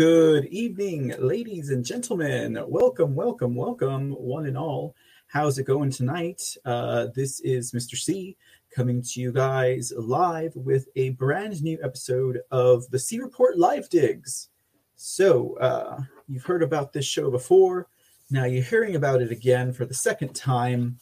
Good 0.00 0.46
evening, 0.46 1.12
ladies 1.18 1.68
and 1.68 1.84
gentlemen. 1.84 2.58
Welcome, 2.68 3.14
welcome, 3.14 3.54
welcome, 3.54 4.12
one 4.12 4.46
and 4.46 4.56
all. 4.56 4.94
How's 5.26 5.58
it 5.58 5.64
going 5.64 5.90
tonight? 5.90 6.56
Uh, 6.64 7.08
this 7.14 7.40
is 7.40 7.72
Mr. 7.72 7.98
C 7.98 8.34
coming 8.74 9.02
to 9.02 9.20
you 9.20 9.30
guys 9.30 9.92
live 9.94 10.56
with 10.56 10.88
a 10.96 11.10
brand 11.10 11.62
new 11.62 11.78
episode 11.82 12.40
of 12.50 12.88
the 12.88 12.98
C 12.98 13.20
Report 13.20 13.58
Live 13.58 13.90
Digs. 13.90 14.48
So, 14.96 15.58
uh, 15.58 16.00
you've 16.26 16.44
heard 16.44 16.62
about 16.62 16.94
this 16.94 17.04
show 17.04 17.30
before. 17.30 17.86
Now 18.30 18.46
you're 18.46 18.64
hearing 18.64 18.96
about 18.96 19.20
it 19.20 19.30
again 19.30 19.70
for 19.70 19.84
the 19.84 19.92
second 19.92 20.34
time. 20.34 20.98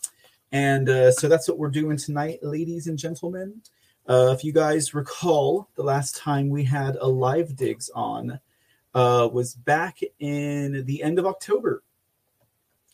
And 0.51 0.89
uh, 0.89 1.13
so 1.13 1.29
that's 1.29 1.47
what 1.47 1.59
we're 1.59 1.69
doing 1.69 1.99
tonight, 1.99 2.41
ladies 2.43 2.89
and 2.89 2.99
gentlemen. 2.99 3.63
Uh, 4.09 4.35
if 4.37 4.43
you 4.43 4.53
guys 4.53 4.93
recall, 4.93 5.69
the 5.77 5.85
last 5.85 6.17
time 6.17 6.49
we 6.49 6.65
had 6.65 6.97
a 6.97 7.07
live 7.07 7.55
digs 7.55 7.91
on 7.95 8.41
uh, 8.95 9.29
was 9.33 9.55
back 9.55 10.01
in 10.19 10.85
the 10.87 11.03
end 11.03 11.19
of 11.19 11.27
October. 11.27 11.83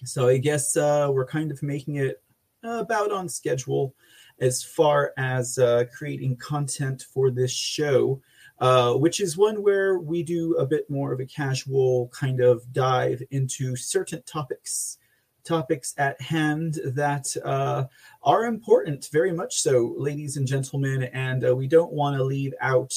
So 0.04 0.28
I 0.28 0.38
guess 0.38 0.76
uh, 0.76 1.08
we're 1.10 1.26
kind 1.26 1.50
of 1.50 1.62
making 1.62 1.96
it 1.96 2.22
about 2.62 3.12
on 3.12 3.28
schedule 3.28 3.94
as 4.40 4.62
far 4.62 5.12
as 5.16 5.58
uh, 5.58 5.84
creating 5.96 6.36
content 6.36 7.06
for 7.12 7.30
this 7.30 7.52
show, 7.52 8.20
uh, 8.58 8.94
which 8.94 9.20
is 9.20 9.36
one 9.36 9.62
where 9.62 9.98
we 9.98 10.22
do 10.22 10.54
a 10.56 10.66
bit 10.66 10.88
more 10.90 11.12
of 11.12 11.20
a 11.20 11.26
casual 11.26 12.08
kind 12.08 12.40
of 12.40 12.72
dive 12.72 13.22
into 13.30 13.76
certain 13.76 14.22
topics 14.22 14.98
topics 15.44 15.94
at 15.98 16.18
hand 16.22 16.80
that 16.86 17.26
uh, 17.44 17.84
are 18.22 18.46
important, 18.46 19.08
very 19.12 19.30
much 19.30 19.60
so, 19.60 19.94
ladies 19.98 20.38
and 20.38 20.46
gentlemen. 20.46 21.04
And 21.12 21.46
uh, 21.46 21.54
we 21.54 21.68
don't 21.68 21.92
want 21.92 22.16
to 22.16 22.24
leave 22.24 22.54
out 22.62 22.94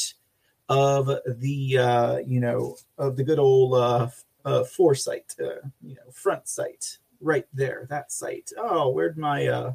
of 0.70 1.10
the, 1.26 1.78
uh, 1.78 2.18
you 2.18 2.40
know, 2.40 2.76
of 2.98 3.16
the 3.16 3.24
good 3.24 3.40
old 3.40 3.74
uh, 3.76 4.08
uh, 4.46 4.64
foresight, 4.64 5.34
uh, 5.42 5.68
you 5.82 5.96
know, 5.96 6.12
front 6.12 6.48
sight 6.48 6.98
right 7.22 7.48
there, 7.54 7.86
that 7.90 8.12
site. 8.12 8.52
Oh, 8.58 8.90
where'd 8.90 9.18
my, 9.18 9.48
uh, 9.48 9.74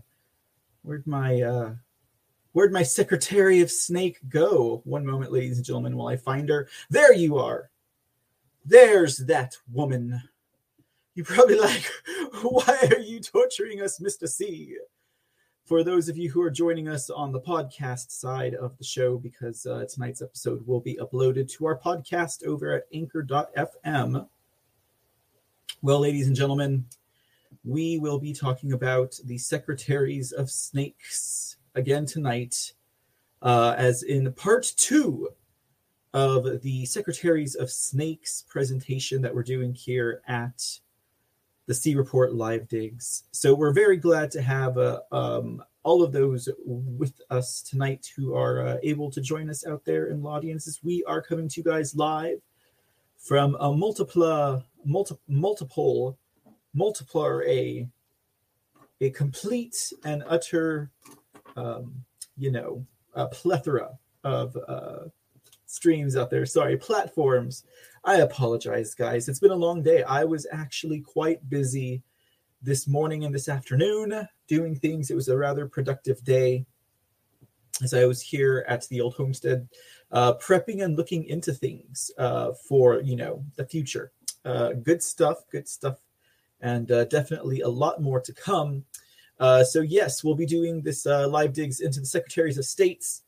where'd 0.83 1.07
my, 1.07 1.41
uh, 1.43 1.75
where'd 2.53 2.73
my 2.73 2.83
Secretary 2.83 3.61
of 3.61 3.71
Snake 3.71 4.19
go? 4.29 4.83
One 4.85 5.07
moment, 5.07 5.33
ladies 5.33 5.57
and 5.57 5.67
gentlemen, 5.67 5.97
while 5.97 6.09
I 6.09 6.17
find 6.17 6.49
her. 6.49 6.69
There 6.91 7.15
you 7.15 7.39
are. 7.39 7.71
There's 8.65 9.19
that 9.19 9.57
woman 9.73 10.23
you're 11.15 11.27
probably 11.27 11.59
like, 11.59 11.91
why 12.43 12.89
are 12.91 13.01
you 13.01 13.21
torturing 13.21 13.83
us, 13.83 13.99
Mr. 13.99 14.29
C? 14.29 14.77
For 15.73 15.83
those 15.83 16.11
of 16.11 16.19
you 16.19 16.31
who 16.31 16.43
are 16.43 16.51
joining 16.51 16.87
us 16.87 17.09
on 17.09 17.33
the 17.33 17.41
podcast 17.41 18.11
side 18.11 18.55
of 18.55 18.77
the 18.77 18.85
show, 18.85 19.17
because 19.17 19.65
uh, 19.65 19.87
tonight's 19.89 20.21
episode 20.21 20.67
will 20.67 20.81
be 20.81 20.99
uploaded 21.01 21.51
to 21.53 21.65
our 21.65 21.79
podcast 21.79 22.45
over 22.45 22.75
at 22.75 22.83
anchor.fm. 22.93 24.29
Well, 25.81 26.01
ladies 26.01 26.27
and 26.27 26.37
gentlemen, 26.37 26.85
we 27.65 27.99
will 27.99 28.19
be 28.19 28.35
talking 28.35 28.75
about 28.75 29.19
the 29.25 29.39
Secretaries 29.39 30.33
of 30.33 30.51
Snakes 30.51 31.57
again 31.75 32.05
tonight, 32.05 32.75
uh, 33.41 33.75
as 33.79 34.03
in 34.03 34.31
part 34.35 34.75
two 34.77 35.31
of 36.13 36.61
the 36.61 36.85
Secretaries 36.85 37.55
of 37.55 37.71
Snakes 37.71 38.45
presentation 38.47 39.23
that 39.23 39.35
we're 39.35 39.43
doing 39.43 39.73
here 39.73 40.21
at 40.29 40.81
the 41.67 41.75
C 41.75 41.95
Report 41.95 42.35
live 42.35 42.69
digs. 42.69 43.25
So 43.33 43.55
we're 43.55 43.73
very 43.73 43.97
glad 43.97 44.31
to 44.33 44.43
have 44.43 44.79
uh, 44.79 45.01
um, 45.13 45.63
all 45.85 46.03
of 46.03 46.13
those 46.13 46.49
with 46.65 47.21
us 47.31 47.63
tonight 47.63 48.11
who 48.17 48.35
are 48.35 48.67
uh, 48.67 48.77
able 48.83 49.11
to 49.11 49.21
join 49.21 49.49
us 49.51 49.67
out 49.67 49.85
there 49.85 50.07
in 50.07 50.23
the 50.23 50.29
audiences. 50.29 50.81
We 50.83 51.05
are 51.05 51.23
coming 51.23 51.49
to 51.49 51.61
you 51.61 51.65
guys 51.65 51.95
live 51.95 52.41
from 53.19 53.57
a 53.61 53.73
multiple, 53.73 54.63
multi, 54.85 55.15
multiple, 55.29 56.19
multiple, 56.75 57.41
a, 57.47 57.89
a 59.01 59.11
complete 59.11 59.93
and 60.05 60.25
utter, 60.27 60.91
um, 61.57 62.05
you 62.37 62.51
know, 62.51 62.85
a 63.15 63.27
plethora 63.27 63.91
of 64.25 64.57
uh, 64.67 65.05
streams 65.67 66.17
out 66.17 66.31
there. 66.31 66.47
Sorry, 66.47 66.77
platforms 66.77 67.65
I 68.05 68.17
apologize, 68.17 68.95
guys. 68.95 69.29
It's 69.29 69.39
been 69.39 69.53
a 69.53 69.57
long 69.57 69.81
day. 69.81 70.03
I 70.03 70.25
was 70.25 70.47
actually 70.51 71.01
quite 71.01 71.49
busy 71.49 72.03
this 72.61 72.89
morning 72.89 73.25
and 73.25 73.33
this 73.33 73.49
afternoon 73.49 74.27
doing 74.49 74.75
things. 74.75 75.11
It 75.11 75.15
was 75.15 75.29
a 75.29 75.37
rather 75.37 75.69
productive 75.69 76.23
day 76.25 76.67
as 77.81 77.95
I 77.95 78.05
was 78.05 78.21
here 78.21 78.65
at 78.69 78.89
the 78.89 79.01
old 79.01 79.15
homestead, 79.15 79.69
uh, 80.11 80.35
prepping 80.35 80.83
and 80.83 80.97
looking 80.97 81.25
into 81.25 81.53
things 81.53 82.11
uh, 82.19 82.53
for 82.69 83.01
you 83.01 83.15
know 83.15 83.45
the 83.55 83.65
future. 83.65 84.11
Uh, 84.45 84.73
good 84.73 85.01
stuff, 85.01 85.45
good 85.53 85.69
stuff, 85.69 85.99
and 86.61 86.91
uh, 86.91 87.05
definitely 87.05 87.61
a 87.61 87.69
lot 87.69 88.03
more 88.03 88.21
to 88.21 88.33
come. 88.33 88.85
Uh, 89.39 89.63
so 89.63 89.81
yes, 89.81 90.25
we'll 90.25 90.35
be 90.35 90.47
doing 90.47 90.83
this 90.83 91.07
uh, 91.07 91.29
live 91.29 91.53
digs 91.53 91.81
into 91.81 92.01
the 92.01 92.07
secretaries 92.07 92.59
of 92.59 92.65
states. 92.65 93.23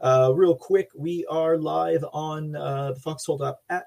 real 0.00 0.56
quick, 0.56 0.88
we 0.96 1.26
are 1.26 1.58
live 1.58 2.04
on 2.14 2.52
the 2.52 2.98
Foxhole 3.02 3.54
app 3.68 3.84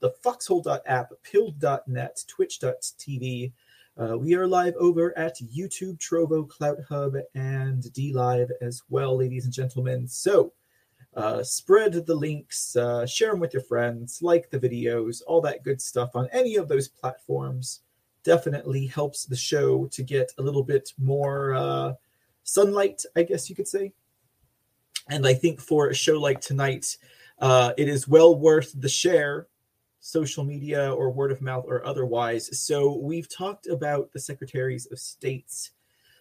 the 0.00 0.10
foxhole.app, 0.22 1.12
pilled.net, 1.22 2.24
twitch.tv. 2.26 3.52
Uh, 3.96 4.18
we 4.18 4.34
are 4.34 4.46
live 4.46 4.74
over 4.78 5.16
at 5.16 5.36
YouTube, 5.40 5.98
Trovo, 5.98 6.48
Clout 6.48 6.78
Hub, 6.88 7.14
and 7.34 7.82
DLive 7.82 8.50
as 8.60 8.82
well, 8.88 9.16
ladies 9.16 9.44
and 9.44 9.54
gentlemen. 9.54 10.08
So 10.08 10.52
uh, 11.14 11.44
spread 11.44 11.92
the 11.92 12.14
links, 12.14 12.74
uh, 12.74 13.06
share 13.06 13.30
them 13.30 13.40
with 13.40 13.52
your 13.52 13.62
friends, 13.62 14.20
like 14.20 14.50
the 14.50 14.58
videos, 14.58 15.22
all 15.26 15.40
that 15.42 15.62
good 15.62 15.80
stuff 15.80 16.16
on 16.16 16.28
any 16.32 16.56
of 16.56 16.66
those 16.66 16.88
platforms. 16.88 17.82
Definitely 18.24 18.86
helps 18.86 19.24
the 19.24 19.36
show 19.36 19.86
to 19.86 20.02
get 20.02 20.32
a 20.38 20.42
little 20.42 20.64
bit 20.64 20.92
more 20.98 21.54
uh, 21.54 21.92
sunlight, 22.42 23.04
I 23.14 23.22
guess 23.22 23.48
you 23.48 23.54
could 23.54 23.68
say. 23.68 23.92
And 25.08 25.26
I 25.26 25.34
think 25.34 25.60
for 25.60 25.88
a 25.88 25.94
show 25.94 26.18
like 26.18 26.40
tonight, 26.40 26.96
uh, 27.38 27.74
it 27.76 27.88
is 27.88 28.08
well 28.08 28.34
worth 28.34 28.72
the 28.74 28.88
share 28.88 29.46
social 30.04 30.44
media 30.44 30.92
or 30.92 31.10
word 31.10 31.32
of 31.32 31.40
mouth 31.40 31.64
or 31.66 31.84
otherwise. 31.86 32.60
So 32.60 32.94
we've 32.94 33.26
talked 33.26 33.66
about 33.68 34.12
the 34.12 34.20
secretaries 34.20 34.86
of 34.92 34.98
states 34.98 35.70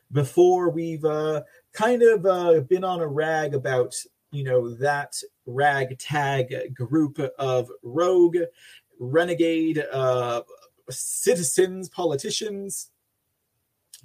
before. 0.10 0.70
We've 0.70 1.04
uh, 1.04 1.42
kind 1.74 2.02
of 2.02 2.26
uh, 2.26 2.62
been 2.62 2.86
on 2.86 3.02
a 3.02 3.08
rag 3.08 3.54
about 3.54 3.94
you 4.32 4.46
know 4.46 4.74
that 4.76 5.22
ragtag 5.46 6.74
group 6.74 7.20
of 7.38 7.70
rogue, 7.84 8.38
renegade 9.00 9.84
uh, 9.92 10.44
citizens, 10.90 11.90
politicians 11.90 12.90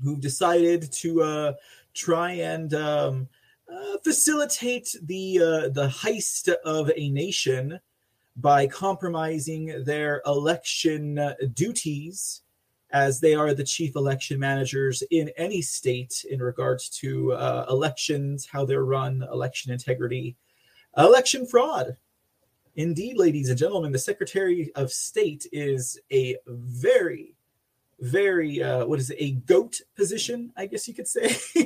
who've 0.02 0.20
decided 0.20 0.90
to 0.90 1.22
uh, 1.22 1.52
try 1.94 2.32
and 2.32 2.74
um, 2.74 3.28
uh, 3.72 3.98
facilitate 4.02 4.96
the 5.04 5.38
uh, 5.38 5.68
the 5.68 5.86
heist 5.86 6.52
of 6.64 6.90
a 6.96 7.10
nation 7.10 7.78
by 8.38 8.66
compromising 8.66 9.82
their 9.84 10.22
election 10.24 11.18
uh, 11.18 11.34
duties 11.54 12.42
as 12.90 13.20
they 13.20 13.34
are 13.34 13.52
the 13.52 13.64
chief 13.64 13.96
election 13.96 14.38
managers 14.38 15.02
in 15.10 15.30
any 15.36 15.60
state 15.60 16.24
in 16.30 16.40
regards 16.40 16.88
to 16.88 17.32
uh, 17.32 17.66
elections, 17.68 18.46
how 18.46 18.64
they're 18.64 18.84
run, 18.84 19.26
election 19.30 19.72
integrity, 19.72 20.36
election 20.96 21.46
fraud. 21.46 21.96
Indeed, 22.76 23.18
ladies 23.18 23.50
and 23.50 23.58
gentlemen, 23.58 23.92
the 23.92 23.98
Secretary 23.98 24.70
of 24.76 24.92
State 24.92 25.46
is 25.52 25.98
a 26.12 26.36
very, 26.46 27.34
very, 27.98 28.62
uh, 28.62 28.86
what 28.86 29.00
is 29.00 29.10
it, 29.10 29.16
a 29.18 29.32
goat 29.32 29.80
position, 29.96 30.52
I 30.56 30.66
guess 30.66 30.86
you 30.86 30.94
could 30.94 31.08
say. 31.08 31.36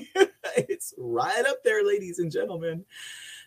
it's 0.56 0.94
right 0.96 1.44
up 1.46 1.62
there, 1.62 1.86
ladies 1.86 2.18
and 2.18 2.32
gentlemen. 2.32 2.84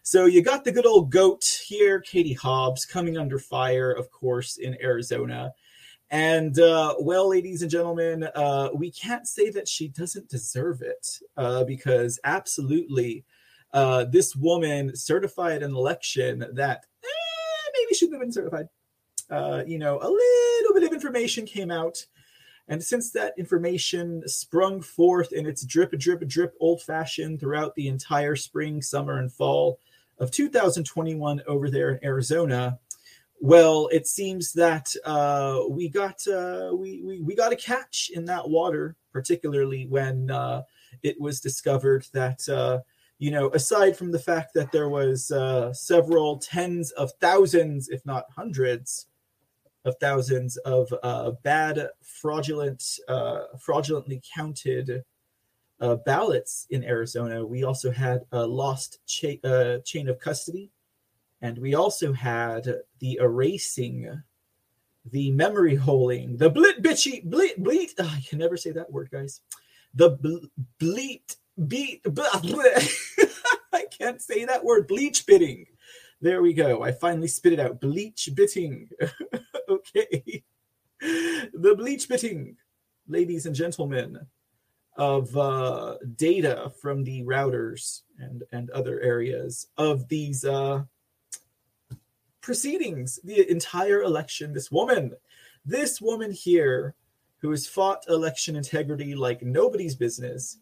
So 0.07 0.25
you 0.27 0.43
got 0.43 0.63
the 0.63 0.71
good 0.71 0.85
old 0.85 1.09
goat 1.09 1.43
here, 1.65 1.99
Katie 1.99 2.33
Hobbs, 2.33 2.85
coming 2.85 3.17
under 3.17 3.39
fire, 3.39 3.91
of 3.91 4.11
course, 4.11 4.57
in 4.57 4.77
Arizona. 4.79 5.51
And 6.11 6.59
uh, 6.59 6.93
well, 6.99 7.27
ladies 7.27 7.63
and 7.63 7.71
gentlemen, 7.71 8.25
uh, 8.35 8.69
we 8.75 8.91
can't 8.91 9.27
say 9.27 9.49
that 9.49 9.67
she 9.67 9.87
doesn't 9.87 10.29
deserve 10.29 10.83
it 10.83 11.07
uh, 11.37 11.63
because 11.63 12.19
absolutely, 12.23 13.25
uh, 13.73 14.05
this 14.05 14.35
woman 14.35 14.95
certified 14.95 15.63
an 15.63 15.75
election 15.75 16.45
that 16.53 16.85
eh, 17.03 17.71
maybe 17.73 17.95
shouldn't 17.95 18.13
have 18.13 18.21
been 18.21 18.31
certified. 18.31 18.69
Uh, 19.31 19.63
you 19.65 19.79
know, 19.79 19.95
a 19.95 20.07
little 20.07 20.73
bit 20.75 20.83
of 20.83 20.93
information 20.93 21.47
came 21.47 21.71
out. 21.71 22.05
And 22.67 22.83
since 22.83 23.09
that 23.13 23.33
information 23.39 24.21
sprung 24.27 24.81
forth 24.81 25.33
in 25.33 25.47
its 25.47 25.65
drip, 25.65 25.97
drip, 25.97 26.27
drip 26.27 26.53
old 26.59 26.83
fashioned 26.83 27.39
throughout 27.39 27.73
the 27.73 27.87
entire 27.87 28.35
spring, 28.35 28.83
summer, 28.83 29.17
and 29.17 29.33
fall, 29.33 29.79
of 30.19 30.31
2021 30.31 31.41
over 31.47 31.69
there 31.69 31.91
in 31.91 32.05
Arizona, 32.05 32.79
well, 33.41 33.89
it 33.91 34.07
seems 34.07 34.53
that 34.53 34.93
uh, 35.05 35.63
we 35.69 35.89
got 35.89 36.25
uh, 36.27 36.71
we, 36.73 37.01
we 37.03 37.21
we 37.21 37.35
got 37.35 37.51
a 37.51 37.57
catch 37.57 38.09
in 38.13 38.25
that 38.25 38.49
water, 38.49 38.95
particularly 39.11 39.87
when 39.87 40.31
uh, 40.31 40.63
it 41.03 41.19
was 41.19 41.41
discovered 41.41 42.07
that 42.13 42.47
uh, 42.47 42.79
you 43.17 43.31
know, 43.31 43.49
aside 43.51 43.95
from 43.97 44.11
the 44.11 44.19
fact 44.19 44.53
that 44.53 44.71
there 44.71 44.89
was 44.89 45.31
uh, 45.31 45.71
several 45.73 46.37
tens 46.39 46.91
of 46.91 47.11
thousands, 47.21 47.89
if 47.89 48.05
not 48.05 48.25
hundreds, 48.35 49.07
of 49.85 49.95
thousands 50.01 50.57
of 50.57 50.91
uh, 51.03 51.31
bad, 51.43 51.89
fraudulent, 52.01 52.99
fraudulently 53.59 54.21
counted 54.35 55.03
uh, 55.79 55.95
ballots 55.95 56.67
in 56.69 56.83
Arizona. 56.83 57.45
We 57.45 57.63
also 57.63 57.91
had 57.91 58.21
a 58.31 58.45
lost 58.45 58.99
cha- 59.05 59.41
uh, 59.43 59.79
chain 59.79 60.09
of 60.09 60.19
custody, 60.19 60.71
and 61.41 61.57
we 61.57 61.75
also 61.75 62.13
had 62.13 62.67
the 62.99 63.19
erasing, 63.21 64.21
the 65.11 65.31
memory 65.31 65.75
holing, 65.75 66.37
the 66.37 66.49
blit 66.49 66.81
bitchy 66.81 67.23
bleat 67.23 67.61
bleat. 67.61 67.93
Oh, 67.99 68.11
I 68.15 68.21
can 68.27 68.39
never 68.39 68.57
say 68.57 68.71
that 68.71 68.91
word, 68.91 69.09
guys. 69.11 69.41
The 69.93 70.11
ble- 70.11 70.49
bleat 70.79 71.35
beat. 71.67 72.03
Blah, 72.03 72.25
I 73.73 73.85
can't 73.91 74.21
say 74.21 74.45
that 74.45 74.63
word. 74.63 74.87
Bleach 74.87 75.25
bitting. 75.25 75.65
There 76.21 76.41
we 76.41 76.53
go. 76.53 76.83
I 76.83 76.91
finally 76.91 77.27
spit 77.27 77.53
it 77.53 77.59
out. 77.59 77.81
Bleach 77.81 78.29
bitting. 78.33 78.89
okay. 79.69 80.43
The 81.01 81.75
bleach 81.77 82.07
bitting, 82.07 82.55
ladies 83.07 83.45
and 83.45 83.55
gentlemen, 83.55 84.25
of 84.95 85.35
uh, 85.35 85.97
data 86.15 86.71
from 86.81 87.03
the 87.03 87.23
routers 87.23 88.01
and, 88.19 88.43
and 88.51 88.69
other 88.71 88.99
areas 89.01 89.67
of 89.77 90.07
these 90.07 90.45
uh, 90.45 90.83
proceedings, 92.41 93.19
the 93.23 93.49
entire 93.49 94.01
election. 94.03 94.53
This 94.53 94.71
woman, 94.71 95.13
this 95.65 95.99
woman 95.99 96.31
here 96.31 96.95
who 97.39 97.51
has 97.51 97.67
fought 97.67 98.05
election 98.07 98.55
integrity 98.55 99.15
like 99.15 99.41
nobody's 99.41 99.95
business 99.95 100.59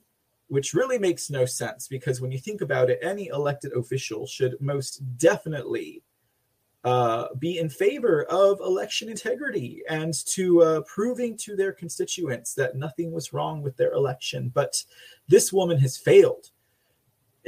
which 0.54 0.76
really 0.76 1.00
makes 1.00 1.32
no 1.32 1.46
sense 1.46 1.88
because 1.88 2.22
when 2.22 2.32
you 2.32 2.38
think 2.38 2.62
about 2.62 2.90
it, 2.90 3.00
any 3.02 3.28
elected 3.28 3.74
official 3.74 4.28
should 4.28 4.56
most 4.62 5.02
definitely 5.18 6.04
uh, 6.84 7.28
be 7.40 7.60
in 7.60 7.70
favor 7.70 8.24
of 8.26 8.60
election 8.60 9.08
integrity 9.08 9.82
and 9.90 10.14
to 10.26 10.62
uh, 10.62 10.82
proving 10.82 11.38
to 11.38 11.56
their 11.56 11.72
constituents 11.72 12.54
that 12.54 12.76
nothing 12.76 13.12
was 13.12 13.32
wrong 13.32 13.62
with 13.62 13.78
their 13.78 13.94
election. 13.94 14.52
But 14.54 14.84
this 15.30 15.54
woman 15.54 15.78
has 15.80 15.98
failed. 15.98 16.50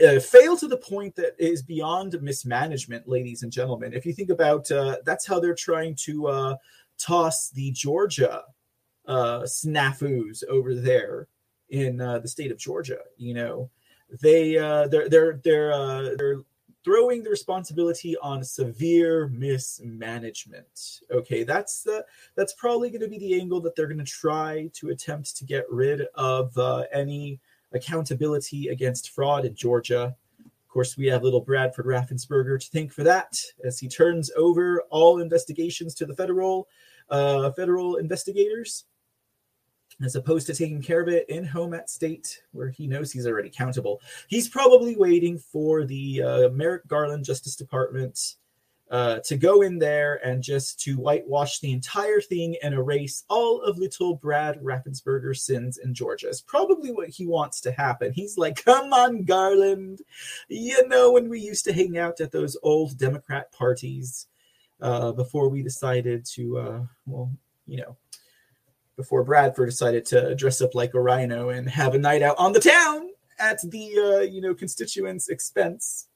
Uh, 0.01 0.19
failed 0.19 0.59
to 0.59 0.67
the 0.67 0.77
point 0.77 1.15
that 1.15 1.35
is 1.37 1.61
beyond 1.61 2.21
mismanagement, 2.21 3.07
ladies 3.07 3.43
and 3.43 3.51
gentlemen. 3.51 3.93
If 3.93 4.05
you 4.05 4.13
think 4.13 4.29
about, 4.29 4.69
uh, 4.69 4.97
that's 5.05 5.25
how 5.25 5.39
they're 5.39 5.55
trying 5.55 5.95
to 5.95 6.27
uh, 6.27 6.55
toss 6.97 7.49
the 7.49 7.71
Georgia 7.71 8.43
snafus 9.07 10.43
over 10.49 10.75
there 10.75 11.27
in 11.69 11.97
the 11.97 12.27
state 12.27 12.51
of 12.51 12.57
Georgia. 12.57 12.99
You 13.17 13.35
know, 13.35 13.69
they 14.21 14.53
they're 14.55 15.07
they're 15.09 15.39
they're 15.43 16.15
they're 16.17 16.41
throwing 16.85 17.23
the 17.23 17.29
responsibility 17.29 18.15
on 18.17 18.43
severe 18.43 19.27
mismanagement. 19.29 21.01
Okay, 21.11 21.43
that's 21.43 21.81
the 21.81 22.05
that's 22.35 22.53
probably 22.53 22.89
going 22.91 23.01
to 23.01 23.09
be 23.09 23.17
the 23.17 23.41
angle 23.41 23.59
that 23.59 23.75
they're 23.75 23.87
going 23.87 23.97
to 23.97 24.05
try 24.05 24.69
to 24.73 24.89
attempt 24.89 25.35
to 25.35 25.43
get 25.43 25.65
rid 25.69 26.03
of 26.13 26.55
uh, 26.57 26.83
any 26.93 27.39
accountability 27.73 28.67
against 28.67 29.09
fraud 29.09 29.45
in 29.45 29.55
Georgia. 29.55 30.15
Of 30.45 30.69
course, 30.69 30.95
we 30.95 31.07
have 31.07 31.23
little 31.23 31.41
Bradford 31.41 31.87
Raffensperger 31.87 32.59
to 32.59 32.69
thank 32.69 32.93
for 32.93 33.03
that, 33.03 33.35
as 33.65 33.79
he 33.79 33.87
turns 33.87 34.29
over 34.37 34.83
all 34.91 35.19
investigations 35.19 35.95
to 35.95 36.05
the 36.05 36.15
federal 36.15 36.67
uh, 37.09 37.51
federal 37.51 37.95
investigators 37.95 38.85
as 40.03 40.15
opposed 40.15 40.47
to 40.47 40.53
taking 40.53 40.81
care 40.81 41.01
of 41.01 41.07
it 41.07 41.29
in 41.29 41.45
home 41.45 41.73
at 41.73 41.89
state 41.89 42.41
where 42.51 42.69
he 42.69 42.87
knows 42.87 43.11
he's 43.11 43.27
already 43.27 43.49
countable. 43.49 44.01
He's 44.27 44.49
probably 44.49 44.95
waiting 44.95 45.37
for 45.37 45.85
the 45.85 46.21
uh, 46.21 46.49
Merrick 46.49 46.87
Garland 46.87 47.25
Justice 47.25 47.55
Department 47.55 48.35
uh, 48.91 49.19
to 49.25 49.35
go 49.35 49.61
in 49.61 49.79
there 49.79 50.19
and 50.25 50.43
just 50.43 50.79
to 50.79 50.97
whitewash 50.97 51.59
the 51.59 51.71
entire 51.71 52.21
thing 52.21 52.55
and 52.61 52.73
erase 52.73 53.23
all 53.29 53.61
of 53.61 53.77
little 53.77 54.15
Brad 54.15 54.59
Raffensperger's 54.61 55.41
sins 55.41 55.77
in 55.77 55.93
Georgia. 55.93 56.29
Is 56.29 56.41
probably 56.41 56.91
what 56.91 57.09
he 57.09 57.25
wants 57.25 57.61
to 57.61 57.71
happen. 57.71 58.13
He's 58.13 58.37
like, 58.37 58.63
come 58.63 58.93
on, 58.93 59.23
Garland. 59.23 60.01
You 60.49 60.87
know, 60.87 61.11
when 61.11 61.29
we 61.29 61.39
used 61.39 61.65
to 61.65 61.73
hang 61.73 61.97
out 61.97 62.21
at 62.21 62.31
those 62.31 62.57
old 62.61 62.97
Democrat 62.97 63.51
parties 63.51 64.27
uh, 64.81 65.13
before 65.13 65.49
we 65.49 65.63
decided 65.63 66.25
to, 66.33 66.57
uh, 66.59 66.81
well, 67.07 67.31
you 67.65 67.77
know, 67.77 67.97
before 68.97 69.23
Bradford 69.23 69.69
decided 69.69 70.05
to 70.07 70.35
dress 70.35 70.61
up 70.61 70.75
like 70.75 70.93
a 70.93 71.01
rhino 71.01 71.49
and 71.49 71.69
have 71.69 71.93
a 71.93 71.97
night 71.97 72.21
out 72.21 72.37
on 72.37 72.53
the 72.53 72.59
town 72.59 73.09
at 73.39 73.59
the 73.69 73.97
uh, 73.97 74.21
you 74.21 74.41
know 74.41 74.53
constituents' 74.53 75.29
expense. 75.29 76.07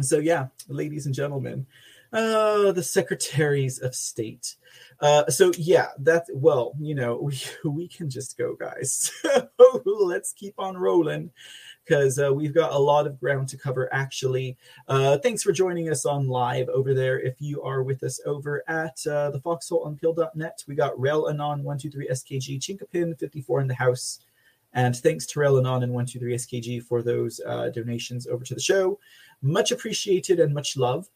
So 0.00 0.18
yeah, 0.18 0.48
ladies 0.68 1.06
and 1.06 1.14
gentlemen, 1.14 1.66
uh, 2.12 2.72
the 2.72 2.82
secretaries 2.82 3.78
of 3.78 3.94
state. 3.94 4.56
Uh, 5.00 5.26
so 5.28 5.52
yeah, 5.56 5.88
that's 5.98 6.30
well, 6.34 6.74
you 6.78 6.94
know, 6.94 7.16
we 7.22 7.40
we 7.64 7.88
can 7.88 8.10
just 8.10 8.36
go, 8.36 8.54
guys. 8.54 9.10
Let's 9.84 10.32
keep 10.32 10.54
on 10.58 10.76
rolling 10.76 11.30
because 11.84 12.18
uh, 12.18 12.32
we've 12.32 12.54
got 12.54 12.72
a 12.72 12.78
lot 12.78 13.06
of 13.06 13.18
ground 13.18 13.48
to 13.48 13.56
cover 13.56 13.92
actually. 13.92 14.56
Uh, 14.86 15.18
thanks 15.18 15.42
for 15.42 15.52
joining 15.52 15.90
us 15.90 16.06
on 16.06 16.28
live 16.28 16.68
over 16.68 16.94
there. 16.94 17.18
If 17.18 17.40
you 17.40 17.62
are 17.62 17.82
with 17.82 18.02
us 18.04 18.20
over 18.26 18.62
at 18.68 19.04
uh, 19.06 19.30
the 19.30 19.40
foxholeunpeeled.net, 19.40 20.64
we 20.68 20.74
got 20.74 20.98
Rel 20.98 21.28
Anon 21.28 21.64
123SKG, 21.64 22.60
Chinkapin 22.60 23.18
54 23.18 23.60
in 23.62 23.68
the 23.68 23.74
house. 23.74 24.20
And 24.72 24.94
thanks 24.96 25.26
to 25.26 25.40
Rel 25.40 25.58
Anon 25.58 25.82
and 25.82 25.92
123SKG 25.92 26.84
for 26.84 27.02
those 27.02 27.40
uh, 27.44 27.70
donations 27.70 28.28
over 28.28 28.44
to 28.44 28.54
the 28.54 28.60
show. 28.60 29.00
Much 29.42 29.72
appreciated 29.72 30.38
and 30.38 30.54
much 30.54 30.76
love. 30.76 31.08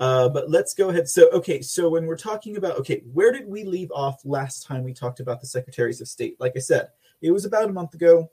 Uh, 0.00 0.28
but 0.28 0.50
let's 0.50 0.74
go 0.74 0.88
ahead. 0.88 1.08
So, 1.08 1.28
okay, 1.30 1.62
so 1.62 1.88
when 1.88 2.06
we're 2.06 2.16
talking 2.16 2.56
about, 2.56 2.78
okay, 2.78 3.02
where 3.12 3.30
did 3.32 3.48
we 3.48 3.64
leave 3.64 3.92
off 3.92 4.24
last 4.24 4.66
time 4.66 4.82
we 4.82 4.92
talked 4.92 5.20
about 5.20 5.40
the 5.40 5.46
secretaries 5.46 6.00
of 6.00 6.08
state? 6.08 6.36
Like 6.40 6.54
I 6.56 6.60
said, 6.60 6.88
it 7.22 7.30
was 7.30 7.44
about 7.44 7.70
a 7.70 7.72
month 7.72 7.94
ago. 7.94 8.30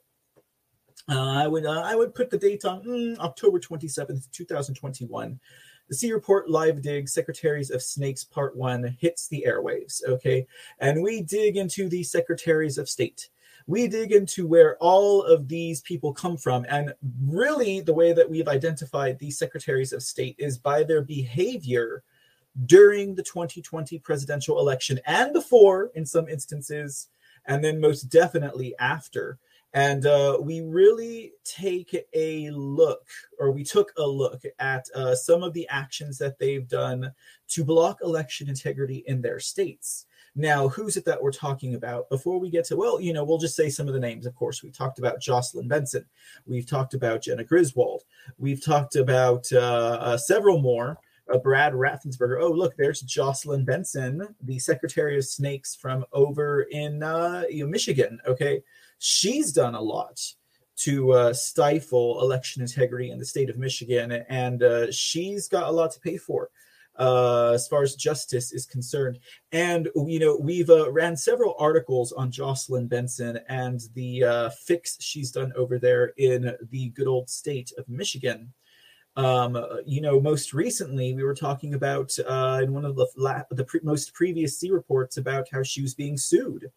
Uh, 1.08 1.42
I 1.42 1.46
would 1.46 1.66
uh, 1.66 1.82
I 1.82 1.96
would 1.96 2.14
put 2.14 2.30
the 2.30 2.38
date 2.38 2.64
on 2.64 2.82
mm, 2.84 3.18
October 3.18 3.58
27th, 3.58 4.30
2021. 4.30 5.40
The 5.88 5.94
C 5.94 6.12
Report 6.12 6.48
Live 6.48 6.80
Dig 6.80 7.08
Secretaries 7.08 7.70
of 7.70 7.82
Snakes 7.82 8.24
Part 8.24 8.56
1 8.56 8.96
hits 9.00 9.28
the 9.28 9.44
airwaves, 9.46 10.02
okay? 10.08 10.46
And 10.78 11.02
we 11.02 11.22
dig 11.22 11.56
into 11.56 11.88
the 11.88 12.02
Secretaries 12.02 12.78
of 12.78 12.88
State. 12.88 13.28
We 13.66 13.88
dig 13.88 14.12
into 14.12 14.46
where 14.46 14.76
all 14.78 15.22
of 15.22 15.48
these 15.48 15.80
people 15.82 16.12
come 16.12 16.36
from. 16.36 16.66
And 16.68 16.94
really, 17.24 17.80
the 17.80 17.94
way 17.94 18.12
that 18.12 18.28
we've 18.28 18.48
identified 18.48 19.18
these 19.18 19.38
Secretaries 19.38 19.92
of 19.92 20.02
State 20.02 20.36
is 20.38 20.58
by 20.58 20.82
their 20.82 21.02
behavior 21.02 22.02
during 22.66 23.14
the 23.14 23.22
2020 23.22 23.98
presidential 24.00 24.58
election 24.58 25.00
and 25.06 25.32
before, 25.32 25.90
in 25.94 26.04
some 26.04 26.28
instances, 26.28 27.08
and 27.46 27.64
then 27.64 27.80
most 27.80 28.02
definitely 28.04 28.74
after. 28.78 29.38
And 29.74 30.04
uh, 30.04 30.38
we 30.40 30.60
really 30.60 31.32
take 31.44 31.96
a 32.12 32.50
look, 32.50 33.08
or 33.38 33.52
we 33.52 33.64
took 33.64 33.92
a 33.96 34.06
look 34.06 34.42
at 34.58 34.86
uh, 34.94 35.14
some 35.14 35.42
of 35.42 35.54
the 35.54 35.66
actions 35.68 36.18
that 36.18 36.38
they've 36.38 36.68
done 36.68 37.10
to 37.48 37.64
block 37.64 38.00
election 38.02 38.50
integrity 38.50 39.02
in 39.06 39.22
their 39.22 39.40
states. 39.40 40.06
Now, 40.34 40.68
who's 40.68 40.96
it 40.96 41.04
that 41.04 41.22
we're 41.22 41.32
talking 41.32 41.74
about? 41.74 42.08
Before 42.08 42.38
we 42.38 42.48
get 42.48 42.64
to, 42.66 42.76
well, 42.76 43.00
you 43.00 43.12
know, 43.12 43.22
we'll 43.22 43.38
just 43.38 43.56
say 43.56 43.68
some 43.68 43.86
of 43.86 43.92
the 43.92 44.00
names. 44.00 44.24
Of 44.24 44.34
course, 44.34 44.62
we 44.62 44.70
talked 44.70 44.98
about 44.98 45.20
Jocelyn 45.20 45.68
Benson. 45.68 46.06
We've 46.46 46.66
talked 46.66 46.94
about 46.94 47.22
Jena 47.22 47.44
Griswold. 47.44 48.04
We've 48.38 48.64
talked 48.64 48.96
about 48.96 49.46
uh, 49.52 49.98
uh 50.00 50.16
several 50.16 50.60
more. 50.60 50.98
Uh, 51.32 51.38
Brad 51.38 51.72
Raffensperger. 51.72 52.42
Oh, 52.42 52.50
look, 52.50 52.74
there's 52.76 53.00
Jocelyn 53.00 53.64
Benson, 53.64 54.26
the 54.42 54.58
Secretary 54.58 55.16
of 55.16 55.24
Snakes 55.24 55.74
from 55.74 56.04
over 56.12 56.62
in 56.62 57.02
uh, 57.02 57.44
you 57.48 57.64
know, 57.64 57.70
Michigan. 57.70 58.18
Okay, 58.26 58.60
she's 58.98 59.52
done 59.52 59.76
a 59.76 59.80
lot 59.80 60.20
to 60.78 61.12
uh, 61.12 61.32
stifle 61.32 62.20
election 62.22 62.60
integrity 62.60 63.10
in 63.10 63.18
the 63.18 63.24
state 63.24 63.48
of 63.48 63.56
Michigan, 63.56 64.12
and 64.28 64.64
uh, 64.64 64.90
she's 64.90 65.46
got 65.46 65.68
a 65.68 65.72
lot 65.72 65.92
to 65.92 66.00
pay 66.00 66.16
for 66.16 66.50
uh, 66.98 67.50
as 67.50 67.68
far 67.68 67.82
as 67.82 67.94
justice 67.94 68.52
is 68.52 68.66
concerned. 68.66 69.18
And 69.52 69.88
you 69.94 70.18
know, 70.18 70.36
we've 70.40 70.70
uh, 70.70 70.90
ran 70.90 71.16
several 71.16 71.54
articles 71.58 72.12
on 72.12 72.30
Jocelyn 72.30 72.86
Benson 72.86 73.40
and 73.48 73.80
the 73.94 74.24
uh, 74.24 74.50
fix 74.50 74.96
she's 75.00 75.30
done 75.30 75.52
over 75.56 75.78
there 75.78 76.12
in 76.16 76.54
the 76.70 76.90
good 76.90 77.08
old 77.08 77.30
state 77.30 77.72
of 77.78 77.88
Michigan. 77.88 78.52
Um, 79.14 79.62
you 79.84 80.00
know, 80.00 80.20
most 80.20 80.54
recently 80.54 81.12
we 81.12 81.22
were 81.22 81.34
talking 81.34 81.74
about 81.74 82.16
uh, 82.26 82.60
in 82.62 82.72
one 82.72 82.84
of 82.84 82.96
the 82.96 83.06
la- 83.16 83.42
the 83.50 83.64
pre- 83.64 83.80
most 83.82 84.14
previous 84.14 84.58
C 84.58 84.70
reports 84.70 85.18
about 85.18 85.48
how 85.52 85.62
she 85.62 85.82
was 85.82 85.94
being 85.94 86.16
sued 86.16 86.70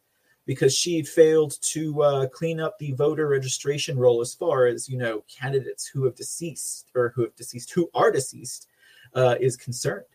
because 0.46 0.76
she 0.76 1.02
failed 1.02 1.56
to 1.62 2.02
uh, 2.02 2.28
clean 2.28 2.60
up 2.60 2.78
the 2.78 2.92
voter 2.94 3.28
registration 3.28 3.98
roll 3.98 4.22
as 4.22 4.34
far 4.34 4.68
as 4.68 4.88
you 4.90 4.98
know 4.98 5.24
candidates 5.34 5.88
who 5.88 6.04
have 6.04 6.16
deceased 6.16 6.92
or 6.96 7.14
who 7.16 7.24
have 7.24 7.36
deceased 7.36 7.72
who 7.72 7.90
are 7.94 8.12
deceased 8.12 8.68
uh, 9.16 9.36
is 9.40 9.58
concerned. 9.58 10.06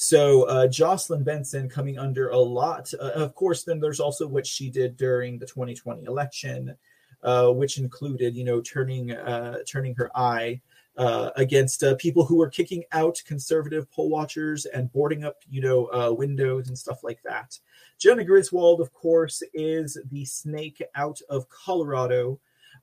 So 0.00 0.44
uh, 0.44 0.68
Jocelyn 0.68 1.24
Benson 1.24 1.68
coming 1.68 1.98
under 1.98 2.28
a 2.28 2.38
lot. 2.38 2.94
Uh, 3.00 3.10
of 3.16 3.34
course, 3.34 3.64
then 3.64 3.80
there's 3.80 3.98
also 3.98 4.28
what 4.28 4.46
she 4.46 4.70
did 4.70 4.96
during 4.96 5.40
the 5.40 5.46
2020 5.46 6.04
election, 6.04 6.76
uh, 7.24 7.48
which 7.48 7.78
included 7.78 8.36
you 8.36 8.44
know 8.44 8.60
turning 8.60 9.10
uh, 9.10 9.58
turning 9.66 9.96
her 9.96 10.08
eye 10.16 10.60
uh, 10.96 11.30
against 11.34 11.82
uh, 11.82 11.96
people 11.96 12.24
who 12.24 12.36
were 12.36 12.48
kicking 12.48 12.84
out 12.92 13.20
conservative 13.26 13.90
poll 13.90 14.08
watchers 14.08 14.66
and 14.66 14.92
boarding 14.92 15.24
up, 15.24 15.42
you 15.50 15.60
know, 15.60 16.14
windows 16.16 16.68
and 16.68 16.78
stuff 16.78 17.02
like 17.02 17.20
that. 17.24 17.58
Jena 17.98 18.22
Griswold, 18.22 18.80
of 18.80 18.92
course, 18.92 19.42
is 19.52 19.98
the 20.12 20.24
snake 20.24 20.80
out 20.94 21.20
of 21.28 21.48
Colorado. 21.48 22.38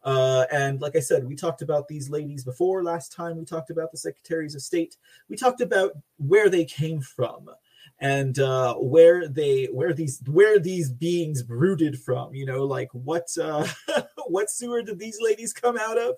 Uh, 0.05 0.45
and 0.51 0.79
like 0.81 0.95
I 0.95 0.99
said, 0.99 1.25
we 1.25 1.35
talked 1.35 1.63
about 1.63 1.87
these 1.87 2.09
ladies 2.09 2.43
before 2.43 2.83
last 2.83 3.11
time. 3.11 3.37
We 3.37 3.45
talked 3.45 3.71
about 3.71 3.91
the 3.91 3.97
secretaries 3.97 4.55
of 4.55 4.61
state. 4.61 4.97
We 5.29 5.35
talked 5.35 5.61
about 5.61 5.93
where 6.17 6.47
they 6.47 6.63
came 6.63 7.01
from 7.01 7.49
and 7.99 8.37
uh, 8.39 8.75
where 8.75 9.27
they 9.27 9.65
where 9.71 9.93
these 9.93 10.21
where 10.27 10.59
these 10.59 10.91
beings 10.91 11.41
brooded 11.41 11.99
from. 11.99 12.35
You 12.35 12.45
know, 12.45 12.65
like 12.65 12.89
what 12.91 13.27
uh, 13.41 13.67
what 14.27 14.51
sewer 14.51 14.83
did 14.83 14.99
these 14.99 15.17
ladies 15.21 15.53
come 15.53 15.77
out 15.77 15.97
of? 15.97 16.15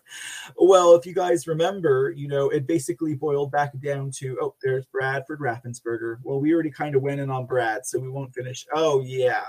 Well, 0.58 0.96
if 0.96 1.06
you 1.06 1.13
guys 1.13 1.48
remember, 1.48 2.12
you 2.15 2.27
know, 2.27 2.50
it 2.50 2.67
basically 2.67 3.15
boiled 3.15 3.51
back 3.51 3.77
down 3.79 4.12
to 4.17 4.38
oh, 4.41 4.56
there's 4.62 4.86
Bradford 4.86 5.39
Raffensperger. 5.39 6.17
Well, 6.24 6.41
we 6.41 6.53
already 6.53 6.72
kind 6.72 6.96
of 6.96 7.01
went 7.01 7.22
in 7.22 7.29
on 7.29 7.46
Brad, 7.46 7.86
so 7.86 8.00
we 8.00 8.10
won't 8.10 8.34
finish. 8.34 8.65
Oh 8.74 9.01
yeah. 9.01 9.46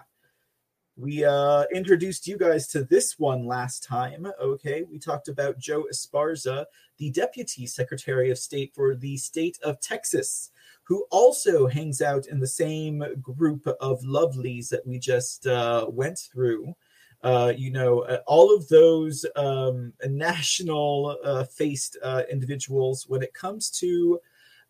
We 1.00 1.24
uh, 1.24 1.62
introduced 1.72 2.26
you 2.26 2.36
guys 2.36 2.66
to 2.68 2.82
this 2.82 3.20
one 3.20 3.46
last 3.46 3.84
time. 3.84 4.26
Okay, 4.42 4.82
we 4.90 4.98
talked 4.98 5.28
about 5.28 5.56
Joe 5.56 5.84
Esparza, 5.92 6.64
the 6.96 7.12
Deputy 7.12 7.68
Secretary 7.68 8.32
of 8.32 8.38
State 8.38 8.74
for 8.74 8.96
the 8.96 9.16
state 9.16 9.60
of 9.62 9.78
Texas 9.80 10.50
who 10.82 11.06
also 11.10 11.68
hangs 11.68 12.02
out 12.02 12.26
in 12.26 12.40
the 12.40 12.46
same 12.48 13.04
group 13.20 13.64
of 13.80 14.00
lovelies 14.00 14.70
that 14.70 14.84
we 14.84 14.98
just 14.98 15.46
uh, 15.46 15.86
went 15.88 16.18
through. 16.18 16.74
Uh, 17.22 17.52
you 17.56 17.70
know, 17.70 18.00
uh, 18.00 18.18
all 18.26 18.52
of 18.56 18.66
those 18.68 19.24
um, 19.36 19.92
national 20.06 21.16
uh, 21.22 21.44
faced 21.44 21.96
uh, 22.02 22.22
individuals, 22.28 23.04
when 23.06 23.22
it 23.22 23.34
comes 23.34 23.70
to 23.70 24.18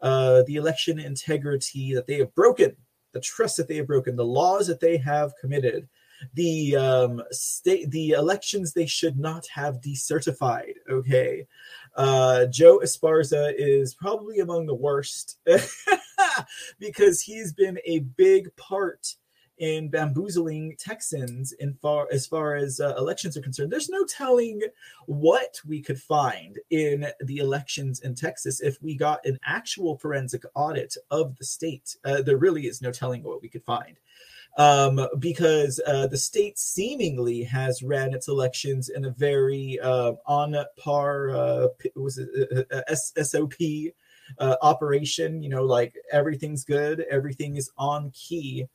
the 0.02 0.56
election 0.56 0.99
integrity 0.99 1.94
that 1.94 2.06
they 2.06 2.18
have 2.18 2.35
broken, 2.35 2.76
the 3.12 3.20
trust 3.20 3.56
that 3.56 3.68
they 3.68 3.76
have 3.76 3.87
broken, 3.87 4.14
the 4.14 4.25
laws 4.25 4.66
that 4.66 4.80
they 4.80 4.99
have 4.99 5.32
committed, 5.40 5.88
the 6.35 6.77
um, 6.77 7.23
state, 7.31 7.91
the 7.91 8.11
elections 8.11 8.73
they 8.73 8.87
should 8.87 9.19
not 9.19 9.47
have 9.49 9.81
decertified. 9.81 10.75
Okay, 10.91 11.47
uh, 11.97 12.47
Joe 12.47 12.81
Esparza 12.81 13.53
is 13.57 13.95
probably 13.95 14.41
among 14.41 14.67
the 14.67 14.75
worst 14.75 15.39
because 16.79 17.21
he's 17.21 17.53
been 17.53 17.79
a 17.85 18.01
big 18.01 18.55
part 18.57 19.15
in 19.59 19.89
bamboozling 19.89 20.77
Texans 20.79 21.53
in 21.53 21.75
far 21.75 22.07
as 22.13 22.27
far 22.27 22.55
as 22.55 22.81
uh, 22.81 22.95
elections 22.97 23.37
are 23.37 23.43
concerned. 23.43 23.71
There's 23.71 23.89
no 23.89 24.05
telling 24.05 24.63
what 25.07 25.61
we 25.67 25.81
could 25.81 26.01
find 26.01 26.59
in 26.71 27.07
the 27.21 27.39
elections 27.39 28.01
in 28.01 28.15
Texas 28.15 28.61
if 28.61 28.81
we 28.83 28.95
got 28.95 29.25
an 29.27 29.39
actual 29.45 29.99
forensic 29.99 30.45
audit 30.55 30.97
of 31.11 31.37
the 31.37 31.45
state. 31.45 31.97
Uh, 32.05 32.23
there 32.23 32.37
really 32.37 32.67
is 32.67 32.81
no 32.81 32.93
telling 32.93 33.23
what 33.23 33.43
we 33.43 33.49
could 33.49 33.65
find 33.65 33.97
um, 34.57 35.07
because 35.19 35.81
uh, 35.87 36.07
the 36.09 36.19
state 36.19 36.59
seemingly 36.59 37.43
has 37.45 37.83
ran 37.83 38.12
its 38.12 38.28
elections 38.28 38.88
in 38.88 39.05
a 39.05 39.11
very 39.11 39.78
uh, 39.81 40.12
on 40.26 40.57
par 40.76 41.31
uh, 41.31 41.69
was 41.95 42.19
it, 42.19 42.67
uh, 42.73 42.76
uh, 42.76 42.95
SOP 42.95 43.55
uh, 44.38 44.57
operation. 44.61 45.43
You 45.43 45.50
know, 45.50 45.64
like 45.64 45.95
everything's 46.12 46.64
good, 46.64 47.05
everything 47.11 47.57
is 47.57 47.71
on 47.78 48.11
key. 48.11 48.67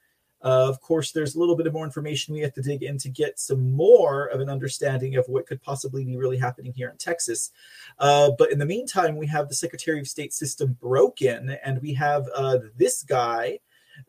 of 0.42 0.80
course, 0.82 1.12
there's 1.12 1.36
a 1.36 1.40
little 1.40 1.56
bit 1.56 1.68
of 1.68 1.74
more 1.74 1.86
information 1.86 2.34
we 2.34 2.42
have 2.42 2.54
to 2.54 2.62
dig 2.62 2.84
in 2.84 2.98
to 3.00 3.10
get 3.10 3.40
some 3.40 3.72
more 3.72 4.26
of 4.28 4.40
an 4.40 4.50
understanding 4.50 5.16
of 5.16 5.26
what 5.28 5.46
could 5.46 5.62
possibly 5.62 6.06
be 6.06 6.18
really 6.18 6.38
happening 6.38 6.74
here 6.74 6.90
in 6.90 6.98
Texas. 6.98 7.52
Uh, 8.00 8.32
but 8.38 8.52
in 8.52 8.60
the 8.60 8.66
meantime, 8.66 9.18
we 9.18 9.28
have 9.28 9.50
the 9.50 9.56
Secretary 9.56 10.00
of 10.00 10.08
State 10.08 10.34
system 10.34 10.78
broken, 10.82 11.58
and 11.64 11.82
we 11.82 11.94
have 11.94 12.28
uh, 12.36 12.60
this 12.78 13.04
guy 13.04 13.60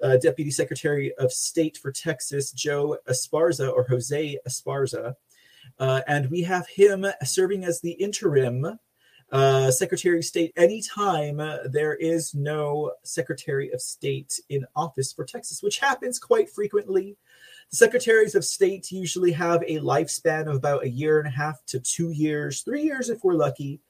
uh, 0.02 0.16
Deputy 0.16 0.50
Secretary 0.50 1.12
of 1.14 1.32
State 1.32 1.78
for 1.78 1.92
Texas, 1.92 2.52
Joe 2.52 2.98
Esparza 3.08 3.72
or 3.72 3.86
Jose 3.88 4.38
Esparza. 4.46 5.14
Uh, 5.78 6.00
and 6.06 6.30
we 6.30 6.42
have 6.42 6.66
him 6.68 7.06
serving 7.24 7.64
as 7.64 7.80
the 7.80 7.92
interim 7.92 8.78
uh, 9.32 9.70
Secretary 9.70 10.18
of 10.18 10.24
State 10.24 10.52
anytime 10.56 11.38
there 11.66 11.94
is 11.94 12.34
no 12.34 12.92
Secretary 13.02 13.70
of 13.72 13.80
State 13.80 14.40
in 14.48 14.64
office 14.76 15.12
for 15.12 15.24
Texas, 15.24 15.62
which 15.62 15.78
happens 15.78 16.18
quite 16.18 16.50
frequently. 16.50 17.16
The 17.70 17.76
Secretaries 17.76 18.34
of 18.34 18.44
State 18.44 18.92
usually 18.92 19.32
have 19.32 19.62
a 19.62 19.80
lifespan 19.80 20.46
of 20.46 20.56
about 20.56 20.84
a 20.84 20.88
year 20.88 21.18
and 21.18 21.26
a 21.26 21.32
half 21.32 21.64
to 21.66 21.80
two 21.80 22.10
years, 22.10 22.60
three 22.60 22.82
years 22.82 23.08
if 23.08 23.24
we're 23.24 23.34
lucky. 23.34 23.80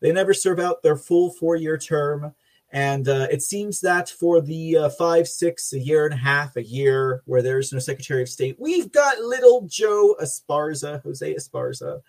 They 0.00 0.12
never 0.12 0.32
serve 0.32 0.58
out 0.58 0.82
their 0.82 0.96
full 0.96 1.30
four 1.30 1.56
year 1.56 1.76
term. 1.76 2.34
And 2.74 3.06
uh, 3.06 3.28
it 3.30 3.40
seems 3.40 3.80
that 3.82 4.08
for 4.08 4.40
the 4.40 4.76
uh, 4.76 4.88
five, 4.90 5.28
six, 5.28 5.72
a 5.72 5.78
year 5.78 6.06
and 6.06 6.12
a 6.12 6.16
half, 6.16 6.56
a 6.56 6.64
year 6.64 7.22
where 7.24 7.40
there's 7.40 7.72
no 7.72 7.78
Secretary 7.78 8.20
of 8.20 8.28
State, 8.28 8.56
we've 8.58 8.90
got 8.90 9.20
little 9.20 9.62
Joe 9.68 10.16
Esparza, 10.20 11.00
Jose 11.04 11.34
Esparza, 11.34 12.00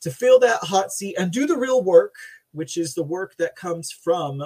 to 0.00 0.10
fill 0.10 0.40
that 0.40 0.58
hot 0.62 0.90
seat 0.90 1.14
and 1.20 1.30
do 1.30 1.46
the 1.46 1.56
real 1.56 1.84
work, 1.84 2.16
which 2.50 2.76
is 2.76 2.94
the 2.94 3.02
work 3.04 3.36
that 3.36 3.54
comes 3.54 3.92
from 3.92 4.42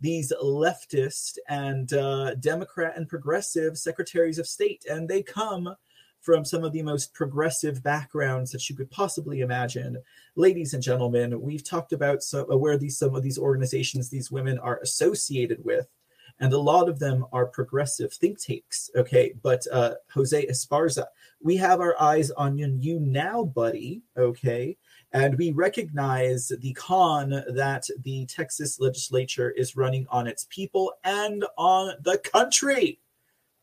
these 0.00 0.32
leftist 0.42 1.38
and 1.48 1.92
uh, 1.92 2.34
Democrat 2.34 2.94
and 2.96 3.08
progressive 3.08 3.78
secretaries 3.78 4.40
of 4.40 4.48
state. 4.48 4.84
And 4.90 5.08
they 5.08 5.22
come 5.22 5.76
from 6.22 6.44
some 6.44 6.64
of 6.64 6.72
the 6.72 6.82
most 6.82 7.12
progressive 7.12 7.82
backgrounds 7.82 8.52
that 8.52 8.70
you 8.70 8.76
could 8.76 8.90
possibly 8.90 9.40
imagine. 9.40 9.98
Ladies 10.36 10.72
and 10.72 10.82
gentlemen, 10.82 11.40
we've 11.40 11.64
talked 11.64 11.92
about 11.92 12.22
some, 12.22 12.50
uh, 12.50 12.56
where 12.56 12.78
these 12.78 12.96
some 12.96 13.14
of 13.14 13.22
these 13.22 13.38
organizations 13.38 14.08
these 14.08 14.30
women 14.30 14.58
are 14.58 14.78
associated 14.78 15.62
with, 15.64 15.88
and 16.38 16.52
a 16.52 16.58
lot 16.58 16.88
of 16.88 17.00
them 17.00 17.26
are 17.32 17.46
progressive 17.46 18.12
think 18.12 18.40
tanks. 18.40 18.88
Okay, 18.96 19.34
but 19.42 19.66
uh, 19.72 19.94
Jose 20.14 20.46
Esparza, 20.46 21.06
we 21.42 21.56
have 21.56 21.80
our 21.80 22.00
eyes 22.00 22.30
on 22.30 22.56
you 22.56 23.00
now, 23.00 23.44
buddy. 23.44 24.02
Okay. 24.16 24.76
And 25.14 25.36
we 25.36 25.50
recognize 25.50 26.50
the 26.60 26.72
con 26.72 27.30
that 27.30 27.86
the 28.02 28.24
Texas 28.26 28.80
legislature 28.80 29.50
is 29.50 29.76
running 29.76 30.06
on 30.08 30.26
its 30.26 30.46
people 30.48 30.94
and 31.04 31.44
on 31.58 31.92
the 32.00 32.16
country. 32.18 32.98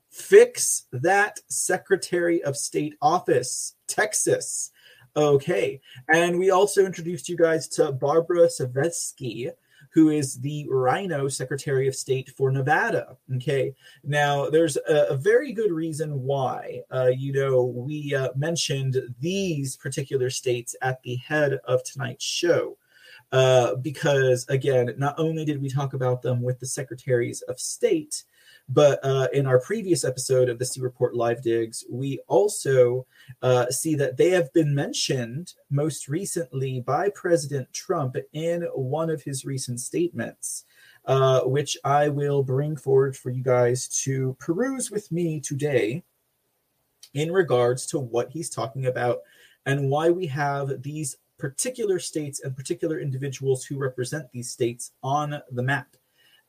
Fix 0.09 0.85
that 0.91 1.39
Secretary 1.47 2.43
of 2.43 2.57
State 2.57 2.95
office, 3.01 3.75
Texas. 3.87 4.71
Okay. 5.15 5.81
And 6.13 6.37
we 6.37 6.51
also 6.51 6.85
introduced 6.85 7.29
you 7.29 7.37
guys 7.37 7.67
to 7.69 7.91
Barbara 7.91 8.47
Cegavske, 8.47 9.51
who 9.91 10.09
is 10.09 10.39
the 10.39 10.67
Rhino 10.69 11.27
Secretary 11.27 11.87
of 11.87 11.95
State 11.95 12.29
for 12.37 12.51
Nevada. 12.51 13.17
Okay. 13.35 13.73
Now, 14.03 14.49
there's 14.49 14.77
a, 14.77 15.07
a 15.09 15.17
very 15.17 15.51
good 15.51 15.71
reason 15.71 16.21
why, 16.21 16.81
uh, 16.93 17.07
you 17.07 17.33
know, 17.33 17.63
we 17.63 18.13
uh, 18.15 18.29
mentioned 18.35 18.97
these 19.19 19.77
particular 19.77 20.29
states 20.29 20.75
at 20.81 21.01
the 21.03 21.15
head 21.15 21.59
of 21.65 21.83
tonight's 21.83 22.25
show. 22.25 22.77
Uh, 23.31 23.75
because, 23.75 24.47
again, 24.49 24.91
not 24.97 25.13
only 25.19 25.45
did 25.45 25.61
we 25.61 25.69
talk 25.69 25.93
about 25.93 26.23
them 26.23 26.41
with 26.41 26.59
the 26.59 26.65
secretaries 26.65 27.41
of 27.43 27.59
state, 27.59 28.23
but 28.69 28.99
uh, 29.03 29.27
in 29.33 29.47
our 29.47 29.59
previous 29.59 30.03
episode 30.05 30.47
of 30.47 30.59
the 30.59 30.65
C 30.65 30.79
Report 30.79 31.15
Live 31.15 31.41
Digs, 31.41 31.83
we 31.89 32.19
also 32.27 33.07
uh, 33.41 33.69
see 33.71 33.95
that 33.95 34.15
they 34.15 34.29
have 34.29 34.53
been 34.53 34.75
mentioned 34.75 35.53
most 35.71 36.07
recently 36.07 36.79
by 36.79 37.09
President 37.09 37.71
Trump 37.73 38.15
in 38.31 38.61
one 38.75 39.09
of 39.09 39.23
his 39.23 39.43
recent 39.43 39.79
statements, 39.79 40.65
uh, 41.05 41.41
which 41.41 41.77
I 41.83 42.09
will 42.09 42.43
bring 42.43 42.75
forward 42.75 43.17
for 43.17 43.31
you 43.31 43.41
guys 43.41 43.87
to 44.03 44.37
peruse 44.39 44.91
with 44.91 45.11
me 45.11 45.39
today 45.39 46.03
in 47.15 47.31
regards 47.31 47.87
to 47.87 47.99
what 47.99 48.29
he's 48.29 48.51
talking 48.51 48.85
about 48.85 49.21
and 49.65 49.89
why 49.89 50.11
we 50.11 50.27
have 50.27 50.83
these 50.83 51.17
particular 51.39 51.97
states 51.97 52.41
and 52.43 52.55
particular 52.55 52.99
individuals 52.99 53.65
who 53.65 53.79
represent 53.79 54.31
these 54.31 54.51
states 54.51 54.91
on 55.01 55.41
the 55.51 55.63
map 55.63 55.95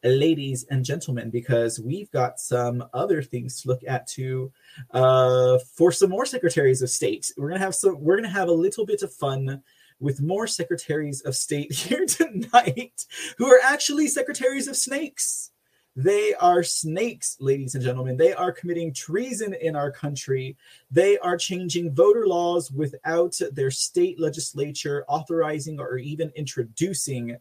ladies 0.03 0.65
and 0.71 0.85
gentlemen, 0.85 1.31
because 1.31 1.79
we've 1.79 2.11
got 2.11 2.41
some 2.41 2.85
other 2.93 3.23
things 3.23 3.61
to 3.61 3.69
look 3.69 3.83
at 3.87 4.07
too 4.07 4.53
uh, 4.93 5.59
for 5.75 5.93
some 5.93 6.11
more 6.11 6.27
secretaries 6.27 6.83
of 6.83 6.91
state. 6.91 7.33
We're 7.37 7.49
gonna 7.49 7.61
have 7.61 7.75
some. 7.75 8.01
We're 8.01 8.17
gonna 8.17 8.29
have 8.29 8.49
a 8.49 8.53
little 8.53 8.87
bit 8.87 9.03
of 9.03 9.13
fun 9.13 9.63
with 9.99 10.23
more 10.23 10.47
secretaries 10.47 11.21
of 11.23 11.37
state 11.37 11.73
here 11.75 12.07
tonight, 12.07 13.05
who 13.39 13.47
are 13.47 13.61
actually 13.63 14.09
secretaries 14.09 14.69
of 14.69 14.77
snakes. 14.77 15.51
They 15.97 16.35
are 16.35 16.63
snakes, 16.63 17.37
ladies 17.41 17.75
and 17.75 17.83
gentlemen. 17.83 18.17
They 18.17 18.33
are 18.33 18.53
committing 18.53 18.95
treason 18.95 19.55
in 19.55 19.75
our 19.75 19.91
country. 19.91 20.57
They 20.91 21.19
are 21.19 21.37
changing 21.37 21.95
voter 21.95 22.27
laws 22.27 22.71
without 22.71 23.37
their 23.53 23.73
state 23.73 24.19
legislature 24.21 25.05
authorizing 25.09 25.81
or 25.81 25.99
even 25.99 26.33
introducing 26.37 27.37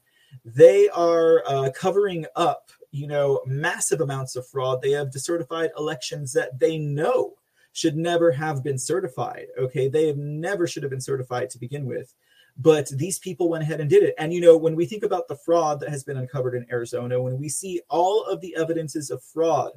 they 0.46 0.90
are 0.90 1.44
uh, 1.46 1.70
covering 1.76 2.26
up, 2.36 2.70
you 2.92 3.08
know, 3.08 3.42
massive 3.46 4.02
amounts 4.02 4.36
of 4.36 4.48
fraud. 4.48 4.82
They 4.82 4.92
have 4.92 5.10
decertified 5.10 5.70
elections 5.78 6.34
that 6.34 6.58
they 6.60 6.78
know 6.78 7.34
should 7.74 7.96
never 7.96 8.32
have 8.32 8.64
been 8.64 8.78
certified. 8.78 9.48
Okay, 9.58 9.88
they 9.88 10.08
have 10.08 10.18
never 10.18 10.68
should 10.68 10.84
have 10.84 10.90
been 10.90 11.02
certified 11.02 11.50
to 11.52 11.60
begin 11.60 11.86
with. 11.86 12.14
but 12.60 12.90
these 12.90 13.18
people 13.20 13.50
went 13.50 13.64
ahead 13.64 13.80
and 13.80 13.90
did 13.90 14.04
it. 14.04 14.14
And 14.18 14.34
you 14.34 14.42
know, 14.42 14.58
when 14.58 14.76
we 14.76 14.86
think 14.86 15.04
about 15.04 15.28
the 15.28 15.36
fraud 15.36 15.80
that 15.80 15.90
has 15.90 16.04
been 16.04 16.18
uncovered 16.18 16.56
in 16.56 16.68
Arizona, 16.70 17.22
when 17.22 17.40
we 17.40 17.48
see 17.48 17.82
all 17.90 18.26
of 18.26 18.42
the 18.42 18.56
evidences 18.56 19.10
of 19.10 19.24
fraud 19.24 19.72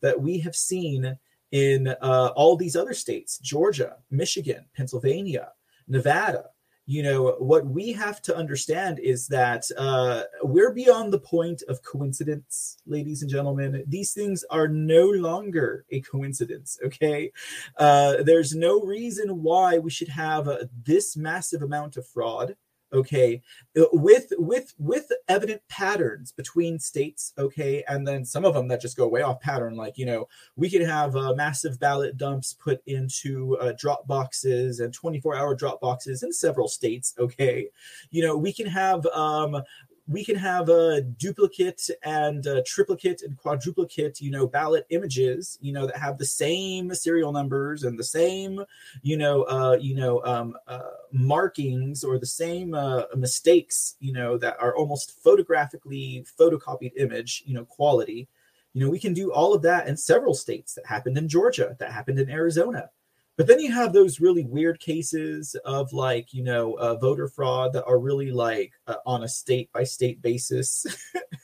that 0.00 0.20
we 0.20 0.38
have 0.38 0.54
seen 0.54 1.18
in 1.50 1.88
uh, 1.88 2.30
all 2.36 2.56
these 2.56 2.76
other 2.76 2.94
states 2.94 3.38
Georgia, 3.38 3.96
Michigan, 4.10 4.64
Pennsylvania, 4.76 5.52
Nevada. 5.88 6.50
You 6.90 7.04
know, 7.04 7.36
what 7.38 7.66
we 7.66 7.92
have 7.92 8.20
to 8.22 8.36
understand 8.36 8.98
is 8.98 9.28
that 9.28 9.62
uh, 9.78 10.24
we're 10.42 10.72
beyond 10.72 11.12
the 11.12 11.20
point 11.20 11.62
of 11.68 11.84
coincidence, 11.84 12.78
ladies 12.84 13.22
and 13.22 13.30
gentlemen. 13.30 13.84
These 13.86 14.12
things 14.12 14.44
are 14.50 14.66
no 14.66 15.04
longer 15.06 15.84
a 15.92 16.00
coincidence, 16.00 16.80
okay? 16.84 17.30
Uh, 17.76 18.24
there's 18.24 18.56
no 18.56 18.80
reason 18.80 19.40
why 19.40 19.78
we 19.78 19.88
should 19.88 20.08
have 20.08 20.48
uh, 20.48 20.64
this 20.84 21.16
massive 21.16 21.62
amount 21.62 21.96
of 21.96 22.08
fraud 22.08 22.56
okay 22.92 23.40
uh, 23.78 23.84
with 23.92 24.32
with 24.38 24.74
with 24.78 25.10
evident 25.28 25.60
patterns 25.68 26.32
between 26.32 26.78
states 26.78 27.32
okay 27.38 27.84
and 27.88 28.06
then 28.06 28.24
some 28.24 28.44
of 28.44 28.54
them 28.54 28.68
that 28.68 28.80
just 28.80 28.96
go 28.96 29.06
way 29.06 29.22
off 29.22 29.40
pattern 29.40 29.76
like 29.76 29.96
you 29.96 30.06
know 30.06 30.26
we 30.56 30.68
could 30.68 30.82
have 30.82 31.14
uh, 31.16 31.34
massive 31.34 31.78
ballot 31.78 32.16
dumps 32.16 32.52
put 32.52 32.80
into 32.86 33.56
uh, 33.58 33.72
drop 33.78 34.06
boxes 34.06 34.80
and 34.80 34.92
24 34.92 35.36
hour 35.36 35.54
drop 35.54 35.80
boxes 35.80 36.22
in 36.22 36.32
several 36.32 36.68
states 36.68 37.14
okay. 37.18 37.68
You 38.10 38.22
know 38.22 38.36
we 38.36 38.52
can 38.52 38.66
have 38.66 39.04
um, 39.06 39.62
we 40.08 40.24
can 40.24 40.36
have 40.36 40.68
a 40.68 41.02
duplicate 41.02 41.88
and 42.02 42.44
a 42.46 42.62
triplicate 42.62 43.22
and 43.22 43.36
quadruplicate, 43.36 44.20
you 44.20 44.30
know, 44.30 44.46
ballot 44.46 44.86
images, 44.90 45.58
you 45.60 45.72
know, 45.72 45.86
that 45.86 45.96
have 45.96 46.18
the 46.18 46.26
same 46.26 46.92
serial 46.94 47.32
numbers 47.32 47.84
and 47.84 47.98
the 47.98 48.04
same, 48.04 48.64
you 49.02 49.16
know, 49.16 49.42
uh, 49.44 49.76
you 49.80 49.94
know, 49.94 50.22
um, 50.24 50.56
uh, 50.66 50.80
markings 51.12 52.02
or 52.02 52.18
the 52.18 52.26
same 52.26 52.74
uh, 52.74 53.04
mistakes, 53.16 53.96
you 54.00 54.12
know, 54.12 54.36
that 54.36 54.56
are 54.60 54.76
almost 54.76 55.22
photographically 55.22 56.24
photocopied 56.38 56.92
image, 56.96 57.42
you 57.46 57.54
know, 57.54 57.64
quality. 57.64 58.28
You 58.72 58.84
know, 58.84 58.90
we 58.90 58.98
can 58.98 59.12
do 59.12 59.32
all 59.32 59.54
of 59.54 59.62
that 59.62 59.88
in 59.88 59.96
several 59.96 60.34
states. 60.34 60.74
That 60.74 60.86
happened 60.86 61.18
in 61.18 61.28
Georgia. 61.28 61.76
That 61.78 61.92
happened 61.92 62.18
in 62.18 62.30
Arizona. 62.30 62.90
But 63.36 63.46
then 63.46 63.60
you 63.60 63.72
have 63.72 63.92
those 63.92 64.20
really 64.20 64.44
weird 64.44 64.80
cases 64.80 65.54
of 65.64 65.92
like, 65.92 66.34
you 66.34 66.42
know, 66.42 66.74
uh, 66.74 66.96
voter 66.96 67.26
fraud 67.28 67.72
that 67.72 67.84
are 67.84 67.98
really 67.98 68.30
like 68.30 68.72
uh, 68.86 68.96
on 69.06 69.22
a 69.22 69.28
state 69.28 69.72
by 69.72 69.84
state 69.84 70.20
basis. 70.20 70.86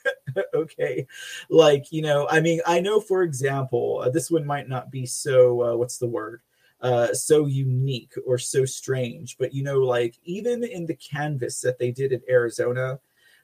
okay. 0.54 1.06
Like, 1.48 1.90
you 1.90 2.02
know, 2.02 2.28
I 2.28 2.40
mean, 2.40 2.60
I 2.66 2.80
know, 2.80 3.00
for 3.00 3.22
example, 3.22 4.02
uh, 4.04 4.10
this 4.10 4.30
one 4.30 4.46
might 4.46 4.68
not 4.68 4.90
be 4.90 5.06
so, 5.06 5.62
uh, 5.62 5.76
what's 5.76 5.98
the 5.98 6.06
word? 6.06 6.42
Uh, 6.80 7.14
so 7.14 7.46
unique 7.46 8.12
or 8.26 8.36
so 8.36 8.66
strange. 8.66 9.38
But, 9.38 9.54
you 9.54 9.62
know, 9.62 9.78
like 9.78 10.16
even 10.24 10.64
in 10.64 10.84
the 10.84 10.96
canvas 10.96 11.60
that 11.62 11.78
they 11.78 11.92
did 11.92 12.12
in 12.12 12.20
Arizona, 12.28 13.00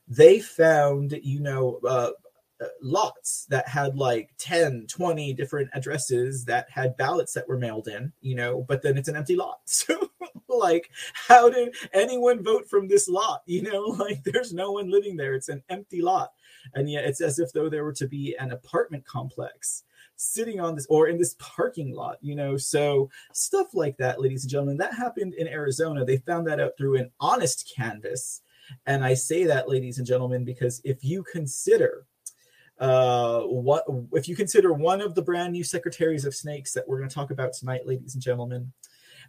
they 0.08 0.40
found, 0.40 1.18
you 1.22 1.40
know, 1.40 1.80
uh, 1.88 2.10
lots 2.80 3.46
that 3.50 3.68
had 3.68 3.96
like 3.96 4.30
10 4.38 4.86
20 4.88 5.32
different 5.34 5.70
addresses 5.74 6.44
that 6.44 6.70
had 6.70 6.96
ballots 6.96 7.32
that 7.32 7.48
were 7.48 7.58
mailed 7.58 7.88
in 7.88 8.12
you 8.20 8.34
know 8.34 8.64
but 8.68 8.82
then 8.82 8.96
it's 8.96 9.08
an 9.08 9.16
empty 9.16 9.36
lot. 9.36 9.60
So 9.66 10.58
like 10.58 10.90
how 11.14 11.48
did 11.48 11.74
anyone 11.94 12.42
vote 12.42 12.68
from 12.68 12.86
this 12.86 13.08
lot? 13.08 13.42
You 13.46 13.62
know 13.62 13.80
like 13.98 14.22
there's 14.24 14.52
no 14.52 14.72
one 14.72 14.90
living 14.90 15.16
there. 15.16 15.34
It's 15.34 15.48
an 15.48 15.62
empty 15.68 16.02
lot. 16.02 16.32
And 16.74 16.90
yet 16.90 17.04
it's 17.04 17.20
as 17.20 17.38
if 17.38 17.52
though 17.52 17.68
there 17.68 17.84
were 17.84 17.94
to 17.94 18.06
be 18.06 18.36
an 18.38 18.52
apartment 18.52 19.06
complex 19.06 19.84
sitting 20.16 20.60
on 20.60 20.74
this 20.74 20.86
or 20.88 21.08
in 21.08 21.18
this 21.18 21.34
parking 21.38 21.92
lot 21.94 22.18
you 22.20 22.36
know? 22.36 22.56
So 22.56 23.10
stuff 23.32 23.68
like 23.72 23.96
that 23.96 24.20
ladies 24.20 24.44
and 24.44 24.50
gentlemen 24.50 24.76
that 24.76 24.94
happened 24.94 25.34
in 25.34 25.48
arizona. 25.48 26.04
They 26.04 26.18
found 26.18 26.46
that 26.46 26.60
out 26.60 26.72
through 26.76 26.96
an 26.96 27.10
honest 27.18 27.72
canvas. 27.74 28.42
And 28.86 29.04
i 29.04 29.14
say 29.14 29.44
that 29.44 29.68
ladies 29.68 29.98
and 29.98 30.06
gentlemen 30.06 30.44
because 30.44 30.80
if 30.84 31.02
you 31.02 31.24
consider 31.24 32.06
uh, 32.82 33.42
what 33.42 33.84
if 34.12 34.26
you 34.28 34.34
consider 34.34 34.72
one 34.72 35.00
of 35.00 35.14
the 35.14 35.22
brand 35.22 35.52
new 35.52 35.62
secretaries 35.62 36.24
of 36.24 36.34
snakes 36.34 36.72
that 36.72 36.86
we're 36.88 36.98
going 36.98 37.08
to 37.08 37.14
talk 37.14 37.30
about 37.30 37.52
tonight, 37.52 37.86
ladies 37.86 38.14
and 38.14 38.22
gentlemen? 38.22 38.72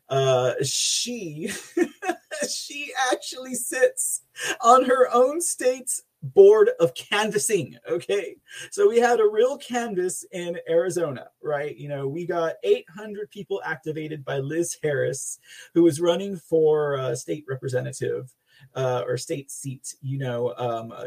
Uh, 0.09 0.53
she 0.63 1.51
she 2.49 2.91
actually 3.11 3.53
sits 3.53 4.23
on 4.59 4.85
her 4.85 5.07
own 5.13 5.39
state's 5.39 6.01
board 6.23 6.71
of 6.79 6.95
canvassing. 6.95 7.77
Okay. 7.87 8.37
So 8.71 8.89
we 8.89 8.97
had 8.97 9.19
a 9.19 9.29
real 9.29 9.59
canvas 9.59 10.25
in 10.31 10.57
Arizona, 10.67 11.27
right? 11.43 11.77
You 11.77 11.89
know, 11.89 12.07
we 12.07 12.25
got 12.25 12.55
800 12.63 13.29
people 13.29 13.61
activated 13.63 14.25
by 14.25 14.39
Liz 14.39 14.77
Harris, 14.81 15.37
who 15.75 15.83
was 15.83 16.01
running 16.01 16.37
for 16.37 16.97
uh, 16.97 17.15
state 17.15 17.45
representative 17.47 18.33
uh, 18.75 19.03
or 19.05 19.17
state 19.17 19.51
seat, 19.51 19.95
you 20.01 20.17
know, 20.17 20.53
um, 20.57 20.91
uh, 20.91 21.05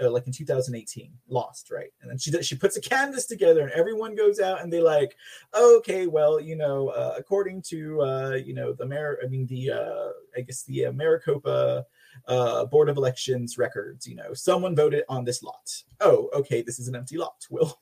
uh 0.00 0.10
like 0.10 0.26
in 0.26 0.32
2018, 0.32 1.12
lost, 1.28 1.70
right? 1.70 1.90
And 2.00 2.10
then 2.10 2.18
she 2.18 2.30
she 2.42 2.56
puts 2.56 2.76
a 2.76 2.80
canvas 2.80 3.26
together, 3.26 3.62
and 3.62 3.72
everyone 3.72 4.14
goes 4.14 4.40
out 4.40 4.62
and 4.62 4.72
they 4.72 4.80
like, 4.80 5.16
okay, 5.56 6.06
well, 6.06 6.40
you 6.40 6.56
know, 6.56 6.88
uh, 6.88 7.14
according 7.16 7.62
to 7.62 8.00
uh, 8.02 8.38
you 8.44 8.54
know 8.54 8.72
the 8.72 8.86
mayor, 8.86 9.18
I 9.22 9.28
mean 9.28 9.46
the 9.46 9.72
uh, 9.72 10.08
I 10.36 10.42
guess 10.42 10.62
the 10.64 10.86
uh, 10.86 10.92
Maricopa 10.92 11.86
uh, 12.26 12.64
Board 12.66 12.88
of 12.88 12.96
Elections 12.96 13.58
records. 13.58 14.06
You 14.06 14.16
know, 14.16 14.34
someone 14.34 14.74
voted 14.74 15.04
on 15.08 15.24
this 15.24 15.42
lot. 15.42 15.82
Oh, 16.00 16.28
okay, 16.34 16.62
this 16.62 16.78
is 16.78 16.88
an 16.88 16.96
empty 16.96 17.16
lot. 17.16 17.46
Well, 17.50 17.78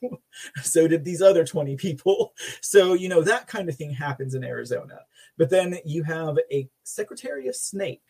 so 0.63 0.87
did 0.87 1.03
these 1.03 1.21
other 1.21 1.45
20 1.45 1.75
people. 1.75 2.33
So, 2.61 2.93
you 2.93 3.09
know, 3.09 3.21
that 3.21 3.47
kind 3.47 3.69
of 3.69 3.75
thing 3.75 3.91
happens 3.91 4.33
in 4.33 4.43
Arizona. 4.43 5.01
But 5.37 5.49
then 5.49 5.77
you 5.85 6.03
have 6.03 6.37
a 6.51 6.67
Secretary 6.83 7.47
of 7.47 7.55
Snake 7.55 8.01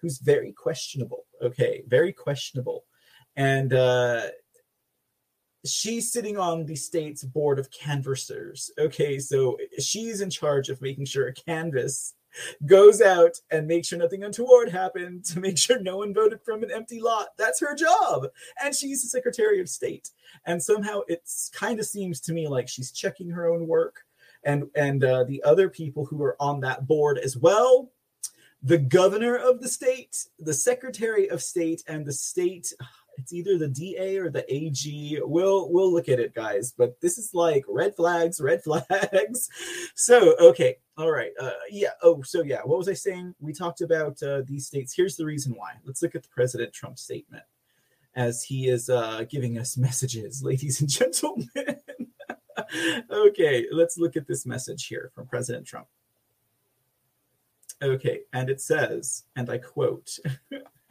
who's 0.00 0.18
very 0.18 0.52
questionable. 0.52 1.24
Okay, 1.42 1.82
very 1.86 2.12
questionable. 2.12 2.84
And 3.36 3.72
uh, 3.72 4.22
she's 5.64 6.12
sitting 6.12 6.38
on 6.38 6.66
the 6.66 6.76
state's 6.76 7.24
board 7.24 7.58
of 7.58 7.70
canvassers. 7.70 8.70
Okay, 8.78 9.18
so 9.18 9.56
she's 9.78 10.20
in 10.20 10.30
charge 10.30 10.68
of 10.68 10.80
making 10.82 11.06
sure 11.06 11.28
a 11.28 11.34
canvas 11.34 12.14
goes 12.66 13.00
out 13.00 13.32
and 13.50 13.66
makes 13.66 13.88
sure 13.88 13.98
nothing 13.98 14.22
untoward 14.22 14.68
happened 14.68 15.24
to 15.24 15.40
make 15.40 15.58
sure 15.58 15.80
no 15.80 15.98
one 15.98 16.14
voted 16.14 16.40
from 16.44 16.62
an 16.62 16.70
empty 16.70 17.00
lot. 17.00 17.28
That's 17.36 17.60
her 17.60 17.74
job. 17.74 18.26
And 18.62 18.74
she's 18.74 19.02
the 19.02 19.08
Secretary 19.08 19.60
of 19.60 19.68
State. 19.68 20.10
And 20.44 20.62
somehow 20.62 21.00
it 21.08 21.22
kind 21.52 21.78
of 21.78 21.86
seems 21.86 22.20
to 22.22 22.32
me 22.32 22.48
like 22.48 22.68
she's 22.68 22.92
checking 22.92 23.30
her 23.30 23.48
own 23.48 23.66
work. 23.66 24.02
And 24.44 24.64
and 24.76 25.02
uh, 25.02 25.24
the 25.24 25.42
other 25.42 25.68
people 25.68 26.04
who 26.04 26.22
are 26.22 26.36
on 26.40 26.60
that 26.60 26.86
board 26.86 27.18
as 27.18 27.36
well 27.36 27.90
the 28.62 28.78
governor 28.78 29.36
of 29.36 29.60
the 29.60 29.68
state, 29.68 30.26
the 30.38 30.54
secretary 30.54 31.28
of 31.28 31.42
state, 31.42 31.82
and 31.86 32.04
the 32.04 32.12
state. 32.12 32.72
It's 33.16 33.32
either 33.32 33.58
the 33.58 33.68
DA 33.68 34.18
or 34.18 34.30
the 34.30 34.44
AG. 34.52 35.20
We'll 35.22 35.70
we'll 35.70 35.92
look 35.92 36.08
at 36.08 36.20
it, 36.20 36.34
guys. 36.34 36.72
But 36.76 37.00
this 37.00 37.18
is 37.18 37.34
like 37.34 37.64
red 37.68 37.96
flags, 37.96 38.40
red 38.40 38.62
flags. 38.64 39.48
So 39.94 40.36
okay, 40.40 40.76
all 40.96 41.10
right. 41.10 41.32
Uh, 41.40 41.50
yeah. 41.70 41.90
Oh, 42.02 42.22
so 42.22 42.42
yeah. 42.42 42.60
What 42.64 42.78
was 42.78 42.88
I 42.88 42.94
saying? 42.94 43.34
We 43.40 43.52
talked 43.52 43.80
about 43.80 44.22
uh, 44.22 44.42
these 44.46 44.66
states. 44.66 44.94
Here's 44.94 45.16
the 45.16 45.26
reason 45.26 45.54
why. 45.56 45.72
Let's 45.84 46.02
look 46.02 46.14
at 46.14 46.22
the 46.22 46.28
President 46.28 46.72
Trump 46.72 46.98
statement 46.98 47.44
as 48.14 48.42
he 48.42 48.68
is 48.68 48.90
uh, 48.90 49.24
giving 49.28 49.58
us 49.58 49.76
messages, 49.78 50.42
ladies 50.42 50.80
and 50.80 50.90
gentlemen. 50.90 51.48
okay, 53.10 53.66
let's 53.72 53.96
look 53.96 54.16
at 54.16 54.26
this 54.26 54.44
message 54.44 54.86
here 54.86 55.10
from 55.14 55.26
President 55.26 55.66
Trump. 55.66 55.86
Okay, 57.80 58.20
and 58.32 58.50
it 58.50 58.60
says, 58.60 59.24
and 59.36 59.48
I 59.48 59.58
quote, 59.58 60.18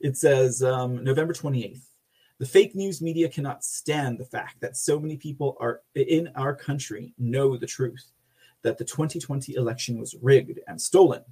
it 0.00 0.16
says, 0.16 0.62
um, 0.62 1.02
November 1.02 1.32
28th. 1.32 1.82
The 2.38 2.46
fake 2.46 2.74
news 2.74 3.02
media 3.02 3.28
cannot 3.28 3.64
stand 3.64 4.18
the 4.18 4.24
fact 4.24 4.60
that 4.60 4.76
so 4.76 4.98
many 4.98 5.16
people 5.16 5.56
are 5.60 5.82
in 5.94 6.30
our 6.36 6.54
country 6.54 7.14
know 7.18 7.56
the 7.56 7.66
truth 7.66 8.12
that 8.62 8.78
the 8.78 8.84
2020 8.84 9.54
election 9.54 9.98
was 9.98 10.16
rigged 10.20 10.58
and 10.66 10.80
stolen. 10.80 11.22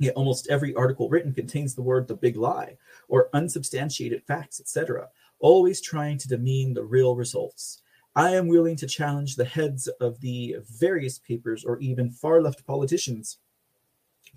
Yet 0.00 0.14
almost 0.14 0.48
every 0.48 0.74
article 0.74 1.08
written 1.08 1.32
contains 1.32 1.74
the 1.74 1.82
word 1.82 2.06
the 2.06 2.14
big 2.14 2.36
lie 2.36 2.76
or 3.08 3.30
unsubstantiated 3.34 4.22
facts, 4.24 4.60
etc., 4.60 5.08
always 5.40 5.80
trying 5.80 6.18
to 6.18 6.28
demean 6.28 6.74
the 6.74 6.84
real 6.84 7.16
results. 7.16 7.82
I 8.16 8.30
am 8.34 8.48
willing 8.48 8.76
to 8.76 8.86
challenge 8.86 9.36
the 9.36 9.44
heads 9.44 9.86
of 10.00 10.20
the 10.20 10.56
various 10.78 11.18
papers 11.18 11.64
or 11.64 11.78
even 11.78 12.10
far 12.10 12.40
left 12.40 12.66
politicians 12.66 13.38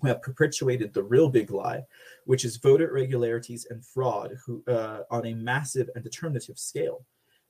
who 0.00 0.08
have 0.08 0.22
perpetuated 0.22 0.92
the 0.92 1.02
real 1.02 1.28
big 1.28 1.50
lie, 1.50 1.82
which 2.24 2.44
is 2.44 2.56
voter 2.56 2.88
irregularities 2.90 3.66
and 3.70 3.84
fraud 3.84 4.36
who, 4.44 4.62
uh, 4.68 5.02
on 5.10 5.26
a 5.26 5.34
massive 5.34 5.90
and 5.94 6.04
determinative 6.04 6.58
scale. 6.58 7.04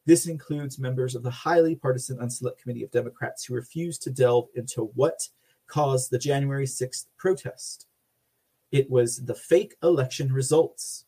This 0.05 0.27
includes 0.27 0.79
members 0.79 1.15
of 1.15 1.23
the 1.23 1.31
highly 1.31 1.77
partisan 1.77 2.19
Unselect 2.19 2.59
Committee 2.59 2.83
of 2.83 2.91
Democrats 2.91 3.45
who 3.45 3.55
refuse 3.55 3.99
to 3.99 4.11
delve 4.11 4.49
into 4.55 4.91
what 4.95 5.29
caused 5.67 6.11
the 6.11 6.19
January 6.19 6.67
6th 6.67 7.07
protest. 7.17 7.87
It 8.73 8.91
was 8.91 9.25
the 9.25 9.35
fake 9.35 9.77
election 9.83 10.33
results. 10.33 11.05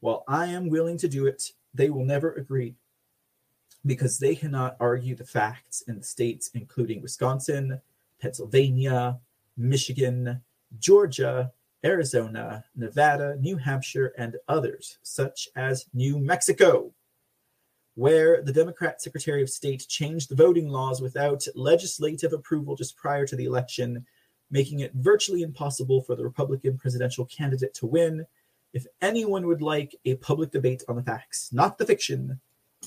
While 0.00 0.24
I 0.28 0.46
am 0.46 0.68
willing 0.68 0.98
to 0.98 1.08
do 1.08 1.26
it, 1.26 1.52
they 1.74 1.90
will 1.90 2.04
never 2.04 2.32
agree 2.34 2.76
because 3.86 4.18
they 4.18 4.34
cannot 4.34 4.76
argue 4.78 5.14
the 5.14 5.24
facts 5.24 5.82
in 5.88 5.96
the 5.96 6.02
states, 6.02 6.50
including 6.54 7.00
Wisconsin, 7.00 7.80
Pennsylvania, 8.20 9.18
Michigan, 9.56 10.42
Georgia, 10.78 11.52
Arizona, 11.84 12.64
Nevada, 12.76 13.36
New 13.40 13.56
Hampshire, 13.56 14.12
and 14.18 14.36
others, 14.48 14.98
such 15.02 15.48
as 15.56 15.86
New 15.94 16.18
Mexico, 16.18 16.92
where 17.94 18.42
the 18.42 18.52
Democrat 18.52 19.00
Secretary 19.00 19.42
of 19.42 19.50
State 19.50 19.86
changed 19.88 20.28
the 20.28 20.36
voting 20.36 20.68
laws 20.68 21.00
without 21.00 21.46
legislative 21.54 22.32
approval 22.32 22.76
just 22.76 22.96
prior 22.96 23.26
to 23.26 23.36
the 23.36 23.46
election, 23.46 24.04
making 24.50 24.80
it 24.80 24.92
virtually 24.94 25.42
impossible 25.42 26.02
for 26.02 26.16
the 26.16 26.24
Republican 26.24 26.76
presidential 26.76 27.24
candidate 27.26 27.72
to 27.74 27.86
win. 27.86 28.26
If 28.72 28.86
anyone 29.00 29.46
would 29.46 29.62
like 29.62 29.96
a 30.04 30.16
public 30.16 30.50
debate 30.50 30.84
on 30.86 30.96
the 30.96 31.02
facts, 31.02 31.50
not 31.52 31.78
the 31.78 31.86
fiction, 31.86 32.40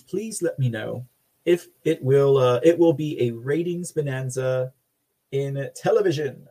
please 0.08 0.42
let 0.42 0.58
me 0.60 0.70
know. 0.70 1.06
If 1.46 1.68
it 1.84 2.04
will, 2.04 2.38
uh, 2.38 2.60
it 2.63 2.78
will 2.78 2.94
be 2.94 3.20
a 3.22 3.32
ratings 3.32 3.92
bonanza 3.92 4.72
in 5.32 5.70
television. 5.76 6.48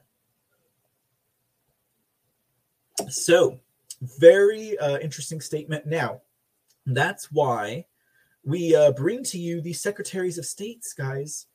So, 3.09 3.61
very 4.03 4.77
uh, 4.79 4.99
interesting 4.99 5.41
statement. 5.41 5.87
Now, 5.87 6.21
that's 6.87 7.31
why 7.31 7.87
we 8.45 8.75
uh, 8.75 8.93
bring 8.93 9.23
to 9.25 9.39
you 9.39 9.61
the 9.61 9.73
secretaries 9.73 10.39
of 10.39 10.45
states, 10.45 10.93
guys, 10.93 11.47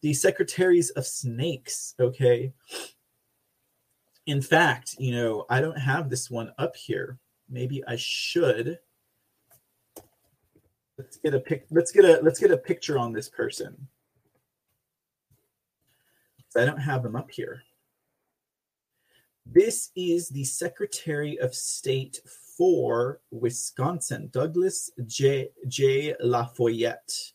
the 0.00 0.14
secretaries 0.14 0.90
of 0.90 1.06
snakes. 1.06 1.94
Okay. 1.98 2.52
In 4.26 4.42
fact, 4.42 4.94
you 4.98 5.12
know, 5.12 5.46
I 5.50 5.60
don't 5.60 5.78
have 5.78 6.10
this 6.10 6.30
one 6.30 6.52
up 6.58 6.76
here. 6.76 7.18
Maybe 7.48 7.82
I 7.86 7.96
should. 7.96 8.78
Let's 10.98 11.16
get 11.16 11.32
a 11.32 11.40
pic. 11.40 11.66
Let's 11.70 11.92
get 11.92 12.04
a 12.04 12.18
let's 12.22 12.40
get 12.40 12.50
a 12.50 12.56
picture 12.56 12.98
on 12.98 13.12
this 13.12 13.28
person. 13.28 13.86
I 16.56 16.64
don't 16.64 16.80
have 16.80 17.04
them 17.04 17.14
up 17.14 17.30
here. 17.30 17.62
This 19.46 19.90
is 19.94 20.28
the 20.28 20.44
Secretary 20.44 21.38
of 21.38 21.54
State 21.54 22.20
for 22.56 23.20
Wisconsin, 23.30 24.28
Douglas 24.32 24.90
J. 25.06 25.50
J. 25.68 26.16
La 26.20 26.46
Follette. 26.46 27.32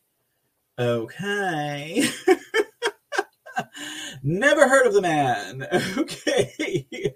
Okay. 0.78 2.06
Never 4.24 4.68
heard 4.68 4.88
of 4.88 4.94
the 4.94 5.02
man. 5.02 5.66
Okay. 5.98 7.14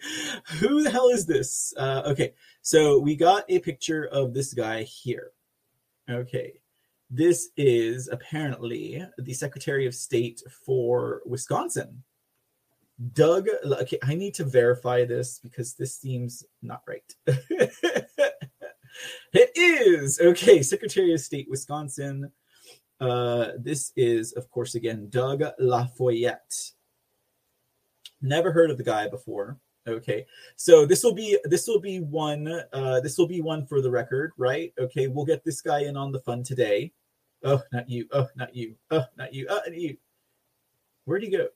Who 0.60 0.84
the 0.84 0.90
hell 0.90 1.10
is 1.10 1.26
this? 1.26 1.74
Uh, 1.78 2.04
okay. 2.06 2.34
So 2.62 3.00
we 3.00 3.16
got 3.16 3.44
a 3.50 3.60
picture 3.60 4.06
of 4.06 4.34
this 4.34 4.54
guy 4.54 4.84
here. 4.84 5.32
Okay. 6.10 6.54
This 7.10 7.50
is 7.56 8.10
apparently 8.10 9.02
the 9.18 9.34
Secretary 9.34 9.86
of 9.86 9.96
State 9.96 10.42
for 10.66 11.22
Wisconsin. 11.26 12.04
Doug, 13.14 13.48
okay, 13.66 14.00
I 14.04 14.16
need 14.16 14.34
to 14.36 14.44
verify 14.44 15.06
this 15.06 15.40
because 15.40 15.76
this 15.76 15.96
seems 15.96 16.44
not 16.62 16.82
right. 16.88 17.16
it 19.34 19.52
is 19.56 20.20
okay. 20.20 20.62
Secretary 20.64 21.14
of 21.14 21.22
State, 21.22 21.48
Wisconsin. 21.50 22.32
Uh, 23.00 23.52
this 23.60 23.94
is, 23.96 24.34
of 24.34 24.50
course, 24.50 24.76
again 24.76 25.08
Doug 25.10 25.44
La 25.60 25.86
Follette. 25.86 26.72
Never 28.22 28.52
heard 28.52 28.72
of 28.72 28.78
the 28.78 28.84
guy 28.84 29.08
before. 29.08 29.60
Okay, 29.88 30.26
so 30.58 30.86
this 30.86 31.04
will 31.04 31.14
be 31.14 31.38
this 31.46 31.68
will 31.68 31.80
be 31.80 32.00
one. 32.00 32.62
Uh, 32.74 33.00
this 33.00 33.18
will 33.18 33.28
be 33.28 33.42
one 33.42 33.66
for 33.66 33.82
the 33.82 33.90
record, 33.90 34.34
right? 34.38 34.74
Okay, 34.80 35.08
we'll 35.08 35.26
get 35.26 35.46
this 35.46 35.62
guy 35.62 35.84
in 35.84 35.96
on 35.96 36.12
the 36.12 36.20
fun 36.20 36.44
today. 36.44 36.92
Oh, 37.44 37.62
not 37.72 37.90
you. 37.90 38.08
Oh, 38.12 38.28
not 38.36 38.56
you. 38.56 38.76
Oh, 38.92 39.06
not 39.16 39.34
you. 39.34 39.48
Oh, 39.50 39.62
not 39.66 39.76
you. 39.76 39.98
Where'd 41.06 41.24
he 41.24 41.30
go? 41.30 41.48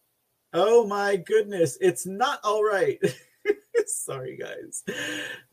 Oh 0.54 0.86
my 0.86 1.17
goodness, 1.17 1.78
it's 1.82 2.06
not 2.06 2.39
all 2.44 2.63
right. 2.63 3.00
Sorry, 3.86 4.38
guys. 4.38 4.84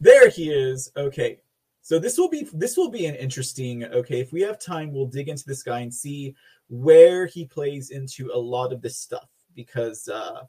There 0.01 0.29
he 0.29 0.51
is. 0.51 0.93
Okay. 0.97 1.41
So 1.83 1.99
this 1.99 2.19
will 2.19 2.29
be 2.29 2.47
this 2.53 2.77
will 2.77 2.91
be 2.91 3.07
an 3.07 3.14
interesting. 3.14 3.85
Okay, 3.85 4.21
if 4.21 4.33
we 4.33 4.43
have 4.43 4.59
time, 4.59 4.93
we'll 4.93 5.07
dig 5.07 5.29
into 5.29 5.45
this 5.47 5.62
guy 5.62 5.81
and 5.81 5.93
see 5.93 6.35
where 6.69 7.27
he 7.27 7.45
plays 7.45 7.91
into 7.91 8.31
a 8.33 8.38
lot 8.38 8.73
of 8.73 8.83
this 8.83 8.99
stuff 8.99 9.29
because 9.55 10.07
uh, 10.09 10.43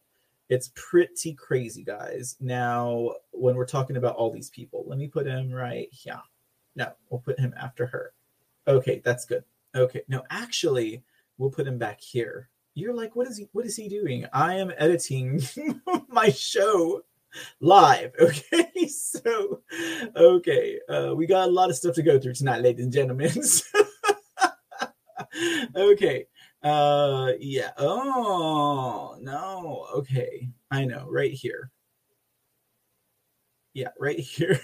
it's 0.50 0.72
pretty 0.76 1.34
crazy, 1.34 1.84
guys. 1.84 2.36
Now, 2.40 3.14
when 3.32 3.56
we're 3.56 3.66
talking 3.66 3.98
about 3.98 4.16
all 4.16 4.32
these 4.32 4.50
people, 4.50 4.84
let 4.88 4.98
me 4.98 5.08
put 5.08 5.28
him 5.28 5.52
right 5.52 5.88
here. 5.92 6.22
No, 6.76 6.92
we'll 7.10 7.22
put 7.22 7.40
him 7.40 7.54
after 7.60 7.86
her. 7.88 8.14
Okay, 8.68 9.02
that's 9.04 9.26
good. 9.26 9.44
Okay, 9.76 10.02
no, 10.08 10.24
actually, 10.30 11.04
we'll 11.38 11.52
put 11.52 11.68
him 11.68 11.78
back 11.78 12.02
here 12.02 12.50
you're 12.80 12.94
like, 12.94 13.16
what 13.16 13.28
is 13.28 13.38
he? 13.38 13.48
What 13.52 13.66
is 13.66 13.76
he 13.76 13.90
doing? 13.90 14.26
I 14.34 14.56
am 14.56 14.72
editing 14.78 15.42
my 16.08 16.30
show 16.30 17.02
live. 17.60 18.12
Okay, 18.22 18.88
so 18.88 19.62
okay, 20.16 20.80
uh, 20.90 21.14
we 21.16 21.28
got 21.28 21.48
a 21.48 21.52
lot 21.52 21.70
of 21.70 21.76
stuff 21.76 21.96
to 21.96 22.02
go 22.02 22.20
through 22.20 22.34
tonight, 22.34 22.62
ladies 22.62 22.86
and 22.86 22.94
gentlemen. 22.94 23.32
okay, 25.76 26.26
uh, 26.64 27.32
yeah. 27.40 27.72
Oh 27.78 29.18
no. 29.22 29.88
Okay, 29.96 30.50
I 30.72 30.86
know. 30.86 31.08
Right 31.10 31.32
here. 31.32 31.72
Yeah, 33.74 33.90
right 34.00 34.20
here. 34.20 34.60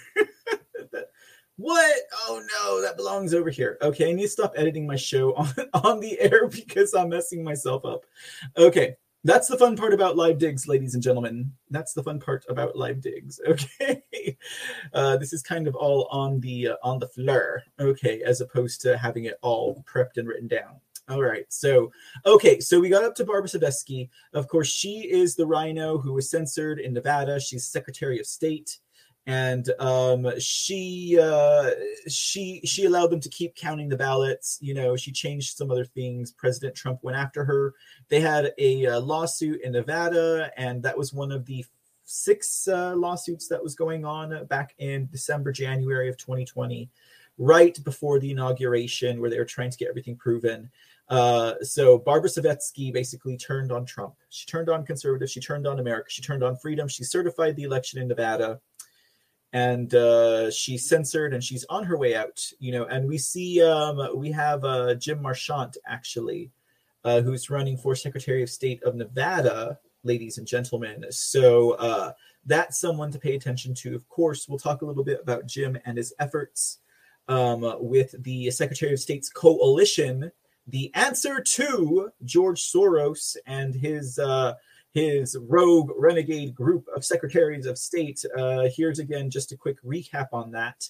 What? 1.57 2.01
Oh 2.27 2.43
no, 2.53 2.81
that 2.81 2.97
belongs 2.97 3.33
over 3.33 3.49
here. 3.49 3.77
Okay, 3.81 4.09
I 4.09 4.13
need 4.13 4.23
to 4.23 4.29
stop 4.29 4.53
editing 4.57 4.85
my 4.85 4.97
show 4.97 5.33
on, 5.35 5.53
on 5.73 5.99
the 5.99 6.19
air 6.19 6.47
because 6.47 6.93
I'm 6.93 7.09
messing 7.09 7.43
myself 7.43 7.85
up. 7.85 8.05
Okay, 8.57 8.95
that's 9.23 9.47
the 9.47 9.57
fun 9.57 9.77
part 9.77 9.93
about 9.93 10.17
live 10.17 10.37
digs, 10.37 10.67
ladies 10.67 10.95
and 10.95 11.03
gentlemen. 11.03 11.51
That's 11.69 11.93
the 11.93 12.03
fun 12.03 12.19
part 12.19 12.45
about 12.49 12.75
live 12.75 13.01
digs. 13.01 13.39
Okay, 13.47 14.37
uh, 14.93 15.17
this 15.17 15.31
is 15.31 15.41
kind 15.41 15.67
of 15.67 15.75
all 15.75 16.07
on 16.11 16.39
the 16.41 16.69
uh, 16.69 16.75
on 16.83 16.99
the 16.99 17.07
fleur. 17.07 17.63
Okay, 17.79 18.21
as 18.23 18.41
opposed 18.41 18.81
to 18.81 18.97
having 18.97 19.25
it 19.25 19.37
all 19.41 19.83
prepped 19.87 20.17
and 20.17 20.27
written 20.27 20.47
down. 20.47 20.81
All 21.07 21.21
right. 21.21 21.45
So, 21.49 21.91
okay. 22.25 22.59
So 22.59 22.79
we 22.79 22.89
got 22.89 23.03
up 23.03 23.15
to 23.15 23.25
Barbara 23.25 23.49
Cegavske. 23.49 24.09
Of 24.33 24.47
course, 24.47 24.67
she 24.67 25.01
is 25.09 25.35
the 25.35 25.45
rhino 25.45 25.97
who 25.97 26.13
was 26.13 26.29
censored 26.29 26.79
in 26.79 26.93
Nevada. 26.93 27.39
She's 27.39 27.67
Secretary 27.67 28.19
of 28.19 28.25
State 28.25 28.79
and 29.27 29.71
um, 29.79 30.31
she 30.39 31.17
uh, 31.21 31.71
she 32.07 32.61
she 32.63 32.85
allowed 32.85 33.09
them 33.09 33.19
to 33.19 33.29
keep 33.29 33.55
counting 33.55 33.89
the 33.89 33.97
ballots. 33.97 34.59
You 34.61 34.73
know, 34.75 34.95
she 34.95 35.11
changed 35.11 35.57
some 35.57 35.71
other 35.71 35.85
things. 35.85 36.31
President 36.31 36.75
Trump 36.75 36.99
went 37.01 37.17
after 37.17 37.43
her. 37.43 37.73
They 38.09 38.19
had 38.19 38.53
a 38.57 38.85
uh, 38.85 38.99
lawsuit 38.99 39.61
in 39.61 39.71
Nevada, 39.71 40.51
and 40.57 40.83
that 40.83 40.97
was 40.97 41.11
one 41.11 41.31
of 41.31 41.45
the 41.45 41.65
six 42.03 42.67
uh, 42.67 42.95
lawsuits 42.95 43.47
that 43.47 43.63
was 43.63 43.73
going 43.73 44.05
on 44.05 44.45
back 44.45 44.75
in 44.77 45.07
December, 45.11 45.51
January 45.51 46.07
of 46.07 46.17
2020, 46.17 46.87
right 47.39 47.83
before 47.83 48.19
the 48.19 48.29
inauguration, 48.29 49.19
where 49.19 49.31
they 49.31 49.39
were 49.39 49.45
trying 49.45 49.71
to 49.71 49.77
get 49.77 49.89
everything 49.89 50.15
proven. 50.15 50.69
Uh, 51.07 51.53
so 51.61 51.99
Barbara 51.99 52.29
Cegavske 52.29 52.91
basically 52.91 53.37
turned 53.37 53.71
on 53.71 53.85
Trump. 53.85 54.15
She 54.29 54.45
turned 54.45 54.69
on 54.69 54.85
conservatives. 54.85 55.31
She 55.31 55.39
turned 55.39 55.67
on 55.67 55.79
America. 55.79 56.09
She 56.09 56.21
turned 56.21 56.43
on 56.43 56.55
freedom. 56.55 56.87
She 56.87 57.03
certified 57.03 57.55
the 57.55 57.63
election 57.63 58.01
in 58.01 58.07
Nevada 58.07 58.59
and 59.55 59.95
uh, 59.95 60.51
she's 60.51 60.87
censored 60.87 61.33
and 61.33 61.41
she's 61.41 61.63
on 61.69 61.85
her 61.85 61.97
way 61.97 62.13
out 62.13 62.45
you 62.59 62.73
know 62.73 62.83
and 62.85 63.07
we 63.07 63.17
see 63.17 63.63
um, 63.63 63.97
we 64.13 64.29
have 64.29 64.65
uh, 64.65 64.93
jim 64.95 65.21
marchant 65.21 65.77
actually 65.87 66.51
uh, 67.05 67.21
who's 67.21 67.49
running 67.49 67.77
for 67.77 67.95
secretary 67.95 68.43
of 68.43 68.49
state 68.49 68.83
of 68.83 68.95
nevada 68.95 69.79
ladies 70.03 70.37
and 70.37 70.45
gentlemen 70.45 71.05
so 71.09 71.71
uh, 71.73 72.11
that's 72.45 72.79
someone 72.79 73.09
to 73.09 73.17
pay 73.17 73.35
attention 73.35 73.73
to 73.73 73.95
of 73.95 74.07
course 74.09 74.49
we'll 74.49 74.59
talk 74.59 74.81
a 74.81 74.85
little 74.85 75.05
bit 75.05 75.21
about 75.21 75.47
jim 75.47 75.77
and 75.85 75.97
his 75.97 76.13
efforts 76.19 76.79
um, 77.29 77.75
with 77.79 78.13
the 78.23 78.51
secretary 78.51 78.91
of 78.91 78.99
state's 78.99 79.29
coalition 79.29 80.29
the 80.67 80.93
answer 80.95 81.41
to 81.41 82.09
george 82.23 82.61
soros 82.61 83.35
and 83.45 83.75
his 83.75 84.17
uh, 84.19 84.53
his 84.95 85.37
rogue 85.49 85.91
renegade 85.97 86.55
group 86.55 86.87
of 86.95 87.03
secretaries 87.03 87.65
of 87.65 87.77
state. 87.77 88.23
Uh, 88.35 88.69
here's 88.73 88.97
again 88.97 89.29
just 89.29 89.51
a 89.51 89.57
quick 89.57 89.81
recap 89.83 90.29
on 90.31 90.51
that. 90.51 90.89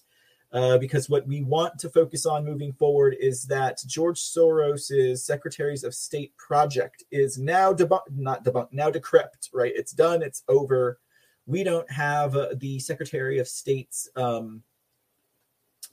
Uh, 0.54 0.78
because 0.78 1.10
what 1.10 1.28
we 1.28 1.42
want 1.42 1.78
to 1.80 1.90
focus 1.90 2.26
on 2.26 2.46
moving 2.46 2.72
forward 2.72 3.18
is 3.20 3.44
that 3.44 3.82
George 3.88 4.22
Soros's 4.22 5.26
Secretaries 5.26 5.84
of 5.84 5.94
State 5.94 6.38
project 6.38 7.04
is 7.12 7.38
now 7.38 7.74
debunked, 7.74 8.16
not 8.16 8.46
debunked, 8.46 8.72
now 8.72 8.90
decrepit, 8.90 9.50
right? 9.52 9.74
It's 9.76 9.92
done, 9.92 10.22
it's 10.22 10.44
over. 10.48 11.00
We 11.46 11.64
don't 11.64 11.92
have 11.92 12.38
uh, 12.38 12.50
the 12.56 12.80
Secretary 12.80 13.40
of 13.40 13.50
State's 13.50 14.08
um, 14.16 14.64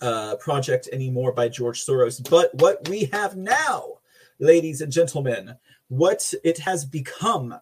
uh, 0.03 0.37
project 0.37 0.89
anymore 0.93 1.33
by 1.33 1.49
George 1.49 1.85
Soros. 1.85 2.29
But 2.29 2.55
what 2.55 2.89
we 2.89 3.05
have 3.13 3.37
now, 3.37 3.99
ladies 4.39 4.81
and 4.81 4.93
gentlemen, 4.93 5.57
what 5.89 6.35
it 6.45 6.59
has 6.59 6.85
become 6.85 7.55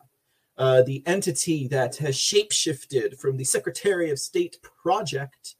uh, 0.56 0.82
the 0.82 1.02
entity 1.06 1.68
that 1.68 1.96
has 1.96 2.16
shapeshifted 2.16 3.18
from 3.18 3.36
the 3.36 3.44
Secretary 3.44 4.10
of 4.10 4.18
State 4.18 4.58
project 4.82 5.56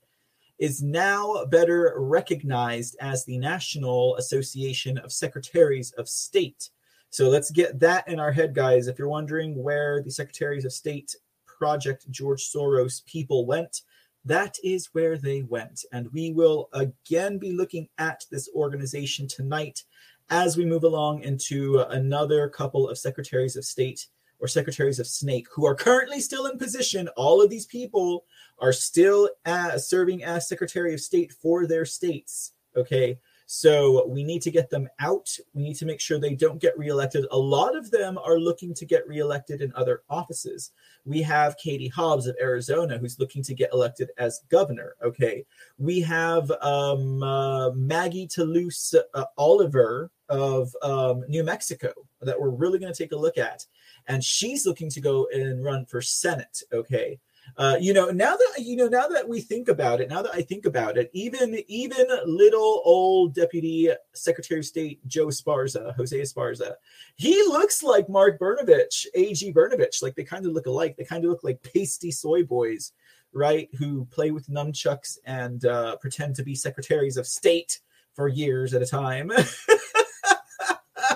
is 0.58 0.82
now 0.82 1.44
better 1.46 1.94
recognized 1.96 2.96
as 3.00 3.24
the 3.24 3.38
National 3.38 4.16
Association 4.16 4.98
of 4.98 5.12
Secretaries 5.12 5.92
of 5.92 6.08
State. 6.08 6.70
So 7.08 7.28
let's 7.28 7.50
get 7.50 7.80
that 7.80 8.06
in 8.08 8.20
our 8.20 8.30
head, 8.30 8.54
guys. 8.54 8.86
If 8.86 8.98
you're 8.98 9.08
wondering 9.08 9.60
where 9.60 10.02
the 10.02 10.10
Secretaries 10.10 10.64
of 10.64 10.72
State 10.72 11.16
Project 11.46 12.10
George 12.10 12.42
Soros 12.42 13.04
people 13.06 13.46
went, 13.46 13.82
that 14.24 14.56
is 14.62 14.90
where 14.92 15.16
they 15.16 15.42
went. 15.42 15.84
And 15.92 16.12
we 16.12 16.32
will 16.32 16.68
again 16.72 17.38
be 17.38 17.52
looking 17.52 17.88
at 17.98 18.24
this 18.30 18.48
organization 18.54 19.26
tonight 19.28 19.82
as 20.30 20.56
we 20.56 20.64
move 20.64 20.84
along 20.84 21.22
into 21.22 21.80
another 21.90 22.48
couple 22.48 22.88
of 22.88 22.98
secretaries 22.98 23.56
of 23.56 23.64
state 23.64 24.06
or 24.38 24.48
secretaries 24.48 24.98
of 24.98 25.06
snake 25.06 25.46
who 25.52 25.66
are 25.66 25.74
currently 25.74 26.20
still 26.20 26.46
in 26.46 26.56
position 26.56 27.08
all 27.16 27.42
of 27.42 27.50
these 27.50 27.66
people 27.66 28.24
are 28.58 28.72
still 28.72 29.28
as, 29.44 29.88
serving 29.88 30.24
as 30.24 30.48
secretary 30.48 30.94
of 30.94 31.00
state 31.00 31.32
for 31.32 31.66
their 31.66 31.84
states 31.84 32.52
okay 32.76 33.18
so 33.52 34.06
we 34.06 34.22
need 34.22 34.42
to 34.42 34.50
get 34.52 34.70
them 34.70 34.88
out. 35.00 35.36
We 35.54 35.64
need 35.64 35.74
to 35.78 35.84
make 35.84 35.98
sure 35.98 36.20
they 36.20 36.36
don't 36.36 36.60
get 36.60 36.78
reelected. 36.78 37.26
A 37.32 37.36
lot 37.36 37.76
of 37.76 37.90
them 37.90 38.16
are 38.18 38.38
looking 38.38 38.72
to 38.74 38.86
get 38.86 39.08
reelected 39.08 39.60
in 39.60 39.72
other 39.74 40.02
offices. 40.08 40.70
We 41.04 41.20
have 41.22 41.56
Katie 41.56 41.88
Hobbs 41.88 42.28
of 42.28 42.36
Arizona 42.40 42.96
who's 42.96 43.18
looking 43.18 43.42
to 43.42 43.52
get 43.52 43.72
elected 43.72 44.10
as 44.18 44.42
governor. 44.50 44.94
Okay. 45.02 45.44
We 45.78 46.00
have 46.02 46.48
um, 46.62 47.24
uh, 47.24 47.72
Maggie 47.72 48.28
Toulouse 48.28 48.94
uh, 49.14 49.24
Oliver 49.36 50.12
of 50.28 50.72
um, 50.82 51.24
New 51.26 51.42
Mexico 51.42 51.92
that 52.22 52.40
we're 52.40 52.50
really 52.50 52.78
going 52.78 52.92
to 52.92 53.02
take 53.02 53.10
a 53.10 53.16
look 53.16 53.36
at. 53.36 53.66
And 54.06 54.22
she's 54.22 54.64
looking 54.64 54.90
to 54.90 55.00
go 55.00 55.26
and 55.34 55.64
run 55.64 55.86
for 55.86 56.00
Senate. 56.00 56.62
Okay. 56.72 57.18
Uh, 57.56 57.76
you 57.80 57.92
know, 57.92 58.10
now 58.10 58.36
that 58.36 58.54
you 58.58 58.76
know, 58.76 58.88
now 58.88 59.06
that 59.06 59.28
we 59.28 59.40
think 59.40 59.68
about 59.68 60.00
it, 60.00 60.08
now 60.08 60.22
that 60.22 60.34
I 60.34 60.42
think 60.42 60.66
about 60.66 60.96
it, 60.96 61.10
even 61.12 61.62
even 61.68 62.06
little 62.26 62.82
old 62.84 63.34
Deputy 63.34 63.90
Secretary 64.12 64.60
of 64.60 64.66
State 64.66 65.06
Joe 65.06 65.26
Esparza, 65.26 65.94
Jose 65.96 66.18
Esparza, 66.18 66.74
he 67.16 67.34
looks 67.42 67.82
like 67.82 68.08
Mark 68.08 68.38
Brnovich, 68.38 69.06
AG 69.14 69.52
Brnovich. 69.52 70.02
Like 70.02 70.14
they 70.14 70.24
kind 70.24 70.46
of 70.46 70.52
look 70.52 70.66
alike. 70.66 70.96
They 70.96 71.04
kind 71.04 71.24
of 71.24 71.30
look 71.30 71.44
like 71.44 71.62
pasty 71.62 72.10
soy 72.10 72.44
boys, 72.44 72.92
right? 73.32 73.68
Who 73.78 74.06
play 74.06 74.30
with 74.30 74.48
nunchucks 74.48 75.18
and 75.24 75.64
uh, 75.64 75.96
pretend 75.96 76.36
to 76.36 76.42
be 76.42 76.54
secretaries 76.54 77.16
of 77.16 77.26
state 77.26 77.80
for 78.14 78.28
years 78.28 78.74
at 78.74 78.82
a 78.82 78.86
time. 78.86 79.30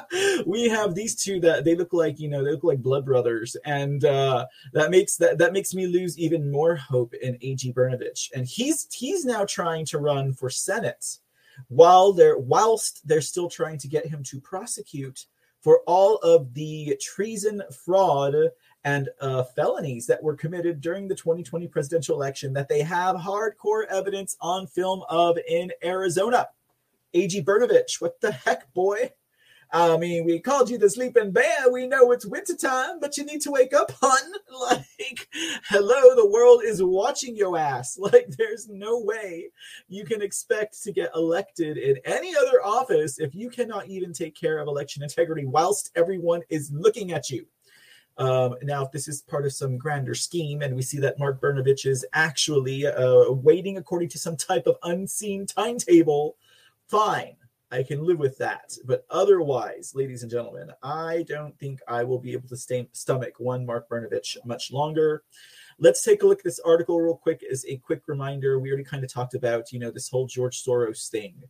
we 0.47 0.69
have 0.69 0.95
these 0.95 1.15
two 1.15 1.41
that 1.41 1.65
they 1.65 1.75
look 1.75 1.93
like 1.93 2.19
you 2.19 2.29
know 2.29 2.45
they 2.45 2.51
look 2.51 2.65
like 2.65 2.83
blood 2.83 3.05
brothers, 3.05 3.57
and 3.65 4.05
uh, 4.05 4.47
that 4.73 4.91
makes 4.91 5.17
that 5.17 5.39
that 5.39 5.53
makes 5.53 5.75
me 5.75 5.87
lose 5.87 6.19
even 6.19 6.51
more 6.51 6.77
hope 6.77 7.15
in 7.15 7.37
A.G. 7.41 7.73
Brnovich, 7.73 8.31
and 8.35 8.47
he's 8.47 8.87
he's 8.93 9.25
now 9.25 9.45
trying 9.45 9.85
to 9.87 9.99
run 9.99 10.33
for 10.33 10.51
Senate 10.51 11.19
while 11.69 12.13
they're 12.13 12.39
whilst 12.39 13.07
they're 13.07 13.21
still 13.21 13.49
trying 13.49 13.79
to 13.79 13.89
get 13.89 14.07
him 14.07 14.23
to 14.25 14.41
prosecute 14.41 15.27
for 15.61 15.81
all 15.87 16.17
of 16.17 16.53
the 16.53 16.95
treason, 17.01 17.63
fraud, 17.85 18.35
and 18.85 19.09
uh, 19.23 19.45
felonies 19.57 20.07
that 20.07 20.23
were 20.23 20.37
committed 20.37 20.81
during 20.81 21.09
the 21.09 21.15
2020 21.15 21.69
presidential 21.69 22.17
election 22.17 22.53
that 22.53 22.69
they 22.69 22.83
have 22.83 23.17
hardcore 23.17 23.87
evidence 23.87 24.37
on 24.43 24.67
film 24.67 25.03
of 25.09 25.39
in 25.49 25.73
Arizona. 25.83 26.49
A.G. 27.15 27.43
Brnovich, 27.43 28.01
what 28.01 28.21
the 28.21 28.33
heck, 28.33 28.73
boy? 28.75 29.11
I 29.75 29.97
mean, 29.97 30.25
we 30.25 30.39
called 30.39 30.71
you 30.71 30.79
the 30.79 30.89
sleeping 30.89 31.33
bear. 31.33 31.69
We 31.69 31.89
know 31.89 32.13
it's 32.13 32.25
wintertime, 32.25 33.01
but 33.01 33.17
you 33.17 33.25
need 33.25 33.41
to 33.41 33.51
wake 33.51 33.75
up, 33.75 33.91
hun. 34.01 34.33
Like, 34.71 35.29
hello, 35.69 36.15
the 36.15 36.31
world 36.31 36.63
is 36.65 36.81
watching 36.81 37.37
your 37.37 37.59
ass. 37.59 37.99
Like, 38.05 38.29
there's 38.39 38.69
no 38.69 39.01
way 39.01 39.51
you 39.89 40.05
can 40.05 40.23
expect 40.23 40.81
to 40.85 40.93
get 40.93 41.11
elected 41.17 41.77
in 41.77 41.97
any 42.05 42.37
other 42.37 42.65
office 42.65 43.19
if 43.19 43.35
you 43.35 43.51
cannot 43.51 43.89
even 43.89 44.13
take 44.13 44.37
care 44.37 44.59
of 44.59 44.69
election 44.69 45.03
integrity 45.03 45.45
whilst 45.45 45.91
everyone 45.97 46.43
is 46.51 46.71
looking 46.73 47.11
at 47.11 47.29
you. 47.29 47.45
Um, 48.17 48.55
now, 48.63 48.85
if 48.85 48.93
this 48.93 49.09
is 49.09 49.23
part 49.23 49.45
of 49.45 49.53
some 49.53 49.77
grander 49.77 50.15
scheme, 50.15 50.63
and 50.63 50.77
we 50.77 50.83
see 50.83 51.01
that 51.01 51.19
Mark 51.19 51.41
Brnovich 51.41 51.85
is 51.85 52.07
actually 52.13 52.87
uh, 52.87 53.33
waiting 53.33 53.79
according 53.79 54.11
to 54.11 54.19
some 54.19 54.37
type 54.37 54.69
of 54.69 54.77
unseen 54.85 55.47
timetable, 55.47 56.37
fine. 56.87 57.35
I 57.75 57.83
can 57.83 58.05
live 58.05 58.19
with 58.19 58.39
that. 58.39 58.77
But 58.85 59.05
otherwise, 59.11 59.93
ladies 59.95 60.23
and 60.23 60.31
gentlemen, 60.31 60.71
I 60.83 61.25
don't 61.29 61.59
think 61.59 61.81
I 61.89 62.05
will 62.05 62.21
be 62.21 62.33
able 62.33 62.49
to 62.49 62.57
stay, 62.57 62.89
stomach 62.93 63.35
one 63.39 63.67
Mark 63.67 63.89
Brnovich 63.89 64.37
much 64.45 64.71
longer. 64.71 65.25
Let's 65.81 66.05
take 66.05 66.23
a 66.23 66.27
look 66.27 66.39
at 66.39 66.45
this 66.45 66.61
article 66.61 67.01
real 67.01 67.17
quick 67.17 67.43
as 67.51 67.65
a 67.67 67.79
quick 67.79 68.03
reminder. 68.07 68.61
We 68.61 68.69
already 68.69 68.85
kind 68.85 69.03
of 69.03 69.13
talked 69.13 69.35
about, 69.35 69.73
you 69.73 69.81
know, 69.81 69.91
this 69.91 70.09
whole 70.09 70.27
George 70.27 70.63
Soros 70.63 71.09
thing. 71.09 71.43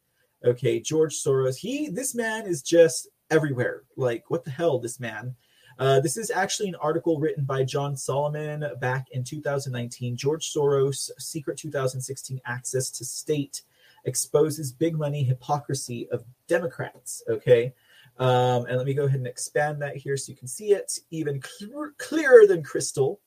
Okay, 0.45 0.81
George 0.81 1.15
Soros, 1.15 1.57
he 1.57 1.91
this 1.91 2.15
man 2.15 2.47
is 2.47 2.63
just 2.63 3.09
everywhere. 3.31 3.83
Like, 3.97 4.25
what 4.31 4.45
the 4.45 4.51
hell, 4.51 4.79
this 4.79 4.99
man? 4.99 5.35
Uh, 5.79 6.01
this 6.01 6.17
is 6.17 6.31
actually 6.31 6.69
an 6.69 6.77
article 6.77 7.19
written 7.19 7.45
by 7.45 7.65
John 7.65 7.97
Solomon 7.97 8.65
back 8.81 9.09
in 9.11 9.25
2019. 9.25 10.17
George 10.17 10.53
Soros, 10.55 11.11
Secret 11.19 11.59
2016 11.59 12.41
Access 12.47 12.91
to 12.93 13.05
State 13.05 13.63
exposes 14.05 14.73
big 14.73 14.97
money 14.97 15.23
hypocrisy 15.23 16.09
of 16.11 16.25
Democrats. 16.49 17.23
Okay. 17.29 17.75
Um, 18.19 18.67
and 18.67 18.77
let 18.77 18.87
me 18.87 18.95
go 18.95 19.05
ahead 19.05 19.19
and 19.19 19.27
expand 19.27 19.83
that 19.83 19.97
here 19.97 20.17
so 20.17 20.31
you 20.31 20.37
can 20.37 20.47
see 20.47 20.73
it 20.73 20.99
even 21.11 21.40
clear, 21.40 21.95
clearer 21.99 22.47
than 22.47 22.62
crystal. 22.62 23.21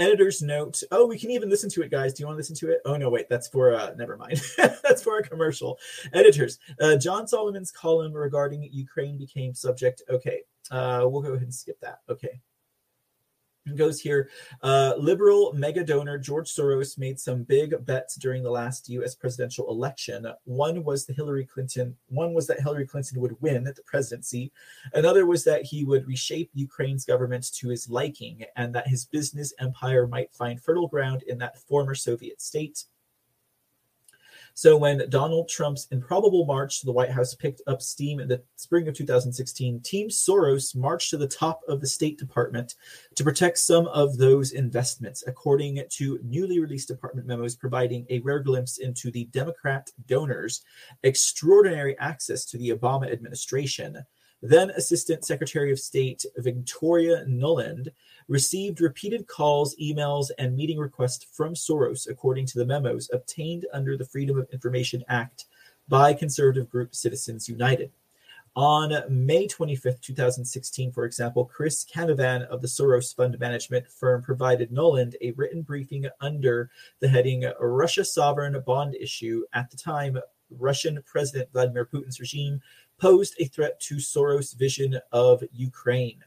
Editor's 0.00 0.42
note. 0.42 0.82
Oh, 0.90 1.06
we 1.06 1.16
can 1.16 1.30
even 1.30 1.48
listen 1.48 1.70
to 1.70 1.82
it, 1.82 1.90
guys. 1.90 2.12
Do 2.12 2.22
you 2.22 2.26
want 2.26 2.34
to 2.34 2.38
listen 2.38 2.56
to 2.56 2.72
it? 2.72 2.80
Oh 2.84 2.96
no, 2.96 3.08
wait, 3.08 3.28
that's 3.28 3.46
for 3.46 3.72
uh, 3.72 3.94
never 3.96 4.16
mind. 4.16 4.42
that's 4.56 5.04
for 5.04 5.18
a 5.18 5.22
commercial. 5.22 5.78
Editors. 6.12 6.58
Uh, 6.80 6.96
John 6.96 7.28
Solomon's 7.28 7.70
column 7.70 8.12
regarding 8.12 8.68
Ukraine 8.72 9.16
became 9.16 9.54
subject. 9.54 10.02
Okay, 10.10 10.40
uh, 10.72 11.06
we'll 11.08 11.22
go 11.22 11.28
ahead 11.28 11.42
and 11.42 11.54
skip 11.54 11.78
that. 11.80 12.00
Okay 12.08 12.40
goes 13.74 14.00
here. 14.00 14.28
Uh, 14.62 14.94
liberal 14.98 15.52
mega 15.54 15.82
donor 15.82 16.18
George 16.18 16.52
Soros 16.52 16.98
made 16.98 17.18
some 17.18 17.42
big 17.42 17.74
bets 17.86 18.16
during 18.16 18.42
the 18.42 18.50
last 18.50 18.88
U.S. 18.90 19.14
presidential 19.14 19.68
election. 19.70 20.26
One 20.44 20.84
was 20.84 21.06
the 21.06 21.14
Hillary 21.14 21.46
Clinton. 21.46 21.96
One 22.08 22.34
was 22.34 22.46
that 22.48 22.60
Hillary 22.60 22.86
Clinton 22.86 23.20
would 23.20 23.40
win 23.40 23.64
the 23.64 23.74
presidency. 23.86 24.52
Another 24.92 25.26
was 25.26 25.44
that 25.44 25.62
he 25.62 25.84
would 25.84 26.06
reshape 26.06 26.50
Ukraine's 26.52 27.04
government 27.04 27.52
to 27.54 27.68
his 27.68 27.88
liking, 27.88 28.44
and 28.56 28.74
that 28.74 28.88
his 28.88 29.06
business 29.06 29.52
empire 29.58 30.06
might 30.06 30.34
find 30.34 30.62
fertile 30.62 30.88
ground 30.88 31.22
in 31.22 31.38
that 31.38 31.58
former 31.58 31.94
Soviet 31.94 32.42
state. 32.42 32.84
So 34.56 34.76
when 34.76 35.10
Donald 35.10 35.48
Trump's 35.48 35.88
improbable 35.90 36.46
march 36.46 36.78
to 36.78 36.86
the 36.86 36.92
White 36.92 37.10
House 37.10 37.34
picked 37.34 37.60
up 37.66 37.82
steam 37.82 38.20
in 38.20 38.28
the 38.28 38.40
spring 38.54 38.86
of 38.86 38.94
2016, 38.94 39.80
Team 39.80 40.08
Soros 40.08 40.76
marched 40.76 41.10
to 41.10 41.16
the 41.16 41.26
top 41.26 41.62
of 41.66 41.80
the 41.80 41.88
State 41.88 42.18
Department 42.18 42.76
to 43.16 43.24
protect 43.24 43.58
some 43.58 43.88
of 43.88 44.16
those 44.16 44.52
investments, 44.52 45.24
according 45.26 45.82
to 45.90 46.20
newly 46.22 46.60
released 46.60 46.86
department 46.86 47.26
memos 47.26 47.56
providing 47.56 48.06
a 48.10 48.20
rare 48.20 48.38
glimpse 48.38 48.78
into 48.78 49.10
the 49.10 49.24
Democrat 49.26 49.90
donors' 50.06 50.62
extraordinary 51.02 51.98
access 51.98 52.44
to 52.44 52.56
the 52.56 52.70
Obama 52.70 53.12
administration. 53.12 54.04
Then 54.40 54.70
Assistant 54.70 55.24
Secretary 55.24 55.72
of 55.72 55.80
State 55.80 56.24
Victoria 56.36 57.24
Nuland 57.26 57.88
received 58.28 58.80
repeated 58.80 59.26
calls, 59.26 59.76
emails, 59.76 60.30
and 60.38 60.56
meeting 60.56 60.78
requests 60.78 61.24
from 61.24 61.54
Soros, 61.54 62.08
according 62.08 62.46
to 62.46 62.58
the 62.58 62.66
memos 62.66 63.10
obtained 63.12 63.66
under 63.72 63.96
the 63.96 64.04
Freedom 64.04 64.38
of 64.38 64.48
Information 64.52 65.04
Act 65.08 65.46
by 65.88 66.14
conservative 66.14 66.70
group 66.70 66.94
Citizens 66.94 67.48
United. 67.48 67.90
On 68.56 68.92
May 69.08 69.48
25th, 69.48 70.00
2016, 70.00 70.92
for 70.92 71.04
example, 71.04 71.44
Chris 71.44 71.84
Canavan 71.84 72.46
of 72.46 72.62
the 72.62 72.68
Soros 72.68 73.14
fund 73.14 73.36
management 73.40 73.90
firm 73.90 74.22
provided 74.22 74.70
Nuland 74.70 75.14
a 75.20 75.32
written 75.32 75.62
briefing 75.62 76.06
under 76.20 76.70
the 77.00 77.08
heading 77.08 77.50
Russia 77.58 78.04
Sovereign 78.04 78.60
Bond 78.64 78.94
Issue. 78.94 79.42
At 79.54 79.72
the 79.72 79.76
time, 79.76 80.18
Russian 80.50 81.02
President 81.04 81.50
Vladimir 81.52 81.84
Putin's 81.84 82.20
regime 82.20 82.60
posed 82.96 83.34
a 83.40 83.46
threat 83.46 83.80
to 83.80 83.96
Soros' 83.96 84.56
vision 84.56 85.00
of 85.10 85.42
Ukraine. 85.52 86.22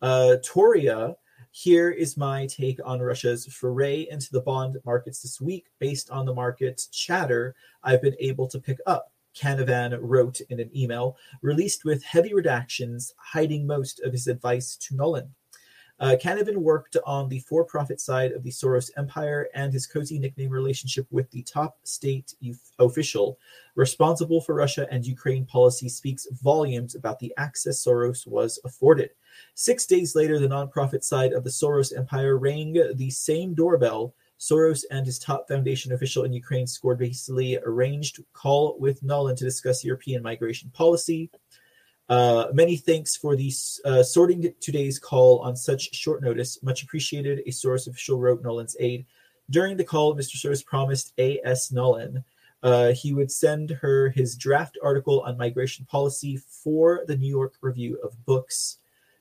Uh, 0.00 0.38
Toria 0.42 1.14
here 1.52 1.90
is 1.90 2.16
my 2.16 2.46
take 2.46 2.80
on 2.82 3.00
Russia's 3.00 3.44
foray 3.44 4.06
into 4.10 4.28
the 4.32 4.40
bond 4.40 4.78
markets 4.86 5.20
this 5.20 5.38
week 5.38 5.66
based 5.78 6.10
on 6.10 6.24
the 6.24 6.34
market 6.34 6.82
chatter 6.90 7.54
I've 7.82 8.00
been 8.00 8.16
able 8.20 8.48
to 8.48 8.58
pick 8.58 8.78
up. 8.86 9.12
Canavan 9.36 9.98
wrote 10.00 10.40
in 10.48 10.60
an 10.60 10.70
email 10.74 11.16
released 11.42 11.84
with 11.84 12.02
heavy 12.04 12.30
redactions, 12.30 13.12
hiding 13.18 13.66
most 13.66 14.00
of 14.00 14.12
his 14.12 14.28
advice 14.28 14.76
to 14.78 14.94
Nuland. 14.94 15.28
Uh, 16.02 16.16
Canavan 16.20 16.56
worked 16.56 16.96
on 17.06 17.28
the 17.28 17.38
for 17.38 17.64
profit 17.64 18.00
side 18.00 18.32
of 18.32 18.42
the 18.42 18.50
Soros 18.50 18.90
empire, 18.96 19.48
and 19.54 19.72
his 19.72 19.86
cozy 19.86 20.18
nickname 20.18 20.50
relationship 20.50 21.06
with 21.12 21.30
the 21.30 21.44
top 21.44 21.76
state 21.84 22.34
official 22.80 23.38
responsible 23.76 24.40
for 24.40 24.56
Russia 24.56 24.88
and 24.90 25.06
Ukraine 25.06 25.46
policy 25.46 25.88
speaks 25.88 26.26
volumes 26.42 26.96
about 26.96 27.20
the 27.20 27.32
access 27.38 27.84
Soros 27.84 28.26
was 28.26 28.58
afforded. 28.64 29.10
Six 29.54 29.86
days 29.86 30.16
later, 30.16 30.40
the 30.40 30.48
nonprofit 30.48 31.04
side 31.04 31.32
of 31.32 31.44
the 31.44 31.50
Soros 31.50 31.96
empire 31.96 32.36
rang 32.36 32.72
the 32.96 33.10
same 33.10 33.54
doorbell. 33.54 34.12
Soros 34.40 34.82
and 34.90 35.06
his 35.06 35.20
top 35.20 35.46
foundation 35.46 35.92
official 35.92 36.24
in 36.24 36.32
Ukraine 36.32 36.66
scored 36.66 36.98
basically 36.98 37.58
arranged 37.64 38.18
call 38.32 38.76
with 38.80 39.04
Nuland 39.04 39.36
to 39.36 39.44
discuss 39.44 39.84
European 39.84 40.20
migration 40.20 40.68
policy. 40.70 41.30
Uh, 42.08 42.48
many 42.52 42.76
thanks 42.76 43.16
for 43.16 43.36
the 43.36 43.52
uh, 43.84 44.02
sorting 44.02 44.52
today's 44.60 44.98
call 44.98 45.38
on 45.40 45.56
such 45.56 45.94
short 45.94 46.22
notice. 46.22 46.62
Much 46.62 46.82
appreciated. 46.82 47.40
A 47.40 47.50
Soros 47.50 47.88
official 47.88 48.18
wrote 48.18 48.42
Nuland's 48.42 48.76
aide. 48.80 49.06
During 49.50 49.76
the 49.76 49.84
call, 49.84 50.14
Mr. 50.14 50.36
Soros 50.36 50.64
promised 50.64 51.12
A.S. 51.18 51.70
Nuland 51.70 52.22
uh, 52.62 52.92
he 52.92 53.12
would 53.12 53.30
send 53.30 53.70
her 53.70 54.10
his 54.10 54.36
draft 54.36 54.78
article 54.82 55.20
on 55.22 55.36
migration 55.36 55.84
policy 55.86 56.36
for 56.36 57.04
the 57.06 57.16
New 57.16 57.28
York 57.28 57.54
Review 57.60 57.98
of 58.04 58.24
Books. 58.24 58.78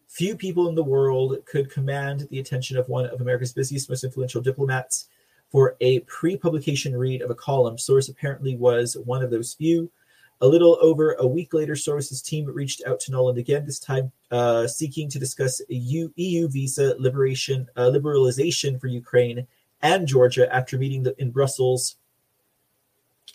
Few 0.07 0.35
people 0.35 0.67
in 0.67 0.75
the 0.75 0.83
world 0.83 1.37
could 1.45 1.71
command 1.71 2.27
the 2.29 2.39
attention 2.39 2.77
of 2.77 2.87
one 2.87 3.05
of 3.05 3.21
America's 3.21 3.53
busiest, 3.53 3.89
most 3.89 4.03
influential 4.03 4.41
diplomats 4.41 5.07
for 5.49 5.75
a 5.81 6.01
pre 6.01 6.37
publication 6.37 6.95
read 6.95 7.21
of 7.21 7.31
a 7.31 7.35
column. 7.35 7.77
Soros 7.77 8.09
apparently 8.09 8.55
was 8.55 8.95
one 9.05 9.23
of 9.23 9.31
those 9.31 9.53
few. 9.53 9.89
A 10.43 10.47
little 10.47 10.79
over 10.81 11.13
a 11.13 11.27
week 11.27 11.53
later, 11.53 11.73
Soros's 11.73 12.21
team 12.21 12.47
reached 12.47 12.81
out 12.87 12.99
to 13.01 13.11
Nuland 13.11 13.37
again, 13.37 13.63
this 13.63 13.79
time 13.79 14.11
uh, 14.31 14.65
seeking 14.65 15.07
to 15.09 15.19
discuss 15.19 15.61
EU, 15.69 16.09
EU 16.15 16.47
visa 16.47 16.95
liberation 16.97 17.67
uh, 17.75 17.91
liberalization 17.91 18.81
for 18.81 18.87
Ukraine 18.87 19.45
and 19.83 20.07
Georgia 20.07 20.51
after 20.53 20.79
meeting 20.79 21.03
the, 21.03 21.15
in 21.21 21.29
Brussels 21.29 21.97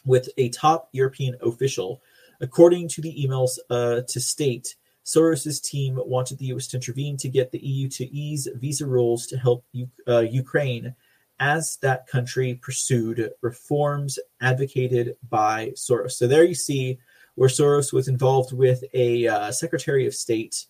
with 0.04 0.28
a 0.36 0.48
top 0.48 0.88
European 0.90 1.36
official. 1.42 2.02
According 2.40 2.88
to 2.88 3.00
the 3.00 3.14
emails 3.14 3.58
uh, 3.70 4.02
to 4.08 4.20
state, 4.20 4.74
Soros's 5.04 5.60
team 5.60 6.00
wanted 6.04 6.38
the 6.38 6.46
U.S. 6.46 6.66
to 6.68 6.76
intervene 6.76 7.16
to 7.18 7.28
get 7.28 7.52
the 7.52 7.64
EU 7.64 7.88
to 7.90 8.04
ease 8.12 8.48
visa 8.56 8.84
rules 8.84 9.28
to 9.28 9.38
help 9.38 9.64
U- 9.70 9.88
uh, 10.08 10.20
Ukraine 10.20 10.96
as 11.38 11.78
that 11.82 12.06
country 12.06 12.54
pursued 12.54 13.30
reforms 13.42 14.18
advocated 14.40 15.16
by 15.28 15.68
Soros. 15.74 16.12
So 16.12 16.26
there 16.26 16.44
you 16.44 16.54
see 16.54 16.98
where 17.34 17.48
Soros 17.48 17.92
was 17.92 18.08
involved 18.08 18.52
with 18.52 18.82
a 18.94 19.28
uh, 19.28 19.50
Secretary 19.52 20.06
of 20.06 20.14
State. 20.14 20.66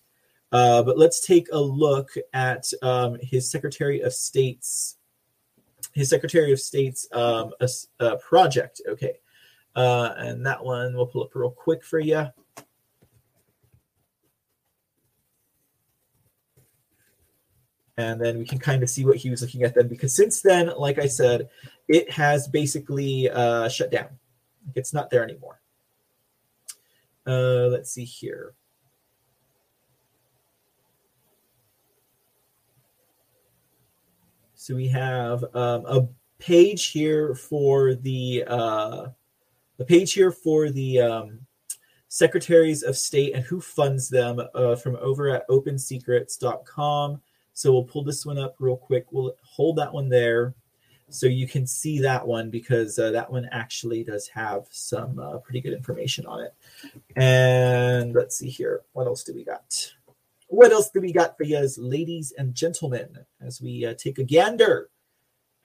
Uh, 0.51 0.83
but 0.83 0.97
let's 0.97 1.25
take 1.25 1.47
a 1.51 1.59
look 1.59 2.09
at 2.33 2.65
um, 2.81 3.17
his 3.21 3.49
Secretary 3.49 4.01
of 4.01 4.13
State's 4.13 4.95
his 5.93 6.09
Secretary 6.09 6.51
of 6.51 6.59
State's 6.59 7.07
um, 7.11 7.53
a, 7.59 7.67
a 7.99 8.17
project. 8.17 8.81
Okay, 8.87 9.13
uh, 9.75 10.13
and 10.17 10.45
that 10.45 10.63
one 10.63 10.93
we'll 10.93 11.07
pull 11.07 11.23
up 11.23 11.33
real 11.33 11.49
quick 11.49 11.83
for 11.83 11.99
you. 11.99 12.27
And 17.97 18.21
then 18.21 18.37
we 18.37 18.45
can 18.45 18.59
kind 18.59 18.83
of 18.83 18.89
see 18.89 19.05
what 19.05 19.17
he 19.17 19.29
was 19.29 19.41
looking 19.41 19.63
at 19.63 19.73
then, 19.73 19.87
because 19.87 20.15
since 20.15 20.41
then, 20.41 20.71
like 20.77 20.99
I 20.99 21.07
said, 21.07 21.49
it 21.87 22.11
has 22.11 22.47
basically 22.47 23.29
uh, 23.29 23.69
shut 23.69 23.91
down. 23.91 24.09
It's 24.75 24.93
not 24.93 25.09
there 25.09 25.23
anymore. 25.23 25.61
Uh, 27.25 27.67
let's 27.67 27.91
see 27.91 28.05
here. 28.05 28.53
So 34.53 34.75
we 34.75 34.87
have 34.89 35.43
um, 35.55 35.85
a 35.85 36.07
page 36.39 36.87
here 36.87 37.35
for 37.35 37.95
the 37.95 38.43
uh, 38.45 39.07
the 39.77 39.85
page 39.85 40.13
here 40.13 40.31
for 40.31 40.69
the 40.69 40.99
um, 41.01 41.39
secretaries 42.09 42.83
of 42.83 42.97
state 42.97 43.33
and 43.33 43.43
who 43.45 43.61
funds 43.61 44.09
them 44.09 44.41
uh, 44.53 44.75
from 44.75 44.97
over 44.97 45.29
at 45.29 45.47
opensecrets.com. 45.47 47.21
So 47.57 47.73
we'll 47.73 47.85
pull 47.85 48.03
this 48.03 48.23
one 48.23 48.37
up 48.37 48.53
real 48.59 48.77
quick. 48.77 49.07
We'll 49.11 49.35
hold 49.41 49.77
that 49.77 49.91
one 49.91 50.09
there 50.09 50.53
so 51.09 51.25
you 51.25 51.47
can 51.47 51.65
see 51.65 51.97
that 52.01 52.27
one 52.27 52.51
because 52.51 52.99
uh, 52.99 53.09
that 53.09 53.31
one 53.31 53.49
actually 53.51 54.03
does 54.03 54.27
have 54.27 54.67
some 54.69 55.17
uh, 55.17 55.39
pretty 55.39 55.61
good 55.61 55.73
information 55.73 56.27
on 56.27 56.41
it. 56.41 56.53
And 57.15 58.13
let's 58.13 58.37
see 58.37 58.49
here. 58.49 58.81
What 58.93 59.07
else 59.07 59.23
do 59.23 59.33
we 59.33 59.43
got? 59.43 59.91
What 60.49 60.71
else 60.71 60.91
do 60.91 61.01
we 61.01 61.11
got 61.11 61.35
for 61.35 61.45
you, 61.45 61.57
as 61.57 61.79
ladies 61.79 62.31
and 62.37 62.53
gentlemen, 62.53 63.25
as 63.41 63.59
we 63.59 63.87
uh, 63.87 63.95
take 63.95 64.19
a 64.19 64.23
gander 64.23 64.91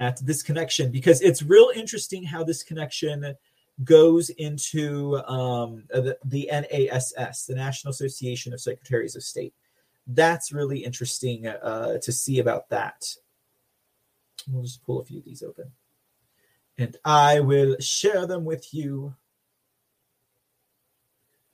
at 0.00 0.18
this 0.24 0.42
connection? 0.42 0.90
Because 0.90 1.20
it's 1.20 1.42
real 1.42 1.72
interesting 1.76 2.24
how 2.24 2.42
this 2.42 2.62
connection 2.62 3.36
goes 3.84 4.30
into 4.30 5.18
um, 5.26 5.84
the, 5.90 6.16
the 6.24 6.48
NASS, 6.50 7.44
the 7.44 7.54
National 7.54 7.90
Association 7.90 8.54
of 8.54 8.62
Secretaries 8.62 9.14
of 9.14 9.22
State. 9.22 9.52
That's 10.06 10.52
really 10.52 10.84
interesting 10.84 11.46
uh, 11.46 11.98
to 12.02 12.12
see 12.12 12.38
about 12.38 12.68
that. 12.70 13.04
We'll 14.48 14.62
just 14.62 14.84
pull 14.84 15.00
a 15.00 15.04
few 15.04 15.18
of 15.18 15.24
these 15.24 15.42
open. 15.42 15.72
And 16.78 16.96
I 17.04 17.40
will 17.40 17.76
share 17.80 18.26
them 18.26 18.44
with 18.44 18.74
you 18.74 19.14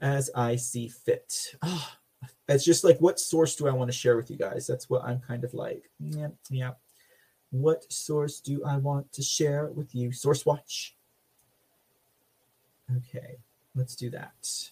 as 0.01 0.31
I 0.35 0.57
see 0.57 0.89
fit. 0.89 1.55
Oh, 1.63 1.93
it's 2.49 2.65
just 2.65 2.85
like, 2.85 2.99
what 3.01 3.21
source 3.21 3.57
do 3.57 3.69
I 3.69 3.73
want 3.73 3.91
to 3.91 3.97
share 3.97 4.17
with 4.17 4.31
you 4.31 4.37
guys? 4.37 4.67
That's 4.67 4.89
what 4.89 5.05
I'm 5.05 5.21
kind 5.21 5.45
of 5.45 5.53
like. 5.55 5.91
Yeah, 5.99 6.29
yeah. 6.51 6.71
What 7.51 7.91
source 7.93 8.41
do 8.41 8.63
I 8.65 8.77
want 8.77 9.13
to 9.13 9.23
share 9.23 9.67
with 9.67 9.95
you? 9.95 10.13
Source 10.13 10.47
watch. 10.47 10.97
Okay, 12.97 13.37
let's 13.75 13.97
do 13.97 14.11
that. 14.11 14.71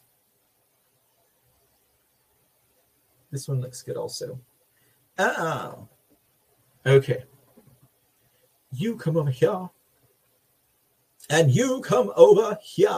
This 3.31 3.49
one 3.49 3.61
looks 3.61 3.83
good 3.83 3.97
also. 3.97 4.41
Oh, 5.19 5.89
okay. 6.85 7.25
You 8.73 8.97
come 8.97 9.17
over 9.17 9.31
here. 9.31 9.69
And 11.29 11.51
you 11.51 11.81
come 11.81 12.13
over 12.17 12.57
here. 12.63 12.89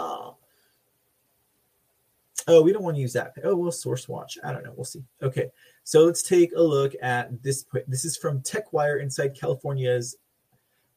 Oh, 2.46 2.62
we 2.62 2.72
don't 2.72 2.82
want 2.82 2.96
to 2.96 3.00
use 3.00 3.12
that. 3.12 3.34
Oh, 3.44 3.54
we'll 3.56 3.72
source 3.72 4.08
watch. 4.08 4.38
I 4.42 4.52
don't 4.52 4.64
know. 4.64 4.72
We'll 4.74 4.84
see. 4.84 5.04
Okay. 5.22 5.50
So 5.84 6.04
let's 6.04 6.22
take 6.22 6.52
a 6.56 6.62
look 6.62 6.94
at 7.02 7.42
this. 7.42 7.64
This 7.86 8.04
is 8.04 8.16
from 8.16 8.40
TechWire 8.40 9.00
inside 9.02 9.34
California's 9.38 10.16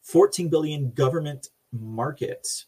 14 0.01 0.49
billion 0.49 0.91
government 0.91 1.49
market. 1.71 2.65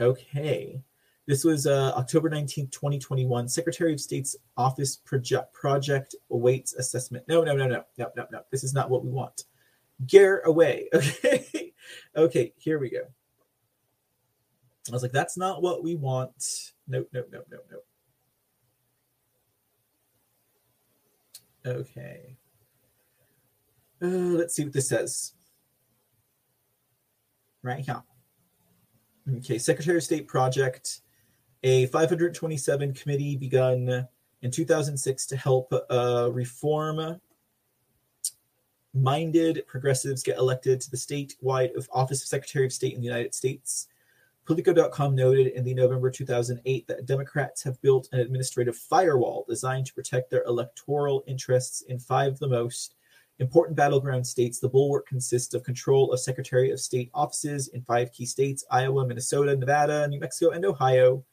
Okay. 0.00 0.80
This 1.26 1.44
was 1.44 1.66
uh, 1.66 1.92
October 1.96 2.28
19th, 2.28 2.72
2021. 2.72 3.48
Secretary 3.48 3.92
of 3.92 4.00
State's 4.00 4.34
office 4.56 4.96
project, 4.96 5.52
project 5.52 6.16
awaits 6.30 6.74
assessment. 6.74 7.24
No, 7.28 7.44
no, 7.44 7.54
no, 7.54 7.68
no, 7.68 7.84
no, 7.96 8.10
no, 8.16 8.26
no. 8.32 8.40
This 8.50 8.64
is 8.64 8.74
not 8.74 8.90
what 8.90 9.04
we 9.04 9.10
want. 9.10 9.44
Gear 10.06 10.40
away. 10.44 10.88
Okay. 10.94 11.72
okay, 12.16 12.52
here 12.56 12.78
we 12.78 12.90
go. 12.90 13.02
I 14.88 14.92
was 14.92 15.02
like, 15.02 15.12
that's 15.12 15.36
not 15.36 15.62
what 15.62 15.82
we 15.82 15.94
want. 15.94 16.72
Nope, 16.88 17.08
nope, 17.12 17.28
nope, 17.32 17.46
nope, 17.50 17.66
nope. 17.70 17.86
Okay. 21.64 22.36
Uh, 24.02 24.06
let's 24.06 24.54
see 24.54 24.64
what 24.64 24.72
this 24.72 24.88
says. 24.88 25.34
Right 27.62 27.84
here. 27.84 28.02
Okay, 29.36 29.58
Secretary 29.58 29.98
of 29.98 30.02
State 30.02 30.26
project. 30.26 31.00
A 31.64 31.86
527 31.86 32.92
committee 32.94 33.36
begun 33.36 34.08
in 34.42 34.50
2006 34.50 35.26
to 35.26 35.36
help 35.36 35.72
uh, 35.90 36.28
reform 36.32 37.20
minded 38.94 39.64
progressives 39.66 40.22
get 40.22 40.38
elected 40.38 40.80
to 40.80 40.90
the 40.90 40.96
statewide 40.96 41.70
office 41.92 42.22
of 42.22 42.28
Secretary 42.28 42.66
of 42.66 42.72
State 42.72 42.94
in 42.94 43.00
the 43.00 43.06
United 43.06 43.34
States. 43.34 43.88
Politico.com 44.44 45.14
noted 45.14 45.48
in 45.48 45.64
the 45.64 45.72
November 45.72 46.10
2008 46.10 46.86
that 46.88 47.06
Democrats 47.06 47.62
have 47.62 47.80
built 47.80 48.08
an 48.12 48.18
administrative 48.18 48.76
firewall 48.76 49.44
designed 49.48 49.86
to 49.86 49.94
protect 49.94 50.30
their 50.30 50.42
electoral 50.44 51.22
interests 51.28 51.82
in 51.82 51.98
five 51.98 52.32
of 52.32 52.38
the 52.40 52.48
most 52.48 52.96
important 53.38 53.76
battleground 53.76 54.26
states. 54.26 54.58
The 54.58 54.68
bulwark 54.68 55.06
consists 55.06 55.54
of 55.54 55.62
control 55.62 56.12
of 56.12 56.20
Secretary 56.20 56.70
of 56.70 56.80
State 56.80 57.10
offices 57.14 57.68
in 57.68 57.82
five 57.82 58.12
key 58.12 58.26
states 58.26 58.64
Iowa, 58.68 59.06
Minnesota, 59.06 59.54
Nevada, 59.54 60.08
New 60.08 60.18
Mexico, 60.18 60.50
and 60.50 60.64
Ohio, 60.64 61.24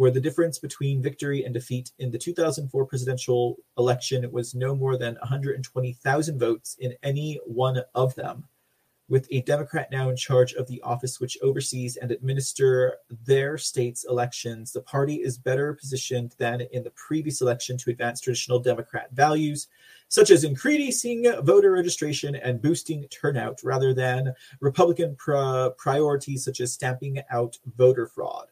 where 0.00 0.10
the 0.10 0.18
difference 0.18 0.58
between 0.58 1.02
victory 1.02 1.44
and 1.44 1.52
defeat 1.52 1.90
in 1.98 2.10
the 2.10 2.16
2004 2.16 2.86
presidential 2.86 3.58
election 3.76 4.26
was 4.32 4.54
no 4.54 4.74
more 4.74 4.96
than 4.96 5.12
120,000 5.16 6.38
votes 6.38 6.74
in 6.80 6.94
any 7.02 7.38
one 7.44 7.82
of 7.94 8.14
them 8.14 8.42
with 9.10 9.28
a 9.30 9.42
Democrat 9.42 9.90
now 9.92 10.08
in 10.08 10.16
charge 10.16 10.54
of 10.54 10.66
the 10.68 10.80
office 10.80 11.20
which 11.20 11.36
oversees 11.42 11.96
and 11.96 12.12
administer 12.12 12.96
their 13.26 13.58
state's 13.58 14.06
elections, 14.08 14.72
the 14.72 14.80
party 14.80 15.16
is 15.16 15.36
better 15.36 15.74
positioned 15.74 16.34
than 16.38 16.62
in 16.72 16.82
the 16.82 16.92
previous 16.92 17.42
election 17.42 17.76
to 17.76 17.90
advance 17.90 18.22
traditional 18.22 18.58
Democrat 18.58 19.10
values, 19.12 19.68
such 20.08 20.30
as 20.30 20.44
increasing 20.44 21.30
voter 21.42 21.72
registration 21.72 22.36
and 22.36 22.62
boosting 22.62 23.06
turnout, 23.08 23.60
rather 23.62 23.92
than 23.92 24.32
Republican 24.60 25.14
priorities 25.16 26.42
such 26.42 26.60
as 26.60 26.72
stamping 26.72 27.20
out 27.30 27.58
voter 27.76 28.06
fraud. 28.06 28.46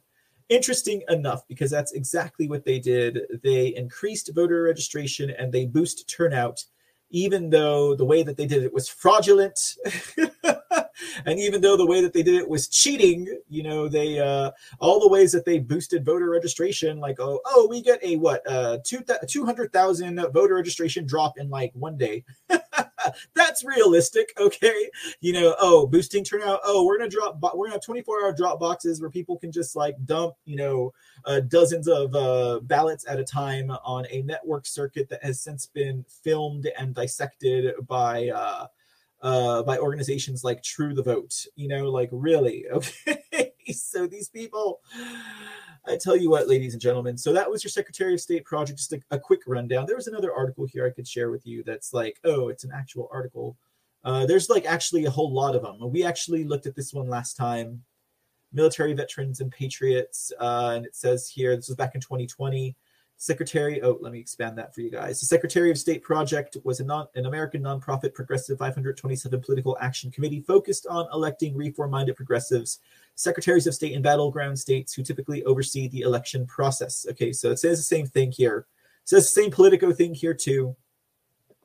Interesting 0.49 1.03
enough, 1.09 1.47
because 1.47 1.71
that's 1.71 1.93
exactly 1.93 2.49
what 2.49 2.65
they 2.65 2.79
did. 2.79 3.21
They 3.43 3.75
increased 3.77 4.31
voter 4.35 4.63
registration 4.63 5.31
and 5.31 5.53
they 5.53 5.67
boost 5.67 6.09
turnout 6.09 6.65
even 7.11 7.49
though 7.49 7.95
the 7.95 8.05
way 8.05 8.23
that 8.23 8.37
they 8.37 8.47
did 8.47 8.63
it 8.63 8.73
was 8.73 8.87
fraudulent 8.87 9.77
and 11.27 11.39
even 11.39 11.61
though 11.61 11.77
the 11.77 11.87
way 11.87 12.01
that 12.01 12.13
they 12.13 12.23
did 12.23 12.35
it 12.35 12.49
was 12.49 12.69
cheating, 12.69 13.41
you 13.49 13.63
know, 13.63 13.89
they 13.89 14.19
uh, 14.19 14.51
all 14.81 15.01
the 15.01 15.09
ways 15.09 15.33
that 15.33 15.45
they 15.45 15.59
boosted 15.59 16.05
voter 16.05 16.29
registration, 16.29 16.99
like 16.99 17.19
oh 17.21 17.41
oh 17.47 17.67
we 17.69 17.83
get 17.83 18.03
a 18.03 18.17
what 18.17 18.47
uh 18.51 18.79
two 18.85 19.01
two 19.29 19.45
hundred 19.45 19.73
thousand 19.73 20.21
voter 20.33 20.55
registration 20.55 21.07
drop 21.07 21.39
in 21.39 21.49
like 21.49 21.73
one 21.75 21.97
day. 21.97 22.25
That's 23.35 23.65
realistic, 23.65 24.33
okay? 24.39 24.91
You 25.21 25.33
know, 25.33 25.55
oh 25.61 25.87
boosting 25.87 26.25
turnout. 26.25 26.61
Oh, 26.65 26.85
we're 26.85 26.99
gonna 26.99 27.11
drop. 27.11 27.39
We're 27.41 27.67
gonna 27.67 27.73
have 27.73 27.83
twenty 27.83 28.03
four 28.03 28.23
hour 28.23 28.33
drop 28.33 28.61
boxes 28.61 29.01
where 29.01 29.11
people 29.11 29.39
can 29.39 29.53
just 29.53 29.77
like 29.77 29.97
dump, 30.05 30.35
you 30.45 30.57
know, 30.57 30.93
uh, 31.25 31.41
dozens 31.41 31.89
of 31.89 32.15
uh, 32.15 32.61
ballots 32.63 33.05
at 33.09 33.19
a 33.19 33.25
time 33.25 33.71
on 33.85 34.07
a 34.11 34.23
network 34.23 34.67
circuit 34.67 35.09
that 35.09 35.23
has 35.25 35.41
since 35.41 35.67
been 35.67 36.05
filmed 36.23 36.69
and 36.79 36.95
dissected 36.95 37.75
by. 37.87 38.29
Uh, 38.29 38.67
uh, 39.21 39.65
by 39.65 39.77
organizations 39.79 40.45
like 40.45 40.63
True 40.63 40.95
the 40.95 41.03
Vote. 41.03 41.45
You 41.57 41.67
know, 41.67 41.91
like 41.91 42.09
really, 42.13 42.67
okay. 42.73 43.53
so 43.73 44.07
these 44.07 44.29
people, 44.29 44.81
I 45.87 45.97
tell 45.97 46.17
you 46.17 46.31
what, 46.31 46.49
ladies 46.49 46.73
and 46.73 46.83
gentlemen. 46.83 47.17
So 47.17 47.33
that 47.33 47.51
was 47.51 47.63
your 47.63 47.71
Secretary 47.71 48.15
of 48.15 48.21
State 48.21 48.45
project. 48.45 48.79
Just 48.79 48.93
a, 48.93 49.01
a 49.11 49.19
quick 49.19 49.41
rundown. 49.47 49.87
There 49.87 49.97
was 49.97 50.07
another 50.07 50.33
article 50.33 50.67
here 50.67 50.87
I 50.87 50.91
could 50.91 51.07
share 51.07 51.31
with 51.31 51.47
you. 51.47 51.63
That's 51.63 51.93
like, 51.93 52.19
oh, 52.25 52.49
it's 52.49 52.65
an 52.65 52.73
actual 52.75 53.09
article. 53.13 53.57
Uh, 54.05 54.27
there's 54.27 54.49
like 54.49 54.65
actually 54.65 55.05
a 55.05 55.11
whole 55.11 55.33
lot 55.33 55.55
of 55.55 55.63
them. 55.63 55.77
We 55.91 56.05
actually 56.05 56.45
looked 56.45 56.67
at 56.67 56.77
this 56.77 56.95
one 56.95 57.09
last 57.09 57.37
time. 57.37 57.83
Military 58.51 58.95
veterans 58.95 59.41
and 59.41 59.53
patriots, 59.53 60.33
uh, 60.41 60.73
and 60.75 60.87
it 60.87 60.97
says 60.97 61.29
here 61.29 61.55
this 61.55 61.69
was 61.69 61.77
back 61.77 61.95
in 61.95 62.01
2020 62.01 62.75
Secretary, 63.21 63.83
oh, 63.83 63.99
let 64.01 64.13
me 64.13 64.21
expand 64.21 64.57
that 64.57 64.73
for 64.73 64.81
you 64.81 64.93
guys. 64.93 65.19
The 65.19 65.27
Secretary 65.27 65.73
of 65.73 65.79
State 65.79 66.05
Project 66.05 66.57
was 66.63 66.79
non, 66.79 67.09
an 67.17 67.27
American 67.27 67.61
nonprofit 67.61 68.15
progressive 68.15 68.59
527 68.59 69.41
political 69.41 69.77
action 69.81 70.13
committee 70.13 70.41
focused 70.41 70.87
on 70.87 71.09
electing 71.13 71.57
reform 71.57 71.91
minded 71.91 72.15
progressives, 72.15 72.79
secretaries 73.17 73.67
of 73.67 73.75
state 73.75 73.93
in 73.93 74.03
battleground 74.03 74.57
states 74.57 74.95
who 74.95 75.03
typically 75.03 75.43
oversee 75.45 75.89
the 75.89 76.03
election 76.03 76.47
process. 76.47 77.07
Okay, 77.11 77.33
so 77.33 77.51
it 77.51 77.59
says 77.59 77.79
the 77.79 77.83
same 77.83 78.07
thing 78.07 78.31
here. 78.31 78.69
It 79.03 79.09
says 79.09 79.25
the 79.25 79.43
same 79.43 79.51
Politico 79.51 79.93
thing 79.93 80.15
here, 80.15 80.35
too. 80.35 80.77
It 81.51 81.57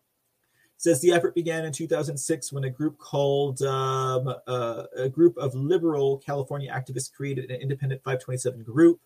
says 0.77 1.01
the 1.01 1.11
effort 1.11 1.35
began 1.35 1.65
in 1.65 1.71
2006 1.71 2.51
when 2.51 2.63
a 2.63 2.69
group 2.71 2.97
called 2.97 3.61
um, 3.61 4.27
uh, 4.47 4.85
a 4.97 5.07
group 5.07 5.37
of 5.37 5.53
liberal 5.53 6.17
California 6.17 6.73
activists 6.73 7.13
created 7.13 7.51
an 7.51 7.61
independent 7.61 8.01
527 8.01 8.63
group 8.63 8.99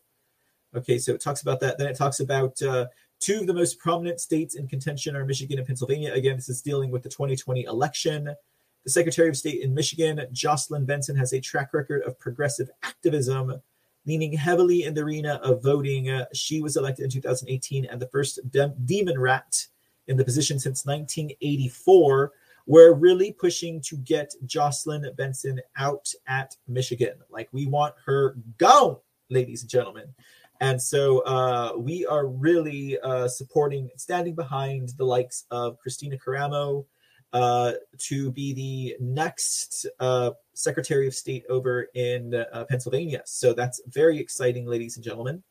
Okay, 0.77 0.99
so 0.99 1.13
it 1.13 1.21
talks 1.21 1.41
about 1.41 1.59
that. 1.61 1.77
Then 1.77 1.87
it 1.87 1.97
talks 1.97 2.19
about 2.19 2.61
uh, 2.61 2.85
two 3.19 3.39
of 3.39 3.47
the 3.47 3.53
most 3.53 3.79
prominent 3.79 4.19
states 4.19 4.55
in 4.55 4.67
contention 4.67 5.15
are 5.15 5.25
Michigan 5.25 5.57
and 5.57 5.65
Pennsylvania. 5.65 6.13
Again, 6.13 6.35
this 6.35 6.49
is 6.49 6.61
dealing 6.61 6.91
with 6.91 7.01
the 7.01 7.09
2020 7.09 7.63
election. 7.63 8.35
The 8.83 8.91
Secretary 8.91 9.27
of 9.27 9.35
State 9.35 9.63
in 9.63 9.73
Michigan, 9.73 10.21
Jocelyn 10.31 10.85
Benson, 10.85 11.15
has 11.15 11.33
a 11.33 11.41
track 11.41 11.73
record 11.73 12.03
of 12.03 12.17
progressive 12.19 12.69
activism, 12.83 13.59
leaning 14.05 14.33
heavily 14.33 14.83
in 14.83 14.93
the 14.93 15.01
arena 15.01 15.41
of 15.43 15.63
voting. 15.63 16.11
Uh, 16.11 16.25
she 16.33 16.61
was 16.61 16.77
elected 16.77 17.05
in 17.05 17.09
2018 17.11 17.85
and 17.85 17.99
the 17.99 18.07
first 18.07 18.39
de- 18.51 18.73
demon 18.85 19.19
rat 19.19 19.65
in 20.07 20.15
the 20.15 20.23
position 20.23 20.59
since 20.59 20.85
1984. 20.85 22.31
We're 22.67 22.93
really 22.93 23.31
pushing 23.31 23.81
to 23.81 23.97
get 23.97 24.33
Jocelyn 24.45 25.09
Benson 25.17 25.59
out 25.75 26.13
at 26.27 26.55
Michigan. 26.67 27.15
Like, 27.29 27.49
we 27.51 27.65
want 27.65 27.95
her 28.05 28.37
gone, 28.57 28.97
ladies 29.29 29.63
and 29.63 29.69
gentlemen. 29.69 30.13
And 30.59 30.81
so 30.81 31.19
uh, 31.19 31.73
we 31.77 32.05
are 32.05 32.27
really 32.27 32.99
uh, 32.99 33.27
supporting, 33.27 33.89
standing 33.97 34.35
behind 34.35 34.89
the 34.97 35.05
likes 35.05 35.45
of 35.51 35.77
Christina 35.79 36.17
Karamo 36.17 36.85
uh, 37.33 37.73
to 37.99 38.31
be 38.31 38.53
the 38.53 38.95
next 38.99 39.85
uh, 39.99 40.31
Secretary 40.53 41.07
of 41.07 41.13
State 41.13 41.43
over 41.49 41.87
in 41.93 42.33
uh, 42.33 42.65
Pennsylvania. 42.69 43.21
So 43.25 43.53
that's 43.53 43.81
very 43.87 44.17
exciting, 44.17 44.65
ladies 44.65 44.95
and 44.95 45.03
gentlemen. 45.03 45.43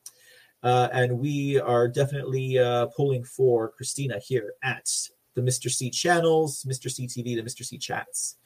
Uh, 0.63 0.89
and 0.93 1.19
we 1.19 1.61
are 1.61 1.87
definitely 1.87 2.59
pulling 2.97 3.23
for 3.23 3.69
Christina 3.69 4.19
here 4.19 4.55
at 4.65 4.91
the 5.35 5.43
Mr. 5.43 5.71
C 5.71 5.91
channels, 5.91 6.65
Mr. 6.65 6.91
C 6.91 7.07
TV, 7.07 7.37
the 7.37 7.43
Mr. 7.43 7.65
C 7.65 7.79
chats. 7.79 8.37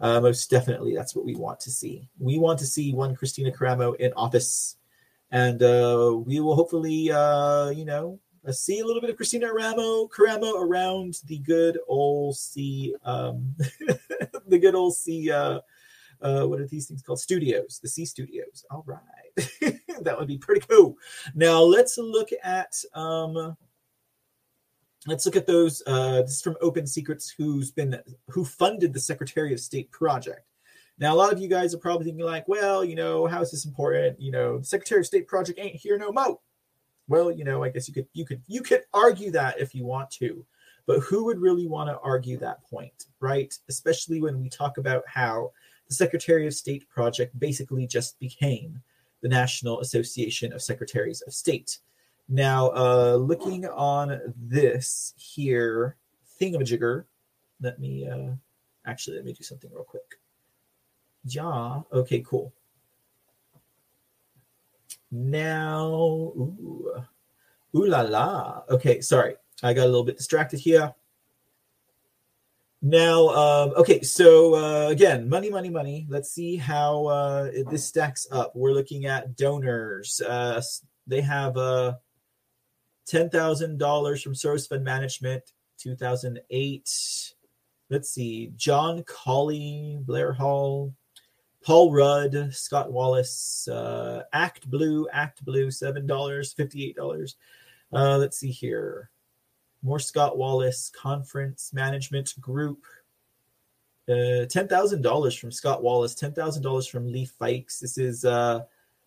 most 0.00 0.50
definitely, 0.50 0.94
that's 0.94 1.14
what 1.14 1.24
we 1.24 1.36
want 1.36 1.60
to 1.60 1.70
see. 1.70 2.10
We 2.18 2.36
want 2.38 2.58
to 2.58 2.66
see 2.66 2.92
one 2.92 3.14
Christina 3.14 3.52
Karamo 3.52 3.94
in 3.96 4.12
office 4.14 4.76
and 5.32 5.62
uh, 5.62 6.14
we 6.24 6.40
will 6.40 6.54
hopefully, 6.54 7.10
uh, 7.10 7.70
you 7.70 7.86
know, 7.86 8.20
uh, 8.46 8.52
see 8.52 8.80
a 8.80 8.84
little 8.84 9.00
bit 9.00 9.10
of 9.10 9.16
Christina 9.16 9.52
Ramo 9.52 10.06
Karamo 10.08 10.60
around 10.60 11.20
the 11.24 11.38
good 11.38 11.78
old 11.88 12.36
C, 12.36 12.94
um, 13.04 13.54
the 14.46 14.58
good 14.58 14.74
old 14.74 14.94
C. 14.94 15.30
Uh, 15.30 15.60
uh, 16.20 16.44
what 16.44 16.60
are 16.60 16.66
these 16.66 16.86
things 16.86 17.02
called? 17.02 17.18
Studios, 17.18 17.80
the 17.82 17.88
C 17.88 18.04
Studios. 18.04 18.64
All 18.70 18.84
right, 18.86 19.50
that 20.02 20.16
would 20.18 20.28
be 20.28 20.38
pretty 20.38 20.64
cool. 20.68 20.96
Now 21.34 21.60
let's 21.62 21.98
look 21.98 22.28
at. 22.44 22.74
Um, 22.94 23.56
let's 25.06 25.24
look 25.24 25.36
at 25.36 25.46
those. 25.46 25.82
Uh, 25.86 26.22
this 26.22 26.32
is 26.32 26.42
from 26.42 26.56
Open 26.60 26.86
Secrets, 26.86 27.30
who's 27.30 27.70
been 27.70 27.98
who 28.28 28.44
funded 28.44 28.92
the 28.92 29.00
Secretary 29.00 29.52
of 29.54 29.60
State 29.60 29.90
project. 29.90 30.46
Now, 31.02 31.14
a 31.14 31.16
lot 31.16 31.32
of 31.32 31.40
you 31.40 31.48
guys 31.48 31.74
are 31.74 31.78
probably 31.78 32.04
thinking, 32.04 32.24
like, 32.24 32.46
well, 32.46 32.84
you 32.84 32.94
know, 32.94 33.26
how 33.26 33.40
is 33.40 33.50
this 33.50 33.64
important? 33.64 34.20
You 34.20 34.30
know, 34.30 34.58
the 34.58 34.64
Secretary 34.64 35.00
of 35.00 35.06
State 35.06 35.26
project 35.26 35.58
ain't 35.58 35.74
here 35.74 35.98
no 35.98 36.12
mo. 36.12 36.40
Well, 37.08 37.32
you 37.32 37.42
know, 37.42 37.64
I 37.64 37.70
guess 37.70 37.88
you 37.88 37.94
could 37.94 38.06
you 38.12 38.24
could 38.24 38.40
you 38.46 38.62
could 38.62 38.82
argue 38.94 39.32
that 39.32 39.60
if 39.60 39.74
you 39.74 39.84
want 39.84 40.12
to, 40.12 40.46
but 40.86 41.00
who 41.00 41.24
would 41.24 41.40
really 41.40 41.66
want 41.66 41.90
to 41.90 41.98
argue 42.04 42.38
that 42.38 42.62
point, 42.70 43.06
right? 43.18 43.52
Especially 43.68 44.22
when 44.22 44.40
we 44.40 44.48
talk 44.48 44.78
about 44.78 45.02
how 45.08 45.50
the 45.88 45.94
Secretary 45.94 46.46
of 46.46 46.54
State 46.54 46.88
project 46.88 47.36
basically 47.36 47.84
just 47.84 48.16
became 48.20 48.80
the 49.22 49.28
National 49.28 49.80
Association 49.80 50.52
of 50.52 50.62
Secretaries 50.62 51.20
of 51.22 51.34
State. 51.34 51.80
Now, 52.28 52.70
uh, 52.76 53.16
looking 53.16 53.66
on 53.66 54.20
this 54.36 55.14
here 55.16 55.96
thingamajigger, 56.40 57.06
let 57.60 57.80
me 57.80 58.06
uh, 58.06 58.34
actually 58.86 59.16
let 59.16 59.24
me 59.24 59.32
do 59.32 59.42
something 59.42 59.70
real 59.72 59.82
quick. 59.82 60.21
Ja. 61.24 61.82
Okay, 61.92 62.20
cool. 62.20 62.52
Now, 65.10 65.84
ooh, 65.84 67.04
ooh 67.76 67.86
la 67.86 68.00
la. 68.00 68.62
Okay, 68.70 69.00
sorry, 69.00 69.36
I 69.62 69.74
got 69.74 69.84
a 69.84 69.86
little 69.86 70.04
bit 70.04 70.16
distracted 70.16 70.58
here. 70.58 70.94
Now, 72.80 73.28
um, 73.28 73.74
okay, 73.76 74.00
so 74.02 74.54
uh, 74.54 74.88
again, 74.88 75.28
money, 75.28 75.50
money, 75.50 75.70
money. 75.70 76.06
Let's 76.08 76.32
see 76.32 76.56
how 76.56 77.06
uh, 77.06 77.50
this 77.70 77.84
stacks 77.84 78.26
up. 78.32 78.56
We're 78.56 78.72
looking 78.72 79.06
at 79.06 79.36
donors. 79.36 80.20
Uh, 80.20 80.60
they 81.06 81.20
have 81.20 81.56
uh, 81.56 81.94
ten 83.06 83.30
thousand 83.30 83.78
dollars 83.78 84.22
from 84.22 84.32
Soros 84.32 84.68
Fund 84.68 84.82
Management, 84.82 85.44
two 85.78 85.94
thousand 85.94 86.40
eight. 86.50 86.90
Let's 87.90 88.08
see, 88.08 88.52
John 88.56 89.04
Colley, 89.04 89.98
Blair 90.00 90.32
Hall, 90.32 90.92
Paul 91.64 91.92
Rudd, 91.92 92.52
Scott 92.52 92.92
Wallace, 92.92 93.68
uh, 93.68 94.22
Act 94.32 94.68
Blue, 94.68 95.08
Act 95.12 95.44
Blue, 95.44 95.70
seven 95.70 96.06
dollars, 96.06 96.52
fifty-eight 96.52 96.96
dollars. 96.96 97.36
Uh, 97.92 98.16
let's 98.18 98.38
see 98.38 98.50
here. 98.50 99.10
More 99.82 99.98
Scott 99.98 100.36
Wallace 100.38 100.90
Conference 100.94 101.72
Management 101.72 102.34
Group. 102.40 102.84
Uh, 104.08 104.46
ten 104.46 104.66
thousand 104.66 105.02
dollars 105.02 105.36
from 105.36 105.52
Scott 105.52 105.82
Wallace. 105.82 106.14
Ten 106.14 106.32
thousand 106.32 106.62
dollars 106.62 106.86
from 106.86 107.10
Lee 107.10 107.28
Fikes. 107.40 107.78
This 107.78 107.98
is 107.98 108.24
uh, 108.24 108.62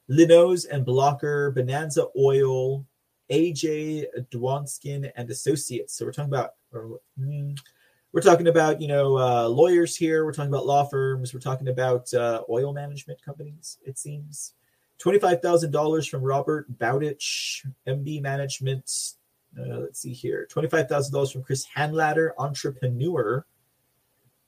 Linos 0.10 0.66
and 0.70 0.86
Blocker, 0.86 1.51
Bonanza 1.51 2.08
Oil, 2.18 2.86
AJ 3.30 4.06
Dwanskin 4.32 5.12
and 5.16 5.30
Associates. 5.30 5.97
So 5.97 6.06
we're 6.06 6.12
talking 6.14 6.34
about. 6.34 6.51
Or, 6.72 6.99
hmm, 7.18 7.53
we're 8.16 8.22
talking 8.22 8.47
about 8.47 8.82
you 8.82 8.88
know 8.88 9.18
uh, 9.18 9.45
lawyers 9.45 9.97
here. 9.97 10.24
We're 10.24 10.32
talking 10.32 10.49
about 10.51 10.66
law 10.66 10.86
firms. 10.86 11.34
We're 11.34 11.41
talking 11.41 11.68
about 11.68 12.11
uh, 12.13 12.43
oil 12.49 12.72
management 12.72 13.22
companies 13.22 13.78
it 13.84 13.99
seems. 13.99 14.53
$25000 15.03 16.09
from 16.09 16.24
robert 16.24 16.66
bowditch 16.80 17.66
mb 17.86 18.22
management. 18.22 18.89
Uh, 19.59 19.80
let's 19.80 19.99
see 19.99 20.13
here. 20.13 20.47
$25000 20.49 21.34
from 21.34 21.43
chris 21.43 21.68
hanlatter 21.76 22.30
entrepreneur. 22.38 23.45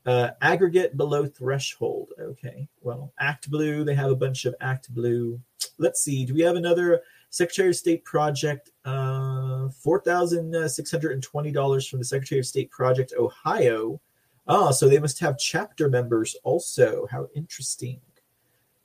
Uh, 0.05 0.29
aggregate 0.41 0.95
below 0.95 1.25
threshold. 1.25 2.13
Okay. 2.17 2.69
Well 2.81 3.11
act 3.19 3.51
blue 3.51 3.83
they 3.83 3.95
have 3.95 4.09
a 4.09 4.15
bunch 4.15 4.45
of 4.45 4.55
act 4.61 4.93
blue. 4.95 5.41
Let's 5.77 6.01
see. 6.01 6.25
Do 6.25 6.33
we 6.33 6.41
have 6.41 6.55
another 6.55 7.01
Secretary 7.29 7.69
of 7.69 7.75
State 7.75 8.05
project, 8.05 8.71
uh, 8.85 9.56
$4,620 9.69 11.89
from 11.89 11.99
the 11.99 12.05
Secretary 12.05 12.39
of 12.39 12.45
State 12.45 12.71
project, 12.71 13.13
Ohio. 13.17 13.99
Ah, 14.47 14.71
so 14.71 14.87
they 14.87 14.99
must 14.99 15.19
have 15.19 15.37
chapter 15.37 15.89
members 15.89 16.35
also. 16.43 17.07
How 17.11 17.27
interesting. 17.35 17.99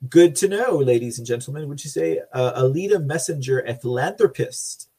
Good 0.09 0.35
to 0.37 0.49
know, 0.49 0.77
ladies 0.77 1.17
and 1.17 1.27
gentlemen. 1.27 1.69
Would 1.69 1.83
you 1.83 1.89
say 1.89 2.21
uh, 2.33 2.53
Alida 2.55 2.99
Messinger, 2.99 3.67
a 3.67 3.75
philanthropist, 3.75 4.89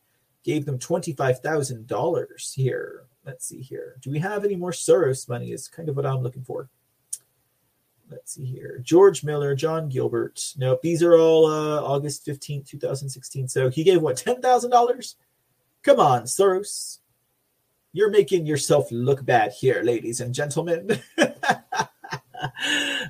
gave 0.42 0.64
them 0.64 0.78
$25,000 0.78 2.54
here? 2.54 3.04
Let's 3.26 3.46
see 3.46 3.60
here. 3.60 3.96
Do 4.00 4.10
we 4.10 4.18
have 4.20 4.44
any 4.44 4.56
more 4.56 4.70
Soros 4.70 5.28
money? 5.28 5.52
Is 5.52 5.68
kind 5.68 5.88
of 5.88 5.96
what 5.96 6.06
I'm 6.06 6.22
looking 6.22 6.44
for. 6.44 6.68
Let's 8.10 8.24
let's 8.24 8.32
see 8.32 8.44
here. 8.44 8.80
George 8.82 9.24
Miller, 9.24 9.54
John 9.54 9.88
Gilbert. 9.88 10.54
Nope, 10.56 10.80
these 10.82 11.02
are 11.02 11.16
all 11.16 11.46
uh, 11.46 11.82
August 11.82 12.26
15th, 12.26 12.66
2016. 12.66 13.48
So 13.48 13.70
he 13.70 13.84
gave 13.84 14.00
what, 14.00 14.16
$10,000? 14.16 15.14
Come 15.84 16.00
on, 16.00 16.22
Soros. 16.22 16.98
You're 17.92 18.10
making 18.10 18.46
yourself 18.46 18.90
look 18.90 19.24
bad 19.24 19.52
here, 19.52 19.82
ladies 19.82 20.20
and 20.20 20.34
gentlemen. 20.34 20.98
that 21.16 21.90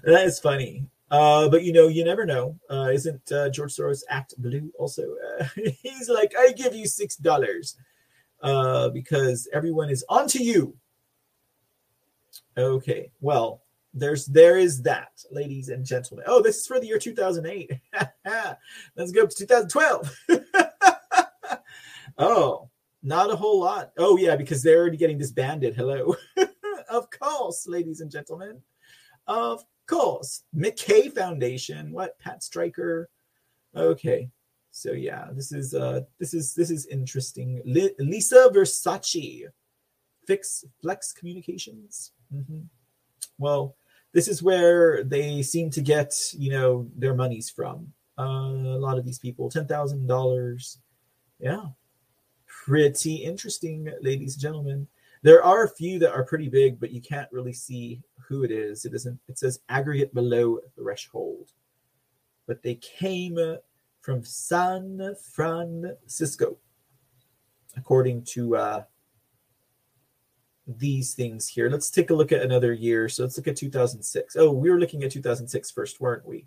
is 0.04 0.40
funny. 0.40 0.86
Uh, 1.10 1.48
but 1.48 1.62
you 1.62 1.72
know, 1.72 1.86
you 1.86 2.04
never 2.04 2.26
know. 2.26 2.58
Uh, 2.68 2.90
isn't 2.92 3.30
uh, 3.30 3.48
George 3.50 3.72
Soros 3.72 4.02
act 4.10 4.34
blue 4.38 4.72
also? 4.76 5.04
Uh, 5.40 5.46
he's 5.82 6.08
like, 6.08 6.34
I 6.36 6.50
give 6.52 6.74
you 6.74 6.86
six 6.86 7.14
dollars 7.16 7.76
uh, 8.42 8.88
because 8.88 9.48
everyone 9.52 9.88
is 9.88 10.04
onto 10.08 10.42
you. 10.42 10.76
Okay, 12.58 13.12
well, 13.20 13.62
there's 13.94 14.26
there 14.26 14.58
is 14.58 14.82
that, 14.82 15.24
ladies 15.30 15.68
and 15.68 15.86
gentlemen. 15.86 16.24
Oh, 16.28 16.42
this 16.42 16.56
is 16.56 16.66
for 16.66 16.80
the 16.80 16.86
year 16.88 16.98
2008. 16.98 17.70
Let's 18.96 19.12
go 19.12 19.26
to 19.26 19.36
2012. 19.36 20.16
Oh, 22.18 22.70
not 23.02 23.30
a 23.30 23.36
whole 23.36 23.60
lot. 23.60 23.92
Oh 23.98 24.16
yeah, 24.16 24.36
because 24.36 24.62
they're 24.62 24.80
already 24.80 24.96
getting 24.96 25.18
disbanded. 25.18 25.74
Hello, 25.74 26.16
of 26.88 27.10
course, 27.10 27.66
ladies 27.66 28.00
and 28.00 28.10
gentlemen, 28.10 28.60
of 29.26 29.64
course. 29.86 30.44
McKay 30.56 31.12
Foundation. 31.12 31.92
What? 31.92 32.18
Pat 32.18 32.42
Stryker. 32.42 33.08
Okay, 33.76 34.30
so 34.70 34.92
yeah, 34.92 35.28
this 35.32 35.52
is 35.52 35.74
uh 35.74 36.00
this 36.18 36.34
is 36.34 36.54
this 36.54 36.70
is 36.70 36.86
interesting. 36.86 37.62
Lisa 37.64 38.50
Versace, 38.52 39.44
Fix 40.26 40.64
Flex 40.82 41.12
Communications. 41.12 42.12
Mm-hmm. 42.34 42.62
Well, 43.38 43.76
this 44.12 44.28
is 44.28 44.42
where 44.42 45.04
they 45.04 45.42
seem 45.42 45.70
to 45.70 45.80
get 45.80 46.14
you 46.32 46.50
know 46.50 46.88
their 46.96 47.14
monies 47.14 47.50
from. 47.50 47.92
Uh, 48.18 48.22
a 48.22 48.82
lot 48.82 48.98
of 48.98 49.04
these 49.04 49.18
people, 49.18 49.50
ten 49.50 49.66
thousand 49.66 50.06
dollars. 50.06 50.78
Yeah, 51.38 51.66
pretty 52.64 53.16
interesting, 53.16 53.90
ladies 54.00 54.34
and 54.34 54.42
gentlemen. 54.42 54.86
There 55.22 55.42
are 55.42 55.64
a 55.64 55.70
few 55.70 55.98
that 56.00 56.12
are 56.12 56.24
pretty 56.24 56.48
big, 56.48 56.78
but 56.78 56.90
you 56.90 57.00
can't 57.00 57.32
really 57.32 57.52
see 57.52 58.02
who 58.28 58.44
it 58.44 58.50
is. 58.50 58.84
It 58.84 58.92
doesn't. 58.92 59.18
It 59.28 59.38
says 59.38 59.60
aggregate 59.68 60.12
below 60.12 60.60
threshold, 60.76 61.52
but 62.46 62.62
they 62.62 62.74
came 62.76 63.38
from 64.02 64.22
San 64.22 65.16
Francisco, 65.32 66.58
according 67.76 68.24
to 68.24 68.56
uh, 68.56 68.84
these 70.66 71.14
things 71.14 71.48
here. 71.48 71.70
Let's 71.70 71.90
take 71.90 72.10
a 72.10 72.14
look 72.14 72.32
at 72.32 72.42
another 72.42 72.72
year. 72.72 73.08
So 73.08 73.22
let's 73.22 73.36
look 73.36 73.48
at 73.48 73.56
2006. 73.56 74.36
Oh, 74.36 74.52
we 74.52 74.70
were 74.70 74.78
looking 74.78 75.04
at 75.04 75.10
2006 75.10 75.70
first, 75.70 76.00
weren't 76.00 76.26
we? 76.26 76.46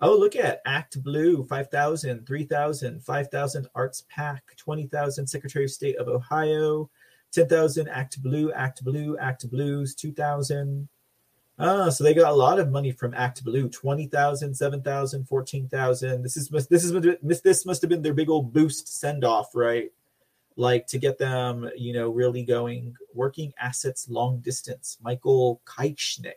Oh, 0.00 0.16
look 0.16 0.36
at 0.36 0.62
Act 0.64 1.02
Blue, 1.02 1.44
5,000, 1.44 2.24
3,000, 2.24 3.02
5,000 3.02 3.68
Arts 3.74 4.04
Pack, 4.08 4.54
20,000 4.56 5.26
Secretary 5.26 5.64
of 5.64 5.70
State 5.72 5.96
of 5.96 6.06
Ohio, 6.06 6.88
10,000 7.32 7.88
Act 7.88 8.22
Blue, 8.22 8.52
Act 8.52 8.84
Blue, 8.84 9.18
Act 9.18 9.50
Blues, 9.50 9.96
2,000. 9.96 10.88
Ah, 11.58 11.88
so 11.88 12.04
they 12.04 12.14
got 12.14 12.30
a 12.30 12.36
lot 12.36 12.60
of 12.60 12.70
money 12.70 12.92
from 12.92 13.12
Act 13.14 13.42
Blue 13.42 13.68
20,000, 13.68 14.54
7,000, 14.54 15.24
14,000. 15.24 16.22
This 16.22 16.36
is 16.36 16.48
this 16.48 16.84
is 16.84 17.42
this 17.42 17.66
must 17.66 17.82
have 17.82 17.88
been 17.88 18.02
their 18.02 18.14
big 18.14 18.30
old 18.30 18.52
boost 18.52 18.86
send 19.00 19.24
off, 19.24 19.56
right? 19.56 19.90
Like 20.54 20.86
to 20.88 20.98
get 20.98 21.18
them, 21.18 21.68
you 21.76 21.92
know, 21.92 22.08
really 22.08 22.44
going. 22.44 22.94
Working 23.14 23.52
assets 23.58 24.08
long 24.08 24.38
distance. 24.38 24.98
Michael 25.02 25.60
Keichnick. 25.64 26.34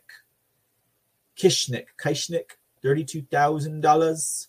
Kishnik, 1.36 1.86
Keichnick, 1.98 2.56
$32,000. 2.84 4.48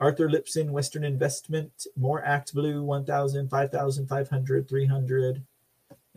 Arthur 0.00 0.28
Lipson, 0.28 0.70
Western 0.70 1.04
Investment, 1.04 1.86
more 1.96 2.24
Act 2.24 2.54
Blue, 2.54 2.82
1,000, 2.82 3.48
5,500, 3.48 4.68
300. 4.68 5.44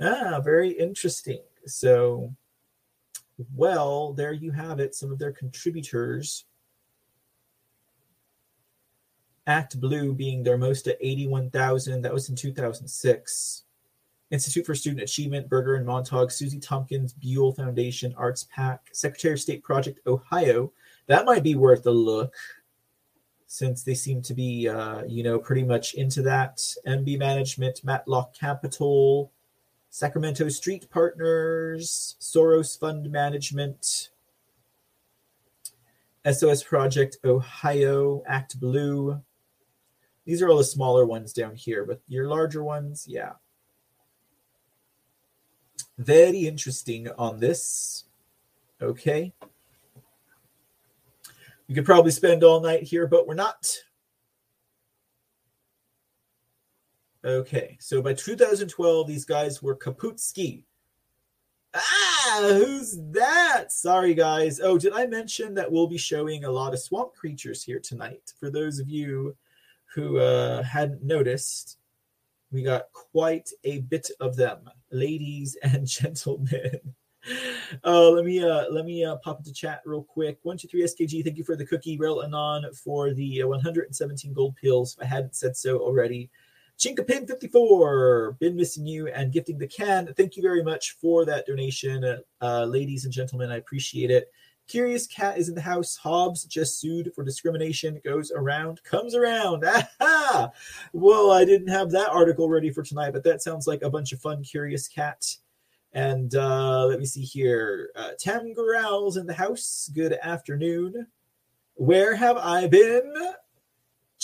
Ah, 0.02 0.42
very 0.44 0.72
interesting. 0.72 1.42
So 1.68 2.34
well, 3.54 4.14
there 4.14 4.32
you 4.32 4.52
have 4.52 4.80
it. 4.80 4.96
Some 4.96 5.12
of 5.12 5.20
their 5.20 5.32
contributors. 5.32 6.46
Act 9.48 9.80
Blue 9.80 10.14
being 10.14 10.42
their 10.44 10.58
most 10.58 10.88
at 10.88 10.98
81,000. 11.02 12.02
That 12.02 12.14
was 12.14 12.30
in 12.30 12.36
2006. 12.36 13.64
Institute 14.32 14.66
for 14.66 14.74
Student 14.74 15.04
Achievement, 15.04 15.48
Berger 15.48 15.76
and 15.76 15.86
Montague, 15.86 16.30
Susie 16.30 16.60
Tompkins, 16.60 17.14
Buell 17.14 17.52
Foundation, 17.52 18.14
Arts 18.18 18.48
Pack, 18.52 18.90
Secretary 18.92 19.36
of 19.36 19.40
State 19.40 19.64
Project 19.64 20.00
Ohio. 20.08 20.72
That 21.08 21.26
might 21.26 21.44
be 21.44 21.56
worth 21.56 21.86
a 21.86 21.92
look 21.92 22.36
since 23.48 23.84
they 23.84 23.94
seem 23.94 24.22
to 24.24 24.34
be, 24.34 24.68
uh, 24.68 25.04
you 25.08 25.24
know, 25.24 25.40
pretty 25.40 25.64
much 25.64 25.94
into 25.94 26.22
that. 26.24 26.60
MB 26.86 27.20
Management, 27.20 27.84
Matlock 27.84 28.34
Capital, 28.34 29.32
Sacramento 29.90 30.50
Street 30.50 30.90
Partners, 30.90 32.18
Soros 32.20 32.78
Fund 32.78 33.10
Management, 33.10 34.10
SOS 36.30 36.64
Project 36.64 37.18
Ohio, 37.24 38.24
Act 38.28 38.60
Blue. 38.60 39.22
These 40.26 40.42
are 40.42 40.50
all 40.50 40.58
the 40.58 40.64
smaller 40.64 41.06
ones 41.06 41.32
down 41.32 41.56
here, 41.56 41.86
but 41.86 42.02
your 42.08 42.28
larger 42.28 42.64
ones, 42.64 43.06
yeah. 43.08 43.34
Very 45.98 46.40
interesting 46.40 47.08
on 47.18 47.40
this. 47.40 48.06
Okay. 48.82 49.32
We 51.68 51.76
could 51.76 51.86
probably 51.86 52.12
spend 52.12 52.44
all 52.44 52.62
night 52.62 52.84
here, 52.84 53.08
but 53.08 53.28
we're 53.28 53.34
not. 53.34 53.68
Okay, 57.24 57.76
so 57.80 58.04
by 58.04 58.14
2012, 58.14 59.08
these 59.08 59.26
guys 59.26 59.64
were 59.64 59.76
Kaputski. 59.76 60.64
Ah, 61.74 62.40
who's 62.42 62.98
that? 63.12 63.72
Sorry, 63.72 64.14
guys. 64.14 64.60
Oh, 64.60 64.78
did 64.78 64.94
I 64.94 65.08
mention 65.08 65.56
that 65.56 65.70
we'll 65.72 65.88
be 65.88 65.98
showing 65.98 66.44
a 66.44 66.52
lot 66.52 66.74
of 66.74 66.80
swamp 66.80 67.16
creatures 67.16 67.64
here 67.64 67.80
tonight? 67.80 68.32
For 68.40 68.52
those 68.52 68.80
of 68.80 68.90
you 68.90 69.36
who 69.94 70.20
uh, 70.20 70.62
hadn't 70.62 71.04
noticed, 71.04 71.80
we 72.52 72.62
got 72.62 72.92
quite 72.94 73.50
a 73.64 73.80
bit 73.80 74.10
of 74.20 74.36
them, 74.36 74.70
ladies 74.92 75.58
and 75.64 75.88
gentlemen. 75.88 76.80
Uh, 77.84 78.10
let 78.10 78.26
me 78.26 78.44
uh, 78.44 78.66
let 78.70 78.86
me 78.86 79.04
uh, 79.04 79.16
pop 79.18 79.40
into 79.40 79.54
chat 79.54 79.82
real 79.86 80.04
quick. 80.04 80.40
One 80.44 80.58
two 80.58 80.68
three 80.68 80.84
SKG. 80.84 81.24
Thank 81.24 81.38
you 81.38 81.44
for 81.44 81.56
the 81.56 81.66
cookie, 81.66 81.98
Rel 81.98 82.24
Anon, 82.24 82.72
for 82.74 83.14
the 83.14 83.42
uh, 83.42 83.48
117 83.48 84.34
gold 84.34 84.56
pills. 84.56 84.96
If 84.96 85.04
I 85.04 85.08
hadn't 85.08 85.36
said 85.36 85.58
so 85.58 85.80
already, 85.80 86.30
Chinkapin54, 86.78 88.40
been 88.40 88.56
missing 88.56 88.86
you 88.86 89.08
and 89.08 89.32
gifting 89.32 89.58
the 89.58 89.68
can. 89.68 90.14
Thank 90.16 90.36
you 90.36 90.44
very 90.44 90.64
much 90.64 90.98
for 91.02 91.26
that 91.26 91.46
donation, 91.46 92.22
uh, 92.42 92.66
ladies 92.66 93.06
and 93.06 93.14
gentlemen. 93.14 93.52
I 93.52 93.58
appreciate 93.58 94.12
it. 94.12 94.30
Curious 94.68 95.06
Cat 95.06 95.38
is 95.38 95.48
in 95.48 95.56
the 95.56 95.62
house. 95.62 95.96
Hobbs 95.96 96.44
just 96.44 96.80
sued 96.80 97.12
for 97.14 97.24
discrimination. 97.24 98.02
Goes 98.04 98.32
around, 98.32 98.84
comes 98.84 99.14
around. 99.14 99.64
Aha! 100.02 100.50
Well, 100.92 101.32
I 101.32 101.46
didn't 101.46 101.68
have 101.68 101.92
that 101.92 102.10
article 102.10 102.50
ready 102.50 102.72
for 102.72 102.82
tonight, 102.82 103.12
but 103.12 103.24
that 103.24 103.44
sounds 103.44 103.68
like 103.68 103.84
a 103.84 103.90
bunch 103.90 104.12
of 104.12 104.20
fun. 104.20 104.44
Curious 104.44 104.88
Cat. 104.88 105.38
And 105.96 106.36
uh, 106.36 106.86
let 106.86 107.00
me 107.00 107.06
see 107.06 107.24
here. 107.24 107.90
Uh, 107.96 108.12
Tam 108.20 108.54
Growls 108.54 109.18
in 109.18 109.26
the 109.26 109.34
house. 109.34 109.90
Good 109.96 110.14
afternoon. 110.22 111.08
Where 111.74 112.16
have 112.16 112.38
I 112.38 112.68
been? 112.68 113.14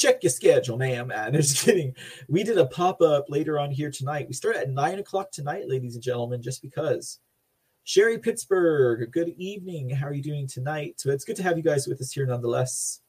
check 0.02 0.24
your 0.24 0.30
schedule, 0.30 0.78
ma'am. 0.78 1.12
And 1.16 1.36
I'm 1.36 1.42
just 1.42 1.64
kidding. 1.64 1.96
We 2.28 2.44
did 2.44 2.58
a 2.58 2.66
pop 2.66 3.02
up 3.02 3.30
later 3.30 3.60
on 3.60 3.72
here 3.72 3.92
tonight. 3.92 4.28
We 4.28 4.34
start 4.34 4.56
at 4.56 4.70
nine 4.70 5.00
o'clock 5.00 5.32
tonight, 5.32 5.68
ladies 5.68 5.96
and 5.96 6.04
gentlemen, 6.04 6.42
just 6.42 6.62
because. 6.62 7.20
Sherry 7.84 8.20
Pittsburgh, 8.20 9.12
good 9.12 9.30
evening. 9.38 9.90
How 9.90 10.08
are 10.08 10.14
you 10.14 10.22
doing 10.22 10.48
tonight? 10.48 10.96
So 10.98 11.10
it's 11.10 11.26
good 11.26 11.36
to 11.38 11.44
have 11.44 11.58
you 11.58 11.64
guys 11.64 11.88
with 11.88 12.00
us 12.00 12.12
here 12.12 12.26
nonetheless. 12.26 13.02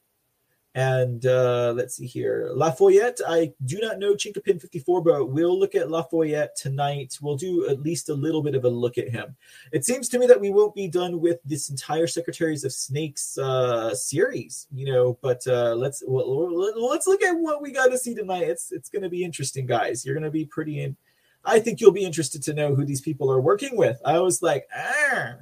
And 0.74 1.26
uh, 1.26 1.74
let's 1.76 1.96
see 1.96 2.06
here. 2.06 2.48
La 2.54 2.70
Follette, 2.70 3.20
I 3.28 3.52
do 3.66 3.78
not 3.78 3.98
know 3.98 4.14
Chinkapin 4.14 4.58
54, 4.58 5.02
but 5.02 5.26
we'll 5.26 5.58
look 5.58 5.74
at 5.74 5.90
La 5.90 6.02
Follette 6.02 6.56
tonight. 6.56 7.18
We'll 7.20 7.36
do 7.36 7.68
at 7.68 7.82
least 7.82 8.08
a 8.08 8.14
little 8.14 8.42
bit 8.42 8.54
of 8.54 8.64
a 8.64 8.70
look 8.70 8.96
at 8.96 9.10
him. 9.10 9.36
It 9.70 9.84
seems 9.84 10.08
to 10.08 10.18
me 10.18 10.26
that 10.28 10.40
we 10.40 10.48
won't 10.48 10.74
be 10.74 10.88
done 10.88 11.20
with 11.20 11.40
this 11.44 11.68
entire 11.68 12.06
Secretaries 12.06 12.64
of 12.64 12.72
Snakes 12.72 13.36
uh, 13.36 13.94
series, 13.94 14.66
you 14.72 14.86
know, 14.86 15.18
but 15.20 15.46
uh, 15.46 15.74
let's 15.74 16.02
well, 16.06 16.88
let's 16.88 17.06
look 17.06 17.22
at 17.22 17.32
what 17.32 17.60
we 17.60 17.70
got 17.70 17.90
to 17.90 17.98
see 17.98 18.14
tonight. 18.14 18.48
It's 18.48 18.72
it's 18.72 18.88
going 18.88 19.02
to 19.02 19.10
be 19.10 19.24
interesting, 19.24 19.66
guys. 19.66 20.06
You're 20.06 20.14
going 20.14 20.24
to 20.24 20.30
be 20.30 20.46
pretty 20.46 20.80
in. 20.80 20.96
I 21.44 21.58
think 21.58 21.80
you'll 21.80 21.92
be 21.92 22.04
interested 22.04 22.42
to 22.44 22.54
know 22.54 22.74
who 22.74 22.86
these 22.86 23.00
people 23.00 23.30
are 23.30 23.40
working 23.40 23.76
with. 23.76 24.00
I 24.06 24.20
was 24.20 24.42
like, 24.42 24.68
ah, 24.74 25.34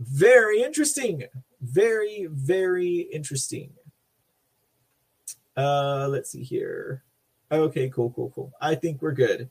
very 0.00 0.62
interesting. 0.62 1.24
Very, 1.60 2.26
very 2.30 3.08
interesting. 3.12 3.70
Uh, 5.58 6.06
let's 6.08 6.30
see 6.30 6.44
here. 6.44 7.02
Okay, 7.50 7.88
cool, 7.88 8.10
cool, 8.10 8.30
cool. 8.34 8.52
I 8.60 8.76
think 8.76 9.02
we're 9.02 9.12
good. 9.12 9.50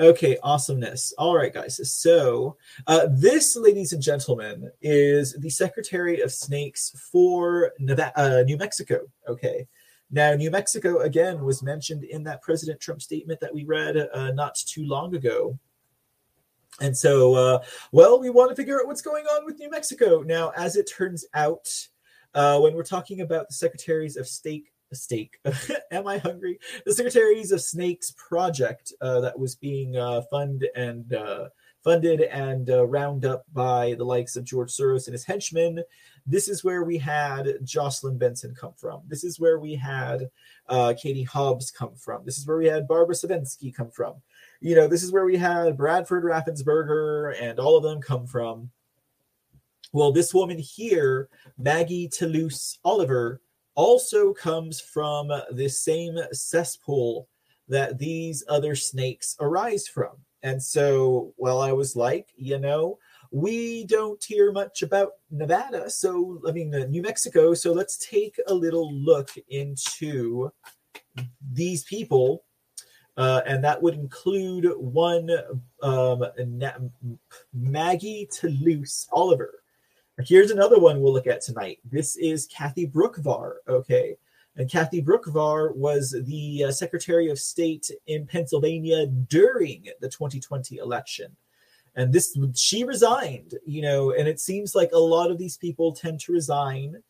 Okay, 0.00 0.36
awesomeness. 0.42 1.12
All 1.16 1.36
right, 1.36 1.54
guys. 1.54 1.80
So, 1.88 2.56
uh, 2.88 3.06
this, 3.12 3.54
ladies 3.54 3.92
and 3.92 4.02
gentlemen, 4.02 4.72
is 4.82 5.34
the 5.34 5.50
Secretary 5.50 6.20
of 6.20 6.32
Snakes 6.32 7.08
for 7.12 7.70
Nevada, 7.78 8.12
uh, 8.16 8.42
New 8.42 8.56
Mexico. 8.56 9.02
Okay. 9.28 9.68
Now, 10.10 10.34
New 10.34 10.50
Mexico, 10.50 10.98
again, 11.00 11.44
was 11.44 11.62
mentioned 11.62 12.02
in 12.02 12.24
that 12.24 12.42
President 12.42 12.80
Trump 12.80 13.00
statement 13.00 13.38
that 13.38 13.54
we 13.54 13.64
read 13.64 13.96
uh, 13.96 14.32
not 14.32 14.56
too 14.56 14.84
long 14.84 15.14
ago. 15.14 15.56
And 16.80 16.96
so, 16.96 17.34
uh, 17.34 17.58
well, 17.92 18.18
we 18.20 18.30
want 18.30 18.50
to 18.50 18.56
figure 18.56 18.80
out 18.80 18.88
what's 18.88 19.02
going 19.02 19.26
on 19.26 19.44
with 19.44 19.60
New 19.60 19.70
Mexico. 19.70 20.22
Now, 20.22 20.52
as 20.56 20.74
it 20.74 20.90
turns 20.90 21.24
out, 21.34 21.68
uh, 22.34 22.58
when 22.58 22.74
we're 22.74 22.82
talking 22.82 23.20
about 23.20 23.48
the 23.48 23.54
secretaries 23.54 24.16
of 24.16 24.26
state, 24.26 24.70
steak, 24.94 25.38
am 25.90 26.06
I 26.06 26.18
hungry? 26.18 26.58
The 26.84 26.94
secretaries 26.94 27.52
of 27.52 27.60
Snakes 27.60 28.12
project 28.12 28.92
uh, 29.00 29.20
that 29.20 29.38
was 29.38 29.54
being 29.54 29.96
uh, 29.96 30.22
funded 30.30 30.70
and 30.74 31.12
uh, 31.14 31.48
funded 31.82 32.22
and 32.22 32.70
uh, 32.70 32.86
round 32.86 33.24
up 33.24 33.44
by 33.52 33.94
the 33.94 34.04
likes 34.04 34.36
of 34.36 34.44
George 34.44 34.70
Soros 34.70 35.06
and 35.06 35.12
his 35.12 35.24
henchmen. 35.24 35.82
This 36.26 36.48
is 36.48 36.64
where 36.64 36.84
we 36.84 36.96
had 36.96 37.58
Jocelyn 37.64 38.16
Benson 38.16 38.54
come 38.54 38.72
from. 38.76 39.02
This 39.06 39.24
is 39.24 39.38
where 39.38 39.58
we 39.58 39.74
had 39.74 40.30
uh, 40.68 40.94
Katie 41.00 41.24
Hobbs 41.24 41.70
come 41.70 41.94
from. 41.94 42.24
This 42.24 42.38
is 42.38 42.46
where 42.46 42.56
we 42.56 42.66
had 42.66 42.88
Barbara 42.88 43.14
Cegavske 43.14 43.74
come 43.74 43.90
from 43.90 44.14
you 44.64 44.74
know, 44.74 44.88
this 44.88 45.02
is 45.02 45.12
where 45.12 45.26
we 45.26 45.36
had 45.36 45.76
Bradford 45.76 46.24
Raffensperger 46.24 47.34
and 47.38 47.58
all 47.58 47.76
of 47.76 47.82
them 47.82 48.00
come 48.00 48.26
from. 48.26 48.70
Well, 49.92 50.10
this 50.10 50.32
woman 50.32 50.58
here, 50.58 51.28
Maggie 51.58 52.08
Toulouse 52.08 52.78
Oliver, 52.82 53.42
also 53.74 54.32
comes 54.32 54.80
from 54.80 55.30
the 55.52 55.68
same 55.68 56.18
cesspool 56.32 57.28
that 57.68 57.98
these 57.98 58.44
other 58.48 58.74
snakes 58.74 59.36
arise 59.40 59.88
from. 59.88 60.12
And 60.42 60.62
so, 60.62 61.32
well, 61.36 61.60
I 61.60 61.72
was 61.72 61.96
like, 61.96 62.28
you 62.36 62.58
know, 62.58 62.98
we 63.30 63.84
don't 63.84 64.22
hear 64.22 64.52
much 64.52 64.82
about 64.82 65.12
Nevada, 65.30 65.90
so 65.90 66.40
I 66.46 66.52
mean, 66.52 66.74
uh, 66.74 66.86
New 66.86 67.02
Mexico. 67.02 67.54
So 67.54 67.72
let's 67.72 67.96
take 67.96 68.38
a 68.46 68.54
little 68.54 68.92
look 68.94 69.30
into 69.48 70.52
these 71.52 71.84
people 71.84 72.44
uh, 73.16 73.42
and 73.46 73.62
that 73.62 73.80
would 73.80 73.94
include 73.94 74.66
one 74.76 75.30
um, 75.82 76.24
Maggie 77.52 78.28
Toulouse 78.32 79.06
Oliver. 79.12 79.62
Here's 80.22 80.52
another 80.52 80.78
one 80.78 81.00
we'll 81.00 81.12
look 81.12 81.26
at 81.26 81.40
tonight. 81.40 81.80
This 81.84 82.16
is 82.16 82.46
Kathy 82.46 82.86
Boockvar. 82.86 83.54
Okay. 83.68 84.16
And 84.56 84.70
Kathy 84.70 85.02
Boockvar 85.02 85.74
was 85.74 86.14
the 86.26 86.64
uh, 86.64 86.70
Secretary 86.70 87.28
of 87.30 87.38
State 87.40 87.90
in 88.06 88.24
Pennsylvania 88.24 89.06
during 89.06 89.88
the 90.00 90.08
2020 90.08 90.76
election. 90.76 91.34
And 91.96 92.12
this, 92.12 92.38
she 92.54 92.84
resigned, 92.84 93.54
you 93.64 93.82
know, 93.82 94.12
and 94.12 94.28
it 94.28 94.38
seems 94.38 94.74
like 94.74 94.90
a 94.92 94.98
lot 94.98 95.32
of 95.32 95.38
these 95.38 95.56
people 95.56 95.92
tend 95.92 96.20
to 96.20 96.32
resign, 96.32 97.02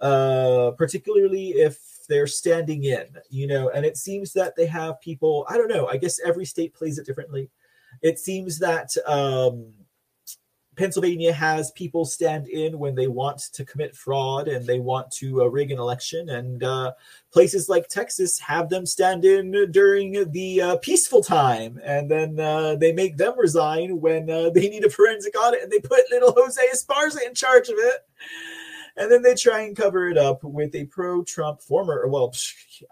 uh, 0.00 0.72
particularly 0.76 1.50
if 1.50 1.78
they're 2.08 2.26
standing 2.26 2.84
in, 2.84 3.06
you 3.30 3.46
know, 3.46 3.70
and 3.70 3.86
it 3.86 3.96
seems 3.96 4.32
that 4.34 4.56
they 4.56 4.66
have 4.66 5.00
people, 5.00 5.46
I 5.48 5.56
don't 5.56 5.68
know, 5.68 5.86
I 5.88 5.96
guess 5.96 6.20
every 6.20 6.44
state 6.44 6.74
plays 6.74 6.98
it 6.98 7.06
differently. 7.06 7.50
It 8.02 8.18
seems 8.18 8.58
that 8.58 8.90
um, 9.06 9.72
Pennsylvania 10.80 11.30
has 11.30 11.70
people 11.72 12.06
stand 12.06 12.48
in 12.48 12.78
when 12.78 12.94
they 12.94 13.06
want 13.06 13.38
to 13.52 13.66
commit 13.66 13.94
fraud 13.94 14.48
and 14.48 14.66
they 14.66 14.80
want 14.80 15.10
to 15.10 15.42
uh, 15.42 15.44
rig 15.44 15.70
an 15.70 15.78
election, 15.78 16.30
and 16.30 16.64
uh, 16.64 16.92
places 17.30 17.68
like 17.68 17.86
Texas 17.86 18.38
have 18.38 18.70
them 18.70 18.86
stand 18.86 19.26
in 19.26 19.70
during 19.72 20.32
the 20.32 20.62
uh, 20.62 20.76
peaceful 20.78 21.22
time, 21.22 21.78
and 21.84 22.10
then 22.10 22.40
uh, 22.40 22.76
they 22.76 22.94
make 22.94 23.18
them 23.18 23.38
resign 23.38 24.00
when 24.00 24.30
uh, 24.30 24.48
they 24.54 24.70
need 24.70 24.82
a 24.82 24.88
forensic 24.88 25.38
audit, 25.38 25.62
and 25.62 25.70
they 25.70 25.80
put 25.80 26.00
little 26.10 26.32
Jose 26.34 26.62
Esparza 26.72 27.26
in 27.26 27.34
charge 27.34 27.68
of 27.68 27.74
it 27.76 28.06
and 28.96 29.10
then 29.10 29.22
they 29.22 29.34
try 29.34 29.60
and 29.60 29.76
cover 29.76 30.08
it 30.08 30.18
up 30.18 30.42
with 30.42 30.74
a 30.74 30.84
pro-Trump 30.84 31.60
former, 31.60 32.06
well, 32.08 32.32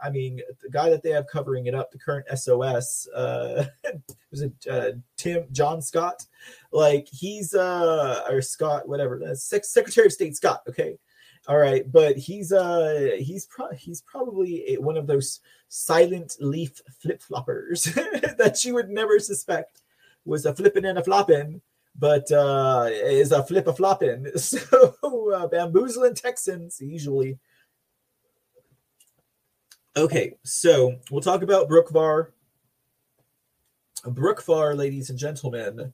I 0.03 0.11
mean, 0.11 0.41
the 0.63 0.71
guy 0.71 0.91
that 0.91 1.03
they 1.03 1.11
have 1.11 1.27
covering 1.27 1.67
it 1.67 1.75
up, 1.75 1.91
the 1.91 1.99
current 1.99 2.27
SOS, 2.35 3.09
uh, 3.15 3.67
was 4.31 4.43
it 4.43 4.53
uh, 4.71 4.93
Tim 5.17 5.47
John 5.53 5.83
Scott? 5.83 6.25
Like 6.73 7.09
he's 7.11 7.55
uh 7.55 8.25
or 8.29 8.43
Scott, 8.43 8.89
whatever, 8.89 9.19
that's 9.19 9.45
Secretary 9.45 10.07
of 10.07 10.13
State 10.13 10.37
Scott. 10.37 10.63
Okay, 10.69 10.99
all 11.47 11.57
right, 11.57 11.91
but 11.91 12.17
he's 12.17 12.53
uh 12.53 13.13
he's 13.19 13.47
pro- 13.47 13.73
he's 13.73 14.03
probably 14.03 14.77
one 14.79 14.97
of 14.97 15.07
those 15.07 15.41
silent 15.69 16.37
leaf 16.41 16.81
flip 17.01 17.23
floppers 17.23 17.93
that 18.37 18.65
you 18.65 18.75
would 18.75 18.91
never 18.91 19.19
suspect 19.19 19.83
was 20.25 20.45
a 20.45 20.55
flipping 20.55 20.85
and 20.85 20.99
a 20.99 21.05
flopping 21.05 21.61
but 21.99 22.31
uh, 22.31 22.89
is 22.91 23.33
a 23.33 23.43
flip 23.43 23.67
a 23.67 23.73
flopping. 23.73 24.27
So 24.37 25.33
uh, 25.35 25.47
bamboozling 25.49 26.15
Texans 26.15 26.81
usually. 26.81 27.39
Okay, 29.97 30.35
so 30.45 30.95
we'll 31.11 31.21
talk 31.21 31.43
about 31.43 31.69
Boockvar. 31.69 32.29
Boockvar, 34.05 34.77
ladies 34.77 35.11
and 35.11 35.19
gentlemen, 35.19 35.93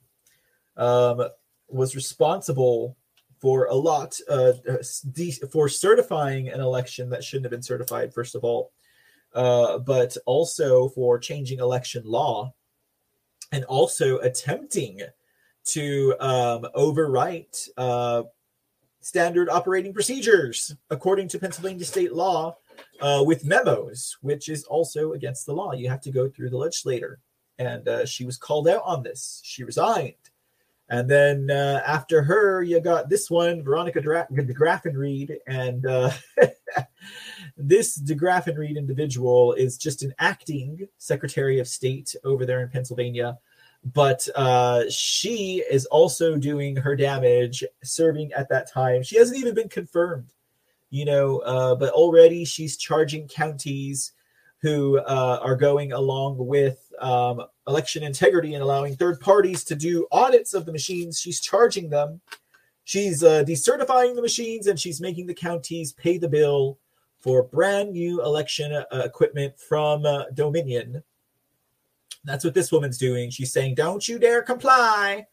um, 0.77 1.27
was 1.67 1.95
responsible 1.95 2.95
for 3.39 3.65
a 3.65 3.73
lot 3.73 4.19
uh, 4.29 4.53
for 5.51 5.67
certifying 5.67 6.49
an 6.49 6.59
election 6.61 7.09
that 7.09 7.23
shouldn't 7.23 7.45
have 7.45 7.51
been 7.51 7.63
certified, 7.63 8.13
first 8.13 8.35
of 8.35 8.43
all, 8.43 8.71
uh, 9.33 9.79
but 9.79 10.15
also 10.27 10.87
for 10.89 11.17
changing 11.17 11.59
election 11.59 12.03
law 12.05 12.53
and 13.51 13.63
also 13.65 14.19
attempting 14.19 15.01
to 15.65 16.15
um, 16.19 16.67
overwrite 16.75 17.69
uh, 17.77 18.23
standard 19.01 19.49
operating 19.49 19.93
procedures 19.93 20.75
according 20.89 21.27
to 21.27 21.37
Pennsylvania 21.37 21.85
state 21.85 22.13
law 22.13 22.55
uh, 23.01 23.23
with 23.25 23.45
memos, 23.45 24.17
which 24.21 24.49
is 24.49 24.63
also 24.63 25.13
against 25.13 25.45
the 25.45 25.53
law. 25.53 25.73
You 25.73 25.89
have 25.89 26.01
to 26.01 26.11
go 26.11 26.27
through 26.29 26.49
the 26.49 26.57
legislator. 26.57 27.19
And 27.57 27.87
uh, 27.87 28.05
she 28.05 28.25
was 28.25 28.37
called 28.37 28.67
out 28.67 28.81
on 28.83 29.03
this. 29.03 29.41
She 29.43 29.63
resigned. 29.63 30.15
And 30.89 31.09
then 31.09 31.49
uh, 31.49 31.81
after 31.85 32.21
her, 32.23 32.61
you 32.61 32.79
got 32.79 33.09
this 33.09 33.29
one, 33.29 33.63
Veronica 33.63 34.01
Degraffenreid. 34.01 35.35
And 35.47 35.85
uh, 35.85 36.11
this 37.57 37.99
Degraffenreid 37.99 38.75
individual 38.75 39.53
is 39.53 39.77
just 39.77 40.03
an 40.03 40.13
acting 40.19 40.87
Secretary 40.97 41.59
of 41.59 41.67
State 41.67 42.15
over 42.23 42.45
there 42.45 42.61
in 42.61 42.69
Pennsylvania 42.69 43.37
but 43.93 44.27
uh, 44.35 44.89
she 44.89 45.63
is 45.69 45.85
also 45.87 46.37
doing 46.37 46.75
her 46.75 46.95
damage 46.95 47.63
serving 47.83 48.33
at 48.33 48.49
that 48.49 48.71
time. 48.71 49.03
She 49.03 49.17
hasn't 49.17 49.39
even 49.39 49.53
been 49.53 49.69
confirmed, 49.69 50.33
you 50.89 51.05
know, 51.05 51.39
uh, 51.39 51.75
but 51.75 51.93
already 51.93 52.45
she's 52.45 52.77
charging 52.77 53.27
counties 53.27 54.13
who 54.61 54.97
uh, 54.99 55.39
are 55.43 55.55
going 55.55 55.91
along 55.91 56.37
with 56.37 56.91
um, 56.99 57.43
election 57.67 58.01
integrity 58.01 58.55
and 58.55 58.63
allowing 58.63 58.95
third 58.95 59.19
parties 59.19 59.63
to 59.65 59.75
do 59.75 60.07
audits 60.11 60.55
of 60.55 60.65
the 60.65 60.71
machines. 60.71 61.19
She's 61.19 61.39
charging 61.39 61.89
them. 61.89 62.21
She's 62.85 63.23
uh, 63.23 63.43
decertifying 63.43 64.15
the 64.15 64.21
machines 64.21 64.65
and 64.65 64.79
she's 64.79 65.01
making 65.01 65.27
the 65.27 65.33
counties 65.33 65.93
pay 65.93 66.17
the 66.17 66.29
bill 66.29 66.79
for 67.19 67.43
brand 67.43 67.91
new 67.91 68.23
election 68.23 68.71
uh, 68.71 68.85
equipment 68.91 69.59
from 69.59 70.05
uh, 70.05 70.25
Dominion 70.33 71.03
that's 72.25 72.43
what 72.43 72.53
this 72.53 72.71
woman's 72.71 72.97
doing. 72.97 73.29
She's 73.29 73.53
saying, 73.53 73.75
Don't 73.75 74.07
you 74.07 74.19
dare 74.19 74.41
comply. 74.41 75.27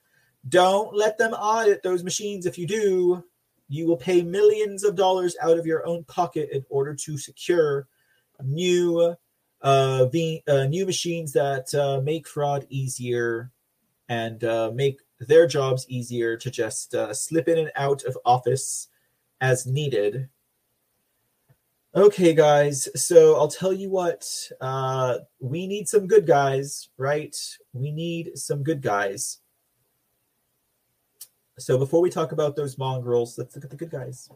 Don't 0.48 0.94
let 0.94 1.18
them 1.18 1.32
audit 1.32 1.82
those 1.82 2.04
machines. 2.04 2.46
If 2.46 2.58
you 2.58 2.66
do, 2.66 3.24
you 3.68 3.86
will 3.86 3.96
pay 3.96 4.22
millions 4.22 4.84
of 4.84 4.94
dollars 4.94 5.36
out 5.40 5.58
of 5.58 5.66
your 5.66 5.86
own 5.86 6.04
pocket 6.04 6.50
in 6.52 6.64
order 6.68 6.94
to 6.94 7.16
secure 7.16 7.86
new 8.42 9.16
uh, 9.62 10.06
the, 10.06 10.42
uh, 10.48 10.64
new 10.64 10.84
machines 10.84 11.32
that 11.32 11.72
uh, 11.74 12.00
make 12.02 12.26
fraud 12.26 12.66
easier 12.68 13.52
and 14.08 14.42
uh, 14.42 14.72
make 14.74 15.00
their 15.20 15.46
jobs 15.46 15.86
easier 15.88 16.36
to 16.36 16.50
just 16.50 16.94
uh, 16.94 17.14
slip 17.14 17.46
in 17.46 17.58
and 17.58 17.70
out 17.76 18.02
of 18.02 18.18
office 18.24 18.88
as 19.40 19.64
needed 19.64 20.28
Okay, 21.94 22.32
guys. 22.32 22.88
So 22.96 23.36
I'll 23.36 23.48
tell 23.48 23.74
you 23.74 23.90
what. 23.90 24.26
Uh, 24.62 25.18
we 25.40 25.66
need 25.66 25.90
some 25.90 26.06
good 26.06 26.26
guys, 26.26 26.88
right? 26.96 27.36
We 27.74 27.90
need 27.90 28.38
some 28.38 28.62
good 28.62 28.80
guys. 28.80 29.40
So 31.58 31.76
before 31.76 32.00
we 32.00 32.08
talk 32.08 32.32
about 32.32 32.56
those 32.56 32.78
mongrels, 32.78 33.36
let's 33.36 33.54
look 33.54 33.64
at 33.64 33.70
the 33.70 33.76
good 33.76 33.90
guys. 33.90 34.30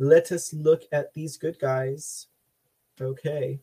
Let 0.00 0.32
us 0.32 0.52
look 0.52 0.82
at 0.90 1.14
these 1.14 1.36
good 1.36 1.60
guys. 1.60 2.26
Okay. 3.00 3.60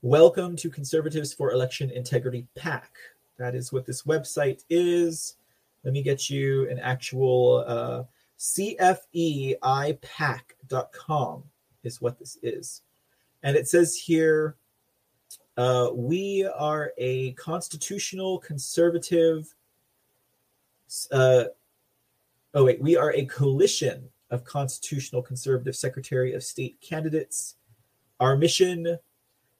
Welcome 0.00 0.56
to 0.56 0.70
Conservatives 0.70 1.34
for 1.34 1.52
Election 1.52 1.90
Integrity 1.90 2.46
pack 2.56 2.94
That 3.36 3.54
is 3.54 3.74
what 3.74 3.84
this 3.84 4.04
website 4.04 4.62
is. 4.70 5.36
Let 5.84 5.92
me 5.92 6.02
get 6.02 6.30
you 6.30 6.66
an 6.70 6.78
actual 6.78 7.62
uh, 7.66 8.04
CFEIPAC.com 8.38 9.58
is 11.84 12.00
what 12.00 12.18
this 12.18 12.38
is. 12.42 12.82
And 13.42 13.56
it 13.56 13.68
says 13.68 13.96
here 13.96 14.56
Uh, 15.56 15.90
we 15.92 16.48
are 16.56 16.92
a 16.96 17.32
constitutional 17.32 18.38
conservative. 18.38 19.54
Uh, 21.10 21.44
oh, 22.54 22.64
wait, 22.64 22.80
we 22.80 22.96
are 22.96 23.12
a 23.12 23.26
coalition 23.26 24.08
of 24.30 24.44
constitutional 24.44 25.20
conservative 25.20 25.76
Secretary 25.76 26.32
of 26.32 26.42
State 26.42 26.80
candidates. 26.80 27.56
Our 28.18 28.34
mission 28.36 28.98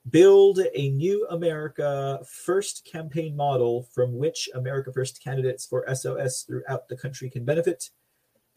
build 0.08 0.60
a 0.74 0.88
new 0.90 1.26
America 1.28 2.20
First 2.24 2.84
campaign 2.84 3.36
model 3.36 3.82
from 3.92 4.16
which 4.16 4.48
America 4.54 4.92
First 4.92 5.22
candidates 5.22 5.66
for 5.66 5.84
SOS 5.94 6.44
throughout 6.44 6.88
the 6.88 6.96
country 6.96 7.28
can 7.28 7.44
benefit. 7.44 7.90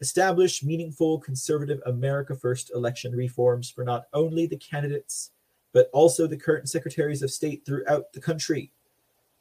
Establish 0.00 0.62
meaningful 0.62 1.18
conservative 1.18 1.80
America 1.86 2.34
First 2.34 2.70
election 2.74 3.12
reforms 3.14 3.70
for 3.70 3.82
not 3.82 4.04
only 4.12 4.46
the 4.46 4.58
candidates, 4.58 5.30
but 5.72 5.88
also 5.92 6.26
the 6.26 6.36
current 6.36 6.68
secretaries 6.68 7.22
of 7.22 7.30
state 7.30 7.64
throughout 7.64 8.12
the 8.12 8.20
country. 8.20 8.72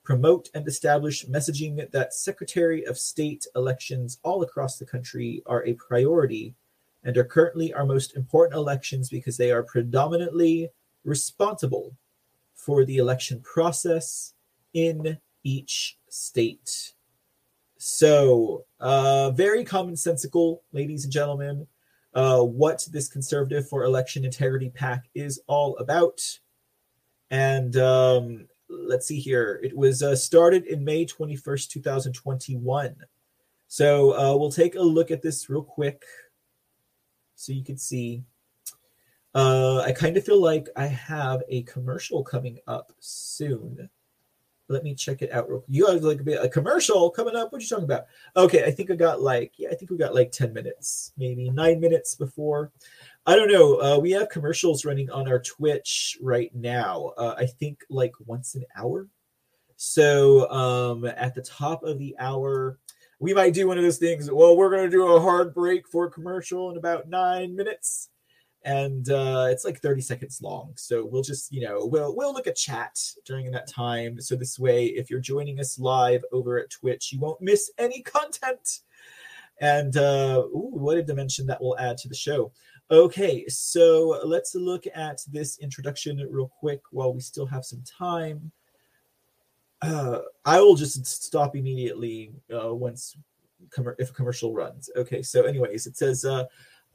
Promote 0.04 0.50
and 0.54 0.68
establish 0.68 1.26
messaging 1.26 1.90
that 1.92 2.14
Secretary 2.14 2.86
of 2.86 2.98
State 2.98 3.48
elections 3.56 4.20
all 4.24 4.44
across 4.44 4.78
the 4.78 4.86
country 4.86 5.42
are 5.46 5.66
a 5.66 5.74
priority 5.74 6.56
and 7.04 7.18
are 7.18 7.24
currently 7.24 7.74
our 7.74 7.86
most 7.86 8.16
important 8.16 8.58
elections 8.58 9.10
because 9.10 9.38
they 9.38 9.52
are 9.52 9.64
predominantly 9.64 10.70
responsible 11.04 11.96
for 12.54 12.86
the 12.86 12.98
election 12.98 13.42
process 13.42 14.34
in 14.74 15.18
each 15.44 15.98
state. 16.10 16.94
So, 17.78 18.66
uh, 18.86 19.32
very 19.32 19.66
commonsensical, 19.66 20.60
ladies 20.72 21.06
and 21.06 21.12
gentlemen, 21.12 21.66
uh, 22.14 22.40
what 22.42 22.88
this 22.92 23.08
Conservative 23.08 23.68
for 23.68 23.84
Election 23.84 24.24
Integrity 24.24 24.70
pack 24.70 25.10
is 25.16 25.42
all 25.48 25.76
about. 25.78 26.22
And 27.32 27.76
um, 27.78 28.48
let's 28.70 29.08
see 29.08 29.20
here. 29.20 29.60
It 29.64 29.76
was 29.76 30.04
uh, 30.04 30.16
started 30.16 30.68
in 30.68 30.84
May 30.84 31.04
21st, 31.04 31.70
2021. 31.70 32.96
So, 33.68 34.12
uh, 34.12 34.38
we'll 34.38 34.52
take 34.52 34.76
a 34.76 34.82
look 34.82 35.10
at 35.10 35.24
this 35.24 35.50
real 35.50 35.64
quick 35.64 36.04
so 37.34 37.54
you 37.54 37.64
can 37.64 37.78
see 37.78 38.24
uh, 39.34 39.80
I 39.80 39.94
kind 39.94 40.16
of 40.16 40.24
feel 40.24 40.40
like 40.40 40.70
I 40.76 40.86
have 40.86 41.42
a 41.50 41.64
commercial 41.64 42.24
coming 42.24 42.60
up 42.68 42.94
soon. 43.00 43.90
Let 44.68 44.84
me 44.84 44.96
check 44.96 45.22
it 45.22 45.32
out 45.32 45.48
real 45.50 45.60
quick. 45.60 45.76
You 45.76 45.88
have 45.88 46.04
like 46.04 46.22
a, 46.26 46.44
a 46.44 46.50
commercial 46.50 47.10
coming 47.12 47.36
up. 47.36 47.52
What 47.52 47.60
are 47.60 47.62
you 47.62 47.68
talking 47.68 47.86
about? 47.86 48.06
Okay, 48.36 48.64
I 48.64 48.72
think 48.72 48.90
I 48.90 48.96
got 48.96 49.22
like 49.22 49.54
yeah, 49.58 49.70
I 49.72 49.76
think 49.76 49.92
we 49.92 49.98
got 49.98 50.16
like 50.16 50.32
ten 50.32 50.54
minutes, 50.54 51.14
maybe 51.18 51.50
nine 51.50 51.80
minutes 51.80 52.16
before. 52.16 52.72
I 53.28 53.36
don't 53.36 53.52
know. 53.52 53.82
Uh, 53.82 54.00
we 54.00 54.12
have 54.12 54.30
commercials 54.30 54.86
running 54.86 55.10
on 55.10 55.28
our 55.28 55.40
Twitch 55.40 56.18
right 56.22 56.54
now. 56.54 57.14
Uh, 57.18 57.36
I 57.38 57.46
think 57.46 57.84
like 57.90 58.14
once 58.26 58.56
an 58.56 58.66
hour. 58.76 59.08
So 59.78 60.50
um, 60.52 61.06
at 61.06 61.36
the 61.36 61.42
top 61.42 61.84
of 61.84 62.00
the 62.00 62.16
hour, 62.20 62.78
we 63.20 63.34
might 63.34 63.54
do 63.54 63.68
one 63.68 63.78
of 63.78 63.84
those 63.84 63.98
things. 63.98 64.30
Well, 64.32 64.56
we're 64.56 64.70
going 64.70 64.86
to 64.86 64.90
do 64.90 65.08
a 65.08 65.20
hard 65.20 65.54
break 65.54 65.88
for 65.88 66.10
commercial 66.10 66.72
in 66.72 66.78
about 66.78 67.10
nine 67.10 67.56
minutes 67.56 68.10
and 68.66 69.12
uh, 69.12 69.46
it's 69.50 69.64
like 69.64 69.80
30 69.80 70.02
seconds 70.02 70.42
long. 70.42 70.74
So 70.76 71.06
we'll 71.06 71.22
just, 71.22 71.54
you 71.54 71.62
know, 71.62 71.86
we'll 71.86 72.16
we'll 72.16 72.34
look 72.34 72.48
at 72.48 72.56
chat 72.56 73.00
during 73.24 73.52
that 73.52 73.68
time. 73.68 74.20
So 74.20 74.36
this 74.36 74.58
way, 74.58 74.88
if 74.88 75.10
you're 75.10 75.20
joining 75.20 75.60
us 75.60 75.78
live 75.78 76.26
over 76.32 76.58
at 76.58 76.72
Twitch, 76.72 77.14
you 77.14 77.20
won't 77.20 77.40
miss 77.42 77.72
any 77.78 78.02
content. 78.02 78.80
And 79.62 79.96
uh, 79.96 80.44
ooh, 80.48 80.72
what 80.74 80.98
a 80.98 81.04
dimension 81.04 81.46
that 81.46 81.62
will 81.62 81.78
add 81.78 81.98
to 82.00 82.10
the 82.10 82.16
show. 82.16 82.52
Okay, 82.90 83.48
so 83.48 84.20
let's 84.26 84.56
look 84.56 84.86
at 84.94 85.22
this 85.32 85.60
introduction 85.60 86.18
real 86.30 86.52
quick 86.60 86.82
while 86.92 87.14
we 87.14 87.22
still 87.22 87.46
have 87.46 87.66
some 87.66 87.84
time. 87.84 88.52
Uh, 89.82 90.20
I 90.44 90.60
will 90.60 90.76
just 90.76 91.06
stop 91.06 91.56
immediately 91.56 92.32
uh, 92.54 92.74
once 92.74 93.16
com- 93.70 93.96
if 94.00 94.10
a 94.10 94.14
commercial 94.14 94.54
runs. 94.54 94.90
Okay, 94.96 95.22
so 95.22 95.44
anyways, 95.44 95.86
it 95.86 95.98
says. 95.98 96.26
Uh, 96.26 96.46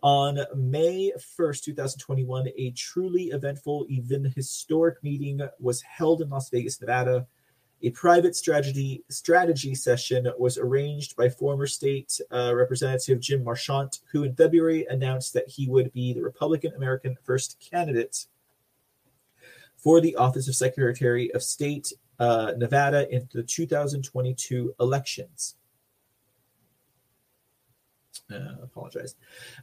on 0.03 0.39
May 0.55 1.13
1st, 1.39 1.65
2021, 1.65 2.49
a 2.57 2.71
truly 2.73 3.25
eventful, 3.25 3.87
even 3.89 4.33
historic 4.35 5.03
meeting 5.03 5.41
was 5.59 5.83
held 5.83 6.23
in 6.23 6.31
Las 6.31 6.51
Vegas, 6.51 6.81
Nevada. 6.81 7.27
A 7.83 7.91
private 7.91 8.37
strategy 8.37 9.03
strategy 9.09 9.75
session 9.75 10.29
was 10.39 10.59
arranged 10.59 11.17
by 11.17 11.31
former 11.31 11.67
state 11.67 12.21
uh, 12.31 12.55
representative 12.55 13.21
Jim 13.21 13.43
Marchant, 13.43 14.01
who 14.13 14.25
in 14.25 14.35
February 14.35 14.87
announced 14.91 15.33
that 15.33 15.49
he 15.49 15.67
would 15.67 15.91
be 15.93 16.13
the 16.13 16.23
Republican 16.23 16.75
American 16.75 17.17
First 17.23 17.59
candidate 17.59 18.27
for 19.77 20.01
the 20.01 20.15
office 20.17 20.47
of 20.47 20.55
Secretary 20.55 21.33
of 21.33 21.43
State, 21.43 21.93
uh, 22.19 22.53
Nevada, 22.59 23.09
in 23.11 23.27
the 23.33 23.43
2022 23.43 24.75
elections. 24.79 25.57
Uh, 28.33 28.55
apologize. 28.63 29.17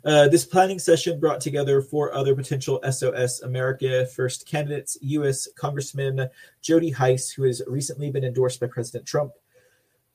Uh, 0.03 0.27
this 0.27 0.43
planning 0.43 0.79
session 0.79 1.19
brought 1.19 1.39
together 1.39 1.81
four 1.81 2.13
other 2.13 2.35
potential 2.35 2.81
SOS 2.89 3.41
America 3.41 4.05
First 4.07 4.45
candidates 4.45 4.97
U.S. 5.01 5.47
Congressman 5.55 6.29
Jody 6.61 6.91
Hice, 6.91 7.31
who 7.31 7.43
has 7.43 7.61
recently 7.65 8.11
been 8.11 8.25
endorsed 8.25 8.59
by 8.59 8.67
President 8.67 9.05
Trump, 9.05 9.31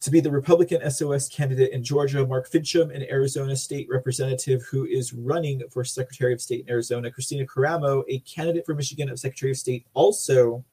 to 0.00 0.10
be 0.10 0.20
the 0.20 0.30
Republican 0.30 0.90
SOS 0.90 1.28
candidate 1.28 1.72
in 1.72 1.82
Georgia, 1.82 2.26
Mark 2.26 2.50
Finchem, 2.50 2.94
an 2.94 3.06
Arizona 3.08 3.56
state 3.56 3.86
representative 3.88 4.62
who 4.70 4.84
is 4.84 5.12
running 5.12 5.62
for 5.70 5.84
Secretary 5.84 6.34
of 6.34 6.40
State 6.40 6.64
in 6.66 6.70
Arizona, 6.70 7.10
Christina 7.10 7.46
Karamo, 7.46 8.02
a 8.08 8.18
candidate 8.20 8.66
for 8.66 8.74
Michigan 8.74 9.08
of 9.08 9.18
Secretary 9.18 9.52
of 9.52 9.58
State, 9.58 9.86
also 9.94 10.64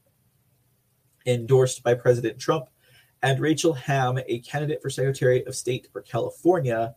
endorsed 1.27 1.83
by 1.83 1.93
President 1.93 2.39
Trump, 2.39 2.69
and 3.21 3.39
Rachel 3.39 3.73
Hamm, 3.73 4.19
a 4.27 4.39
candidate 4.39 4.81
for 4.81 4.89
Secretary 4.89 5.45
of 5.45 5.55
State 5.55 5.87
for 5.93 6.01
California 6.01 6.95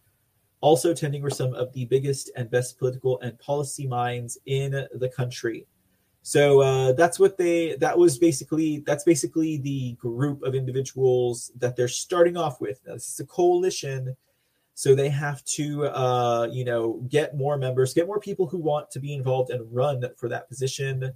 also 0.62 0.92
attending 0.92 1.20
were 1.20 1.28
some 1.30 1.52
of 1.54 1.70
the 1.74 1.84
biggest 1.84 2.30
and 2.36 2.50
best 2.50 2.78
political 2.78 3.20
and 3.20 3.38
policy 3.38 3.86
minds 3.86 4.38
in 4.46 4.86
the 4.94 5.08
country. 5.08 5.66
So 6.22 6.60
uh, 6.60 6.92
that's 6.92 7.18
what 7.18 7.36
they. 7.36 7.74
That 7.74 7.98
was 7.98 8.16
basically 8.16 8.78
that's 8.86 9.02
basically 9.02 9.58
the 9.58 9.94
group 9.94 10.42
of 10.44 10.54
individuals 10.54 11.50
that 11.58 11.74
they're 11.76 11.88
starting 11.88 12.36
off 12.36 12.60
with. 12.60 12.80
Now, 12.86 12.94
this 12.94 13.08
is 13.08 13.20
a 13.20 13.26
coalition, 13.26 14.16
so 14.74 14.94
they 14.94 15.08
have 15.08 15.44
to, 15.56 15.86
uh, 15.86 16.48
you 16.50 16.64
know, 16.64 17.04
get 17.08 17.36
more 17.36 17.58
members, 17.58 17.92
get 17.92 18.06
more 18.06 18.20
people 18.20 18.46
who 18.46 18.58
want 18.58 18.88
to 18.92 19.00
be 19.00 19.14
involved 19.14 19.50
and 19.50 19.74
run 19.74 20.04
for 20.16 20.28
that 20.28 20.48
position. 20.48 21.12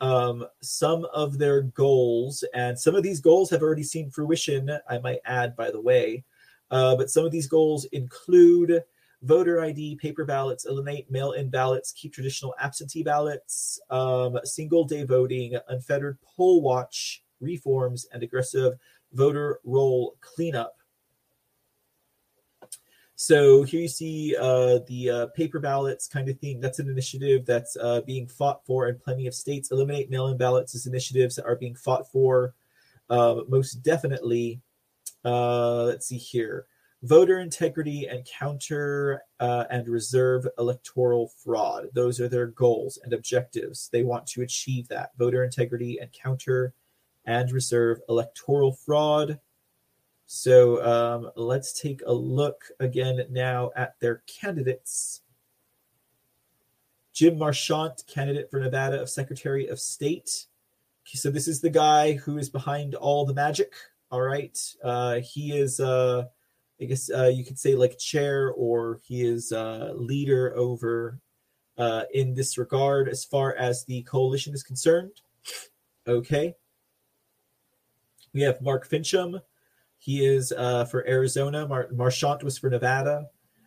Um, 0.00 0.46
some 0.62 1.06
of 1.12 1.38
their 1.38 1.62
goals, 1.62 2.44
and 2.54 2.78
some 2.78 2.94
of 2.94 3.02
these 3.02 3.20
goals 3.20 3.50
have 3.50 3.62
already 3.62 3.82
seen 3.82 4.10
fruition. 4.10 4.70
I 4.88 4.98
might 4.98 5.20
add, 5.24 5.56
by 5.56 5.72
the 5.72 5.80
way, 5.80 6.22
uh, 6.70 6.96
but 6.96 7.10
some 7.10 7.24
of 7.24 7.32
these 7.32 7.46
goals 7.46 7.84
include 7.86 8.82
voter 9.22 9.60
ID, 9.60 9.96
paper 9.96 10.24
ballots, 10.24 10.66
eliminate 10.66 11.10
mail 11.10 11.32
in 11.32 11.48
ballots, 11.48 11.92
keep 11.92 12.12
traditional 12.12 12.54
absentee 12.60 13.02
ballots, 13.02 13.80
um, 13.90 14.38
single 14.44 14.84
day 14.84 15.04
voting, 15.04 15.56
unfettered 15.68 16.18
poll 16.22 16.62
watch 16.62 17.22
reforms, 17.40 18.06
and 18.12 18.22
aggressive 18.22 18.74
voter 19.12 19.60
roll 19.64 20.16
cleanup. 20.20 20.76
So 23.18 23.62
here 23.62 23.80
you 23.80 23.88
see 23.88 24.36
uh, 24.38 24.80
the 24.86 25.10
uh, 25.10 25.26
paper 25.28 25.58
ballots 25.58 26.06
kind 26.06 26.28
of 26.28 26.38
thing. 26.38 26.60
That's 26.60 26.80
an 26.80 26.90
initiative 26.90 27.46
that's 27.46 27.74
uh, 27.76 28.02
being 28.02 28.26
fought 28.26 28.64
for 28.66 28.88
in 28.88 28.98
plenty 28.98 29.26
of 29.26 29.34
states. 29.34 29.70
Eliminate 29.70 30.10
mail-in 30.10 30.36
ballots 30.36 30.74
is 30.74 30.86
initiatives 30.86 31.36
that 31.36 31.46
are 31.46 31.56
being 31.56 31.74
fought 31.74 32.06
for 32.12 32.54
uh, 33.08 33.40
most 33.48 33.82
definitely 33.82 34.60
uh, 35.26 35.82
let's 35.82 36.06
see 36.06 36.16
here. 36.16 36.66
Voter 37.02 37.40
integrity 37.40 38.06
and 38.06 38.24
counter 38.24 39.22
uh, 39.38 39.64
and 39.70 39.86
reserve 39.88 40.46
electoral 40.58 41.28
fraud. 41.28 41.88
Those 41.92 42.20
are 42.20 42.28
their 42.28 42.46
goals 42.46 42.98
and 43.02 43.12
objectives. 43.12 43.90
They 43.92 44.02
want 44.02 44.26
to 44.28 44.42
achieve 44.42 44.88
that 44.88 45.10
voter 45.18 45.44
integrity 45.44 45.98
and 46.00 46.10
counter 46.12 46.72
and 47.26 47.50
reserve 47.52 48.00
electoral 48.08 48.72
fraud. 48.72 49.40
So 50.26 50.84
um, 50.84 51.30
let's 51.36 51.78
take 51.78 52.02
a 52.06 52.12
look 52.12 52.64
again 52.80 53.24
now 53.30 53.72
at 53.76 53.98
their 54.00 54.22
candidates. 54.26 55.22
Jim 57.12 57.38
Marchant, 57.38 58.04
candidate 58.06 58.50
for 58.50 58.60
Nevada 58.60 59.00
of 59.00 59.10
Secretary 59.10 59.68
of 59.68 59.80
State. 59.80 60.46
So 61.04 61.30
this 61.30 61.48
is 61.48 61.60
the 61.60 61.70
guy 61.70 62.14
who 62.14 62.38
is 62.38 62.50
behind 62.50 62.94
all 62.94 63.24
the 63.24 63.34
magic. 63.34 63.72
All 64.10 64.20
right. 64.20 64.56
Uh, 64.82 65.20
he 65.20 65.56
is, 65.56 65.80
uh, 65.80 66.24
I 66.80 66.84
guess 66.84 67.10
uh, 67.10 67.26
you 67.26 67.44
could 67.44 67.58
say, 67.58 67.74
like 67.74 67.98
chair 67.98 68.52
or 68.52 69.00
he 69.04 69.26
is 69.26 69.52
uh, 69.52 69.92
leader 69.94 70.54
over 70.56 71.20
uh, 71.78 72.02
in 72.14 72.34
this 72.34 72.56
regard 72.56 73.08
as 73.08 73.24
far 73.24 73.54
as 73.56 73.84
the 73.84 74.02
coalition 74.02 74.54
is 74.54 74.62
concerned. 74.62 75.12
Okay. 76.06 76.54
We 78.32 78.42
have 78.42 78.60
Mark 78.60 78.88
Finchem. 78.88 79.40
He 79.98 80.24
is 80.24 80.52
uh, 80.52 80.84
for 80.84 81.06
Arizona. 81.08 81.66
Mar- 81.66 81.88
Marchant 81.92 82.44
was 82.44 82.58
for 82.58 82.70
Nevada. 82.70 83.26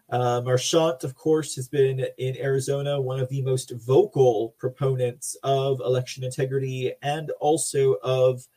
Uh, 0.10 0.42
Marchant, 0.42 1.04
of 1.04 1.16
course, 1.16 1.56
has 1.56 1.68
been 1.68 2.06
in 2.18 2.38
Arizona 2.38 3.00
one 3.00 3.20
of 3.20 3.30
the 3.30 3.42
most 3.42 3.72
vocal 3.72 4.56
proponents 4.58 5.36
of 5.44 5.80
election 5.82 6.24
integrity 6.24 6.94
and 7.02 7.32
also 7.40 7.94
of 8.04 8.48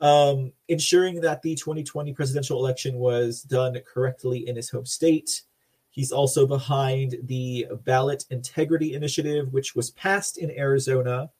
um, 0.00 0.52
ensuring 0.68 1.20
that 1.20 1.42
the 1.42 1.54
2020 1.54 2.12
presidential 2.12 2.58
election 2.58 2.96
was 2.96 3.42
done 3.42 3.76
correctly 3.86 4.48
in 4.48 4.56
his 4.56 4.70
home 4.70 4.86
state. 4.86 5.42
He's 5.90 6.12
also 6.12 6.46
behind 6.46 7.16
the 7.24 7.66
Ballot 7.84 8.24
Integrity 8.30 8.94
Initiative, 8.94 9.52
which 9.52 9.74
was 9.74 9.90
passed 9.92 10.38
in 10.38 10.50
Arizona. 10.52 11.30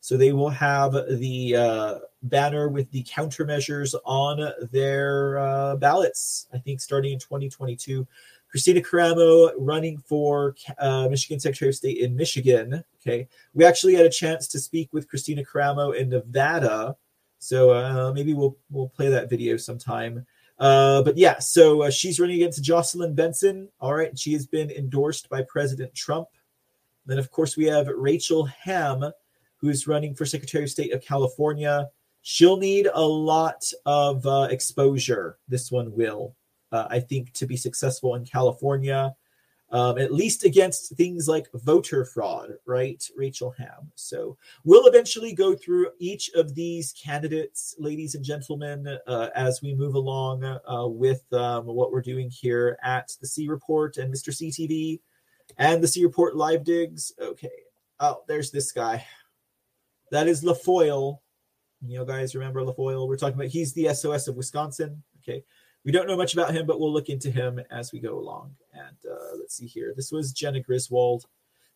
So 0.00 0.16
they 0.16 0.32
will 0.32 0.50
have 0.50 0.92
the 0.92 1.56
uh, 1.56 1.98
banner 2.22 2.68
with 2.68 2.90
the 2.90 3.04
countermeasures 3.04 3.94
on 4.04 4.52
their 4.72 5.38
uh, 5.38 5.76
ballots, 5.76 6.46
I 6.52 6.58
think, 6.58 6.80
starting 6.80 7.12
in 7.12 7.18
2022. 7.18 8.06
Christina 8.50 8.80
Karamo 8.80 9.52
running 9.58 9.98
for 9.98 10.54
uh, 10.78 11.08
Michigan 11.08 11.38
Secretary 11.38 11.68
of 11.68 11.74
State 11.74 11.98
in 11.98 12.16
Michigan. 12.16 12.82
Okay. 13.02 13.28
We 13.54 13.64
actually 13.64 13.94
had 13.94 14.06
a 14.06 14.10
chance 14.10 14.48
to 14.48 14.58
speak 14.58 14.88
with 14.92 15.08
Christina 15.08 15.44
Karamo 15.44 15.94
in 15.94 16.08
Nevada 16.08 16.96
so 17.38 17.70
uh, 17.70 18.12
maybe 18.14 18.34
we'll 18.34 18.56
we'll 18.70 18.88
play 18.88 19.08
that 19.08 19.30
video 19.30 19.56
sometime. 19.56 20.26
Uh, 20.58 21.02
but 21.02 21.16
yeah, 21.16 21.38
so 21.38 21.82
uh, 21.82 21.90
she's 21.90 22.18
running 22.18 22.36
against 22.36 22.62
Jocelyn 22.62 23.14
Benson. 23.14 23.68
All 23.80 23.94
right, 23.94 24.16
she 24.18 24.32
has 24.32 24.46
been 24.46 24.70
endorsed 24.70 25.28
by 25.28 25.42
President 25.42 25.94
Trump. 25.94 26.28
Then 27.06 27.18
of 27.18 27.30
course 27.30 27.56
we 27.56 27.66
have 27.66 27.88
Rachel 27.88 28.44
Hamm, 28.44 29.04
who 29.58 29.68
is 29.68 29.86
running 29.86 30.14
for 30.14 30.26
Secretary 30.26 30.64
of 30.64 30.70
State 30.70 30.92
of 30.92 31.02
California. 31.02 31.88
She'll 32.22 32.56
need 32.56 32.88
a 32.92 33.00
lot 33.02 33.64
of 33.86 34.26
uh, 34.26 34.48
exposure. 34.50 35.38
This 35.46 35.70
one 35.70 35.94
will, 35.94 36.34
uh, 36.72 36.88
I 36.90 37.00
think, 37.00 37.32
to 37.34 37.46
be 37.46 37.56
successful 37.56 38.16
in 38.16 38.24
California 38.24 39.14
um, 39.70 39.98
at 39.98 40.12
least 40.12 40.44
against 40.44 40.96
things 40.96 41.28
like 41.28 41.46
voter 41.52 42.04
fraud, 42.04 42.52
right? 42.64 43.02
Rachel 43.16 43.54
Hamm? 43.58 43.90
So 43.94 44.36
we'll 44.64 44.86
eventually 44.86 45.34
go 45.34 45.54
through 45.54 45.90
each 45.98 46.30
of 46.34 46.54
these 46.54 46.92
candidates, 46.92 47.74
ladies 47.78 48.14
and 48.14 48.24
gentlemen, 48.24 48.98
uh, 49.06 49.28
as 49.34 49.60
we 49.62 49.74
move 49.74 49.94
along 49.94 50.44
uh, 50.44 50.86
with 50.86 51.22
um, 51.32 51.66
what 51.66 51.92
we're 51.92 52.02
doing 52.02 52.30
here 52.30 52.78
at 52.82 53.12
the 53.20 53.26
C 53.26 53.48
Report 53.48 53.98
and 53.98 54.12
Mr. 54.12 54.30
CTV 54.30 55.00
and 55.58 55.82
the 55.82 55.88
C 55.88 56.04
Report 56.04 56.36
live 56.36 56.64
digs. 56.64 57.12
Okay. 57.20 57.50
Oh, 58.00 58.22
there's 58.26 58.50
this 58.50 58.72
guy. 58.72 59.04
That 60.10 60.28
is 60.28 60.42
La 60.42 60.54
Follette. 60.54 61.18
You 61.86 61.98
know, 61.98 62.04
guys, 62.04 62.34
remember 62.34 62.62
La 62.62 62.72
Follette? 62.72 63.06
We're 63.06 63.16
talking 63.16 63.34
about 63.34 63.48
he's 63.48 63.72
the 63.72 63.92
SOS 63.92 64.28
of 64.28 64.36
Wisconsin. 64.36 65.02
Okay. 65.22 65.44
We 65.88 65.92
don't 65.92 66.06
know 66.06 66.18
much 66.18 66.34
about 66.34 66.52
him, 66.52 66.66
but 66.66 66.78
we'll 66.78 66.92
look 66.92 67.08
into 67.08 67.30
him 67.30 67.58
as 67.70 67.92
we 67.92 67.98
go 67.98 68.18
along. 68.18 68.54
And 68.74 69.10
uh, 69.10 69.36
let's 69.38 69.56
see 69.56 69.66
here. 69.66 69.94
This 69.96 70.12
was 70.12 70.34
Jena 70.34 70.60
Griswold. 70.60 71.24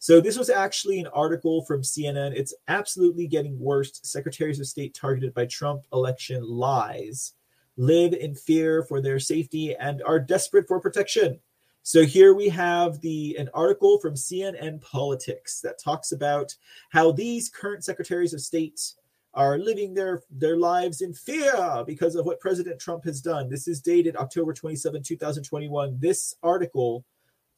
So 0.01 0.21
this 0.21 0.37
was 0.37 0.51
actually 0.51 1.01
an 1.01 1.07
article 1.15 1.65
from 1.65 1.81
CNN. 1.81 2.35
It's 2.37 2.53
absolutely 2.69 3.27
getting 3.27 3.59
worse. 3.59 3.99
Secretaries 4.03 4.61
of 4.61 4.67
State 4.67 4.93
targeted 4.93 5.33
by 5.33 5.47
Trump 5.47 5.85
election 5.95 6.47
lies 6.47 7.33
live 7.79 8.13
in 8.13 8.35
fear 8.35 8.83
for 8.83 9.01
their 9.01 9.19
safety 9.19 9.75
and 9.77 10.03
are 10.03 10.21
desperate 10.21 10.69
for 10.69 10.79
protection. 10.79 11.41
So 11.83 12.05
here 12.05 12.35
we 12.35 12.51
have 12.51 13.01
the 13.01 13.35
an 13.39 13.49
article 13.55 13.99
from 13.99 14.13
CNN 14.13 14.83
Politics 14.83 15.63
that 15.63 15.79
talks 15.79 16.13
about 16.13 16.55
how 16.91 17.13
these 17.13 17.49
current 17.49 17.83
secretaries 17.83 18.35
of 18.35 18.43
state 18.43 18.93
are 19.35 19.59
living 19.59 19.95
their 19.95 20.23
their 20.31 20.57
lives 20.57 21.01
in 21.01 21.15
fear 21.15 21.85
because 21.87 22.15
of 22.15 22.27
what 22.27 22.41
President 22.41 22.81
Trump 22.81 23.05
has 23.05 23.21
done. 23.21 23.49
This 23.49 23.67
is 23.67 23.81
dated 23.81 24.17
October 24.17 24.53
27, 24.53 25.03
2021. 25.03 25.97
This 25.99 26.35
article 26.43 27.05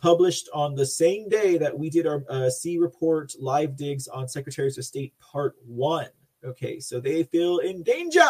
published 0.01 0.49
on 0.53 0.75
the 0.75 0.87
same 0.87 1.29
day 1.29 1.57
that 1.59 1.77
we 1.77 1.91
did 1.91 2.07
our 2.07 2.25
uh, 2.29 2.51
C 2.51 2.79
report 2.79 3.35
live 3.39 3.77
digs 3.77 4.07
on 4.07 4.29
Secretaries 4.29 4.79
of 4.79 4.85
State 4.85 5.15
part 5.19 5.57
1. 5.67 6.07
Okay, 6.45 6.79
so 6.79 7.01
they 7.01 7.23
feel 7.25 7.59
in 7.59 7.83
danger. 7.83 8.21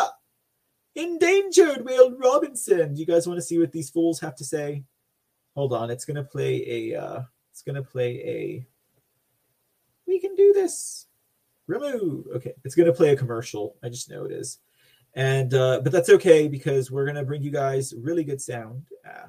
Endangered, 0.97 1.85
Will 1.85 2.17
Robinson. 2.17 2.95
Do 2.95 3.01
you 3.01 3.07
guys 3.07 3.27
want 3.27 3.39
to 3.39 3.43
see 3.43 3.59
what 3.59 3.73
these 3.73 3.91
fools 3.91 4.21
have 4.21 4.37
to 4.37 4.45
say? 4.45 4.85
Hold 5.57 5.73
on, 5.73 5.91
it's 5.91 6.05
to 6.05 6.23
play 6.23 6.93
a 6.93 7.01
uh 7.01 7.23
it's 7.51 7.63
going 7.63 7.77
to 7.77 7.83
play 7.83 8.21
a 8.25 8.67
We 10.07 10.21
can 10.21 10.35
do 10.35 10.53
this 10.53 11.07
remove. 11.67 12.27
Okay, 12.37 12.53
it's 12.65 12.75
going 12.75 12.87
to 12.87 12.93
play 12.93 13.11
a 13.11 13.17
commercial. 13.17 13.77
I 13.83 13.89
just 13.89 14.11
know 14.11 14.25
it 14.25 14.33
is. 14.33 14.59
And 15.15 15.55
uh, 15.55 15.81
but 15.83 15.93
that's 15.93 16.11
okay 16.11 16.49
because 16.49 16.91
we're 16.91 17.05
going 17.05 17.17
to 17.17 17.25
bring 17.25 17.43
you 17.43 17.51
guys 17.51 17.95
really 17.97 18.25
good 18.25 18.41
sound, 18.41 18.87
uh, 19.09 19.29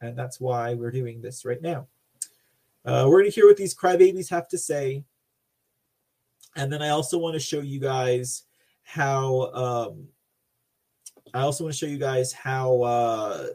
and 0.00 0.16
that's 0.16 0.40
why 0.40 0.74
we're 0.74 0.90
doing 0.90 1.22
this 1.22 1.44
right 1.44 1.62
now. 1.62 1.86
Uh, 2.84 3.06
we're 3.08 3.20
going 3.20 3.30
to 3.30 3.34
hear 3.34 3.46
what 3.46 3.56
these 3.56 3.74
crybabies 3.74 4.28
have 4.28 4.46
to 4.48 4.58
say, 4.58 5.04
and 6.54 6.70
then 6.70 6.82
I 6.82 6.90
also 6.90 7.16
want 7.16 7.34
to 7.34 7.40
show 7.40 7.60
you 7.60 7.80
guys 7.80 8.42
how. 8.82 9.52
Um, 9.52 10.08
I 11.32 11.40
also 11.40 11.64
want 11.64 11.74
to 11.74 11.78
show 11.78 11.90
you 11.90 11.98
guys 11.98 12.32
how 12.32 12.82
uh, 12.82 13.46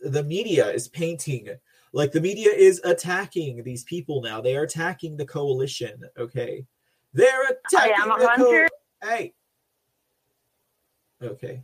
the 0.00 0.22
media 0.22 0.70
is 0.70 0.88
painting 0.88 1.48
like 1.92 2.12
the 2.12 2.20
media 2.20 2.50
is 2.50 2.80
attacking 2.84 3.62
these 3.62 3.84
people 3.84 4.22
now. 4.22 4.40
They 4.40 4.56
are 4.56 4.62
attacking 4.62 5.16
the 5.16 5.26
coalition. 5.26 6.02
Okay. 6.18 6.64
They're 7.14 7.44
attacking 7.44 7.94
I 7.98 8.02
am 8.02 8.10
a 8.10 8.26
hunter. 8.26 8.68
Hey. 9.02 9.34
Okay. 11.22 11.62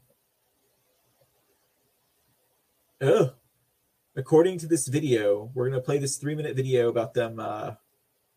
Oh. 3.00 3.32
According 4.16 4.58
to 4.58 4.66
this 4.66 4.88
video, 4.88 5.50
we're 5.54 5.68
gonna 5.68 5.80
play 5.80 5.98
this 5.98 6.16
three-minute 6.16 6.56
video 6.56 6.88
about 6.88 7.14
them 7.14 7.38
uh, 7.38 7.74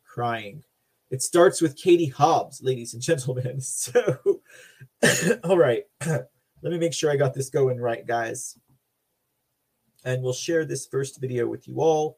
crying. 0.06 0.64
It 1.10 1.22
starts 1.22 1.60
with 1.60 1.76
Katie 1.76 2.08
Hobbs, 2.08 2.62
ladies 2.62 2.94
and 2.94 3.02
gentlemen. 3.02 3.60
So, 3.62 4.42
all 5.44 5.58
right, 5.58 5.84
let 6.06 6.28
me 6.64 6.78
make 6.78 6.94
sure 6.94 7.12
I 7.12 7.16
got 7.16 7.34
this 7.34 7.50
going 7.50 7.80
right, 7.80 8.06
guys. 8.06 8.58
And 10.06 10.22
we'll 10.24 10.34
share 10.34 10.66
this 10.66 10.86
first 10.86 11.20
video 11.20 11.48
with 11.48 11.68
you 11.68 11.82
all. 11.82 12.18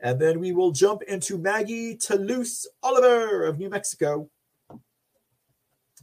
And 0.00 0.20
then 0.20 0.38
we 0.38 0.52
will 0.52 0.70
jump 0.70 1.02
into 1.02 1.38
Maggie 1.38 1.96
Toulouse 1.96 2.66
Oliver 2.82 3.44
of 3.44 3.58
New 3.58 3.68
Mexico. 3.68 4.30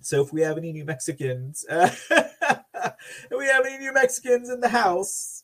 So 0.01 0.21
if 0.21 0.33
we 0.33 0.41
have 0.41 0.57
any 0.57 0.73
New 0.73 0.85
Mexicans, 0.85 1.65
if 1.69 2.03
we 3.31 3.45
have 3.47 3.65
any 3.65 3.77
New 3.77 3.93
Mexicans 3.93 4.49
in 4.49 4.59
the 4.59 4.69
house, 4.69 5.43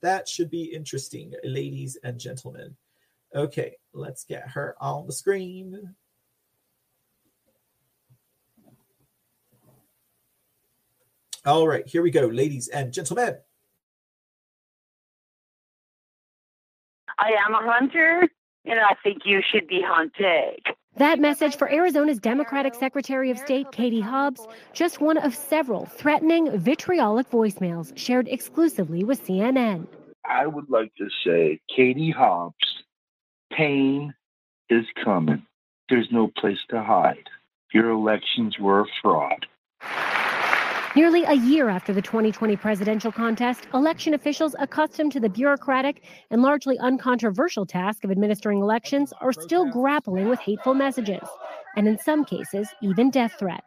that 0.00 0.28
should 0.28 0.50
be 0.50 0.64
interesting, 0.64 1.34
ladies 1.44 1.96
and 2.02 2.18
gentlemen. 2.18 2.76
Okay, 3.34 3.76
let's 3.92 4.24
get 4.24 4.48
her 4.48 4.76
on 4.80 5.06
the 5.06 5.12
screen. 5.12 5.94
All 11.46 11.68
right, 11.68 11.86
here 11.86 12.02
we 12.02 12.10
go, 12.10 12.26
ladies 12.26 12.68
and 12.68 12.92
gentlemen. 12.92 13.36
I 17.18 17.32
am 17.46 17.54
a 17.54 17.72
hunter, 17.72 18.28
and 18.64 18.80
I 18.80 18.94
think 19.02 19.22
you 19.24 19.40
should 19.42 19.66
be 19.66 19.82
hunted. 19.84 20.60
That 20.96 21.18
message 21.18 21.56
for 21.56 21.70
Arizona's 21.70 22.18
Democratic 22.18 22.74
Secretary 22.74 23.30
of 23.30 23.38
State, 23.38 23.72
Katie 23.72 24.00
Hobbs, 24.00 24.46
just 24.72 25.00
one 25.00 25.18
of 25.18 25.34
several 25.34 25.86
threatening, 25.86 26.56
vitriolic 26.56 27.28
voicemails 27.30 27.96
shared 27.98 28.28
exclusively 28.28 29.02
with 29.02 29.26
CNN. 29.26 29.86
I 30.24 30.46
would 30.46 30.70
like 30.70 30.94
to 30.96 31.08
say, 31.24 31.60
Katie 31.74 32.12
Hobbs, 32.12 32.84
pain 33.52 34.14
is 34.70 34.86
coming. 35.04 35.44
There's 35.88 36.08
no 36.12 36.30
place 36.38 36.60
to 36.70 36.82
hide. 36.82 37.28
Your 37.72 37.90
elections 37.90 38.56
were 38.58 38.82
a 38.82 38.86
fraud. 39.02 39.46
Nearly 40.96 41.24
a 41.24 41.32
year 41.32 41.70
after 41.70 41.92
the 41.92 42.00
2020 42.00 42.54
presidential 42.54 43.10
contest, 43.10 43.66
election 43.74 44.14
officials 44.14 44.54
accustomed 44.60 45.10
to 45.10 45.18
the 45.18 45.28
bureaucratic 45.28 46.04
and 46.30 46.40
largely 46.40 46.78
uncontroversial 46.78 47.66
task 47.66 48.04
of 48.04 48.12
administering 48.12 48.60
elections 48.60 49.12
are 49.20 49.32
still 49.32 49.68
grappling 49.68 50.28
with 50.28 50.38
hateful 50.38 50.72
messages, 50.72 51.26
and 51.76 51.88
in 51.88 51.98
some 51.98 52.24
cases, 52.24 52.68
even 52.80 53.10
death 53.10 53.34
threats. 53.40 53.66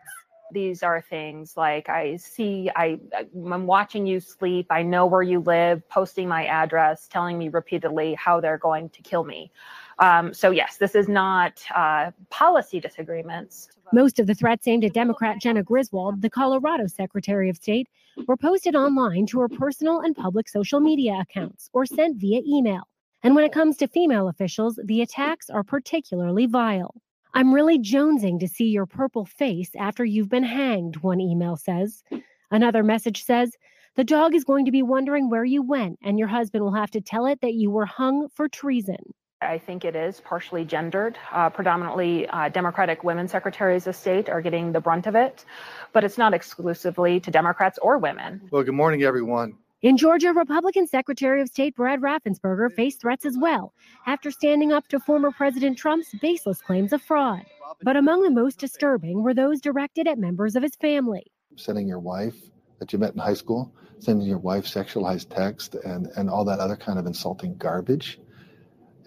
These 0.54 0.84
are 0.84 1.02
things 1.02 1.58
like 1.58 1.90
I 1.90 2.16
see, 2.16 2.72
I, 2.74 2.98
I'm 3.14 3.68
watching 3.68 4.08
you 4.08 4.22
sleep, 4.22 4.68
I 4.70 4.82
know 4.84 5.06
where 5.06 5.22
you 5.22 5.42
live, 5.42 5.86
posting 5.90 6.30
my 6.30 6.46
address, 6.46 7.10
telling 7.10 7.38
me 7.38 7.50
repeatedly 7.50 8.14
how 8.14 8.40
they're 8.40 8.58
going 8.58 8.88
to 8.92 9.02
kill 9.02 9.26
me. 9.26 9.52
Um, 10.00 10.34
so, 10.34 10.52
yes, 10.52 10.78
this 10.78 10.96
is 10.96 11.10
not 11.10 11.62
uh, 11.76 12.12
policy 12.30 12.80
disagreements. 12.80 13.68
Most 13.94 14.20
of 14.20 14.28
the 14.28 14.36
threats 14.36 14.68
aimed 14.68 14.84
at 14.84 14.94
Democrat 14.94 15.40
Jena 15.42 15.64
Griswold, 15.64 16.22
the 16.22 16.30
Colorado 16.30 16.88
Secretary 16.88 17.50
of 17.50 17.56
State, 17.56 17.88
were 18.28 18.36
posted 18.36 18.76
online 18.76 19.26
to 19.28 19.40
her 19.40 19.48
personal 19.48 20.02
and 20.02 20.16
public 20.16 20.50
social 20.50 20.82
media 20.82 21.20
accounts 21.22 21.70
or 21.72 21.86
sent 21.86 22.18
via 22.18 22.42
email. 22.46 22.82
And 23.24 23.34
when 23.34 23.46
it 23.46 23.54
comes 23.54 23.78
to 23.78 23.88
female 23.88 24.28
officials, 24.28 24.78
the 24.84 25.02
attacks 25.02 25.50
are 25.50 25.64
particularly 25.64 26.48
vile. 26.48 26.96
I'm 27.34 27.54
really 27.54 27.80
jonesing 27.80 28.40
to 28.42 28.48
see 28.48 28.66
your 28.66 28.86
purple 28.86 29.26
face 29.26 29.72
after 29.78 30.04
you've 30.04 30.30
been 30.30 30.44
hanged, 30.44 30.98
one 30.98 31.22
email 31.22 31.56
says. 31.56 32.04
Another 32.52 32.84
message 32.84 33.24
says, 33.24 33.52
The 33.96 34.04
dog 34.04 34.36
is 34.36 34.44
going 34.44 34.66
to 34.66 34.72
be 34.72 34.84
wondering 34.84 35.30
where 35.30 35.46
you 35.46 35.62
went, 35.62 36.00
and 36.02 36.20
your 36.20 36.28
husband 36.28 36.64
will 36.64 36.74
have 36.74 36.92
to 36.92 37.02
tell 37.02 37.26
it 37.26 37.40
that 37.42 37.54
you 37.54 37.72
were 37.72 37.86
hung 37.86 38.28
for 38.34 38.50
treason. 38.50 39.14
I 39.42 39.60
think 39.60 39.86
it 39.86 39.96
is 39.96 40.20
partially 40.20 40.66
gendered. 40.66 41.18
Uh, 41.32 41.50
predominantly, 41.50 42.28
uh, 42.28 42.50
Democratic 42.50 43.04
women 43.04 43.28
secretaries 43.28 43.86
of 43.86 43.96
state 43.96 44.30
are 44.30 44.42
getting 44.42 44.72
the 44.72 44.82
brunt 44.82 45.06
of 45.06 45.16
it, 45.16 45.46
but 45.94 46.04
it's 46.04 46.18
not 46.18 46.34
exclusively 46.34 47.20
to 47.20 47.30
Democrats 47.30 47.78
or 47.80 48.00
women. 48.00 48.42
Well, 48.52 48.64
good 48.64 48.74
morning, 48.74 49.04
everyone. 49.04 49.58
In 49.84 49.96
Georgia, 49.96 50.34
Republican 50.34 50.88
Secretary 50.88 51.40
of 51.40 51.50
State 51.50 51.76
Brad 51.76 52.02
Raffensperger 52.02 52.74
faced 52.74 53.00
threats 53.00 53.28
as 53.28 53.38
well 53.38 53.74
after 54.08 54.32
standing 54.32 54.72
up 54.72 54.88
to 54.88 55.00
former 55.00 55.30
President 55.30 55.78
Trump's 55.78 56.16
baseless 56.20 56.60
claims 56.60 56.92
of 56.92 57.04
fraud. 57.04 57.46
But 57.84 57.96
among 57.96 58.24
the 58.24 58.32
most 58.32 58.58
disturbing 58.58 59.22
were 59.22 59.36
those 59.36 59.62
directed 59.62 60.08
at 60.08 60.18
members 60.18 60.56
of 60.56 60.64
his 60.64 60.76
family. 60.76 61.28
Sending 61.58 61.88
your 61.88 62.00
wife 62.00 62.36
that 62.80 62.92
you 62.92 62.98
met 62.98 63.14
in 63.14 63.20
high 63.20 63.36
school, 63.36 63.72
sending 64.00 64.28
your 64.28 64.40
wife 64.40 64.66
sexualized 64.66 65.30
text 65.30 65.76
and, 65.76 66.08
and 66.16 66.28
all 66.28 66.44
that 66.46 66.60
other 66.60 66.76
kind 66.76 66.98
of 66.98 67.06
insulting 67.06 67.56
garbage, 67.58 68.20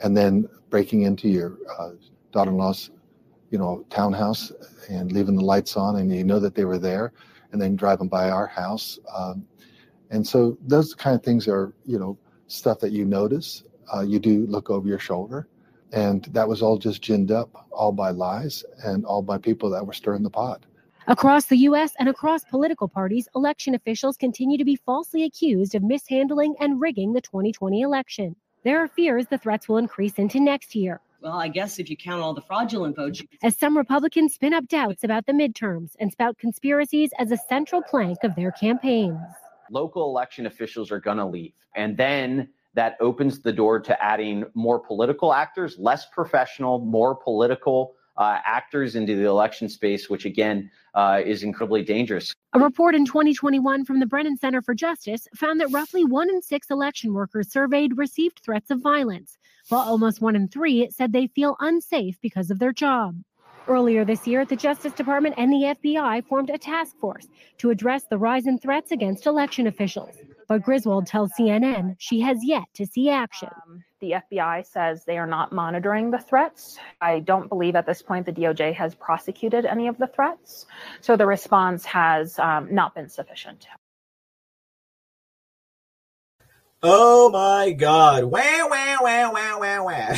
and 0.03 0.17
then 0.17 0.49
breaking 0.69 1.03
into 1.03 1.29
your 1.29 1.59
uh, 1.79 1.91
daughter-in-law's, 2.33 2.91
you 3.51 3.59
know, 3.59 3.85
townhouse 3.91 4.53
and 4.89 5.13
leaving 5.13 5.37
the 5.37 5.45
lights 5.45 5.77
on, 5.77 5.97
and 5.97 6.15
you 6.15 6.25
know 6.25 6.39
that 6.39 6.55
they 6.55 6.65
were 6.65 6.79
there, 6.79 7.13
and 7.53 7.61
then 7.61 7.77
driving 7.77 8.09
by 8.09 8.31
our 8.31 8.47
house. 8.47 8.99
Um, 9.15 9.47
and 10.11 10.27
so 10.27 10.59
those 10.67 10.95
kind 10.95 11.15
of 11.15 11.23
things 11.23 11.49
are, 11.49 11.73
you 11.85 11.99
know, 11.99 12.19
stuff 12.49 12.81
that 12.81 12.93
you 12.93 13.05
notice. 13.05 13.65
Uh, 13.95 14.01
you 14.01 14.19
do 14.19 14.47
look 14.47 14.71
over 14.71 14.87
your 14.87 14.99
shoulder. 14.99 15.49
And 15.93 16.25
that 16.33 16.49
was 16.49 16.63
all 16.63 16.79
just 16.79 17.03
ginned 17.03 17.31
up, 17.31 17.67
all 17.73 17.93
by 17.93 18.11
lies 18.11 18.65
and 18.85 19.05
all 19.05 19.23
by 19.23 19.39
people 19.39 19.71
that 19.71 19.85
were 19.85 19.93
stirring 19.93 20.23
the 20.23 20.31
pot. 20.31 20.65
Across 21.07 21.47
the 21.47 21.57
U.S. 21.57 21.95
and 21.99 22.09
across 22.09 22.45
political 22.45 22.87
parties, 22.87 23.29
election 23.35 23.75
officials 23.75 24.17
continue 24.17 24.57
to 24.59 24.65
be 24.65 24.77
falsely 24.77 25.25
accused 25.25 25.75
of 25.75 25.83
mishandling 25.83 26.55
and 26.61 26.81
rigging 26.81 27.13
the 27.13 27.21
2020 27.21 27.81
election. 27.81 28.37
There 28.65 28.83
are 28.83 28.89
fears 28.89 29.27
the 29.27 29.39
threats 29.39 29.69
will 29.69 29.79
increase 29.79 30.15
into 30.15 30.41
next 30.41 30.75
year. 30.75 31.01
Well, 31.23 31.39
I 31.39 31.49
guess 31.49 31.79
if 31.79 31.91
you 31.91 31.97
count 31.97 32.23
all 32.23 32.35
the 32.35 32.41
fraudulent 32.41 32.97
votes. 32.97 33.23
As 33.43 33.57
some 33.57 33.77
Republicans 33.77 34.35
spin 34.35 34.55
up 34.55 34.69
doubts 34.69 35.05
about 35.05 35.27
the 35.27 35.33
midterms 35.33 35.91
and 36.01 36.11
spout 36.11 36.39
conspiracies 36.39 37.11
as 37.19 37.31
a 37.31 37.37
central 37.37 37.83
plank 37.83 38.19
of 38.25 38.35
their 38.37 38.53
campaigns 38.53 39.19
local 39.71 40.05
election 40.05 40.47
officials 40.47 40.91
are 40.91 41.01
going 41.01 41.17
to 41.17 41.25
leave. 41.25 41.53
And 41.75 41.97
then 41.97 42.49
that 42.75 42.97
opens 43.01 43.41
the 43.41 43.53
door 43.53 43.81
to 43.81 44.03
adding 44.03 44.45
more 44.55 44.79
political 44.79 45.33
actors, 45.33 45.77
less 45.79 46.07
professional, 46.07 46.79
more 46.81 47.15
political 47.15 47.95
uh, 48.21 48.39
actors 48.45 48.95
into 48.97 49.17
the 49.17 49.25
election 49.25 49.69
space, 49.69 50.11
which 50.11 50.27
again 50.27 50.71
uh, 50.95 51.21
is 51.25 51.43
incredibly 51.43 51.83
dangerous. 51.83 52.35
A 52.53 52.61
report 52.61 52.95
in 52.95 53.07
2021 53.07 53.85
from 53.87 53.99
the 53.99 54.07
Brennan 54.07 54.37
Center 54.37 54.61
for 54.61 54.75
Justice 54.75 55.27
found 55.35 55.59
that 55.61 55.73
roughly 55.73 56.05
one 56.05 56.29
in 56.29 56.43
six 56.43 56.71
election 56.71 57.15
workers 57.15 57.51
surveyed 57.51 57.97
received 57.97 58.41
threats 58.45 58.71
of 58.71 58.81
violence, 58.81 59.39
while 59.71 59.89
almost 59.89 60.21
one 60.21 60.37
in 60.37 60.49
three 60.49 60.89
said 60.91 61.13
they 61.13 61.29
feel 61.29 61.57
unsafe 61.61 62.21
because 62.21 62.51
of 62.51 62.59
their 62.59 62.73
job. 62.73 63.17
Earlier 63.67 64.05
this 64.05 64.27
year, 64.27 64.45
the 64.45 64.57
Justice 64.57 64.93
Department 64.93 65.37
and 65.39 65.51
the 65.51 65.75
FBI 65.81 66.27
formed 66.27 66.51
a 66.51 66.59
task 66.59 66.97
force 66.99 67.29
to 67.59 67.71
address 67.71 68.05
the 68.05 68.19
rise 68.19 68.47
in 68.47 68.59
threats 68.59 68.91
against 68.91 69.27
election 69.27 69.67
officials. 69.67 70.17
But 70.51 70.65
Griswold 70.65 71.07
tells 71.07 71.31
CNN 71.39 71.95
she 72.01 72.23
has 72.23 72.39
yet 72.43 72.65
to 72.75 72.85
see 72.85 73.09
action. 73.09 73.51
Um, 73.69 73.85
the 74.01 74.17
FBI 74.33 74.67
says 74.67 75.05
they 75.05 75.17
are 75.17 75.27
not 75.29 75.53
monitoring 75.53 76.11
the 76.11 76.19
threats. 76.19 76.77
I 77.01 77.21
don't 77.21 77.49
believe 77.49 77.77
at 77.77 77.87
this 77.87 78.03
point 78.03 78.27
the 78.27 78.33
DOJ 78.33 78.75
has 78.75 78.93
prosecuted 78.97 79.65
any 79.65 79.87
of 79.87 79.97
the 79.97 80.09
threats. 80.09 80.67
So 81.03 81.17
the 81.17 81.25
response 81.25 81.85
has 81.85 82.37
um, 82.41 82.75
not 82.75 82.97
been 82.97 83.09
sufficient. 83.09 83.69
Oh 86.83 87.31
my 87.31 87.71
God. 87.71 88.25
Wow, 88.25 88.67
wow, 88.69 88.99
wow, 89.03 89.33
wow, 89.33 89.61
wow, 89.61 89.85
wow. 89.85 90.15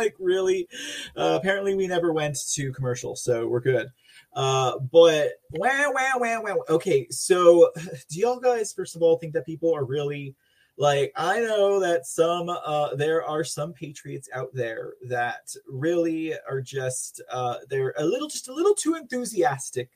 Like, 0.00 0.16
really? 0.18 0.66
Uh, 1.14 1.38
apparently, 1.38 1.74
we 1.74 1.86
never 1.86 2.14
went 2.14 2.38
to 2.54 2.72
commercial, 2.72 3.14
so 3.14 3.46
we're 3.46 3.60
good. 3.60 3.88
Uh, 4.32 4.78
but 4.78 5.32
wow, 5.50 5.92
wow, 5.94 6.12
wow, 6.16 6.42
wow. 6.42 6.56
Okay, 6.70 7.06
so 7.10 7.70
do 8.08 8.18
y'all 8.18 8.40
guys, 8.40 8.72
first 8.72 8.96
of 8.96 9.02
all, 9.02 9.18
think 9.18 9.34
that 9.34 9.44
people 9.44 9.74
are 9.74 9.84
really 9.84 10.34
like? 10.78 11.12
I 11.16 11.40
know 11.40 11.80
that 11.80 12.06
some, 12.06 12.48
uh, 12.48 12.94
there 12.94 13.22
are 13.22 13.44
some 13.44 13.74
patriots 13.74 14.30
out 14.32 14.48
there 14.54 14.94
that 15.06 15.54
really 15.68 16.32
are 16.48 16.62
just, 16.62 17.20
uh, 17.30 17.56
they're 17.68 17.92
a 17.98 18.04
little, 18.04 18.28
just 18.28 18.48
a 18.48 18.54
little 18.54 18.74
too 18.74 18.94
enthusiastic. 18.94 19.90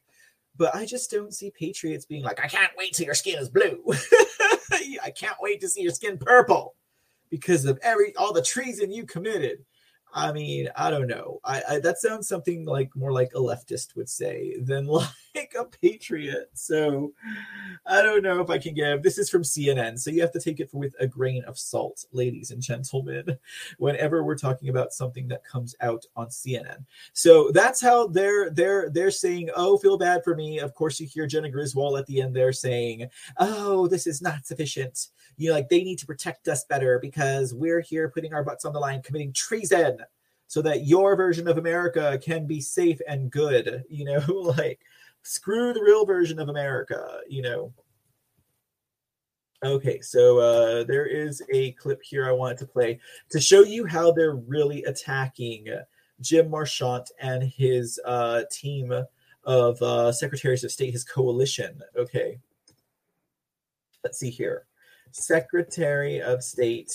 But 0.56 0.74
I 0.76 0.84
just 0.84 1.10
don't 1.10 1.32
see 1.32 1.50
patriots 1.50 2.04
being 2.04 2.24
like, 2.24 2.40
I 2.44 2.46
can't 2.46 2.72
wait 2.76 2.92
till 2.92 3.06
your 3.06 3.14
skin 3.14 3.38
is 3.38 3.48
blue. 3.48 3.82
I 4.70 5.10
can't 5.16 5.36
wait 5.40 5.62
to 5.62 5.68
see 5.68 5.82
your 5.82 5.92
skin 5.92 6.18
purple 6.18 6.74
because 7.30 7.64
of 7.64 7.78
every 7.82 8.14
all 8.16 8.32
the 8.32 8.42
treason 8.42 8.92
you 8.92 9.04
committed. 9.04 9.64
I 10.16 10.30
mean, 10.32 10.68
I 10.76 10.90
don't 10.90 11.08
know. 11.08 11.40
I, 11.44 11.62
I, 11.68 11.78
that 11.80 11.98
sounds 11.98 12.28
something 12.28 12.64
like 12.64 12.94
more 12.94 13.10
like 13.12 13.32
a 13.34 13.40
leftist 13.40 13.96
would 13.96 14.08
say 14.08 14.54
than 14.60 14.86
like 15.34 15.54
a 15.58 15.64
patriot. 15.64 16.50
So 16.54 17.12
I 17.84 18.00
don't 18.00 18.22
know 18.22 18.40
if 18.40 18.48
I 18.48 18.58
can 18.58 18.74
give. 18.74 19.02
This 19.02 19.18
is 19.18 19.28
from 19.28 19.42
CNN, 19.42 19.98
so 19.98 20.10
you 20.10 20.20
have 20.20 20.30
to 20.32 20.40
take 20.40 20.60
it 20.60 20.72
with 20.72 20.94
a 21.00 21.08
grain 21.08 21.42
of 21.44 21.58
salt, 21.58 22.04
ladies 22.12 22.52
and 22.52 22.62
gentlemen. 22.62 23.36
Whenever 23.78 24.22
we're 24.22 24.38
talking 24.38 24.68
about 24.68 24.92
something 24.92 25.26
that 25.28 25.44
comes 25.44 25.74
out 25.80 26.06
on 26.14 26.28
CNN, 26.28 26.84
so 27.12 27.50
that's 27.50 27.80
how 27.80 28.06
they're 28.06 28.50
they're 28.50 28.90
they're 28.90 29.10
saying, 29.10 29.50
"Oh, 29.56 29.78
feel 29.78 29.98
bad 29.98 30.22
for 30.22 30.36
me." 30.36 30.60
Of 30.60 30.74
course, 30.74 31.00
you 31.00 31.08
hear 31.08 31.26
Jena 31.26 31.50
Griswold 31.50 31.98
at 31.98 32.06
the 32.06 32.22
end 32.22 32.36
there 32.36 32.52
saying, 32.52 33.08
"Oh, 33.38 33.88
this 33.88 34.06
is 34.06 34.22
not 34.22 34.46
sufficient." 34.46 35.08
You 35.36 35.48
know, 35.48 35.56
like 35.56 35.68
they 35.68 35.82
need 35.82 35.98
to 35.98 36.06
protect 36.06 36.46
us 36.46 36.64
better 36.64 37.00
because 37.00 37.52
we're 37.52 37.80
here 37.80 38.08
putting 38.08 38.32
our 38.32 38.44
butts 38.44 38.64
on 38.64 38.72
the 38.72 38.78
line, 38.78 39.02
committing 39.02 39.32
treason 39.32 40.03
so 40.54 40.62
that 40.62 40.86
your 40.86 41.16
version 41.16 41.48
of 41.48 41.58
America 41.58 42.16
can 42.22 42.46
be 42.46 42.60
safe 42.60 43.00
and 43.08 43.28
good. 43.28 43.82
You 43.88 44.04
know, 44.04 44.24
like 44.56 44.78
screw 45.22 45.72
the 45.72 45.82
real 45.82 46.06
version 46.06 46.38
of 46.38 46.48
America, 46.48 47.18
you 47.28 47.42
know. 47.42 47.72
Okay, 49.64 50.00
so 50.00 50.38
uh, 50.38 50.84
there 50.84 51.06
is 51.06 51.42
a 51.52 51.72
clip 51.72 52.00
here 52.04 52.28
I 52.28 52.30
wanted 52.30 52.58
to 52.58 52.66
play 52.66 53.00
to 53.30 53.40
show 53.40 53.64
you 53.64 53.84
how 53.84 54.12
they're 54.12 54.36
really 54.36 54.84
attacking 54.84 55.66
Jim 56.20 56.48
Marchant 56.48 57.10
and 57.20 57.42
his 57.42 57.98
uh, 58.04 58.42
team 58.48 58.92
of 59.42 59.82
uh, 59.82 60.12
secretaries 60.12 60.62
of 60.62 60.70
state, 60.70 60.92
his 60.92 61.02
coalition. 61.02 61.80
Okay, 61.96 62.38
let's 64.04 64.20
see 64.20 64.30
here. 64.30 64.66
Secretary 65.14 66.20
of 66.20 66.42
State 66.42 66.92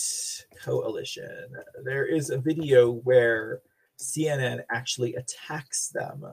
coalition. 0.62 1.56
There 1.84 2.04
is 2.04 2.28
a 2.28 2.36
video 2.36 2.92
where 2.92 3.62
CNN 3.98 4.60
actually 4.70 5.14
attacks 5.14 5.88
them. 5.88 6.26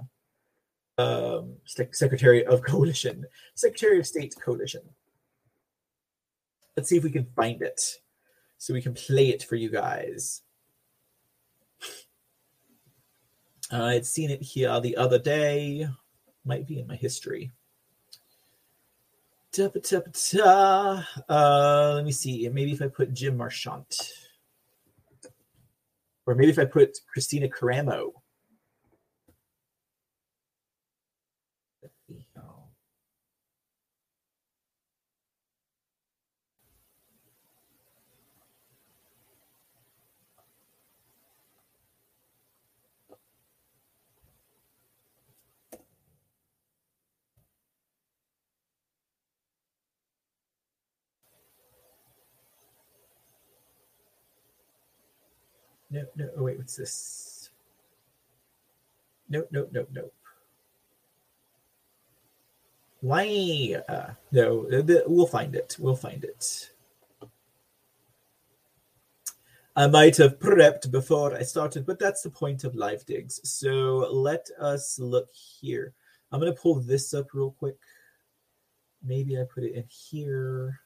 Um, 0.97 1.55
Secretary 1.65 2.45
of 2.45 2.61
Coalition, 2.61 3.25
Secretary 3.55 3.99
of 3.99 4.05
State 4.05 4.35
coalition. 4.43 4.81
Let's 6.75 6.89
see 6.89 6.97
if 6.97 7.05
we 7.05 7.11
can 7.11 7.27
find 7.37 7.61
it 7.61 7.81
so 8.57 8.73
we 8.73 8.81
can 8.81 8.93
play 8.93 9.29
it 9.29 9.43
for 9.43 9.55
you 9.55 9.69
guys. 9.69 10.41
I 13.71 13.93
had 13.93 14.05
seen 14.05 14.29
it 14.29 14.41
here 14.41 14.81
the 14.81 14.97
other 14.97 15.19
day. 15.19 15.87
Might 16.43 16.67
be 16.67 16.79
in 16.79 16.87
my 16.87 16.97
history. 16.97 17.51
Da, 19.53 19.69
da, 19.69 20.01
da, 20.33 21.03
uh, 21.29 21.93
let 21.95 22.05
me 22.05 22.11
see. 22.11 22.47
Maybe 22.49 22.73
if 22.73 22.81
I 22.81 22.87
put 22.87 23.13
Jim 23.13 23.37
Marchant. 23.37 24.13
Or 26.25 26.35
maybe 26.35 26.51
if 26.51 26.59
I 26.59 26.65
put 26.65 26.99
Kristina 27.15 27.49
Karamo. 27.49 28.11
No, 55.97 56.05
no. 56.15 56.29
Oh, 56.37 56.43
wait, 56.43 56.59
what's 56.59 56.75
this? 56.75 57.49
Nope, 59.29 59.47
nope, 59.51 59.69
nope, 59.71 59.89
nope. 59.91 60.13
Why? 63.01 63.81
Uh, 63.89 64.11
no, 64.31 64.67
we'll 65.07 65.25
find 65.25 65.55
it. 65.55 65.75
We'll 65.79 65.95
find 65.95 66.23
it. 66.23 66.69
I 69.75 69.87
might 69.87 70.17
have 70.17 70.39
prepped 70.39 70.91
before 70.91 71.33
I 71.35 71.41
started, 71.41 71.85
but 71.85 71.97
that's 71.99 72.21
the 72.21 72.29
point 72.29 72.63
of 72.63 72.75
live 72.75 73.05
digs. 73.05 73.39
So 73.43 74.07
let 74.11 74.49
us 74.59 74.99
look 74.99 75.29
here. 75.33 75.93
I'm 76.31 76.39
going 76.39 76.53
to 76.53 76.59
pull 76.59 76.75
this 76.75 77.13
up 77.13 77.33
real 77.33 77.51
quick. 77.51 77.77
maybe 79.03 79.39
I 79.39 79.45
put 79.51 79.63
it 79.63 79.73
in 79.73 79.85
here. 79.89 80.79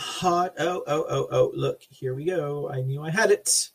Hot. 0.00 0.54
Oh, 0.58 0.82
oh, 0.86 1.04
oh, 1.10 1.28
oh. 1.30 1.52
Look, 1.54 1.82
here 1.90 2.14
we 2.14 2.24
go. 2.24 2.70
I 2.70 2.80
knew 2.80 3.02
I 3.02 3.10
had 3.10 3.30
it. 3.30 3.68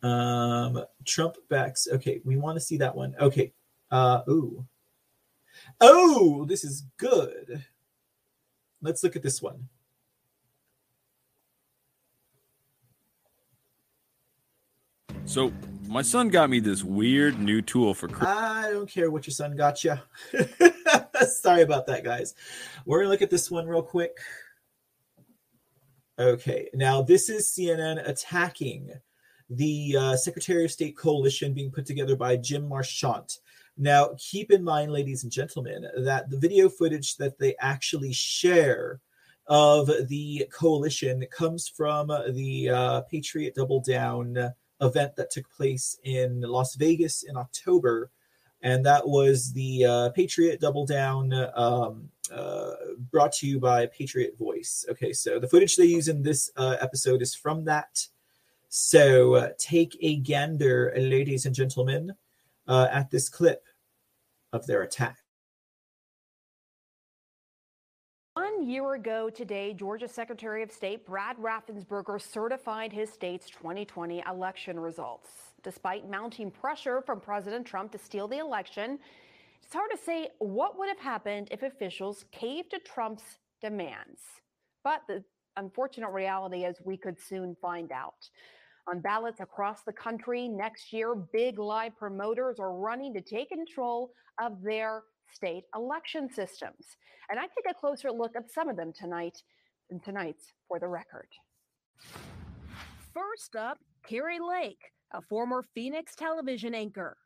Um, 0.00 0.84
Trump 1.04 1.34
backs. 1.48 1.88
Okay, 1.92 2.20
we 2.24 2.36
want 2.36 2.54
to 2.54 2.60
see 2.60 2.76
that 2.76 2.94
one. 2.94 3.16
Okay. 3.20 3.52
Uh, 3.90 4.20
ooh. 4.28 4.64
Oh, 5.80 6.44
this 6.44 6.62
is 6.62 6.84
good. 6.98 7.64
Let's 8.80 9.02
look 9.02 9.16
at 9.16 9.24
this 9.24 9.42
one. 9.42 9.68
So, 15.24 15.52
my 15.88 16.02
son 16.02 16.28
got 16.28 16.48
me 16.48 16.60
this 16.60 16.84
weird 16.84 17.40
new 17.40 17.60
tool 17.60 17.92
for. 17.92 18.08
I 18.24 18.70
don't 18.70 18.88
care 18.88 19.10
what 19.10 19.26
your 19.26 19.34
son 19.34 19.56
got 19.56 19.82
you. 19.82 19.98
Sorry 21.26 21.62
about 21.62 21.86
that, 21.88 22.04
guys. 22.04 22.34
We're 22.84 22.98
going 22.98 23.06
to 23.06 23.10
look 23.10 23.22
at 23.22 23.30
this 23.30 23.50
one 23.50 23.66
real 23.66 23.82
quick. 23.82 24.16
Okay, 26.18 26.70
now 26.72 27.02
this 27.02 27.28
is 27.28 27.50
CNN 27.50 28.08
attacking 28.08 28.90
the 29.50 29.96
uh, 29.98 30.16
Secretary 30.16 30.64
of 30.64 30.70
State 30.70 30.96
coalition 30.96 31.52
being 31.52 31.70
put 31.70 31.84
together 31.84 32.16
by 32.16 32.38
Jim 32.38 32.66
Marchant. 32.66 33.40
Now, 33.76 34.14
keep 34.18 34.50
in 34.50 34.64
mind, 34.64 34.92
ladies 34.92 35.24
and 35.24 35.30
gentlemen, 35.32 35.86
that 35.98 36.30
the 36.30 36.38
video 36.38 36.70
footage 36.70 37.16
that 37.16 37.38
they 37.38 37.54
actually 37.60 38.14
share 38.14 39.00
of 39.46 39.90
the 40.08 40.46
coalition 40.50 41.22
comes 41.30 41.68
from 41.68 42.08
the 42.30 42.70
uh, 42.70 43.00
Patriot 43.02 43.54
Double 43.54 43.80
Down 43.80 44.38
event 44.80 45.16
that 45.16 45.30
took 45.30 45.48
place 45.50 45.98
in 46.04 46.40
Las 46.40 46.76
Vegas 46.76 47.24
in 47.24 47.36
October. 47.36 48.10
And 48.66 48.84
that 48.84 49.06
was 49.06 49.52
the 49.52 49.84
uh, 49.84 50.10
Patriot 50.10 50.60
Double 50.60 50.84
Down 50.84 51.32
um, 51.54 52.08
uh, 52.32 52.72
brought 53.12 53.30
to 53.34 53.46
you 53.46 53.60
by 53.60 53.86
Patriot 53.86 54.36
Voice. 54.36 54.84
Okay, 54.90 55.12
so 55.12 55.38
the 55.38 55.46
footage 55.46 55.76
they 55.76 55.84
use 55.84 56.08
in 56.08 56.20
this 56.20 56.50
uh, 56.56 56.76
episode 56.80 57.22
is 57.22 57.32
from 57.32 57.64
that. 57.66 58.04
So 58.68 59.36
uh, 59.36 59.50
take 59.56 59.96
a 60.00 60.16
gander, 60.16 60.92
ladies 60.96 61.46
and 61.46 61.54
gentlemen, 61.54 62.12
uh, 62.66 62.88
at 62.90 63.08
this 63.08 63.28
clip 63.28 63.62
of 64.52 64.66
their 64.66 64.82
attack. 64.82 65.18
One 68.34 68.66
year 68.68 68.94
ago 68.94 69.30
today, 69.30 69.74
Georgia 69.74 70.08
Secretary 70.08 70.64
of 70.64 70.72
State 70.72 71.06
Brad 71.06 71.36
Raffensperger 71.36 72.20
certified 72.20 72.92
his 72.92 73.12
state's 73.12 73.48
2020 73.48 74.24
election 74.28 74.80
results. 74.80 75.45
Despite 75.66 76.08
mounting 76.08 76.52
pressure 76.52 77.02
from 77.04 77.20
President 77.20 77.66
Trump 77.66 77.90
to 77.90 77.98
steal 77.98 78.28
the 78.28 78.38
election, 78.38 79.00
it's 79.64 79.74
hard 79.74 79.90
to 79.90 79.98
say 79.98 80.28
what 80.38 80.78
would 80.78 80.88
have 80.88 81.00
happened 81.00 81.48
if 81.50 81.64
officials 81.64 82.24
caved 82.30 82.70
to 82.70 82.78
Trump's 82.78 83.40
demands. 83.60 84.20
But 84.84 85.00
the 85.08 85.24
unfortunate 85.56 86.10
reality 86.10 86.64
is 86.64 86.76
we 86.84 86.96
could 86.96 87.18
soon 87.18 87.56
find 87.60 87.90
out. 87.90 88.30
On 88.88 89.00
ballots 89.00 89.40
across 89.40 89.82
the 89.82 89.92
country 89.92 90.46
next 90.46 90.92
year, 90.92 91.16
big 91.32 91.58
lie 91.58 91.90
promoters 91.98 92.60
are 92.60 92.78
running 92.78 93.12
to 93.14 93.20
take 93.20 93.48
control 93.48 94.12
of 94.40 94.62
their 94.62 95.02
state 95.34 95.64
election 95.74 96.32
systems. 96.32 96.96
And 97.28 97.40
I 97.40 97.42
take 97.42 97.68
a 97.68 97.74
closer 97.74 98.12
look 98.12 98.36
at 98.36 98.52
some 98.52 98.68
of 98.68 98.76
them 98.76 98.92
tonight 98.96 99.42
in 99.90 99.98
tonight's 99.98 100.52
For 100.68 100.78
the 100.78 100.86
Record. 100.86 101.26
First 103.12 103.56
up, 103.56 103.78
Kari 104.08 104.38
Lake, 104.38 104.92
a 105.12 105.20
former 105.22 105.62
Phoenix 105.74 106.14
television 106.14 106.74
anchor. 106.74 107.16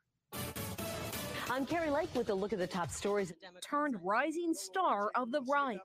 I'm 1.49 1.65
Kari 1.65 1.89
Lake 1.89 2.09
with 2.15 2.29
a 2.29 2.33
look 2.33 2.53
at 2.53 2.59
the 2.59 2.67
top 2.67 2.91
stories. 2.91 3.33
Turned 3.61 3.97
rising 4.01 4.53
star 4.53 5.11
of 5.15 5.31
the 5.31 5.41
right. 5.49 5.79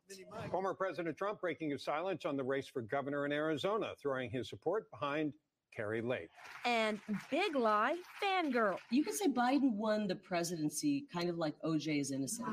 Former 0.51 0.74
President 0.74 1.16
Trump 1.16 1.40
breaking 1.40 1.70
his 1.70 1.82
silence 1.82 2.24
on 2.24 2.36
the 2.36 2.44
race 2.44 2.68
for 2.68 2.82
governor 2.82 3.26
in 3.26 3.32
Arizona, 3.32 3.88
throwing 4.01 4.30
his 4.30 4.49
support 4.49 4.88
behind 4.92 5.32
Kari 5.74 6.03
Lake. 6.03 6.30
And 6.64 7.01
Big 7.30 7.57
Lie 7.57 7.97
fangirl. 8.22 8.76
You 8.90 9.03
could 9.03 9.14
say 9.14 9.26
Biden 9.26 9.72
won 9.72 10.07
the 10.07 10.14
presidency 10.14 11.07
kind 11.12 11.28
of 11.28 11.36
like 11.36 11.55
OJ 11.64 12.01
is 12.01 12.12
innocent. 12.12 12.47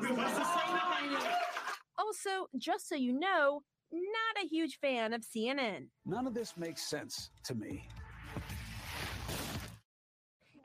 Also, 2.00 2.48
just 2.58 2.90
so 2.90 2.96
you 2.96 3.14
know, 3.14 3.62
not 3.92 4.44
a 4.44 4.48
huge 4.48 4.80
fan 4.80 5.14
of 5.14 5.22
CNN. 5.22 5.88
None 6.06 6.26
of 6.26 6.34
this 6.34 6.58
makes 6.58 6.82
sense 6.82 7.30
to 7.44 7.54
me. 7.54 7.88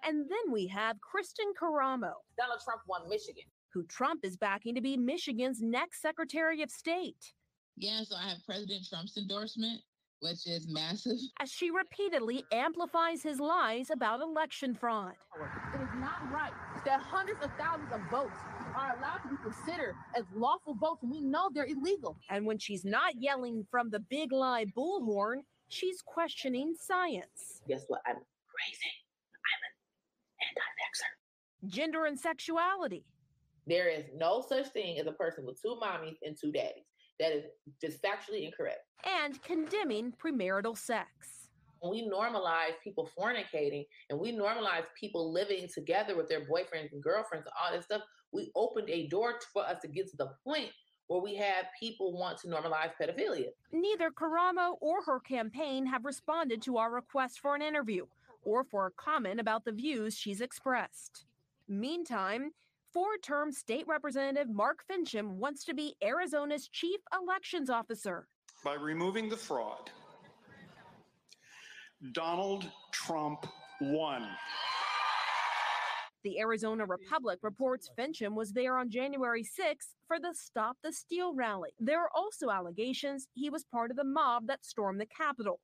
And 0.04 0.24
then 0.28 0.52
we 0.52 0.66
have 0.68 1.00
Kristen 1.00 1.46
Karamo, 1.60 2.12
Donald 2.36 2.60
Trump 2.64 2.82
won 2.88 3.08
Michigan. 3.08 3.44
who 3.72 3.84
Trump 3.84 4.24
is 4.24 4.36
backing 4.36 4.74
to 4.74 4.80
be 4.80 4.96
Michigan's 4.96 5.60
next 5.60 6.00
Secretary 6.02 6.62
of 6.62 6.70
State. 6.70 7.32
Yeah, 7.76 8.02
so 8.02 8.16
I 8.16 8.28
have 8.30 8.38
President 8.44 8.86
Trump's 8.88 9.16
endorsement, 9.16 9.80
which 10.20 10.46
is 10.46 10.66
massive. 10.68 11.18
As 11.40 11.50
she 11.50 11.70
repeatedly 11.70 12.44
amplifies 12.52 13.22
his 13.22 13.38
lies 13.38 13.90
about 13.90 14.20
election 14.20 14.74
fraud. 14.74 15.12
It 15.74 15.80
is 15.80 15.88
not 15.96 16.30
right 16.32 16.52
that 16.84 17.00
hundreds 17.00 17.44
of 17.44 17.50
thousands 17.58 17.92
of 17.92 18.00
votes 18.10 18.34
are 18.74 18.96
allowed 18.98 19.18
to 19.22 19.28
be 19.28 19.36
considered 19.42 19.94
as 20.16 20.24
lawful 20.34 20.74
votes 20.74 21.02
when 21.02 21.10
we 21.10 21.20
know 21.20 21.50
they're 21.52 21.66
illegal. 21.66 22.16
And 22.30 22.46
when 22.46 22.58
she's 22.58 22.84
not 22.84 23.14
yelling 23.16 23.66
from 23.70 23.90
the 23.90 24.00
big 24.00 24.32
lie 24.32 24.66
bullhorn, 24.76 25.42
she's 25.68 26.00
questioning 26.02 26.74
science. 26.78 27.60
Guess 27.68 27.84
what? 27.88 28.00
I'm 28.06 28.14
crazy. 28.16 28.90
I'm 31.62 31.68
an 31.68 31.72
anti-vaxxer. 31.72 31.74
Gender 31.74 32.04
and 32.06 32.18
sexuality. 32.18 33.04
There 33.66 33.88
is 33.88 34.04
no 34.16 34.44
such 34.48 34.68
thing 34.68 34.98
as 34.98 35.06
a 35.06 35.12
person 35.12 35.44
with 35.44 35.60
two 35.60 35.76
mommies 35.82 36.16
and 36.22 36.36
two 36.40 36.52
daddies. 36.52 36.84
That 37.20 37.32
is 37.32 37.44
just 37.80 38.02
factually 38.02 38.46
incorrect. 38.46 38.80
And 39.04 39.42
condemning 39.42 40.14
premarital 40.24 40.78
sex. 40.78 41.48
We 41.82 42.08
normalize 42.08 42.74
people 42.82 43.08
fornicating 43.18 43.86
and 44.10 44.18
we 44.18 44.32
normalize 44.32 44.84
people 44.98 45.32
living 45.32 45.68
together 45.72 46.16
with 46.16 46.28
their 46.28 46.40
boyfriends 46.40 46.92
and 46.92 47.02
girlfriends 47.02 47.46
and 47.46 47.54
all 47.60 47.76
this 47.76 47.84
stuff, 47.84 48.02
we 48.32 48.50
opened 48.56 48.90
a 48.90 49.06
door 49.08 49.34
for 49.52 49.64
us 49.64 49.80
to 49.82 49.88
get 49.88 50.08
to 50.10 50.16
the 50.16 50.30
point 50.44 50.70
where 51.06 51.20
we 51.20 51.36
have 51.36 51.66
people 51.78 52.18
want 52.18 52.38
to 52.38 52.48
normalize 52.48 52.90
pedophilia. 53.00 53.48
Neither 53.72 54.10
Karamo 54.10 54.76
or 54.80 55.02
her 55.04 55.20
campaign 55.20 55.86
have 55.86 56.04
responded 56.04 56.62
to 56.62 56.78
our 56.78 56.90
request 56.90 57.40
for 57.40 57.54
an 57.54 57.62
interview 57.62 58.06
or 58.42 58.64
for 58.64 58.86
a 58.86 58.90
comment 58.90 59.40
about 59.40 59.64
the 59.64 59.72
views 59.72 60.16
she's 60.16 60.40
expressed. 60.40 61.26
Meantime, 61.68 62.50
four 62.94 63.18
term 63.22 63.52
state 63.52 63.84
representative 63.86 64.48
Mark 64.48 64.78
Finchem 64.90 65.32
wants 65.32 65.64
to 65.64 65.74
be 65.74 65.94
Arizona's 66.02 66.66
chief 66.66 66.98
elections 67.12 67.68
officer. 67.68 68.26
by 68.64 68.72
removing 68.72 69.28
the 69.28 69.36
fraud, 69.36 69.90
Donald 72.12 72.70
Trump 72.92 73.46
won. 73.82 74.26
The 76.24 76.40
Arizona 76.40 76.86
Republic 76.86 77.38
reports 77.42 77.90
Finchem 77.98 78.34
was 78.34 78.52
there 78.52 78.78
on 78.78 78.90
January 78.90 79.44
6th 79.44 79.94
for 80.06 80.18
the 80.18 80.34
Stop 80.34 80.78
the 80.82 80.92
Steal 80.92 81.34
rally. 81.34 81.70
There 81.78 82.00
are 82.00 82.10
also 82.14 82.50
allegations 82.50 83.28
he 83.34 83.50
was 83.50 83.64
part 83.64 83.90
of 83.90 83.98
the 83.98 84.04
mob 84.04 84.46
that 84.46 84.64
stormed 84.64 85.00
the 85.00 85.06
Capitol. 85.06 85.60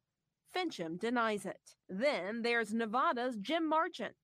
Finchem 0.54 0.98
denies 0.98 1.46
it. 1.46 1.60
Then 1.88 2.42
there's 2.42 2.72
Nevada's 2.72 3.36
Jim 3.38 3.68
Marchant. 3.68 4.14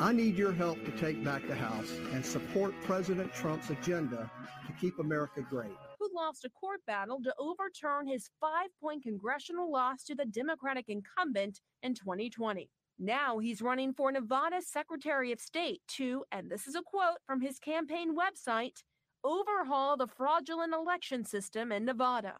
I 0.00 0.12
need 0.12 0.36
your 0.36 0.52
help 0.52 0.84
to 0.84 0.90
take 0.92 1.24
back 1.24 1.46
the 1.48 1.54
House 1.54 1.90
and 2.12 2.24
support 2.24 2.74
President 2.82 3.32
Trump's 3.32 3.70
agenda 3.70 4.30
to 4.66 4.72
keep 4.80 4.98
America 4.98 5.40
great. 5.48 5.72
who 5.98 6.08
lost 6.14 6.44
a 6.44 6.50
court 6.50 6.80
battle 6.86 7.18
to 7.24 7.34
overturn 7.38 8.06
his 8.06 8.30
five 8.40 8.68
point 8.80 9.02
congressional 9.02 9.70
loss 9.70 10.04
to 10.04 10.14
the 10.14 10.24
Democratic 10.26 10.84
incumbent 10.88 11.60
in 11.82 11.94
2020. 11.94 12.68
Now 12.98 13.38
he's 13.38 13.62
running 13.62 13.92
for 13.94 14.10
Nevada's 14.12 14.68
Secretary 14.68 15.32
of 15.32 15.40
State 15.40 15.80
to, 15.96 16.24
and 16.32 16.50
this 16.50 16.66
is 16.66 16.74
a 16.74 16.82
quote 16.82 17.18
from 17.26 17.40
his 17.40 17.58
campaign 17.58 18.16
website, 18.16 18.82
overhaul 19.24 19.96
the 19.96 20.06
fraudulent 20.08 20.74
election 20.74 21.24
system 21.24 21.70
in 21.72 21.84
Nevada. 21.84 22.34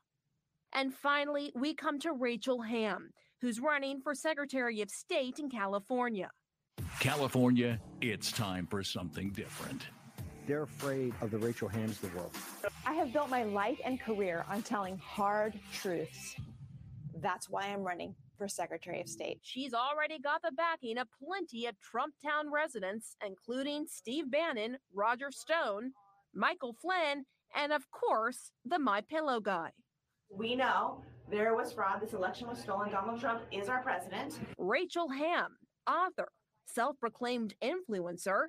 And 0.72 0.94
finally, 0.94 1.52
we 1.54 1.74
come 1.74 1.98
to 2.00 2.12
Rachel 2.12 2.62
Hamm, 2.62 3.10
who's 3.40 3.60
running 3.60 4.00
for 4.00 4.14
Secretary 4.14 4.80
of 4.80 4.90
State 4.90 5.38
in 5.38 5.48
California. 5.48 6.30
California, 7.00 7.80
it's 8.00 8.30
time 8.32 8.66
for 8.66 8.82
something 8.82 9.30
different. 9.30 9.86
They're 10.46 10.62
afraid 10.62 11.12
of 11.20 11.30
the 11.30 11.38
Rachel 11.38 11.68
Hamms 11.68 12.02
of 12.02 12.10
the 12.10 12.16
world. 12.16 12.34
I 12.86 12.94
have 12.94 13.12
built 13.12 13.28
my 13.28 13.44
life 13.44 13.78
and 13.84 14.00
career 14.00 14.44
on 14.48 14.62
telling 14.62 14.96
hard 14.98 15.58
truths. 15.72 16.36
That's 17.20 17.50
why 17.50 17.66
I'm 17.66 17.82
running 17.82 18.14
for 18.38 18.48
Secretary 18.48 19.00
of 19.00 19.08
State. 19.08 19.40
She's 19.42 19.74
already 19.74 20.18
got 20.18 20.40
the 20.42 20.52
backing 20.52 20.96
of 20.98 21.08
plenty 21.22 21.66
of 21.66 21.78
Trump 21.80 22.14
Town 22.24 22.50
residents, 22.50 23.16
including 23.26 23.86
Steve 23.88 24.30
Bannon, 24.30 24.78
Roger 24.94 25.30
Stone, 25.30 25.92
Michael 26.34 26.74
Flynn, 26.80 27.24
and 27.54 27.72
of 27.72 27.90
course, 27.90 28.52
the 28.64 28.78
My 28.78 29.00
Pillow 29.00 29.40
guy. 29.40 29.70
We 30.30 30.54
know 30.54 31.02
there 31.30 31.54
was 31.54 31.72
fraud. 31.72 32.00
This 32.00 32.12
election 32.12 32.48
was 32.48 32.58
stolen. 32.58 32.90
Donald 32.90 33.20
Trump 33.20 33.42
is 33.50 33.68
our 33.68 33.82
president. 33.82 34.38
Rachel 34.58 35.08
Hamm, 35.08 35.56
author, 35.88 36.28
self 36.66 36.98
proclaimed 37.00 37.54
influencer, 37.62 38.46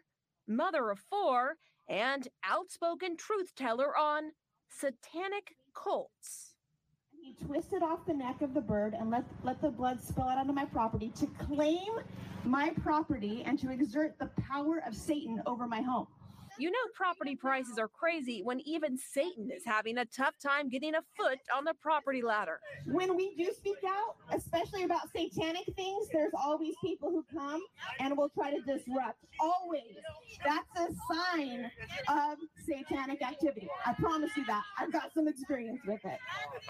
mother 0.48 0.90
of 0.90 1.00
four, 1.10 1.56
and 1.88 2.28
outspoken 2.44 3.18
truth 3.18 3.54
teller 3.56 3.98
on 3.98 4.32
satanic 4.70 5.56
cults. 5.74 6.54
He 7.12 7.34
twisted 7.46 7.84
off 7.84 8.06
the 8.06 8.14
neck 8.14 8.42
of 8.42 8.54
the 8.54 8.62
bird 8.62 8.94
and 8.98 9.10
let, 9.10 9.26
let 9.44 9.62
the 9.62 9.70
blood 9.70 10.02
spill 10.02 10.24
out 10.24 10.38
onto 10.38 10.54
my 10.54 10.66
property 10.66 11.12
to 11.18 11.28
claim 11.28 12.00
my 12.46 12.70
property 12.82 13.44
and 13.46 13.60
to 13.60 13.72
exert 13.72 14.18
the 14.20 14.30
power 14.42 14.82
of 14.88 14.96
Satan 14.96 15.42
over 15.46 15.68
my 15.68 15.82
home. 15.82 16.08
You 16.60 16.70
know, 16.70 16.78
property 16.94 17.38
prices 17.38 17.78
are 17.78 17.88
crazy 17.88 18.42
when 18.44 18.60
even 18.68 18.98
Satan 18.98 19.50
is 19.50 19.64
having 19.66 19.98
a 19.98 20.06
tough 20.06 20.34
time 20.46 20.68
getting 20.68 20.94
a 20.94 21.02
foot 21.16 21.40
on 21.56 21.64
the 21.64 21.74
property 21.82 22.22
ladder. 22.22 22.60
When 22.86 23.16
we 23.16 23.34
do 23.36 23.50
speak 23.58 23.78
out, 23.88 24.18
especially 24.34 24.84
about 24.84 25.10
satanic 25.16 25.64
things, 25.78 26.10
there's 26.12 26.34
always 26.38 26.74
people 26.84 27.12
who 27.12 27.24
come 27.34 27.62
and 28.02 28.18
will 28.18 28.28
try 28.28 28.52
to 28.52 28.60
disrupt. 28.60 29.24
Always. 29.40 29.96
That's 30.44 30.92
a 30.92 31.14
sign 31.14 31.72
of 32.10 32.38
satanic 32.66 33.22
activity. 33.22 33.70
I 33.86 33.94
promise 33.94 34.32
you 34.36 34.46
that. 34.48 34.64
I've 34.78 34.92
got 34.92 35.14
some 35.14 35.30
experience 35.30 35.80
with 35.88 36.04
it. 36.04 36.20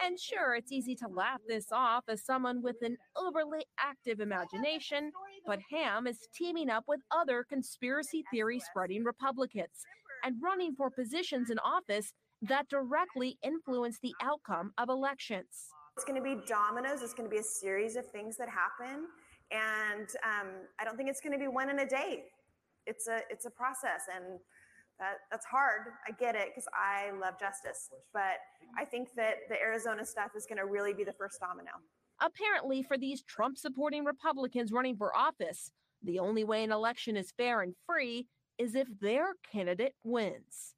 And 0.06 0.20
sure, 0.20 0.53
it's 0.53 0.72
easy 0.72 0.94
to 0.98 1.07
laugh 1.07 1.41
this 1.48 1.72
off 1.72 2.03
as 2.07 2.24
someone 2.24 2.61
with 2.61 2.84
an 2.84 2.95
overly 3.18 3.66
active 3.80 4.20
imagination, 4.20 5.11
but 5.48 5.60
Hamm 5.72 6.06
is 6.06 6.28
teaming 6.32 6.70
up 6.70 6.84
with 6.88 6.99
other 7.10 7.44
conspiracy 7.44 8.24
theory 8.32 8.60
spreading 8.60 9.03
Republicans 9.03 9.78
and 10.24 10.36
running 10.41 10.76
for 10.76 10.90
positions 10.90 11.50
in 11.50 11.60
office 11.60 12.14
that 12.41 12.68
directly 12.70 13.38
influence 13.44 14.00
the 14.02 14.14
outcome 14.22 14.74
of 14.78 14.90
elections. 14.90 15.70
It's 15.96 16.06
going 16.06 16.22
to 16.22 16.24
be 16.24 16.41
dominoes. 16.48 17.02
It's 17.02 17.14
going 17.14 17.30
to 17.30 17.34
be 17.34 17.41
a 17.41 17.44
series 17.44 17.96
of 17.96 18.10
things 18.10 18.38
that 18.38 18.48
happen, 18.48 19.06
and 19.52 20.08
um, 20.24 20.48
I 20.80 20.86
don't 20.86 20.96
think 20.96 21.10
it's 21.10 21.20
going 21.20 21.34
to 21.34 21.40
be 21.40 21.48
one 21.48 21.70
in 21.70 21.80
a 21.80 21.86
day. 21.86 22.24
It's 22.86 23.08
a 23.08 23.20
it's 23.30 23.46
a 23.46 23.50
process, 23.50 24.04
and 24.16 24.40
that 25.00 25.18
that's 25.30 25.46
hard. 25.46 25.82
I 26.08 26.12
get 26.12 26.36
it 26.36 26.50
because 26.50 26.68
I 26.74 27.12
love 27.20 27.40
justice, 27.40 27.90
but 28.14 28.40
I 28.78 28.86
think 28.86 29.10
that 29.16 29.50
the 29.50 29.60
Arizona 29.60 30.06
stuff 30.06 30.32
is 30.38 30.46
going 30.46 30.60
to 30.60 30.66
really 30.66 30.94
be 30.94 31.04
the 31.04 31.14
first 31.14 31.40
domino. 31.41 31.72
Apparently, 32.22 32.84
for 32.84 32.98
these 32.98 33.22
Trump 33.24 33.58
supporting 33.58 34.06
Republicans 34.06 34.72
running 34.72 34.96
for 34.96 35.16
office, 35.16 35.72
the 36.04 36.20
only 36.20 36.44
way 36.44 36.64
an 36.64 36.72
election 36.72 37.18
is 37.18 37.32
fair 37.36 37.62
and 37.62 37.76
free 37.86 38.28
is 38.60 38.76
if 38.76 38.88
their 38.99 39.34
candidate 39.52 39.95
wins. 40.03 40.76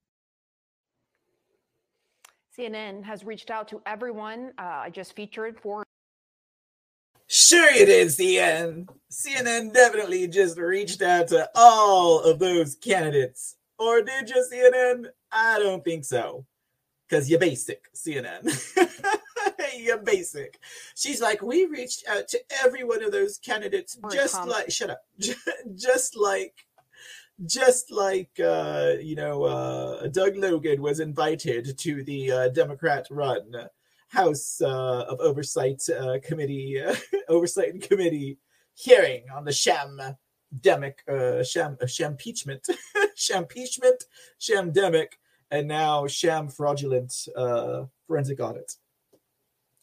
CNN 2.58 3.03
has 3.03 3.24
reached 3.24 3.49
out 3.49 3.68
to 3.70 3.82
everyone 3.86 4.52
uh, 4.58 4.84
I 4.84 4.90
just 4.90 5.16
featured 5.16 5.60
for. 5.60 5.84
Sure, 7.28 7.72
you 7.72 7.86
did, 7.86 8.10
CNN. 8.10 8.88
CNN 9.10 9.74
definitely 9.74 10.28
just 10.28 10.58
reached 10.58 11.02
out 11.02 11.30
to 11.30 11.49
all 11.56 12.22
of 12.22 12.40
those 12.40 12.76
candidates. 12.76 13.56
Or 13.80 14.02
did 14.02 14.30
you, 14.30 14.45
CNN? 14.52 15.08
I 15.32 15.58
don't 15.60 15.84
think 15.84 16.03
so. 16.03 16.45
Because 17.08 17.30
you're 17.30 17.40
basic, 17.40 17.86
CNN. 17.94 18.44
you're 19.78 19.98
basic. 19.98 20.60
She's 20.95 21.22
like, 21.22 21.41
we 21.41 21.66
reached 21.66 22.03
out 22.08 22.28
to 22.30 22.40
every 22.64 22.84
one 22.84 23.02
of 23.03 23.14
those 23.14 23.38
candidates, 23.38 23.98
just 24.12 24.45
like, 24.45 24.70
shut 24.70 24.90
up, 24.90 25.02
just 25.76 26.18
like 26.18 26.53
just 27.46 27.92
like 27.92 28.30
uh, 28.40 28.94
you 29.00 29.16
know 29.16 29.44
uh, 29.44 30.08
Doug 30.08 30.36
Logan 30.36 30.82
was 30.82 31.00
invited 31.00 31.78
to 31.78 32.04
the 32.04 32.32
uh, 32.32 32.50
Democrat 32.50 33.08
run 33.10 33.54
House 34.10 34.62
uh, 34.62 35.06
of 35.08 35.20
Oversight 35.20 35.82
uh, 35.90 36.20
Committee 36.24 36.82
Oversight 37.30 37.74
and 37.74 37.82
Committee 37.82 38.38
hearing 38.76 39.24
on 39.34 39.46
the 39.46 39.52
sham 39.52 40.00
demic 40.60 41.08
uh, 41.08 41.44
sham 41.44 41.78
sham 41.88 42.12
impeachment 42.12 42.68
sham 43.16 43.44
impeachment 43.44 44.04
sham 44.38 44.72
demic 44.72 45.14
and 45.50 45.68
now 45.68 46.08
sham 46.08 46.48
fraudulent 46.48 47.28
forensic 48.08 48.40
audit. 48.40 48.76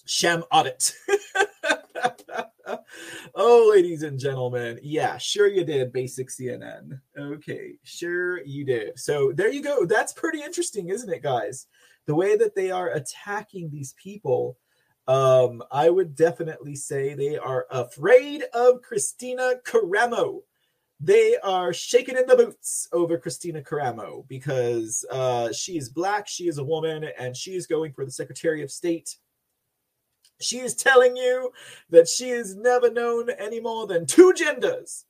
Sham 0.05 0.43
audit 0.51 0.93
oh, 3.35 3.71
ladies 3.75 4.03
and 4.03 4.19
gentlemen. 4.19 4.79
Yeah, 4.83 5.19
sure 5.19 5.47
you 5.47 5.65
did, 5.65 5.93
basic 5.93 6.29
CNN. 6.29 7.01
Okay, 7.19 7.75
sure 7.83 8.43
you 8.45 8.65
did. 8.65 8.99
So 8.99 9.33
there 9.35 9.51
you 9.51 9.63
go. 9.63 9.85
That's 9.85 10.13
pretty 10.13 10.43
interesting, 10.43 10.89
isn't 10.89 11.13
it, 11.13 11.23
guys? 11.23 11.67
The 12.07 12.15
way 12.15 12.37
that 12.37 12.55
they 12.55 12.71
are 12.71 12.91
attacking 12.91 13.71
these 13.71 13.95
people. 14.03 14.57
Um, 15.07 15.63
I 15.73 15.89
would 15.89 16.15
definitely 16.15 16.75
say 16.75 17.15
they 17.15 17.39
are 17.39 17.67
afraid 17.71 18.45
of 18.53 18.81
Kristina 18.83 19.55
Karamo. 19.63 20.41
They 21.01 21.37
are 21.43 21.73
shaking 21.73 22.19
in 22.19 22.27
the 22.27 22.37
boots 22.37 22.89
over 22.93 23.19
Kristina 23.19 23.65
Karamo 23.65 24.27
because 24.29 25.07
uh, 25.11 25.53
she 25.53 25.79
is 25.79 25.89
black, 25.89 26.29
she 26.29 26.49
is 26.49 26.59
a 26.59 26.65
woman, 26.65 27.09
and 27.19 27.35
she 27.35 27.55
is 27.55 27.67
going 27.67 27.93
for 27.93 28.05
the 28.05 28.11
Secretary 28.11 28.63
of 28.63 28.71
State 28.71 29.17
she 30.41 30.59
is 30.59 30.75
telling 30.75 31.17
you 31.17 31.53
that 31.91 32.09
she 32.09 32.31
has 32.31 32.55
never 32.55 32.91
known 32.91 33.31
any 33.31 33.61
more 33.61 33.87
than 33.87 34.07
two 34.07 34.33
genders. 34.33 35.05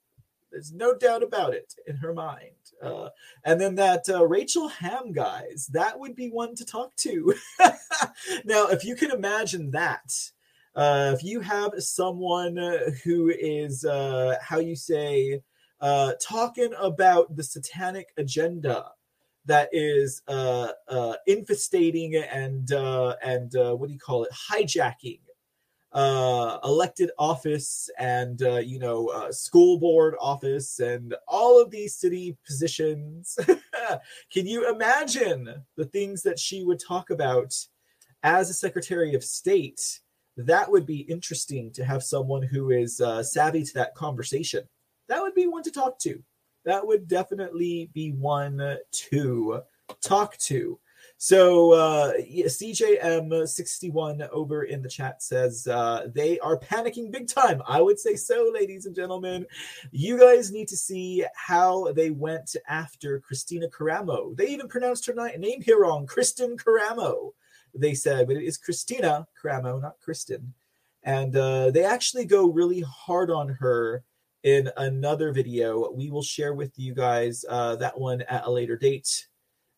There's 0.51 0.73
no 0.73 0.95
doubt 0.95 1.23
about 1.23 1.55
it 1.55 1.75
in 1.87 1.97
her 1.97 2.15
mind. 2.15 2.53
Uh, 2.83 3.09
and 3.45 3.61
then 3.61 3.75
that 3.75 4.09
uh, 4.09 4.27
Rachel 4.27 4.69
Hamm, 4.69 5.13
guys, 5.13 5.69
that 5.73 5.99
would 5.99 6.15
be 6.15 6.31
one 6.31 6.55
to 6.55 6.65
talk 6.65 6.95
to. 6.97 7.35
now, 8.45 8.69
if 8.69 8.85
you 8.85 8.95
can 8.95 9.11
imagine 9.11 9.71
that, 9.73 10.11
uh, 10.75 11.13
if 11.15 11.25
you 11.25 11.41
have 11.41 11.73
someone 11.79 12.57
who 13.05 13.31
is, 13.31 13.85
uh, 13.85 14.37
how 14.41 14.59
you 14.59 14.77
say, 14.77 15.43
uh, 15.81 16.13
talking 16.21 16.73
about 16.79 17.35
the 17.37 17.43
satanic 17.43 18.09
agenda 18.17 18.87
that 19.49 19.71
is 19.73 20.23
uh, 20.29 20.69
uh, 20.89 21.15
infestating 21.27 22.23
and 22.33 22.71
uh, 22.73 23.17
and 23.25 23.57
uh, 23.57 23.75
what 23.75 23.89
do 23.89 23.93
you 23.95 23.99
call 23.99 24.25
it, 24.25 24.31
hijacking 24.51 25.21
uh, 25.93 26.59
elected 26.65 27.11
office 27.19 27.89
and 27.99 28.43
uh, 28.43 28.59
you 28.59 28.79
know 28.79 29.29
school 29.31 29.79
board 29.79 30.15
office 30.21 30.81
and 30.81 31.15
all 31.27 31.61
of 31.61 31.71
these 31.71 31.97
city 31.97 32.37
positions. 32.47 33.39
Can 34.33 34.47
you 34.47 34.71
imagine 34.71 35.65
the 35.77 35.87
things 35.87 36.23
that 36.23 36.39
she 36.39 36.63
would 36.63 36.79
talk 36.79 37.11
about 37.11 37.55
as 38.23 38.51
a 38.51 38.55
Secretary 38.55 39.15
of 39.15 39.25
State? 39.25 40.01
That 40.37 40.71
would 40.71 40.87
be 40.87 41.01
interesting 41.01 41.73
to 41.73 41.85
have 41.85 42.03
someone 42.03 42.43
who 42.43 42.71
is 42.71 43.03
savvy 43.23 43.65
to 43.65 43.75
that 43.75 43.95
conversation. 43.95 44.69
That 45.09 45.23
would 45.23 45.35
be 45.35 45.47
one 45.47 45.63
to 45.63 45.71
talk 45.71 45.99
to 46.01 46.23
that 46.65 46.87
would 46.87 47.09
definitely 47.09 47.91
be 47.93 48.13
one 48.13 48.79
to 48.91 49.63
talk 50.03 50.37
to. 50.39 50.79
So 51.21 51.73
uh, 51.73 52.13
CJM61 52.15 54.29
over 54.31 54.63
in 54.63 54.83
the 54.83 54.89
chat 54.89 55.21
says 55.21 55.67
uh, 55.67 56.07
they 56.15 56.39
are 56.39 56.57
panicking 56.57 57.11
big 57.11 57.27
time. 57.27 57.61
I 57.67 57.83
would 57.83 57.99
say 57.99 58.15
so, 58.15 58.53
ladies 58.55 58.87
and 58.87 58.95
gentlemen. 58.95 59.45
You 59.91 60.17
guys 60.19 60.53
need 60.53 60.69
to 60.69 60.77
see 60.77 61.25
how 61.35 61.93
they 61.93 62.11
went 62.11 62.55
after 62.69 63.21
Kristina 63.21 63.69
Karamo. 63.69 64.37
They 64.37 64.47
even 64.47 64.69
pronounced 64.69 65.07
her 65.07 65.15
name 65.37 65.61
here 65.61 65.81
wrong, 65.81 66.07
Kristen 66.07 66.57
Karamo. 66.57 67.33
They 67.75 67.95
said, 67.95 68.29
but 68.29 68.37
it 68.37 68.45
is 68.45 68.57
Kristina 68.57 69.27
Karamo, 69.43 69.83
not 69.83 69.99
Kristen. 70.01 70.55
And 71.03 71.35
uh, 71.37 71.73
they 71.73 71.85
actually 71.85 72.27
go 72.27 72.47
really 72.47 72.81
hard 72.81 73.31
on 73.31 73.49
her 73.49 74.05
in 74.49 74.71
another 74.79 75.31
video. 75.31 75.91
We 75.91 76.11
will 76.11 76.23
share 76.23 76.55
with 76.55 76.79
you 76.79 76.95
guys 76.95 77.45
uh, 77.49 77.77
that 77.77 77.99
one 77.99 78.23
at 78.23 78.47
a 78.47 78.51
later 78.51 78.77
date 78.77 79.27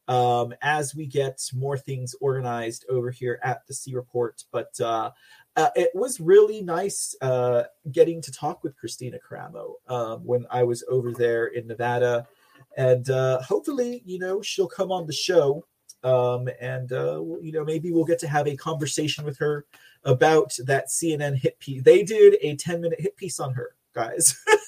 um, 0.06 0.54
as 0.62 0.94
we 0.94 1.06
get 1.06 1.40
more 1.52 1.76
things 1.76 2.14
organized 2.20 2.84
over 2.88 3.10
here 3.10 3.40
at 3.42 3.66
the 3.66 3.74
C 3.74 3.94
Report. 3.94 4.44
But 4.52 4.78
uh, 4.80 5.10
uh, 5.56 5.70
it 5.74 5.90
was 5.94 6.20
really 6.20 6.62
nice 6.62 7.16
uh, 7.20 7.64
getting 7.90 8.22
to 8.22 8.32
talk 8.32 8.62
with 8.62 8.76
Kristina 8.80 9.18
Karamo 9.20 9.74
um, 9.88 10.24
when 10.24 10.46
I 10.50 10.62
was 10.62 10.84
over 10.88 11.12
there 11.12 11.46
in 11.46 11.66
Nevada. 11.66 12.28
And 12.76 13.10
uh, 13.10 13.42
hopefully, 13.42 14.02
you 14.04 14.20
know, 14.20 14.40
she'll 14.40 14.68
come 14.68 14.92
on 14.92 15.06
the 15.06 15.12
show. 15.12 15.64
Um, 16.04 16.48
and, 16.60 16.92
uh, 16.92 17.20
you 17.42 17.50
know, 17.52 17.64
maybe 17.64 17.90
we'll 17.90 18.04
get 18.04 18.20
to 18.20 18.28
have 18.28 18.46
a 18.46 18.56
conversation 18.56 19.24
with 19.24 19.38
her 19.38 19.66
about 20.04 20.56
that 20.64 20.88
CNN 20.88 21.36
hit 21.36 21.58
piece. 21.58 21.82
They 21.82 22.04
did 22.04 22.36
a 22.40 22.54
10 22.54 22.80
minute 22.80 23.00
hit 23.00 23.16
piece 23.16 23.40
on 23.40 23.52
her, 23.54 23.74
guys. 23.94 24.42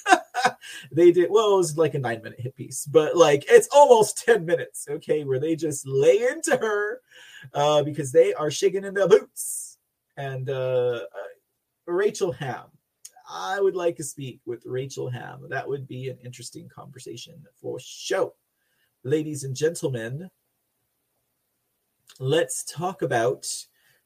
they 0.92 1.12
did 1.12 1.30
well, 1.30 1.54
it 1.54 1.56
was 1.56 1.76
like 1.76 1.94
a 1.94 1.98
nine 1.98 2.22
minute 2.22 2.40
hit 2.40 2.56
piece, 2.56 2.86
but 2.86 3.16
like 3.16 3.44
it's 3.48 3.68
almost 3.72 4.24
10 4.24 4.44
minutes, 4.44 4.86
okay, 4.88 5.24
where 5.24 5.38
they 5.38 5.56
just 5.56 5.86
lay 5.86 6.26
into 6.28 6.56
her 6.56 7.00
uh, 7.54 7.82
because 7.82 8.12
they 8.12 8.34
are 8.34 8.50
shaking 8.50 8.84
in 8.84 8.94
their 8.94 9.08
boots. 9.08 9.78
And 10.16 10.48
uh, 10.50 11.00
uh, 11.02 11.06
Rachel 11.86 12.32
Hamm, 12.32 12.66
I 13.28 13.60
would 13.60 13.76
like 13.76 13.96
to 13.96 14.04
speak 14.04 14.40
with 14.44 14.62
Rachel 14.66 15.08
Hamm. 15.08 15.46
That 15.48 15.68
would 15.68 15.88
be 15.88 16.08
an 16.08 16.18
interesting 16.24 16.68
conversation 16.68 17.42
for 17.60 17.78
show. 17.80 18.34
Ladies 19.04 19.44
and 19.44 19.56
gentlemen, 19.56 20.30
let's 22.20 22.64
talk 22.64 23.02
about 23.02 23.46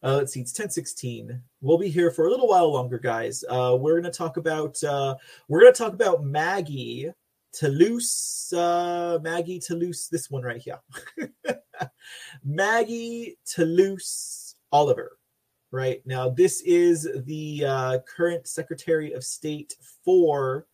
uh, 0.03 0.17
let's 0.17 0.33
see, 0.33 0.41
it's 0.41 0.53
1016. 0.53 1.41
We'll 1.61 1.79
be 1.79 1.89
here 1.89 2.11
for 2.11 2.27
a 2.27 2.31
little 2.31 2.49
while 2.49 2.73
longer, 2.73 2.99
guys. 2.99 3.45
Uh, 3.49 3.77
we're 3.79 4.01
gonna 4.01 4.13
talk 4.13 4.37
about 4.37 4.83
uh, 4.85 5.17
we're 5.49 5.61
gonna 5.61 5.73
talk 5.73 5.95
about 5.95 6.25
Maggie 6.25 7.11
Toulouse, 7.53 8.53
uh, 8.55 9.19
Maggie 9.23 9.59
Toulouse, 9.59 10.09
this 10.09 10.31
one 10.31 10.43
right 10.43 10.61
here. 10.61 10.79
Maggie 12.45 13.39
Toulouse 13.47 14.57
Oliver, 14.71 15.19
right? 15.71 16.03
Now, 16.05 16.29
this 16.29 16.61
is 16.63 17.09
the 17.25 17.65
uh, 17.65 17.99
current 18.01 18.47
Secretary 18.47 19.13
of 19.13 19.25
State 19.25 19.75
for 20.05 20.67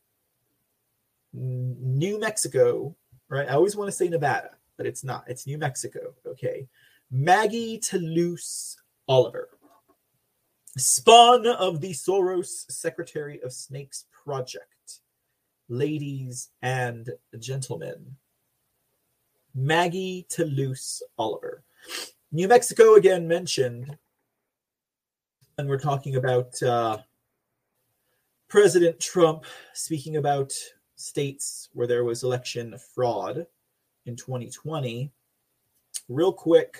New 1.32 2.18
Mexico, 2.18 2.96
right? 3.28 3.48
I 3.48 3.52
always 3.52 3.76
want 3.76 3.88
to 3.88 3.96
say 3.96 4.08
Nevada, 4.08 4.50
but 4.76 4.86
it's 4.86 5.04
not. 5.04 5.24
It's 5.28 5.46
New 5.46 5.58
Mexico, 5.58 6.14
okay? 6.26 6.66
Maggie 7.12 7.78
Toulouse 7.78 8.81
Oliver, 9.08 9.48
spawn 10.76 11.46
of 11.46 11.80
the 11.80 11.92
Soros 11.92 12.70
Secretary 12.70 13.40
of 13.42 13.52
Snakes 13.52 14.06
Project. 14.24 15.00
Ladies 15.68 16.50
and 16.62 17.10
gentlemen, 17.38 18.16
Maggie 19.54 20.26
Toulouse 20.28 21.02
Oliver. 21.18 21.62
New 22.30 22.48
Mexico 22.48 22.94
again 22.94 23.26
mentioned, 23.26 23.96
and 25.58 25.68
we're 25.68 25.78
talking 25.78 26.16
about 26.16 26.62
uh, 26.62 26.98
President 28.48 29.00
Trump 29.00 29.44
speaking 29.74 30.16
about 30.16 30.52
states 30.96 31.68
where 31.72 31.86
there 31.86 32.04
was 32.04 32.22
election 32.22 32.76
fraud 32.94 33.46
in 34.06 34.16
2020. 34.16 35.10
Real 36.08 36.32
quick, 36.32 36.78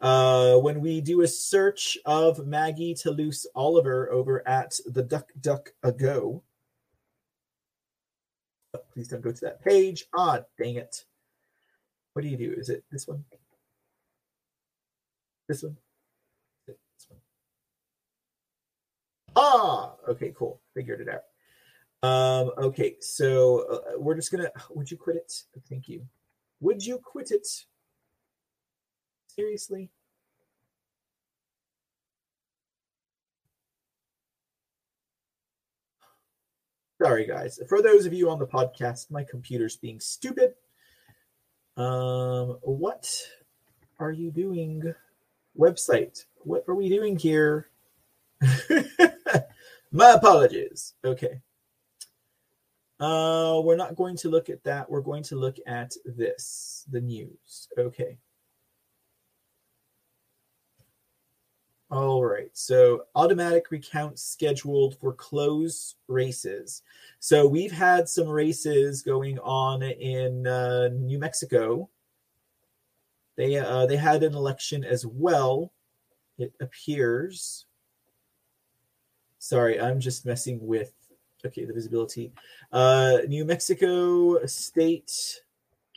uh, 0.00 0.56
when 0.56 0.80
we 0.80 1.00
do 1.00 1.22
a 1.22 1.28
search 1.28 1.98
of 2.06 2.46
Maggie 2.46 2.94
Toulouse 2.94 3.46
Oliver 3.54 4.10
over 4.10 4.46
at 4.48 4.78
the 4.86 5.02
Duck 5.02 5.30
Duck 5.40 5.70
Ago, 5.82 6.42
please 8.92 9.08
don't 9.08 9.20
go 9.20 9.32
to 9.32 9.40
that 9.42 9.62
page. 9.62 10.06
Ah, 10.16 10.40
dang 10.58 10.76
it. 10.76 11.04
What 12.12 12.22
do 12.22 12.28
you 12.28 12.36
do? 12.36 12.54
Is 12.56 12.68
it 12.68 12.84
this 12.90 13.06
one? 13.06 13.24
This 15.48 15.62
one? 15.62 15.76
This 16.66 16.76
one. 17.08 17.20
Ah, 19.36 19.92
okay, 20.08 20.32
cool. 20.36 20.60
Figured 20.74 21.00
it 21.00 21.08
out. 21.08 21.22
Um, 22.02 22.52
okay, 22.56 22.96
so 23.00 23.66
uh, 23.68 23.98
we're 23.98 24.14
just 24.14 24.30
gonna. 24.32 24.50
Would 24.70 24.90
you 24.90 24.96
quit 24.96 25.16
it? 25.16 25.32
Thank 25.68 25.88
you. 25.88 26.06
Would 26.60 26.84
you 26.84 26.98
quit 26.98 27.30
it? 27.30 27.46
Seriously? 29.40 29.88
Sorry, 37.02 37.26
guys. 37.26 37.58
For 37.70 37.80
those 37.80 38.04
of 38.04 38.12
you 38.12 38.28
on 38.28 38.38
the 38.38 38.46
podcast, 38.46 39.10
my 39.10 39.24
computer's 39.24 39.78
being 39.78 39.98
stupid. 39.98 40.52
Um, 41.78 42.58
what 42.60 43.10
are 43.98 44.10
you 44.12 44.30
doing? 44.30 44.94
Website. 45.58 46.26
What 46.40 46.64
are 46.68 46.74
we 46.74 46.90
doing 46.90 47.16
here? 47.16 47.70
my 49.90 50.10
apologies. 50.10 50.92
Okay. 51.02 51.40
Uh, 53.00 53.62
we're 53.64 53.76
not 53.76 53.96
going 53.96 54.18
to 54.18 54.28
look 54.28 54.50
at 54.50 54.62
that. 54.64 54.90
We're 54.90 55.00
going 55.00 55.22
to 55.22 55.36
look 55.36 55.56
at 55.66 55.94
this, 56.04 56.84
the 56.90 57.00
news. 57.00 57.68
Okay. 57.78 58.18
All 61.90 62.24
right. 62.24 62.50
So 62.52 63.06
automatic 63.16 63.72
recount 63.72 64.18
scheduled 64.20 64.96
for 64.98 65.12
close 65.12 65.96
races. 66.06 66.82
So 67.18 67.48
we've 67.48 67.72
had 67.72 68.08
some 68.08 68.28
races 68.28 69.02
going 69.02 69.40
on 69.40 69.82
in 69.82 70.46
uh, 70.46 70.88
New 70.92 71.18
Mexico. 71.18 71.88
They 73.36 73.56
uh, 73.56 73.86
they 73.86 73.96
had 73.96 74.22
an 74.22 74.34
election 74.34 74.84
as 74.84 75.04
well. 75.04 75.72
It 76.38 76.52
appears. 76.60 77.66
Sorry, 79.38 79.80
I'm 79.80 79.98
just 79.98 80.24
messing 80.24 80.64
with. 80.64 80.92
Okay, 81.44 81.64
the 81.64 81.72
visibility. 81.72 82.32
Uh, 82.70 83.18
New 83.26 83.46
Mexico 83.46 84.44
State 84.46 85.40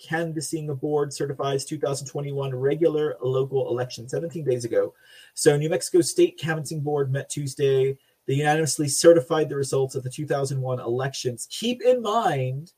canvassing 0.03 0.73
board 0.75 1.13
certifies 1.13 1.65
2021 1.65 2.53
regular 2.53 3.15
local 3.21 3.69
election 3.69 4.07
17 4.07 4.43
days 4.43 4.65
ago. 4.65 4.93
So, 5.34 5.57
New 5.57 5.69
Mexico 5.69 6.01
State 6.01 6.38
Canvassing 6.38 6.81
Board 6.81 7.11
met 7.11 7.30
Tuesday. 7.30 7.97
They 8.27 8.35
unanimously 8.35 8.88
certified 8.88 9.49
the 9.49 9.55
results 9.55 9.95
of 9.95 10.03
the 10.03 10.09
2001 10.09 10.80
elections. 10.80 11.47
Keep 11.49 11.81
in 11.81 12.01
mind 12.01 12.73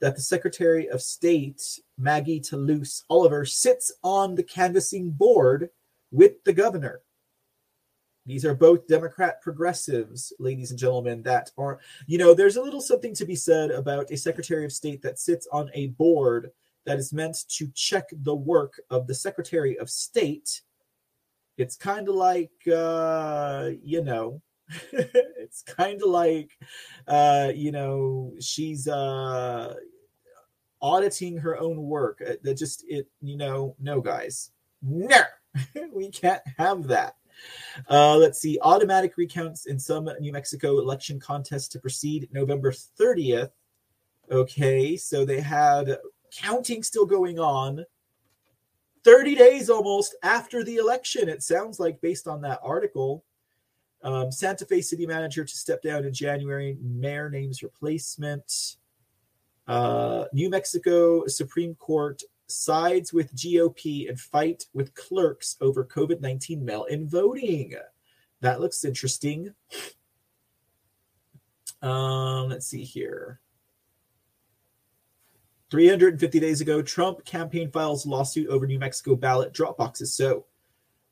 that 0.00 0.16
the 0.16 0.22
Secretary 0.22 0.88
of 0.88 1.02
State, 1.02 1.62
Maggie 1.98 2.40
Toulouse 2.40 3.04
Oliver, 3.10 3.44
sits 3.44 3.92
on 4.02 4.34
the 4.34 4.42
canvassing 4.42 5.10
board 5.10 5.70
with 6.10 6.42
the 6.44 6.52
governor. 6.52 7.02
These 8.26 8.44
are 8.44 8.54
both 8.54 8.86
Democrat 8.86 9.40
progressives, 9.42 10.32
ladies 10.38 10.70
and 10.70 10.78
gentlemen, 10.78 11.22
that 11.22 11.50
are, 11.56 11.80
you 12.06 12.18
know, 12.18 12.34
there's 12.34 12.56
a 12.56 12.62
little 12.62 12.80
something 12.80 13.14
to 13.14 13.24
be 13.24 13.34
said 13.34 13.70
about 13.70 14.10
a 14.10 14.16
Secretary 14.16 14.64
of 14.64 14.72
State 14.72 15.02
that 15.02 15.18
sits 15.18 15.48
on 15.52 15.70
a 15.74 15.88
board 15.88 16.50
that 16.86 16.98
is 16.98 17.12
meant 17.12 17.36
to 17.48 17.70
check 17.74 18.06
the 18.12 18.34
work 18.34 18.80
of 18.90 19.06
the 19.06 19.14
Secretary 19.14 19.78
of 19.78 19.90
State. 19.90 20.62
It's 21.56 21.76
kind 21.76 22.08
of 22.08 22.14
like, 22.14 22.52
uh, 22.72 23.70
you 23.82 24.02
know, 24.02 24.40
it's 24.92 25.62
kind 25.62 26.00
of 26.02 26.08
like, 26.08 26.56
uh, 27.06 27.52
you 27.54 27.72
know, 27.72 28.32
she's 28.40 28.88
uh, 28.88 29.74
auditing 30.80 31.36
her 31.38 31.58
own 31.58 31.82
work. 31.82 32.22
Uh, 32.26 32.34
that 32.42 32.54
just, 32.54 32.84
it, 32.88 33.08
you 33.20 33.36
know, 33.36 33.76
no, 33.78 34.00
guys, 34.00 34.52
no, 34.82 35.22
we 35.92 36.10
can't 36.10 36.42
have 36.56 36.86
that. 36.86 37.16
Uh, 37.88 38.16
let's 38.16 38.40
see. 38.40 38.58
Automatic 38.62 39.16
recounts 39.16 39.66
in 39.66 39.78
some 39.78 40.08
New 40.20 40.32
Mexico 40.32 40.78
election 40.78 41.18
contests 41.18 41.68
to 41.68 41.78
proceed 41.78 42.28
November 42.32 42.72
30th. 42.72 43.50
Okay, 44.30 44.96
so 44.96 45.24
they 45.24 45.40
had 45.40 45.98
counting 46.32 46.82
still 46.82 47.06
going 47.06 47.38
on 47.38 47.84
30 49.04 49.34
days 49.34 49.70
almost 49.70 50.14
after 50.22 50.62
the 50.62 50.76
election, 50.76 51.28
it 51.28 51.42
sounds 51.42 51.80
like, 51.80 52.00
based 52.00 52.28
on 52.28 52.42
that 52.42 52.60
article. 52.62 53.24
Um, 54.02 54.32
Santa 54.32 54.64
Fe 54.64 54.80
city 54.80 55.06
manager 55.06 55.44
to 55.44 55.56
step 55.56 55.82
down 55.82 56.04
in 56.04 56.12
January, 56.12 56.76
mayor 56.80 57.30
names 57.30 57.62
replacement. 57.62 58.76
Uh, 59.66 60.24
New 60.32 60.50
Mexico 60.50 61.26
Supreme 61.26 61.74
Court 61.74 62.22
sides 62.46 63.12
with 63.12 63.34
GOP 63.34 64.08
and 64.08 64.18
fight 64.18 64.64
with 64.74 64.94
clerks 64.94 65.56
over 65.60 65.84
COVID 65.84 66.20
19 66.20 66.64
mail 66.64 66.84
in 66.84 67.08
voting. 67.08 67.74
That 68.40 68.60
looks 68.60 68.84
interesting. 68.84 69.54
Um, 71.82 72.48
let's 72.48 72.66
see 72.66 72.84
here. 72.84 73.40
350 75.70 76.40
days 76.40 76.60
ago, 76.60 76.82
Trump 76.82 77.24
campaign 77.24 77.70
files 77.70 78.04
lawsuit 78.04 78.48
over 78.48 78.66
New 78.66 78.78
Mexico 78.78 79.14
ballot 79.14 79.52
drop 79.52 79.76
boxes. 79.78 80.12
So 80.12 80.46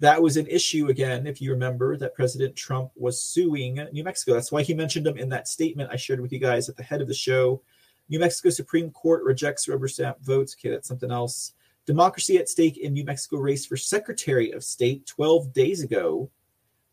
that 0.00 0.20
was 0.20 0.36
an 0.36 0.46
issue 0.46 0.88
again, 0.88 1.26
if 1.26 1.40
you 1.40 1.50
remember, 1.50 1.96
that 1.96 2.14
President 2.14 2.54
Trump 2.54 2.90
was 2.96 3.20
suing 3.20 3.80
New 3.92 4.04
Mexico. 4.04 4.34
That's 4.34 4.52
why 4.52 4.62
he 4.62 4.74
mentioned 4.74 5.06
them 5.06 5.16
in 5.16 5.28
that 5.30 5.48
statement 5.48 5.90
I 5.92 5.96
shared 5.96 6.20
with 6.20 6.32
you 6.32 6.38
guys 6.38 6.68
at 6.68 6.76
the 6.76 6.82
head 6.82 7.00
of 7.00 7.08
the 7.08 7.14
show. 7.14 7.62
New 8.08 8.18
Mexico 8.18 8.50
Supreme 8.50 8.90
Court 8.90 9.22
rejects 9.24 9.68
rubber 9.68 9.88
stamp 9.88 10.20
votes. 10.20 10.56
Okay, 10.58 10.70
that's 10.70 10.88
something 10.88 11.10
else. 11.10 11.52
Democracy 11.86 12.36
at 12.38 12.48
stake 12.48 12.78
in 12.78 12.92
New 12.92 13.04
Mexico 13.04 13.38
race 13.38 13.64
for 13.64 13.76
Secretary 13.76 14.52
of 14.52 14.62
State 14.62 15.06
12 15.06 15.52
days 15.52 15.82
ago. 15.82 16.30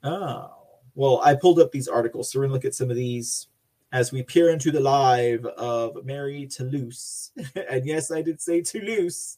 Oh, 0.04 0.52
well, 0.96 1.22
I 1.24 1.36
pulled 1.36 1.60
up 1.60 1.72
these 1.72 1.88
articles, 1.88 2.32
so 2.32 2.40
we're 2.40 2.44
going 2.44 2.52
to 2.52 2.54
look 2.54 2.66
at 2.66 2.76
some 2.76 2.90
of 2.90 2.96
these 2.96 3.48
as 3.96 4.12
we 4.12 4.22
peer 4.22 4.50
into 4.50 4.72
the 4.72 4.80
live 4.82 5.46
of 5.46 6.04
Mary 6.04 6.46
Toulouse. 6.46 7.32
and 7.70 7.86
yes, 7.86 8.12
I 8.12 8.22
did 8.22 8.42
say 8.42 8.62
Toulouse. 8.62 9.38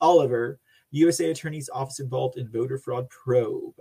Oliver, 0.00 0.58
USA 0.92 1.30
Attorney's 1.30 1.68
Office 1.68 2.00
involved 2.00 2.38
in 2.38 2.48
voter 2.48 2.78
fraud 2.78 3.10
probe. 3.10 3.74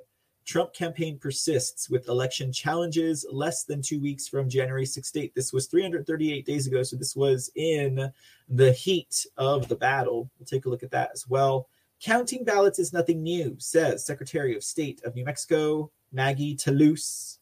Trump 0.43 0.73
campaign 0.73 1.17
persists 1.17 1.89
with 1.89 2.09
election 2.09 2.51
challenges 2.51 3.25
less 3.31 3.63
than 3.63 3.81
two 3.81 4.01
weeks 4.01 4.27
from 4.27 4.49
January 4.49 4.83
6th 4.83 5.13
date. 5.13 5.33
This 5.33 5.53
was 5.53 5.67
338 5.67 6.45
days 6.45 6.67
ago, 6.67 6.83
so 6.83 6.97
this 6.97 7.15
was 7.15 7.49
in 7.55 8.11
the 8.49 8.73
heat 8.73 9.25
of 9.37 9.69
the 9.69 9.77
battle. 9.77 10.29
We'll 10.37 10.45
take 10.45 10.65
a 10.65 10.69
look 10.69 10.83
at 10.83 10.91
that 10.91 11.11
as 11.13 11.25
well. 11.29 11.69
Counting 12.01 12.43
ballots 12.43 12.79
is 12.79 12.91
nothing 12.91 13.23
new, 13.23 13.55
says 13.59 14.05
Secretary 14.05 14.57
of 14.57 14.63
State 14.65 15.01
of 15.05 15.15
New 15.15 15.23
Mexico, 15.23 15.89
Maggie 16.11 16.55
Toulouse. 16.57 17.37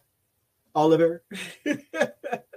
Oliver. 0.75 1.23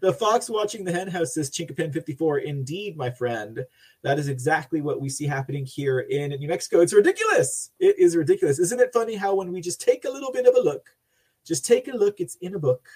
the 0.00 0.12
fox 0.12 0.50
watching 0.50 0.84
the 0.84 0.92
henhouse 0.92 1.34
says 1.34 1.50
Chinkapen 1.50 1.92
54. 1.92 2.38
Indeed, 2.38 2.96
my 2.96 3.10
friend. 3.10 3.64
That 4.02 4.18
is 4.18 4.28
exactly 4.28 4.80
what 4.80 5.00
we 5.00 5.08
see 5.08 5.26
happening 5.26 5.64
here 5.64 6.00
in 6.00 6.30
New 6.30 6.48
Mexico. 6.48 6.80
It's 6.80 6.92
ridiculous. 6.92 7.70
It 7.78 7.98
is 7.98 8.16
ridiculous. 8.16 8.58
Isn't 8.58 8.80
it 8.80 8.92
funny 8.92 9.16
how 9.16 9.34
when 9.34 9.52
we 9.52 9.60
just 9.60 9.80
take 9.80 10.04
a 10.04 10.10
little 10.10 10.32
bit 10.32 10.46
of 10.46 10.54
a 10.54 10.60
look, 10.60 10.94
just 11.44 11.64
take 11.64 11.88
a 11.88 11.96
look, 11.96 12.20
it's 12.20 12.36
in 12.36 12.54
a 12.54 12.58
book. 12.58 12.88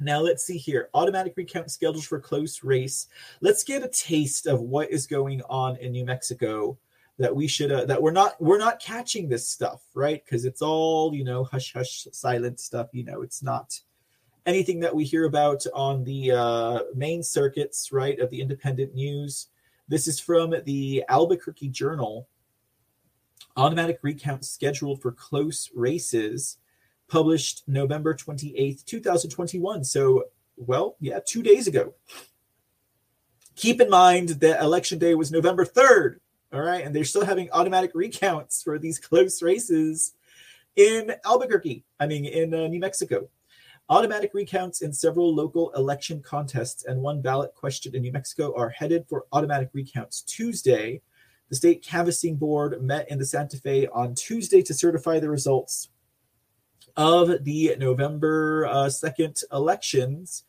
Now 0.00 0.20
let's 0.20 0.44
see 0.44 0.58
here. 0.58 0.88
Automatic 0.94 1.34
recount 1.36 1.70
scheduled 1.70 2.04
for 2.04 2.18
close 2.18 2.64
race. 2.64 3.08
Let's 3.40 3.62
get 3.62 3.84
a 3.84 3.88
taste 3.88 4.46
of 4.46 4.60
what 4.60 4.90
is 4.90 5.06
going 5.06 5.42
on 5.48 5.76
in 5.76 5.92
New 5.92 6.04
Mexico 6.04 6.76
that 7.18 7.34
we 7.34 7.46
should 7.46 7.70
uh, 7.70 7.84
that 7.84 8.02
we're 8.02 8.10
not 8.10 8.40
we're 8.40 8.58
not 8.58 8.80
catching 8.80 9.28
this 9.28 9.48
stuff, 9.48 9.82
right? 9.94 10.24
Because 10.24 10.44
it's 10.44 10.62
all, 10.62 11.14
you 11.14 11.24
know, 11.24 11.44
hush 11.44 11.72
hush 11.72 12.08
silent 12.12 12.58
stuff, 12.58 12.88
you 12.92 13.04
know, 13.04 13.22
it's 13.22 13.42
not 13.42 13.78
anything 14.46 14.80
that 14.80 14.94
we 14.94 15.04
hear 15.04 15.24
about 15.24 15.64
on 15.74 16.04
the 16.04 16.32
uh, 16.32 16.80
main 16.94 17.22
circuits, 17.22 17.92
right, 17.92 18.18
of 18.18 18.30
the 18.30 18.40
independent 18.40 18.94
news. 18.94 19.48
This 19.88 20.06
is 20.06 20.18
from 20.18 20.54
the 20.64 21.04
Albuquerque 21.08 21.68
Journal. 21.68 22.28
Automatic 23.56 23.98
recount 24.02 24.44
scheduled 24.44 25.02
for 25.02 25.12
close 25.12 25.70
races 25.74 26.58
published 27.08 27.62
November 27.66 28.14
28th, 28.14 28.84
2021. 28.86 29.84
So, 29.84 30.24
well, 30.56 30.96
yeah, 30.98 31.18
two 31.24 31.42
days 31.42 31.66
ago. 31.66 31.94
Keep 33.54 33.82
in 33.82 33.90
mind 33.90 34.30
that 34.30 34.62
election 34.62 34.98
day 34.98 35.14
was 35.14 35.30
November 35.30 35.66
3rd. 35.66 36.16
All 36.54 36.62
right. 36.62 36.84
And 36.84 36.94
they're 36.94 37.04
still 37.04 37.24
having 37.24 37.50
automatic 37.52 37.90
recounts 37.94 38.62
for 38.62 38.78
these 38.78 38.98
close 39.08 39.42
races 39.42 40.14
in 40.74 41.12
Albuquerque, 41.24 41.84
I 42.00 42.06
mean, 42.06 42.24
in 42.24 42.54
uh, 42.54 42.66
New 42.68 42.80
Mexico. 42.80 43.28
Automatic 43.88 44.32
recounts 44.32 44.80
in 44.80 44.92
several 44.92 45.34
local 45.34 45.70
election 45.72 46.22
contests 46.22 46.84
and 46.84 47.02
one 47.02 47.20
ballot 47.20 47.54
question 47.54 47.94
in 47.94 48.02
New 48.02 48.12
Mexico 48.12 48.54
are 48.56 48.70
headed 48.70 49.04
for 49.08 49.26
automatic 49.32 49.70
recounts 49.72 50.22
Tuesday. 50.22 51.02
The 51.50 51.56
state 51.56 51.82
canvassing 51.82 52.36
board 52.36 52.80
met 52.80 53.10
in 53.10 53.18
the 53.18 53.26
Santa 53.26 53.58
Fe 53.58 53.88
on 53.88 54.14
Tuesday 54.14 54.62
to 54.62 54.72
certify 54.72 55.18
the 55.18 55.28
results 55.28 55.90
of 56.96 57.44
the 57.44 57.74
November 57.78 58.66
uh, 58.66 58.86
2nd 58.86 59.42
elections, 59.52 60.44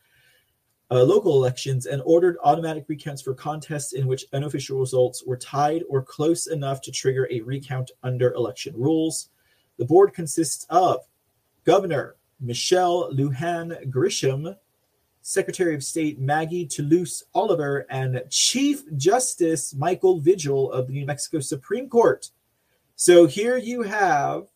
uh, 0.91 1.03
local 1.03 1.35
elections, 1.35 1.85
and 1.87 2.01
ordered 2.05 2.37
automatic 2.43 2.85
recounts 2.87 3.21
for 3.21 3.33
contests 3.33 3.93
in 3.93 4.05
which 4.07 4.25
unofficial 4.31 4.79
results 4.79 5.23
were 5.25 5.37
tied 5.37 5.81
or 5.89 6.03
close 6.03 6.47
enough 6.47 6.81
to 6.81 6.91
trigger 6.91 7.27
a 7.31 7.41
recount 7.41 7.91
under 8.03 8.31
election 8.33 8.73
rules. 8.77 9.29
The 9.77 9.85
board 9.85 10.13
consists 10.13 10.65
of 10.69 11.01
Governor 11.65 12.15
Michelle 12.43 13.11
Lujan 13.13 13.89
Grisham, 13.89 14.55
Secretary 15.21 15.73
of 15.73 15.83
State 15.83 16.19
Maggie 16.19 16.65
Toulouse 16.65 17.23
Oliver, 17.33 17.85
and 17.89 18.21
Chief 18.29 18.83
Justice 18.97 19.73
Michael 19.73 20.19
Vigil 20.19 20.71
of 20.71 20.87
the 20.87 20.93
New 20.93 21.05
Mexico 21.05 21.39
Supreme 21.39 21.89
Court. 21.89 22.29
So 22.95 23.25
here 23.25 23.57
you 23.57 23.81
have 23.83 24.47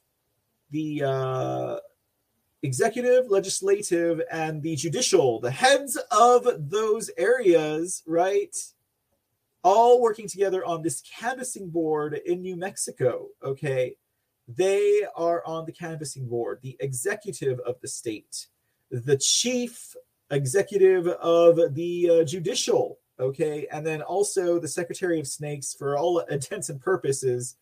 the 0.71 1.03
uh, 1.03 1.77
executive, 2.63 3.29
legislative, 3.29 4.21
and 4.31 4.61
the 4.61 4.75
judicial, 4.75 5.39
the 5.39 5.51
heads 5.51 5.97
of 6.11 6.69
those 6.69 7.09
areas, 7.17 8.03
right? 8.05 8.55
All 9.63 10.01
working 10.01 10.27
together 10.27 10.65
on 10.65 10.81
this 10.81 11.01
canvassing 11.01 11.69
board 11.69 12.19
in 12.25 12.41
New 12.41 12.57
Mexico. 12.57 13.27
Okay. 13.43 13.95
They 14.47 15.05
are 15.15 15.43
on 15.45 15.65
the 15.65 15.73
canvassing 15.73 16.27
board, 16.27 16.59
the 16.61 16.77
executive 16.79 17.59
of 17.59 17.75
the 17.81 17.87
state, 17.87 18.47
the 18.91 19.17
chief 19.17 19.95
executive 20.31 21.07
of 21.07 21.73
the 21.73 22.09
uh, 22.09 22.23
judicial. 22.23 22.99
Okay. 23.19 23.67
And 23.71 23.85
then 23.85 24.01
also 24.01 24.59
the 24.59 24.67
secretary 24.67 25.19
of 25.19 25.27
snakes, 25.27 25.73
for 25.73 25.97
all 25.97 26.19
intents 26.29 26.69
and 26.69 26.79
purposes, 26.79 27.57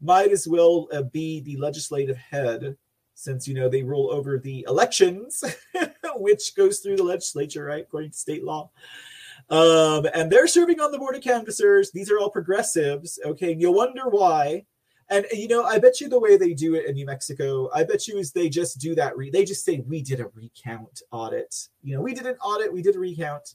might 0.00 0.30
as 0.30 0.48
well 0.48 0.88
uh, 0.92 1.02
be 1.02 1.40
the 1.40 1.56
legislative 1.56 2.16
head 2.16 2.76
since 3.14 3.46
you 3.46 3.54
know 3.54 3.68
they 3.68 3.82
rule 3.82 4.10
over 4.10 4.38
the 4.38 4.64
elections 4.66 5.44
which 6.16 6.54
goes 6.56 6.80
through 6.80 6.96
the 6.96 7.02
legislature 7.02 7.64
right 7.66 7.82
according 7.82 8.10
to 8.10 8.16
state 8.16 8.42
law 8.42 8.70
um, 9.50 10.06
and 10.14 10.30
they're 10.30 10.46
serving 10.46 10.80
on 10.80 10.90
the 10.90 10.98
board 10.98 11.14
of 11.14 11.22
canvassers 11.22 11.90
these 11.90 12.10
are 12.10 12.18
all 12.18 12.30
progressives 12.30 13.18
okay 13.26 13.52
and 13.52 13.60
you 13.60 13.70
wonder 13.70 14.08
why 14.08 14.64
and 15.10 15.26
you 15.32 15.48
know 15.48 15.64
i 15.64 15.78
bet 15.78 16.00
you 16.00 16.08
the 16.08 16.18
way 16.18 16.36
they 16.36 16.54
do 16.54 16.74
it 16.74 16.86
in 16.86 16.94
new 16.94 17.06
mexico 17.06 17.68
i 17.74 17.84
bet 17.84 18.08
you 18.08 18.16
is 18.16 18.32
they 18.32 18.48
just 18.48 18.78
do 18.78 18.94
that 18.94 19.16
re- 19.16 19.30
they 19.30 19.44
just 19.44 19.64
say 19.64 19.80
we 19.86 20.00
did 20.02 20.20
a 20.20 20.28
recount 20.34 21.02
audit 21.10 21.68
you 21.82 21.94
know 21.94 22.00
we 22.00 22.14
did 22.14 22.26
an 22.26 22.36
audit 22.36 22.72
we 22.72 22.82
did 22.82 22.96
a 22.96 22.98
recount 22.98 23.54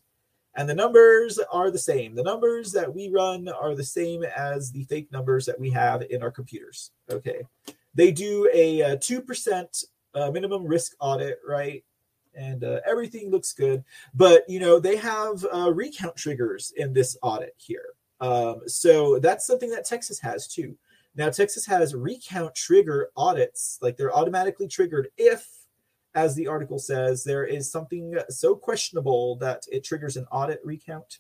and 0.56 0.70
the 0.70 0.76
numbers 0.76 1.38
are 1.52 1.70
the 1.70 1.78
same. 1.78 2.16
The 2.16 2.24
numbers 2.24 2.72
that 2.72 2.94
we 2.94 3.10
run 3.10 3.50
are 3.50 3.76
the 3.76 3.84
same 3.84 4.24
as 4.24 4.72
the 4.72 4.86
fake 4.86 5.12
numbers 5.12 5.46
that 5.46 5.60
we 5.60 5.70
have 5.72 6.02
in 6.10 6.24
our 6.24 6.32
computers. 6.32 6.92
Okay. 7.12 7.42
They 7.94 8.12
do 8.12 8.50
a, 8.54 8.82
a 8.82 8.98
2% 8.98 9.86
uh, 10.14 10.32
minimum 10.32 10.66
risk 10.66 10.94
audit, 11.00 11.40
right? 11.46 11.84
And 12.36 12.64
uh, 12.64 12.80
everything 12.86 13.32
looks 13.32 13.54
good. 13.54 13.84
But, 14.14 14.50
you 14.50 14.60
know, 14.60 14.80
they 14.80 14.96
have 14.96 15.46
uh, 15.54 15.74
recount 15.74 16.16
triggers 16.16 16.74
in 16.78 16.94
this 16.94 17.18
audit 17.22 17.54
here. 17.58 17.88
Um, 18.22 18.62
so 18.66 19.20
that's 19.20 19.46
something 19.46 19.70
that 19.72 19.86
Texas 19.86 20.20
has 20.20 20.48
too. 20.48 20.78
Now, 21.16 21.30
Texas 21.30 21.66
has 21.66 21.96
recount 21.96 22.56
trigger 22.56 23.10
audits, 23.16 23.78
like 23.82 23.96
they're 23.96 24.16
automatically 24.16 24.68
triggered 24.68 25.10
if 25.18 25.48
as 26.16 26.34
the 26.34 26.48
article 26.48 26.80
says, 26.80 27.24
there 27.24 27.44
is 27.44 27.70
something 27.70 28.16
so 28.30 28.56
questionable 28.56 29.36
that 29.36 29.64
it 29.70 29.84
triggers 29.84 30.16
an 30.16 30.26
audit 30.32 30.62
recount. 30.64 31.20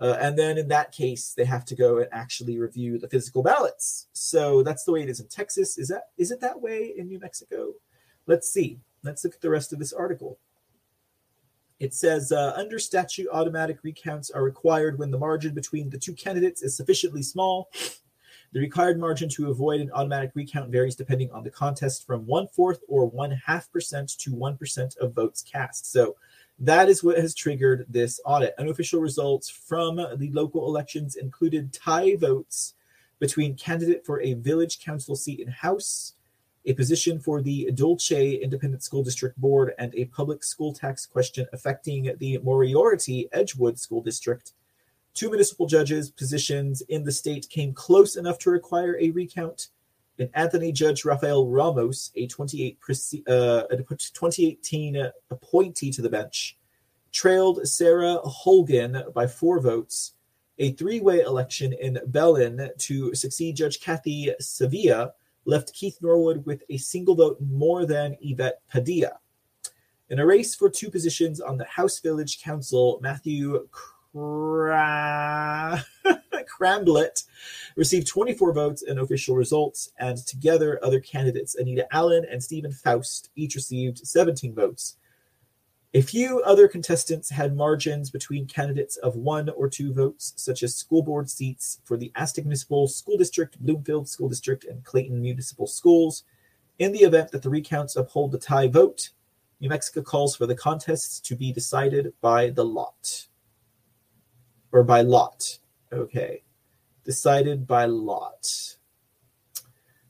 Uh, 0.00 0.16
and 0.20 0.36
then 0.36 0.58
in 0.58 0.66
that 0.66 0.90
case, 0.90 1.34
they 1.36 1.44
have 1.44 1.64
to 1.64 1.76
go 1.76 1.98
and 1.98 2.08
actually 2.10 2.58
review 2.58 2.98
the 2.98 3.08
physical 3.08 3.44
ballots. 3.44 4.08
So 4.12 4.64
that's 4.64 4.82
the 4.82 4.90
way 4.90 5.02
it 5.02 5.08
is 5.08 5.20
in 5.20 5.28
Texas. 5.28 5.78
Is 5.78 5.86
that 5.88 6.08
is 6.18 6.32
it 6.32 6.40
that 6.40 6.60
way 6.60 6.94
in 6.96 7.06
New 7.06 7.20
Mexico? 7.20 7.74
Let's 8.26 8.52
see. 8.52 8.80
Let's 9.04 9.22
look 9.22 9.34
at 9.34 9.40
the 9.40 9.50
rest 9.50 9.72
of 9.72 9.78
this 9.78 9.92
article. 9.92 10.40
It 11.78 11.94
says 11.94 12.32
uh, 12.32 12.54
under 12.56 12.80
statute, 12.80 13.28
automatic 13.32 13.78
recounts 13.84 14.30
are 14.30 14.42
required 14.42 14.98
when 14.98 15.12
the 15.12 15.18
margin 15.18 15.54
between 15.54 15.90
the 15.90 15.98
two 15.98 16.14
candidates 16.14 16.62
is 16.62 16.76
sufficiently 16.76 17.22
small 17.22 17.70
the 18.54 18.60
required 18.60 19.00
margin 19.00 19.28
to 19.30 19.50
avoid 19.50 19.80
an 19.80 19.90
automatic 19.92 20.30
recount 20.34 20.70
varies 20.70 20.94
depending 20.94 21.28
on 21.32 21.42
the 21.42 21.50
contest 21.50 22.06
from 22.06 22.24
one 22.24 22.46
fourth 22.46 22.78
or 22.88 23.04
one 23.04 23.32
half 23.32 23.70
percent 23.72 24.08
to 24.18 24.32
one 24.32 24.56
percent 24.56 24.96
of 25.00 25.12
votes 25.12 25.42
cast. 25.42 25.90
So 25.90 26.14
that 26.60 26.88
is 26.88 27.02
what 27.02 27.18
has 27.18 27.34
triggered 27.34 27.84
this 27.88 28.20
audit. 28.24 28.54
Unofficial 28.56 29.00
results 29.00 29.50
from 29.50 29.96
the 29.96 30.30
local 30.30 30.68
elections 30.68 31.16
included 31.16 31.72
tie 31.72 32.14
votes 32.14 32.74
between 33.18 33.56
candidate 33.56 34.06
for 34.06 34.20
a 34.20 34.34
village 34.34 34.78
council 34.78 35.16
seat 35.16 35.40
in 35.40 35.48
House, 35.48 36.14
a 36.64 36.74
position 36.74 37.18
for 37.18 37.42
the 37.42 37.72
Dulce 37.74 38.12
Independent 38.12 38.84
School 38.84 39.02
District 39.02 39.36
Board, 39.36 39.72
and 39.78 39.92
a 39.96 40.04
public 40.06 40.44
school 40.44 40.72
tax 40.72 41.06
question 41.06 41.44
affecting 41.52 42.14
the 42.18 42.38
Moriarty 42.38 43.28
Edgewood 43.32 43.80
School 43.80 44.00
District 44.00 44.52
Two 45.14 45.30
municipal 45.30 45.66
judges' 45.66 46.10
positions 46.10 46.80
in 46.82 47.04
the 47.04 47.12
state 47.12 47.48
came 47.48 47.72
close 47.72 48.16
enough 48.16 48.38
to 48.40 48.50
require 48.50 48.98
a 48.98 49.10
recount. 49.10 49.68
And 50.18 50.28
Anthony 50.34 50.72
Judge 50.72 51.04
Rafael 51.04 51.48
Ramos, 51.48 52.10
a 52.16 52.26
28, 52.26 52.78
uh, 53.28 53.62
2018 53.68 55.10
appointee 55.30 55.90
to 55.92 56.02
the 56.02 56.10
bench, 56.10 56.58
trailed 57.12 57.66
Sarah 57.66 58.18
Holgan 58.24 59.12
by 59.12 59.26
four 59.26 59.60
votes. 59.60 60.14
A 60.58 60.72
three 60.72 61.00
way 61.00 61.20
election 61.20 61.72
in 61.72 61.98
Belen 62.06 62.70
to 62.78 63.14
succeed 63.14 63.56
Judge 63.56 63.80
Kathy 63.80 64.32
Sevilla 64.40 65.12
left 65.44 65.74
Keith 65.74 65.98
Norwood 66.00 66.44
with 66.46 66.62
a 66.68 66.76
single 66.76 67.14
vote 67.14 67.38
more 67.40 67.86
than 67.86 68.16
Yvette 68.20 68.60
Padilla. 68.68 69.18
In 70.10 70.18
a 70.18 70.26
race 70.26 70.54
for 70.54 70.70
two 70.70 70.90
positions 70.90 71.40
on 71.40 71.56
the 71.56 71.64
House 71.64 71.98
Village 71.98 72.40
Council, 72.40 72.98
Matthew 73.02 73.68
Cra- 74.14 75.84
Cramblett 76.46 77.24
received 77.74 78.06
24 78.06 78.52
votes 78.52 78.82
in 78.82 78.98
official 78.98 79.34
results, 79.34 79.90
and 79.98 80.18
together 80.18 80.78
other 80.82 81.00
candidates, 81.00 81.56
Anita 81.56 81.86
Allen 81.92 82.24
and 82.30 82.42
Stephen 82.42 82.70
Faust, 82.70 83.30
each 83.34 83.56
received 83.56 84.06
17 84.06 84.54
votes. 84.54 84.96
A 85.94 86.00
few 86.00 86.40
other 86.42 86.68
contestants 86.68 87.30
had 87.30 87.56
margins 87.56 88.10
between 88.10 88.46
candidates 88.46 88.96
of 88.96 89.16
one 89.16 89.48
or 89.50 89.68
two 89.68 89.92
votes, 89.92 90.32
such 90.36 90.62
as 90.62 90.76
school 90.76 91.02
board 91.02 91.28
seats 91.28 91.80
for 91.84 91.96
the 91.96 92.12
Aztec 92.14 92.44
Municipal 92.44 92.88
School 92.88 93.16
District, 93.16 93.60
Bloomfield 93.60 94.08
School 94.08 94.28
District, 94.28 94.64
and 94.64 94.84
Clayton 94.84 95.20
Municipal 95.20 95.66
Schools. 95.66 96.24
In 96.78 96.92
the 96.92 97.00
event 97.00 97.30
that 97.30 97.42
the 97.42 97.50
recounts 97.50 97.96
uphold 97.96 98.32
the 98.32 98.38
tie 98.38 98.68
vote, 98.68 99.10
New 99.60 99.68
Mexico 99.68 100.02
calls 100.02 100.34
for 100.36 100.46
the 100.46 100.54
contests 100.54 101.20
to 101.20 101.36
be 101.36 101.52
decided 101.52 102.12
by 102.20 102.50
the 102.50 102.64
lot 102.64 103.26
or 104.74 104.82
by 104.82 105.02
lot. 105.02 105.58
Okay. 105.92 106.42
Decided 107.04 107.66
by 107.66 107.84
lot. 107.84 108.76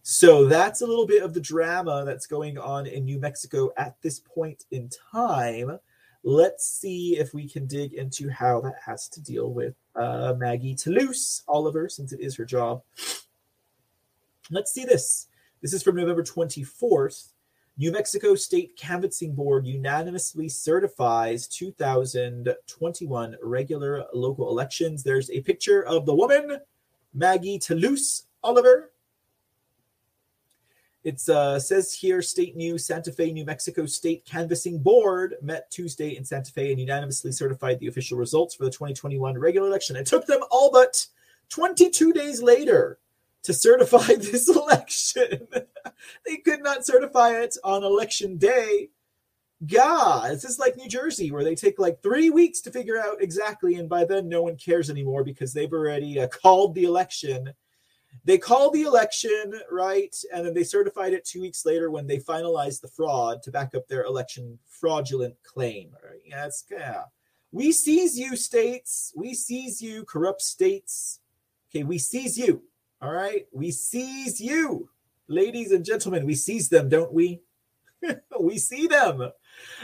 So 0.02 0.46
that's 0.46 0.80
a 0.80 0.86
little 0.86 1.06
bit 1.06 1.22
of 1.22 1.34
the 1.34 1.40
drama 1.40 2.02
that's 2.06 2.26
going 2.26 2.56
on 2.58 2.86
in 2.86 3.04
New 3.04 3.20
Mexico 3.20 3.70
at 3.76 4.00
this 4.00 4.18
point 4.20 4.64
in 4.70 4.90
time. 5.12 5.78
Let's 6.22 6.66
see 6.66 7.18
if 7.18 7.34
we 7.34 7.46
can 7.46 7.66
dig 7.66 7.92
into 7.92 8.30
how 8.30 8.62
that 8.62 8.76
has 8.84 9.06
to 9.10 9.22
deal 9.22 9.52
with 9.52 9.74
uh, 9.94 10.34
Maggie 10.38 10.74
Toulouse 10.74 11.42
Oliver, 11.46 11.90
since 11.90 12.14
it 12.14 12.20
is 12.20 12.34
her 12.36 12.46
job. 12.46 12.82
Let's 14.50 14.72
see 14.72 14.86
this. 14.86 15.28
This 15.60 15.74
is 15.74 15.82
from 15.82 15.96
November 15.96 16.22
24th. 16.22 17.33
New 17.76 17.90
Mexico 17.90 18.36
State 18.36 18.76
Canvassing 18.76 19.34
Board 19.34 19.66
unanimously 19.66 20.48
certifies 20.48 21.48
2021 21.48 23.36
regular 23.42 24.04
local 24.14 24.48
elections. 24.48 25.02
There's 25.02 25.28
a 25.30 25.40
picture 25.40 25.84
of 25.84 26.06
the 26.06 26.14
woman, 26.14 26.58
Maggie 27.14 27.58
Toulouse 27.58 28.26
Oliver. 28.44 28.92
It 31.02 31.28
uh, 31.28 31.58
says 31.58 31.92
here 31.92 32.22
State 32.22 32.56
News 32.56 32.86
Santa 32.86 33.10
Fe, 33.10 33.32
New 33.32 33.44
Mexico 33.44 33.86
State 33.86 34.24
Canvassing 34.24 34.78
Board 34.78 35.34
met 35.42 35.68
Tuesday 35.72 36.16
in 36.16 36.24
Santa 36.24 36.52
Fe 36.52 36.70
and 36.70 36.78
unanimously 36.78 37.32
certified 37.32 37.80
the 37.80 37.88
official 37.88 38.16
results 38.16 38.54
for 38.54 38.64
the 38.64 38.70
2021 38.70 39.36
regular 39.36 39.66
election. 39.66 39.96
It 39.96 40.06
took 40.06 40.26
them 40.26 40.42
all 40.48 40.70
but 40.70 41.04
22 41.48 42.12
days 42.12 42.40
later 42.40 43.00
to 43.44 43.54
certify 43.54 44.06
this 44.18 44.48
election. 44.48 45.46
they 46.26 46.36
could 46.38 46.62
not 46.62 46.84
certify 46.84 47.40
it 47.40 47.56
on 47.62 47.84
election 47.84 48.36
day. 48.36 48.90
God, 49.64 50.32
this 50.32 50.44
is 50.44 50.58
like 50.58 50.76
New 50.76 50.88
Jersey, 50.88 51.30
where 51.30 51.44
they 51.44 51.54
take 51.54 51.78
like 51.78 52.02
three 52.02 52.28
weeks 52.28 52.60
to 52.62 52.70
figure 52.70 52.98
out 53.00 53.22
exactly, 53.22 53.76
and 53.76 53.88
by 53.88 54.04
then 54.04 54.28
no 54.28 54.42
one 54.42 54.56
cares 54.56 54.90
anymore 54.90 55.24
because 55.24 55.52
they've 55.52 55.72
already 55.72 56.20
uh, 56.20 56.28
called 56.28 56.74
the 56.74 56.84
election. 56.84 57.52
They 58.24 58.36
called 58.36 58.74
the 58.74 58.82
election, 58.82 59.60
right? 59.70 60.14
And 60.34 60.46
then 60.46 60.54
they 60.54 60.64
certified 60.64 61.12
it 61.12 61.24
two 61.24 61.40
weeks 61.40 61.64
later 61.64 61.90
when 61.90 62.06
they 62.06 62.18
finalized 62.18 62.80
the 62.80 62.88
fraud 62.88 63.42
to 63.42 63.50
back 63.50 63.74
up 63.74 63.86
their 63.88 64.04
election 64.04 64.58
fraudulent 64.68 65.36
claim. 65.42 65.90
Right? 66.02 66.20
Yeah, 66.24 66.48
yeah. 66.70 67.02
We 67.52 67.72
seize 67.72 68.18
you, 68.18 68.36
states. 68.36 69.12
We 69.16 69.34
seize 69.34 69.80
you, 69.80 70.04
corrupt 70.04 70.42
states. 70.42 71.20
Okay, 71.70 71.84
we 71.84 71.98
seize 71.98 72.36
you. 72.36 72.62
All 73.04 73.12
right, 73.12 73.46
we 73.52 73.70
seize 73.70 74.40
you, 74.40 74.88
ladies 75.28 75.72
and 75.72 75.84
gentlemen. 75.84 76.24
We 76.24 76.34
seize 76.34 76.70
them, 76.70 76.88
don't 76.88 77.12
we? 77.12 77.42
we 78.40 78.56
see 78.56 78.86
them. 78.86 79.30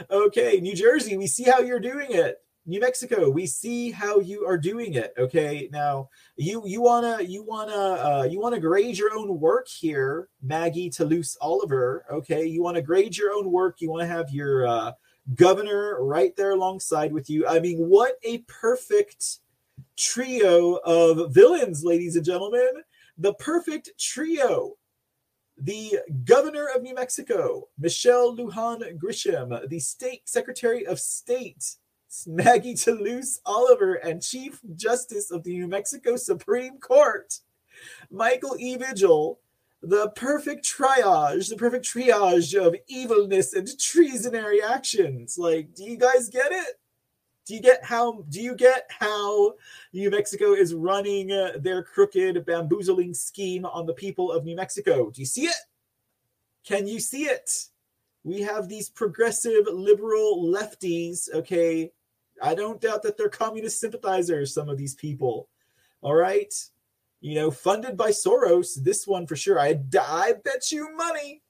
Okay, 0.09 0.59
New 0.59 0.73
Jersey, 0.73 1.17
we 1.17 1.27
see 1.27 1.43
how 1.43 1.59
you're 1.59 1.79
doing 1.79 2.07
it. 2.09 2.39
New 2.65 2.79
Mexico, 2.79 3.29
we 3.29 3.45
see 3.45 3.91
how 3.91 4.19
you 4.19 4.47
are 4.47 4.57
doing 4.57 4.95
it. 4.95 5.13
Okay, 5.19 5.69
now 5.71 6.09
you 6.35 6.63
you 6.65 6.81
wanna 6.81 7.21
you 7.21 7.43
wanna 7.43 7.71
uh, 7.71 8.27
you 8.27 8.39
wanna 8.39 8.59
grade 8.59 8.97
your 8.97 9.13
own 9.15 9.39
work 9.39 9.67
here, 9.67 10.27
Maggie 10.41 10.89
Toulouse 10.89 11.37
Oliver. 11.41 12.03
Okay, 12.11 12.47
you 12.47 12.63
wanna 12.63 12.81
grade 12.81 13.15
your 13.15 13.33
own 13.33 13.51
work. 13.51 13.81
You 13.81 13.91
want 13.91 14.01
to 14.01 14.07
have 14.07 14.31
your 14.31 14.65
uh, 14.65 14.93
governor 15.35 16.03
right 16.03 16.35
there 16.35 16.51
alongside 16.51 17.13
with 17.13 17.29
you. 17.29 17.47
I 17.47 17.59
mean, 17.59 17.77
what 17.87 18.15
a 18.23 18.39
perfect 18.47 19.41
trio 19.95 20.77
of 20.77 21.31
villains, 21.35 21.83
ladies 21.83 22.15
and 22.15 22.25
gentlemen 22.25 22.81
the 23.21 23.33
perfect 23.35 23.91
trio. 23.99 24.73
The 25.57 25.99
governor 26.23 26.67
of 26.75 26.81
New 26.81 26.95
Mexico, 26.95 27.67
Michelle 27.77 28.35
Lujan 28.35 28.97
Grisham, 28.97 29.69
the 29.69 29.79
state 29.79 30.27
secretary 30.27 30.87
of 30.87 30.99
state, 30.99 31.75
Maggie 32.25 32.73
Toulouse 32.73 33.39
Oliver, 33.45 33.95
and 33.95 34.23
Chief 34.23 34.59
Justice 34.75 35.29
of 35.29 35.43
the 35.43 35.51
New 35.51 35.67
Mexico 35.67 36.15
Supreme 36.15 36.79
Court, 36.79 37.39
Michael 38.09 38.55
E. 38.57 38.75
Vigil, 38.75 39.39
the 39.83 40.09
perfect 40.15 40.65
triage, 40.65 41.49
the 41.49 41.57
perfect 41.57 41.85
triage 41.85 42.59
of 42.59 42.75
evilness 42.87 43.53
and 43.53 43.67
treasonary 43.67 44.63
actions. 44.63 45.37
Like, 45.37 45.75
do 45.75 45.83
you 45.83 45.97
guys 45.97 46.27
get 46.29 46.51
it? 46.51 46.79
Do 47.51 47.57
you 47.57 47.61
get 47.61 47.83
how 47.83 48.23
do 48.29 48.41
you 48.41 48.55
get 48.55 48.89
how 48.97 49.55
New 49.91 50.09
Mexico 50.09 50.53
is 50.53 50.73
running 50.73 51.33
uh, 51.33 51.57
their 51.59 51.83
crooked 51.83 52.45
bamboozling 52.45 53.13
scheme 53.13 53.65
on 53.65 53.85
the 53.85 53.93
people 53.93 54.31
of 54.31 54.45
New 54.45 54.55
Mexico? 54.55 55.09
Do 55.09 55.19
you 55.19 55.25
see 55.25 55.47
it? 55.47 55.55
Can 56.65 56.87
you 56.87 57.01
see 57.01 57.23
it? 57.23 57.51
We 58.23 58.39
have 58.39 58.69
these 58.69 58.89
progressive 58.89 59.65
liberal 59.69 60.45
lefties, 60.45 61.27
okay? 61.33 61.91
I 62.41 62.55
don't 62.55 62.79
doubt 62.79 63.03
that 63.03 63.17
they're 63.17 63.27
communist 63.27 63.81
sympathizers 63.81 64.53
some 64.53 64.69
of 64.69 64.77
these 64.77 64.95
people. 64.95 65.49
All 66.01 66.15
right? 66.15 66.53
You 67.19 67.35
know, 67.35 67.51
funded 67.51 67.97
by 67.97 68.11
Soros, 68.11 68.81
this 68.81 69.05
one 69.05 69.27
for 69.27 69.35
sure. 69.35 69.59
I 69.59 69.77
I 69.99 70.35
bet 70.41 70.71
you 70.71 70.95
money 70.95 71.41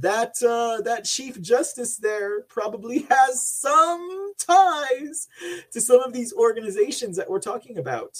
that 0.00 0.42
uh, 0.42 0.80
that 0.82 1.04
chief 1.04 1.40
justice 1.40 1.96
there 1.96 2.42
probably 2.42 3.00
has 3.10 3.48
some 3.48 4.32
ties 4.38 5.28
to 5.72 5.80
some 5.80 6.00
of 6.00 6.12
these 6.12 6.32
organizations 6.34 7.16
that 7.16 7.28
we're 7.28 7.40
talking 7.40 7.78
about. 7.78 8.18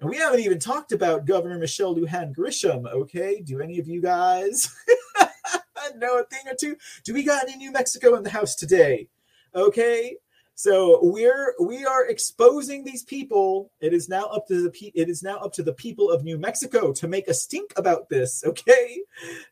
And 0.00 0.10
we 0.10 0.16
haven't 0.16 0.40
even 0.40 0.58
talked 0.58 0.92
about 0.92 1.24
Governor 1.24 1.58
Michelle 1.58 1.94
Lujan 1.94 2.34
Grisham. 2.34 2.90
Okay, 2.92 3.40
do 3.40 3.60
any 3.60 3.78
of 3.78 3.86
you 3.86 4.00
guys 4.02 4.74
know 5.96 6.18
a 6.18 6.24
thing 6.24 6.50
or 6.50 6.56
two? 6.58 6.76
Do 7.04 7.14
we 7.14 7.22
got 7.22 7.44
any 7.44 7.56
New 7.56 7.72
Mexico 7.72 8.16
in 8.16 8.22
the 8.22 8.30
house 8.30 8.54
today? 8.54 9.08
Okay, 9.54 10.16
so 10.56 11.00
we're 11.02 11.54
we 11.60 11.84
are 11.84 12.06
exposing 12.06 12.84
these 12.84 13.02
people. 13.02 13.72
It 13.80 13.92
is 13.92 14.08
now 14.08 14.26
up 14.26 14.46
to 14.48 14.62
the 14.62 14.92
it 14.94 15.08
is 15.08 15.22
now 15.22 15.38
up 15.38 15.52
to 15.54 15.64
the 15.64 15.72
people 15.72 16.10
of 16.10 16.22
New 16.22 16.38
Mexico 16.38 16.92
to 16.92 17.08
make 17.08 17.26
a 17.26 17.34
stink 17.34 17.72
about 17.76 18.08
this. 18.08 18.42
Okay, 18.46 19.00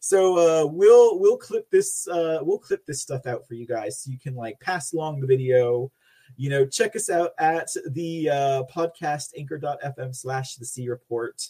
so 0.01 0.39
uh, 0.39 0.67
we'll 0.67 1.19
we'll 1.19 1.37
clip 1.37 1.69
this 1.71 2.07
uh, 2.07 2.39
we'll 2.43 2.59
clip 2.59 2.87
this 2.87 3.03
stuff 3.03 3.27
out 3.27 3.47
for 3.49 3.55
you 3.55 3.67
guys 3.67 4.01
so 4.01 4.11
you 4.11 4.19
can 4.19 4.35
like 4.35 4.61
pass 4.61 4.93
along 4.93 5.21
the 5.21 5.27
video. 5.27 5.91
You 6.37 6.51
know, 6.51 6.67
check 6.67 6.95
us 6.95 7.11
out 7.11 7.33
at 7.39 7.69
the 7.91 8.31
uh, 8.31 8.63
podcast 8.73 9.31
anchor.fm 9.37 10.15
slash 10.15 10.55
the 10.55 10.65
C 10.65 10.89
report. 10.89 11.43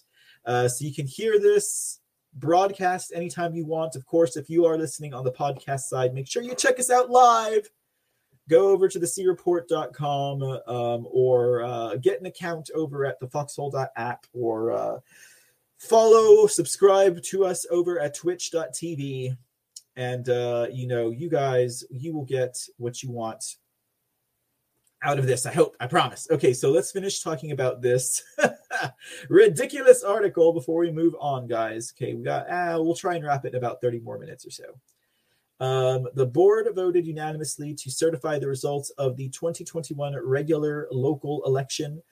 Uh, 0.46 0.66
so 0.66 0.84
you 0.84 0.94
can 0.94 1.06
hear 1.06 1.38
this 1.38 2.00
broadcast 2.34 3.12
anytime 3.14 3.54
you 3.54 3.66
want. 3.66 3.96
Of 3.96 4.06
course, 4.06 4.36
if 4.36 4.48
you 4.48 4.64
are 4.64 4.78
listening 4.78 5.12
on 5.12 5.24
the 5.24 5.32
podcast 5.32 5.80
side, 5.80 6.14
make 6.14 6.26
sure 6.26 6.42
you 6.42 6.54
check 6.54 6.80
us 6.80 6.90
out 6.90 7.10
live 7.10 7.68
go 8.48 8.68
over 8.68 8.88
to 8.88 8.98
the 8.98 9.06
creport.com 9.06 10.42
um, 10.42 11.06
or 11.10 11.62
uh, 11.62 11.96
get 11.96 12.20
an 12.20 12.26
account 12.26 12.70
over 12.74 13.04
at 13.04 13.20
the 13.20 13.28
foxhole.app 13.28 14.26
or 14.32 14.72
uh, 14.72 14.98
follow, 15.78 16.46
subscribe 16.46 17.22
to 17.22 17.44
us 17.44 17.66
over 17.70 18.00
at 18.00 18.14
twitch.tv. 18.14 19.36
And, 19.96 20.28
uh, 20.28 20.68
you 20.72 20.86
know, 20.86 21.10
you 21.10 21.28
guys, 21.28 21.84
you 21.90 22.14
will 22.14 22.24
get 22.24 22.56
what 22.78 23.02
you 23.02 23.10
want 23.10 23.56
out 25.02 25.18
of 25.18 25.26
this. 25.26 25.44
I 25.44 25.52
hope, 25.52 25.76
I 25.80 25.86
promise. 25.86 26.28
Okay, 26.30 26.52
so 26.54 26.70
let's 26.70 26.92
finish 26.92 27.20
talking 27.20 27.52
about 27.52 27.82
this 27.82 28.22
ridiculous 29.28 30.02
article 30.02 30.52
before 30.52 30.80
we 30.80 30.90
move 30.90 31.14
on, 31.20 31.46
guys. 31.46 31.92
Okay, 31.94 32.14
we 32.14 32.22
got, 32.22 32.46
ah, 32.50 32.78
we'll 32.78 32.94
try 32.94 33.16
and 33.16 33.24
wrap 33.24 33.44
it 33.44 33.48
in 33.48 33.56
about 33.56 33.80
30 33.80 34.00
more 34.00 34.18
minutes 34.18 34.46
or 34.46 34.50
so. 34.50 34.64
Um, 35.62 36.08
the 36.14 36.26
board 36.26 36.66
voted 36.74 37.06
unanimously 37.06 37.72
to 37.74 37.88
certify 37.88 38.36
the 38.36 38.48
results 38.48 38.90
of 38.98 39.16
the 39.16 39.28
2021 39.28 40.16
regular 40.26 40.88
local 40.90 41.40
election. 41.46 42.02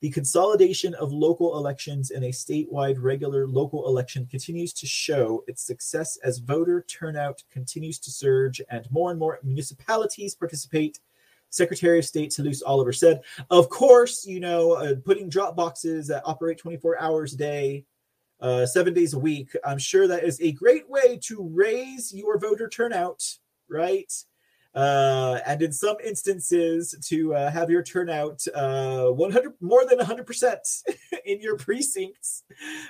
The 0.00 0.10
consolidation 0.10 0.94
of 0.94 1.10
local 1.10 1.58
elections 1.58 2.12
in 2.12 2.22
a 2.22 2.28
statewide 2.28 2.98
regular 3.00 3.48
local 3.48 3.88
election 3.88 4.26
continues 4.26 4.72
to 4.74 4.86
show 4.86 5.42
its 5.48 5.60
success 5.60 6.18
as 6.22 6.38
voter 6.38 6.82
turnout 6.82 7.42
continues 7.50 7.98
to 7.98 8.12
surge 8.12 8.62
and 8.70 8.88
more 8.92 9.10
and 9.10 9.18
more 9.18 9.40
municipalities 9.42 10.36
participate. 10.36 11.00
Secretary 11.50 11.98
of 11.98 12.04
State 12.04 12.30
Toulouse 12.30 12.62
Oliver 12.62 12.92
said, 12.92 13.22
Of 13.50 13.70
course, 13.70 14.24
you 14.24 14.38
know, 14.38 14.74
uh, 14.74 14.94
putting 15.04 15.28
drop 15.28 15.56
boxes 15.56 16.06
that 16.06 16.22
operate 16.24 16.58
24 16.58 17.00
hours 17.00 17.32
a 17.32 17.36
day 17.36 17.84
uh, 18.40 18.66
seven 18.66 18.94
days 18.94 19.14
a 19.14 19.18
week. 19.18 19.54
I'm 19.64 19.78
sure 19.78 20.06
that 20.06 20.24
is 20.24 20.40
a 20.40 20.52
great 20.52 20.88
way 20.88 21.18
to 21.24 21.48
raise 21.52 22.12
your 22.12 22.38
voter 22.38 22.68
turnout, 22.68 23.22
right? 23.68 24.12
Uh, 24.72 25.40
and 25.46 25.62
in 25.62 25.72
some 25.72 25.96
instances, 26.04 26.94
to 27.08 27.34
uh, 27.34 27.50
have 27.50 27.70
your 27.70 27.82
turnout 27.82 28.40
uh, 28.54 29.06
100 29.06 29.54
more 29.60 29.84
than 29.84 29.98
100% 29.98 30.56
in 31.24 31.40
your 31.40 31.56
precincts, 31.56 32.44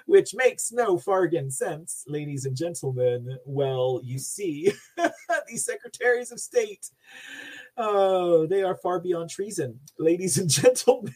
which 0.05 0.35
makes 0.35 0.73
no 0.73 0.99
fargan 0.99 1.51
sense, 1.51 2.05
ladies 2.07 2.45
and 2.45 2.55
gentlemen. 2.55 3.39
Well, 3.47 4.01
you 4.05 4.19
see, 4.19 4.73
these 5.49 5.65
secretaries 5.65 6.33
of 6.33 6.39
state 6.39 6.91
Oh, 7.83 8.47
they 8.47 8.63
are 8.63 8.75
far 8.75 9.01
beyond 9.01 9.31
treason, 9.31 9.81
ladies 9.99 10.37
and 10.37 10.51
gentlemen. 10.51 11.15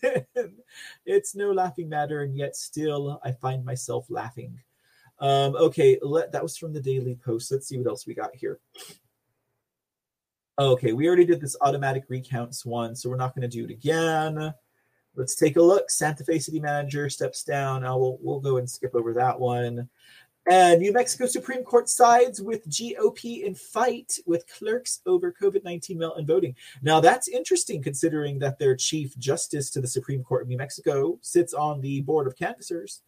it's 1.05 1.35
no 1.35 1.53
laughing 1.53 1.91
matter, 1.91 2.23
and 2.23 2.35
yet 2.35 2.57
still 2.57 3.21
I 3.23 3.33
find 3.33 3.63
myself 3.67 4.07
laughing. 4.09 4.59
Um, 5.19 5.57
okay, 5.57 5.99
let, 6.01 6.33
that 6.33 6.43
was 6.43 6.57
from 6.57 6.73
the 6.73 6.81
Daily 6.81 7.17
Post. 7.23 7.53
Let's 7.53 7.69
see 7.69 7.77
what 7.77 7.87
else 7.87 8.07
we 8.07 8.15
got 8.15 8.35
here. 8.35 8.61
Okay, 10.59 10.95
we 10.95 11.07
already 11.07 11.27
did 11.27 11.43
this 11.43 11.55
automatic 11.61 12.05
recounts 12.09 12.65
one, 12.65 12.97
so 12.97 13.11
we're 13.11 13.17
not 13.17 13.35
going 13.35 13.49
to 13.49 13.57
do 13.57 13.65
it 13.65 13.71
again. 13.71 14.55
Let's 15.17 15.35
take 15.35 15.57
a 15.57 15.63
look. 15.63 15.91
Santa 15.91 16.25
Fe 16.25 16.39
City 16.39 16.61
Manager 16.61 17.11
steps 17.11 17.45
down. 17.45 17.85
Uh, 17.85 17.95
we'll, 17.95 18.19
we'll 18.23 18.41
go 18.41 18.57
and 18.57 18.69
skip 18.69 18.95
over 18.95 19.13
that 19.13 19.39
one. 19.39 19.91
And 20.47 20.83
New 20.83 20.93
Mexico 20.93 21.27
Supreme 21.27 21.65
Court 21.65 21.89
sides 21.89 22.43
with 22.43 22.69
GOP 22.69 23.45
in 23.45 23.55
fight 23.55 24.19
with 24.27 24.47
clerks 24.47 25.01
over 25.07 25.33
COVID 25.33 25.65
19 25.65 25.97
mail 25.97 26.15
in 26.15 26.27
voting. 26.27 26.55
Now, 26.83 27.01
that's 27.01 27.29
interesting 27.29 27.83
considering 27.83 28.39
that 28.41 28.59
their 28.59 28.77
Chief 28.77 29.17
Justice 29.19 29.71
to 29.71 29.81
the 29.81 29.89
Supreme 29.89 30.23
Court 30.23 30.43
of 30.43 30.49
New 30.49 30.59
Mexico 30.59 31.19
sits 31.23 31.55
on 31.55 31.81
the 31.81 32.03
Board 32.03 32.27
of 32.27 32.37
Canvassers. 32.37 33.01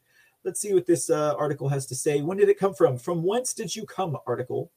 Let's 0.44 0.60
see 0.60 0.72
what 0.72 0.86
this 0.86 1.10
uh, 1.10 1.34
article 1.36 1.68
has 1.68 1.84
to 1.86 1.94
say. 1.94 2.22
When 2.22 2.38
did 2.38 2.48
it 2.48 2.58
come 2.58 2.72
from? 2.72 2.96
From 2.96 3.22
whence 3.22 3.52
did 3.52 3.76
you 3.76 3.84
come? 3.84 4.16
Article. 4.26 4.70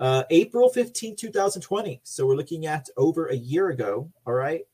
Uh, 0.00 0.24
April 0.30 0.68
15, 0.70 1.14
2020. 1.14 2.00
So 2.02 2.26
we're 2.26 2.36
looking 2.36 2.66
at 2.66 2.88
over 2.96 3.26
a 3.26 3.36
year 3.36 3.68
ago. 3.68 4.10
All 4.26 4.32
right. 4.32 4.66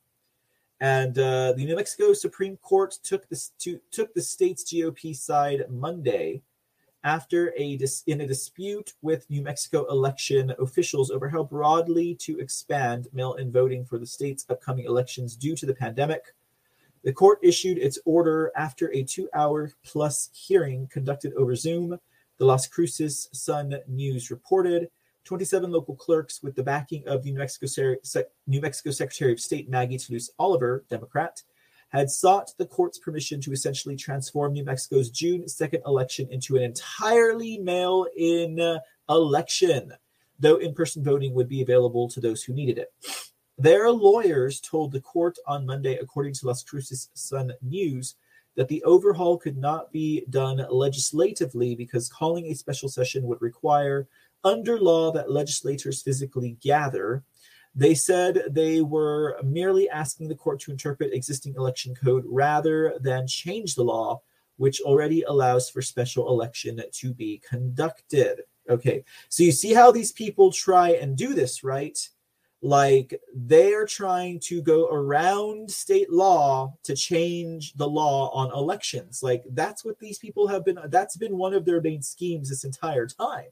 And 0.80 1.18
uh, 1.18 1.52
the 1.52 1.64
New 1.66 1.76
Mexico 1.76 2.14
Supreme 2.14 2.56
Court 2.58 2.98
took 3.02 3.28
this 3.28 3.52
to, 3.60 3.78
took 3.90 4.14
the 4.14 4.22
state's 4.22 4.64
GOP 4.64 5.14
side 5.14 5.64
Monday 5.68 6.42
after 7.04 7.52
a 7.56 7.76
dis- 7.76 8.02
in 8.06 8.22
a 8.22 8.26
dispute 8.26 8.94
with 9.02 9.28
New 9.30 9.42
Mexico 9.42 9.84
election 9.90 10.52
officials 10.58 11.10
over 11.10 11.28
how 11.28 11.44
broadly 11.44 12.14
to 12.16 12.38
expand 12.38 13.08
mail-in 13.12 13.52
voting 13.52 13.84
for 13.84 13.98
the 13.98 14.06
state's 14.06 14.46
upcoming 14.48 14.86
elections 14.86 15.36
due 15.36 15.54
to 15.54 15.66
the 15.66 15.74
pandemic. 15.74 16.34
The 17.04 17.12
court 17.12 17.38
issued 17.42 17.76
its 17.76 17.98
order 18.06 18.50
after 18.56 18.90
a 18.92 19.02
two-hour 19.02 19.70
plus 19.84 20.30
hearing 20.32 20.88
conducted 20.90 21.34
over 21.34 21.54
Zoom. 21.54 22.00
The 22.38 22.46
Las 22.46 22.66
Cruces 22.66 23.28
Sun 23.32 23.76
News 23.86 24.30
reported 24.30 24.88
27 25.24 25.70
local 25.70 25.94
clerks 25.94 26.42
with 26.42 26.54
the 26.54 26.62
backing 26.62 27.06
of 27.06 27.24
New 27.24 27.34
Mexico, 27.34 27.96
New 28.46 28.60
Mexico 28.60 28.90
Secretary 28.90 29.32
of 29.32 29.40
State 29.40 29.68
Maggie 29.68 29.98
Toulouse 29.98 30.30
Oliver, 30.38 30.84
Democrat, 30.88 31.42
had 31.94 32.10
sought 32.10 32.50
the 32.58 32.66
court's 32.66 32.98
permission 32.98 33.40
to 33.40 33.52
essentially 33.52 33.94
transform 33.94 34.52
New 34.52 34.64
Mexico's 34.64 35.10
June 35.10 35.42
2nd 35.42 35.80
election 35.86 36.26
into 36.32 36.56
an 36.56 36.62
entirely 36.64 37.58
mail 37.58 38.08
in 38.16 38.58
uh, 38.58 38.80
election, 39.08 39.92
though 40.40 40.56
in 40.56 40.74
person 40.74 41.04
voting 41.04 41.32
would 41.34 41.48
be 41.48 41.62
available 41.62 42.08
to 42.08 42.20
those 42.20 42.42
who 42.42 42.52
needed 42.52 42.78
it. 42.78 42.92
Their 43.58 43.92
lawyers 43.92 44.60
told 44.60 44.90
the 44.90 45.00
court 45.00 45.38
on 45.46 45.66
Monday, 45.66 45.96
according 45.98 46.34
to 46.34 46.48
Las 46.48 46.64
Cruces 46.64 47.10
Sun 47.14 47.52
News, 47.62 48.16
that 48.56 48.66
the 48.66 48.82
overhaul 48.82 49.38
could 49.38 49.56
not 49.56 49.92
be 49.92 50.24
done 50.30 50.66
legislatively 50.68 51.76
because 51.76 52.08
calling 52.08 52.46
a 52.46 52.54
special 52.54 52.88
session 52.88 53.22
would 53.22 53.40
require, 53.40 54.08
under 54.42 54.80
law, 54.80 55.12
that 55.12 55.30
legislators 55.30 56.02
physically 56.02 56.56
gather 56.60 57.22
they 57.74 57.94
said 57.94 58.44
they 58.50 58.82
were 58.82 59.36
merely 59.42 59.88
asking 59.88 60.28
the 60.28 60.34
court 60.34 60.60
to 60.60 60.70
interpret 60.70 61.12
existing 61.12 61.54
election 61.56 61.94
code 61.94 62.24
rather 62.26 62.96
than 63.00 63.26
change 63.26 63.74
the 63.74 63.82
law, 63.82 64.22
which 64.56 64.80
already 64.82 65.22
allows 65.22 65.68
for 65.68 65.82
special 65.82 66.28
election 66.28 66.80
to 66.92 67.12
be 67.12 67.42
conducted. 67.48 68.42
Okay, 68.70 69.04
so 69.28 69.42
you 69.42 69.52
see 69.52 69.74
how 69.74 69.90
these 69.90 70.12
people 70.12 70.52
try 70.52 70.90
and 70.90 71.16
do 71.16 71.34
this, 71.34 71.64
right? 71.64 71.98
Like 72.62 73.20
they 73.34 73.74
are 73.74 73.84
trying 73.84 74.40
to 74.44 74.62
go 74.62 74.88
around 74.88 75.70
state 75.70 76.10
law 76.10 76.74
to 76.84 76.94
change 76.96 77.74
the 77.74 77.88
law 77.88 78.30
on 78.30 78.52
elections. 78.52 79.22
Like 79.22 79.44
that's 79.50 79.84
what 79.84 79.98
these 79.98 80.16
people 80.16 80.46
have 80.46 80.64
been, 80.64 80.78
that's 80.86 81.16
been 81.18 81.36
one 81.36 81.52
of 81.52 81.66
their 81.66 81.82
main 81.82 82.00
schemes 82.00 82.48
this 82.48 82.64
entire 82.64 83.06
time 83.06 83.48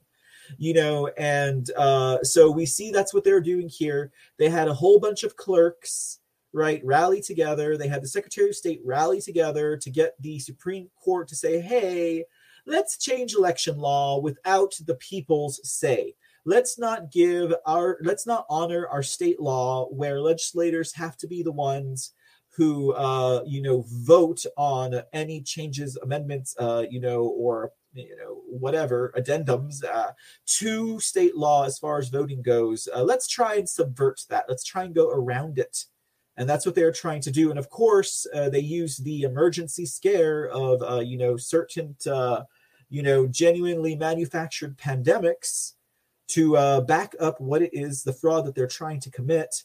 you 0.57 0.73
know 0.73 1.07
and 1.17 1.71
uh, 1.77 2.21
so 2.23 2.51
we 2.51 2.65
see 2.65 2.91
that's 2.91 3.13
what 3.13 3.23
they're 3.23 3.41
doing 3.41 3.69
here. 3.69 4.11
They 4.37 4.49
had 4.49 4.67
a 4.67 4.73
whole 4.73 4.99
bunch 4.99 5.23
of 5.23 5.35
clerks 5.35 6.19
right 6.53 6.81
rally 6.83 7.21
together. 7.21 7.77
They 7.77 7.87
had 7.87 8.03
the 8.03 8.07
secretary 8.07 8.49
of 8.49 8.55
state 8.55 8.81
rally 8.83 9.21
together 9.21 9.77
to 9.77 9.89
get 9.89 10.15
the 10.21 10.39
supreme 10.39 10.89
court 11.03 11.27
to 11.29 11.35
say 11.35 11.59
hey 11.59 12.25
let's 12.65 12.97
change 12.97 13.33
election 13.33 13.77
law 13.77 14.19
without 14.19 14.73
the 14.85 14.95
people's 14.95 15.59
say. 15.69 16.15
Let's 16.45 16.77
not 16.77 17.11
give 17.11 17.53
our 17.65 17.97
let's 18.01 18.27
not 18.27 18.45
honor 18.49 18.87
our 18.87 19.03
state 19.03 19.39
law 19.39 19.87
where 19.87 20.19
legislators 20.19 20.93
have 20.93 21.15
to 21.17 21.27
be 21.27 21.41
the 21.41 21.51
ones 21.51 22.11
who 22.49 22.93
uh, 22.93 23.43
you 23.45 23.61
know 23.61 23.85
vote 23.87 24.45
on 24.57 25.01
any 25.13 25.41
changes 25.41 25.97
amendments 25.97 26.55
uh, 26.59 26.83
you 26.89 26.99
know 26.99 27.23
or 27.23 27.71
you 27.93 28.15
know 28.17 28.41
whatever 28.47 29.13
addendums 29.17 29.83
uh, 29.83 30.11
to 30.45 30.99
state 30.99 31.35
law 31.35 31.63
as 31.63 31.77
far 31.77 31.97
as 31.99 32.09
voting 32.09 32.41
goes 32.41 32.87
uh, 32.95 33.03
let's 33.03 33.27
try 33.27 33.55
and 33.55 33.67
subvert 33.67 34.21
that. 34.29 34.45
Let's 34.47 34.63
try 34.63 34.83
and 34.83 34.95
go 34.95 35.09
around 35.09 35.59
it. 35.59 35.85
And 36.37 36.49
that's 36.49 36.65
what 36.65 36.75
they're 36.75 36.91
trying 36.91 37.21
to 37.21 37.31
do. 37.31 37.49
And 37.49 37.59
of 37.59 37.69
course 37.69 38.25
uh, 38.33 38.49
they 38.49 38.59
use 38.59 38.97
the 38.97 39.21
emergency 39.21 39.85
scare 39.85 40.47
of 40.49 40.81
uh, 40.81 40.99
you 40.99 41.17
know 41.17 41.37
certain 41.37 41.95
uh, 42.09 42.41
you 42.89 43.03
know 43.03 43.27
genuinely 43.27 43.95
manufactured 43.95 44.77
pandemics 44.77 45.73
to 46.29 46.57
uh, 46.57 46.81
back 46.81 47.13
up 47.19 47.39
what 47.39 47.61
it 47.61 47.71
is 47.73 48.03
the 48.03 48.13
fraud 48.13 48.45
that 48.45 48.55
they're 48.55 48.67
trying 48.67 48.99
to 49.01 49.11
commit 49.11 49.63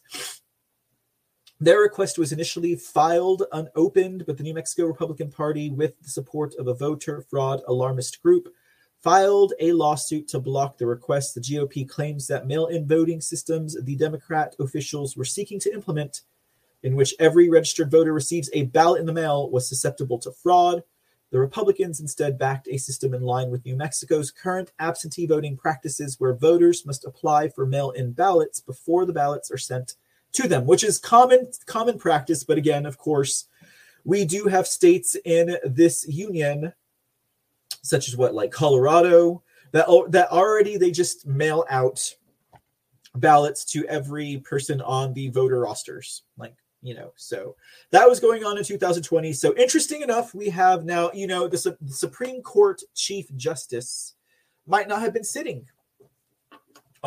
their 1.61 1.81
request 1.81 2.19
was 2.19 2.33
initially 2.33 2.77
filed 2.77 3.43
unopened, 3.53 4.25
but 4.27 4.37
the 4.37 4.45
New 4.45 4.55
Mexico 4.55 4.87
Republican 4.87 5.31
Party, 5.31 5.71
with 5.71 6.01
the 6.01 6.09
support 6.09 6.55
of 6.55 6.69
a 6.69 6.75
voter 6.75 7.21
fraud 7.21 7.63
alarmist 7.67 8.23
group, 8.23 8.49
filed 9.03 9.55
a 9.61 9.73
lawsuit 9.73 10.29
to 10.29 10.39
block 10.39 10.79
the 10.79 10.87
request. 10.87 11.35
The 11.35 11.41
GOP 11.41 11.89
claims 11.89 12.29
that 12.29 12.47
mail 12.47 12.67
in 12.67 12.87
voting 12.87 13.21
systems 13.21 13.77
the 13.83 13.97
Democrat 13.97 14.55
officials 14.61 15.17
were 15.17 15.25
seeking 15.25 15.59
to 15.61 15.73
implement, 15.73 16.23
in 16.85 16.95
which 16.95 17.15
every 17.19 17.49
registered 17.49 17.91
voter 17.91 18.13
receives 18.13 18.51
a 18.53 18.65
ballot 18.65 19.01
in 19.01 19.07
the 19.07 19.13
mail, 19.13 19.51
was 19.51 19.69
susceptible 19.69 20.19
to 20.21 20.31
fraud. 20.31 20.85
The 21.31 21.41
Republicans 21.41 22.01
instead 22.01 22.39
backed 22.39 22.69
a 22.69 22.79
system 22.79 23.15
in 23.15 23.23
line 23.23 23.51
with 23.51 23.65
New 23.65 23.77
Mexico's 23.77 24.31
current 24.31 24.73
absentee 24.79 25.27
voting 25.27 25.57
practices, 25.57 26.21
where 26.21 26.35
voters 26.35 26.87
must 26.87 27.05
apply 27.05 27.49
for 27.49 27.67
mail 27.67 27.91
in 27.91 28.13
ballots 28.13 28.61
before 28.61 29.05
the 29.05 29.13
ballots 29.13 29.51
are 29.51 29.59
sent 29.59 29.97
to 30.33 30.49
them, 30.49 30.67
which 30.67 30.85
is 30.85 30.99
common 30.99 31.51
common 31.67 31.99
practice. 31.99 32.45
But 32.45 32.59
again, 32.59 32.87
of 32.87 32.99
course, 32.99 33.47
we 34.05 34.25
do 34.25 34.45
have 34.45 34.67
states 34.67 35.17
in 35.25 35.57
this 35.65 36.07
union, 36.09 36.73
such 37.83 38.09
as 38.09 38.17
what, 38.17 38.35
like 38.35 38.51
Colorado, 38.51 39.43
that 39.73 39.87
oh, 39.89 40.07
that 40.09 40.31
already 40.31 40.77
they 40.77 40.91
just 40.91 41.27
mail 41.27 41.65
out 41.71 42.15
ballots 43.15 43.65
to 43.65 43.85
every 43.87 44.39
person 44.45 44.81
on 44.83 45.13
the 45.15 45.29
voter 45.29 45.61
rosters, 45.61 46.23
like 46.37 46.55
you 46.83 46.95
know. 46.95 47.13
So 47.17 47.57
that 47.91 48.09
was 48.09 48.21
going 48.21 48.45
on 48.45 48.59
in 48.59 48.65
2020. 48.65 49.33
So 49.33 49.55
interesting 49.57 50.03
enough, 50.03 50.35
we 50.35 50.49
have 50.51 50.85
now, 50.85 51.11
you 51.13 51.27
know, 51.27 51.49
the, 51.49 51.77
the 51.81 51.93
Supreme 51.93 52.43
Court 52.43 52.81
Chief 52.95 53.35
Justice 53.37 54.15
might 54.67 54.89
not 54.89 55.01
have 55.01 55.13
been 55.13 55.25
sitting 55.25 55.67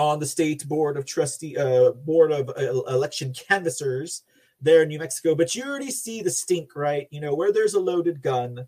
on 0.01 0.19
the 0.19 0.25
state 0.25 0.67
board 0.67 0.97
of 0.97 1.05
trustee 1.05 1.55
uh, 1.55 1.91
board 1.91 2.31
of 2.31 2.49
uh, 2.49 2.81
election 2.91 3.33
canvassers 3.33 4.23
there 4.59 4.81
in 4.83 4.89
New 4.89 4.99
Mexico. 4.99 5.35
But 5.35 5.53
you 5.55 5.63
already 5.63 5.91
see 5.91 6.21
the 6.21 6.31
stink, 6.31 6.75
right? 6.75 7.07
You 7.11 7.21
know 7.21 7.35
where 7.35 7.53
there's 7.53 7.75
a 7.75 7.79
loaded 7.79 8.21
gun, 8.21 8.67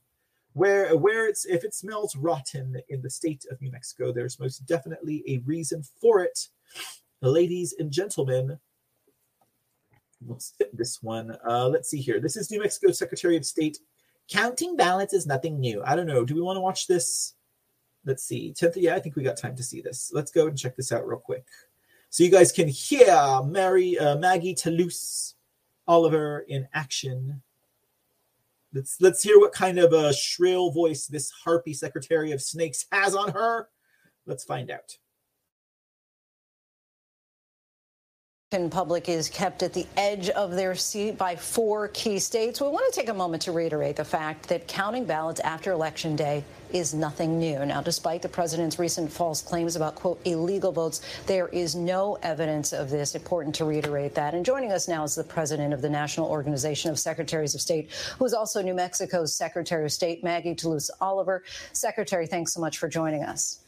where 0.54 0.96
where 0.96 1.28
it's 1.28 1.46
if 1.46 1.64
it 1.64 1.74
smells 1.74 2.16
rotten 2.16 2.80
in 2.90 3.02
the 3.02 3.10
state 3.10 3.46
of 3.50 3.60
New 3.62 3.72
Mexico, 3.72 4.12
there's 4.12 4.40
most 4.40 4.66
definitely 4.66 5.24
a 5.28 5.40
reason 5.40 5.84
for 6.00 6.22
it, 6.22 6.48
ladies 7.22 7.74
and 7.80 7.92
gentlemen. 7.92 8.60
We'll 10.22 10.40
skip 10.40 10.72
this 10.72 11.04
one. 11.04 11.36
Uh, 11.46 11.68
let's 11.68 11.90
see 11.90 12.00
here. 12.00 12.22
This 12.22 12.38
is 12.38 12.50
New 12.50 12.62
Mexico 12.62 12.94
Secretary 12.94 13.36
of 13.36 13.46
State. 13.46 13.80
Counting 14.30 14.78
ballots 14.78 15.14
is 15.14 15.28
nothing 15.28 15.60
new. 15.60 15.84
I 15.84 15.98
don't 15.98 16.08
know. 16.08 16.24
Do 16.24 16.34
we 16.34 16.42
want 16.42 16.56
to 16.56 16.62
watch 16.62 16.88
this? 16.88 17.34
Let's 18.06 18.24
see. 18.24 18.54
10th 18.54 18.74
yeah 18.76 18.96
i 18.96 19.00
think 19.00 19.16
we 19.16 19.24
got 19.24 19.38
time 19.38 19.56
to 19.56 19.64
see 19.64 19.82
this. 19.82 20.12
Let's 20.14 20.32
go 20.32 20.48
and 20.48 20.58
check 20.58 20.76
this 20.76 20.92
out 20.92 21.08
real 21.08 21.20
quick. 21.20 21.46
So 22.10 22.24
you 22.24 22.30
guys 22.30 22.52
can 22.52 22.68
hear 22.68 23.42
mary 23.44 23.98
uh, 23.98 24.18
maggie 24.18 24.54
toulouse 24.54 25.36
oliver 25.88 26.46
in 26.48 26.68
action. 26.74 27.42
Let's 28.74 28.98
let's 29.00 29.22
hear 29.22 29.40
what 29.40 29.54
kind 29.54 29.78
of 29.78 29.94
a 29.94 30.14
shrill 30.14 30.72
voice 30.72 31.06
this 31.06 31.32
harpy 31.32 31.74
secretary 31.74 32.32
of 32.32 32.42
snakes 32.42 32.86
has 32.92 33.16
on 33.16 33.32
her. 33.32 33.70
Let's 34.26 34.44
find 34.44 34.72
out 34.72 34.98
public 38.70 39.10
is 39.10 39.30
kept 39.30 39.64
at 39.64 39.74
the 39.74 39.88
edge 39.98 40.30
of 40.30 40.52
their 40.52 40.76
seat 40.76 41.18
by 41.18 41.36
four 41.36 41.88
key 41.88 42.20
states. 42.20 42.62
We 42.62 42.68
want 42.68 42.94
to 42.94 43.00
take 43.00 43.10
a 43.10 43.14
moment 43.14 43.42
to 43.44 43.52
reiterate 43.52 43.96
the 43.96 44.06
fact 44.06 44.48
that 44.50 44.68
counting 44.68 45.06
ballots 45.06 45.40
after 45.40 45.72
Election 45.72 46.16
Day 46.16 46.44
is 46.72 46.94
nothing 46.94 47.40
new. 47.40 47.66
Now, 47.66 47.82
despite 47.82 48.22
the 48.22 48.30
president's 48.30 48.78
recent 48.78 49.12
false 49.12 49.42
claims 49.42 49.76
about, 49.76 49.96
quote, 49.96 50.20
illegal 50.26 50.72
votes, 50.72 51.02
there 51.26 51.48
is 51.48 51.74
no 51.76 52.20
evidence 52.22 52.74
of 52.74 52.92
this. 52.92 53.16
Important 53.16 53.56
to 53.56 53.66
reiterate 53.66 54.14
that. 54.14 54.36
And 54.36 54.46
joining 54.46 54.72
us 54.72 54.88
now 54.88 55.04
is 55.04 55.16
the 55.16 55.24
president 55.24 55.74
of 55.74 55.82
the 55.82 55.90
National 55.90 56.28
Organization 56.28 56.92
of 56.92 57.00
Secretaries 57.00 57.56
of 57.56 57.62
State, 57.62 57.90
who 58.20 58.26
is 58.26 58.36
also 58.36 58.62
New 58.62 58.76
Mexico's 58.76 59.34
Secretary 59.34 59.86
of 59.86 59.92
State, 59.92 60.24
Maggie 60.24 60.54
Toulouse 60.54 60.92
Oliver. 61.02 61.44
Secretary, 61.72 62.28
thanks 62.28 62.54
so 62.54 62.62
much 62.62 62.78
for 62.78 62.88
joining 62.88 63.24
us. 63.24 63.63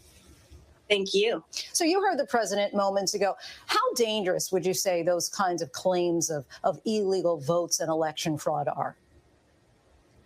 Thank 0.90 1.14
you. 1.14 1.44
So 1.74 1.84
you 1.84 2.02
heard 2.02 2.20
the 2.20 2.26
president 2.26 2.74
moments 2.74 3.14
ago. 3.14 3.36
How 3.66 3.94
dangerous 3.95 4.52
would 4.52 4.66
you 4.66 4.74
say 4.74 5.02
those 5.02 5.30
kinds 5.30 5.62
of 5.62 5.72
claims 5.72 6.30
of, 6.30 6.45
of 6.64 6.80
illegal 6.86 7.40
votes 7.40 7.80
and 7.80 7.90
election 7.90 8.38
fraud 8.38 8.68
are? 8.68 8.95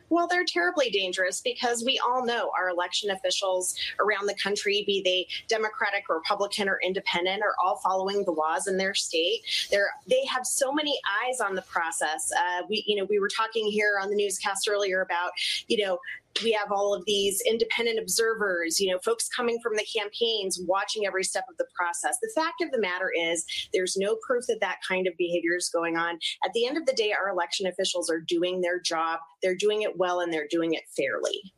Well, 0.10 0.27
they're 0.27 0.45
terribly 0.45 0.90
dangerous 0.90 1.40
because 1.41 1.84
we 1.86 1.99
all 1.99 2.26
know 2.26 2.52
our 2.57 2.69
election 2.69 3.11
officials 3.11 3.76
around 3.99 4.26
the 4.26 4.34
country, 4.36 4.84
be 4.86 5.02
they 5.03 5.27
Democratic, 5.48 6.10
Republican, 6.10 6.68
or 6.68 6.80
Independent, 6.84 7.44
are 7.44 7.53
all 7.64 7.77
following 7.77 8.26
the 8.26 8.31
laws 8.31 8.68
in 8.68 8.77
their 8.77 8.95
state. 8.95 9.41
They're 9.69 9.91
they 10.07 10.26
have 10.26 10.45
so 10.45 10.72
many 10.73 10.99
eyes 11.23 11.40
on 11.40 11.56
the 11.56 11.61
process. 11.61 12.31
Uh, 12.36 12.64
we, 12.68 12.84
you 12.88 12.95
know, 12.95 13.06
we 13.06 13.19
were 13.19 13.30
talking 13.30 13.68
here 13.68 13.99
on 14.02 14.10
the 14.10 14.15
newscast 14.15 14.68
earlier 14.68 15.02
about, 15.02 15.31
you 15.68 15.86
know, 15.86 15.99
we 16.43 16.51
have 16.51 16.72
all 16.72 16.93
of 16.93 17.03
these 17.06 17.41
independent 17.45 17.99
observers, 17.99 18.80
you 18.80 18.91
know, 18.91 18.99
folks 18.99 19.27
coming 19.27 19.60
from 19.61 19.76
the 19.76 19.85
campaigns 19.95 20.60
watching 20.65 21.06
every 21.06 21.23
step 21.23 21.45
of 21.49 21.57
the 21.57 21.65
process. 21.76 22.18
The 22.22 22.31
fact 22.35 22.61
of 22.61 22.72
the 22.72 22.80
matter 22.80 23.11
is, 23.15 23.45
there's 23.73 23.97
no 23.97 24.18
proof 24.26 24.45
that 24.47 24.61
that 24.61 24.77
kind 24.88 25.07
of 25.07 25.14
behavior 25.18 25.56
is 25.57 25.69
going 25.69 25.97
on. 25.97 26.19
At 26.45 26.53
the 26.53 26.65
end 26.65 26.77
of 26.77 26.85
the 26.85 26.93
day, 26.93 27.11
our 27.11 27.30
election 27.30 27.68
officials 27.68 28.10
are 28.10 28.19
doing 28.19 28.61
their 28.61 28.80
job, 28.80 29.19
they're 29.41 29.56
doing 29.56 29.81
it 29.81 29.97
well, 29.97 30.22
and 30.22 30.31
they're 30.31 30.47
doing 30.49 30.73
it 30.73 30.84
fairly. 30.95 31.53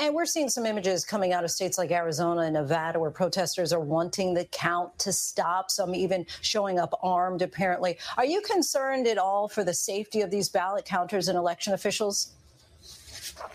And 0.00 0.14
we're 0.14 0.26
seeing 0.26 0.50
some 0.50 0.66
images 0.66 1.04
coming 1.04 1.32
out 1.32 1.44
of 1.44 1.50
states 1.50 1.78
like 1.78 1.90
Arizona 1.90 2.42
and 2.42 2.54
Nevada 2.54 3.00
where 3.00 3.10
protesters 3.10 3.72
are 3.72 3.80
wanting 3.80 4.34
the 4.34 4.44
count 4.46 4.98
to 4.98 5.12
stop, 5.12 5.70
some 5.70 5.94
even 5.94 6.26
showing 6.42 6.78
up 6.78 6.98
armed, 7.02 7.40
apparently. 7.40 7.98
Are 8.16 8.24
you 8.24 8.42
concerned 8.42 9.06
at 9.06 9.16
all 9.18 9.48
for 9.48 9.64
the 9.64 9.72
safety 9.72 10.20
of 10.20 10.30
these 10.30 10.50
ballot 10.50 10.84
counters 10.84 11.28
and 11.28 11.38
election 11.38 11.72
officials? 11.72 12.35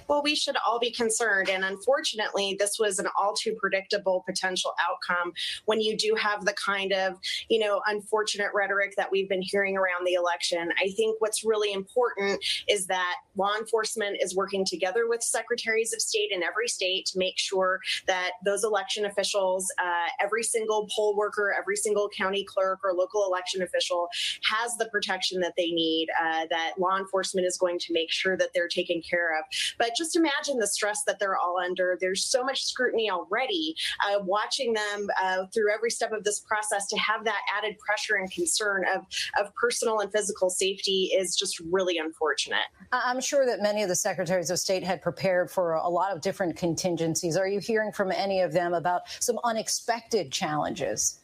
Well, 0.07 0.21
we 0.23 0.35
should 0.35 0.55
all 0.65 0.79
be 0.79 0.91
concerned. 0.91 1.49
And 1.49 1.63
unfortunately, 1.63 2.55
this 2.59 2.77
was 2.79 2.99
an 2.99 3.07
all 3.19 3.33
too 3.33 3.55
predictable 3.59 4.23
potential 4.27 4.73
outcome 4.79 5.33
when 5.65 5.81
you 5.81 5.97
do 5.97 6.15
have 6.15 6.45
the 6.45 6.53
kind 6.53 6.93
of, 6.93 7.17
you 7.49 7.59
know, 7.59 7.81
unfortunate 7.87 8.49
rhetoric 8.53 8.93
that 8.97 9.11
we've 9.11 9.29
been 9.29 9.41
hearing 9.41 9.77
around 9.77 10.05
the 10.05 10.13
election. 10.13 10.69
I 10.79 10.89
think 10.91 11.19
what's 11.19 11.43
really 11.43 11.73
important 11.73 12.43
is 12.67 12.87
that 12.87 13.15
law 13.35 13.55
enforcement 13.57 14.17
is 14.21 14.35
working 14.35 14.65
together 14.65 15.07
with 15.07 15.23
secretaries 15.23 15.93
of 15.93 16.01
state 16.01 16.29
in 16.31 16.43
every 16.43 16.67
state 16.67 17.05
to 17.07 17.19
make 17.19 17.37
sure 17.37 17.79
that 18.07 18.31
those 18.45 18.63
election 18.63 19.05
officials, 19.05 19.71
uh, 19.81 20.09
every 20.19 20.43
single 20.43 20.87
poll 20.95 21.15
worker, 21.15 21.55
every 21.57 21.75
single 21.75 22.09
county 22.15 22.43
clerk 22.43 22.79
or 22.83 22.93
local 22.93 23.25
election 23.25 23.61
official 23.61 24.07
has 24.49 24.75
the 24.77 24.89
protection 24.89 25.39
that 25.39 25.53
they 25.57 25.71
need, 25.71 26.07
uh, 26.21 26.45
that 26.49 26.73
law 26.77 26.97
enforcement 26.97 27.47
is 27.47 27.57
going 27.57 27.79
to 27.79 27.93
make 27.93 28.11
sure 28.11 28.37
that 28.37 28.49
they're 28.53 28.67
taken 28.67 29.01
care 29.01 29.37
of. 29.37 29.45
But 29.77 29.91
just 29.97 30.15
imagine 30.15 30.59
the 30.59 30.67
stress 30.67 31.03
that 31.07 31.19
they're 31.19 31.37
all 31.37 31.57
under. 31.57 31.97
There's 31.99 32.25
so 32.25 32.43
much 32.43 32.63
scrutiny 32.63 33.09
already. 33.09 33.75
Uh, 34.05 34.19
watching 34.23 34.73
them 34.73 35.07
uh, 35.21 35.45
through 35.53 35.73
every 35.73 35.91
step 35.91 36.11
of 36.11 36.23
this 36.23 36.39
process 36.39 36.87
to 36.87 36.97
have 36.97 37.25
that 37.25 37.39
added 37.57 37.77
pressure 37.79 38.15
and 38.15 38.31
concern 38.31 38.83
of, 38.93 39.05
of 39.39 39.53
personal 39.55 39.99
and 39.99 40.11
physical 40.11 40.49
safety 40.49 41.11
is 41.17 41.35
just 41.35 41.59
really 41.71 41.97
unfortunate. 41.97 42.65
I'm 42.91 43.21
sure 43.21 43.45
that 43.45 43.61
many 43.61 43.83
of 43.83 43.89
the 43.89 43.95
secretaries 43.95 44.49
of 44.49 44.59
state 44.59 44.83
had 44.83 45.01
prepared 45.01 45.49
for 45.49 45.73
a 45.73 45.89
lot 45.89 46.11
of 46.11 46.21
different 46.21 46.57
contingencies. 46.57 47.37
Are 47.37 47.47
you 47.47 47.59
hearing 47.59 47.91
from 47.91 48.11
any 48.11 48.41
of 48.41 48.53
them 48.53 48.73
about 48.73 49.03
some 49.19 49.39
unexpected 49.43 50.31
challenges? 50.31 51.20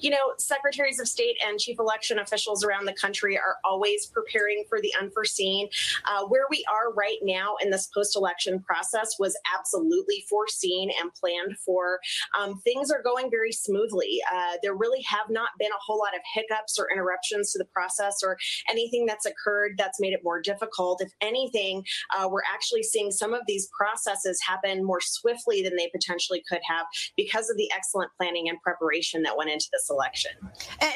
You 0.00 0.10
know, 0.10 0.32
secretaries 0.38 1.00
of 1.00 1.08
state 1.08 1.36
and 1.46 1.58
chief 1.58 1.78
election 1.78 2.18
officials 2.18 2.64
around 2.64 2.86
the 2.86 2.94
country 2.94 3.38
are 3.38 3.56
always 3.64 4.06
preparing 4.06 4.64
for 4.68 4.80
the 4.80 4.92
unforeseen. 5.00 5.68
Uh, 6.06 6.24
where 6.26 6.46
we 6.50 6.64
are 6.70 6.92
right 6.92 7.18
now 7.22 7.56
in 7.62 7.70
this 7.70 7.88
post 7.94 8.16
election 8.16 8.60
process 8.60 9.16
was 9.18 9.36
absolutely 9.56 10.24
foreseen 10.28 10.90
and 11.00 11.12
planned 11.14 11.56
for. 11.64 11.98
Um, 12.38 12.60
things 12.64 12.90
are 12.90 13.02
going 13.02 13.30
very 13.30 13.52
smoothly. 13.52 14.20
Uh, 14.32 14.54
there 14.62 14.74
really 14.74 15.02
have 15.02 15.30
not 15.30 15.50
been 15.58 15.70
a 15.70 15.80
whole 15.84 15.98
lot 15.98 16.14
of 16.14 16.20
hiccups 16.34 16.78
or 16.78 16.88
interruptions 16.92 17.52
to 17.52 17.58
the 17.58 17.66
process 17.66 18.22
or 18.22 18.36
anything 18.70 19.06
that's 19.06 19.26
occurred 19.26 19.72
that's 19.78 20.00
made 20.00 20.12
it 20.12 20.20
more 20.22 20.40
difficult. 20.40 21.02
If 21.02 21.12
anything, 21.20 21.84
uh, 22.16 22.28
we're 22.28 22.42
actually 22.52 22.82
seeing 22.82 23.10
some 23.10 23.34
of 23.34 23.42
these 23.46 23.68
processes 23.76 24.40
happen 24.46 24.84
more 24.84 25.00
swiftly 25.00 25.62
than 25.62 25.76
they 25.76 25.88
potentially 25.92 26.42
could 26.48 26.60
have 26.66 26.86
because 27.16 27.50
of 27.50 27.56
the 27.56 27.70
excellent 27.74 28.10
planning 28.16 28.48
and 28.48 28.60
preparation 28.62 29.22
that 29.22 29.36
went 29.36 29.50
into 29.54 29.68
this 29.72 29.88
election. 29.88 30.32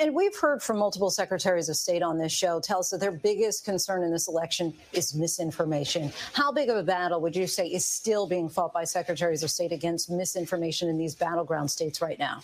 And 0.00 0.14
we've 0.14 0.36
heard 0.36 0.62
from 0.62 0.78
multiple 0.78 1.10
secretaries 1.10 1.70
of 1.70 1.76
state 1.76 2.02
on 2.02 2.18
this 2.18 2.32
show 2.32 2.60
tell 2.60 2.80
us 2.80 2.90
that 2.90 3.00
their 3.00 3.12
biggest 3.12 3.64
concern 3.64 4.02
in 4.02 4.10
this 4.10 4.28
election 4.28 4.74
is 4.92 5.14
misinformation. 5.14 6.12
How 6.34 6.52
big 6.52 6.68
of 6.68 6.76
a 6.76 6.82
battle 6.82 7.22
would 7.22 7.34
you 7.34 7.46
say 7.46 7.66
is 7.68 7.86
still 7.86 8.26
being 8.26 8.48
fought 8.50 8.74
by 8.74 8.84
secretaries 8.84 9.42
of 9.42 9.50
state 9.50 9.72
against 9.72 10.10
misinformation 10.10 10.88
in 10.88 10.98
these 10.98 11.14
battleground 11.14 11.70
states 11.70 12.02
right 12.02 12.18
now? 12.18 12.42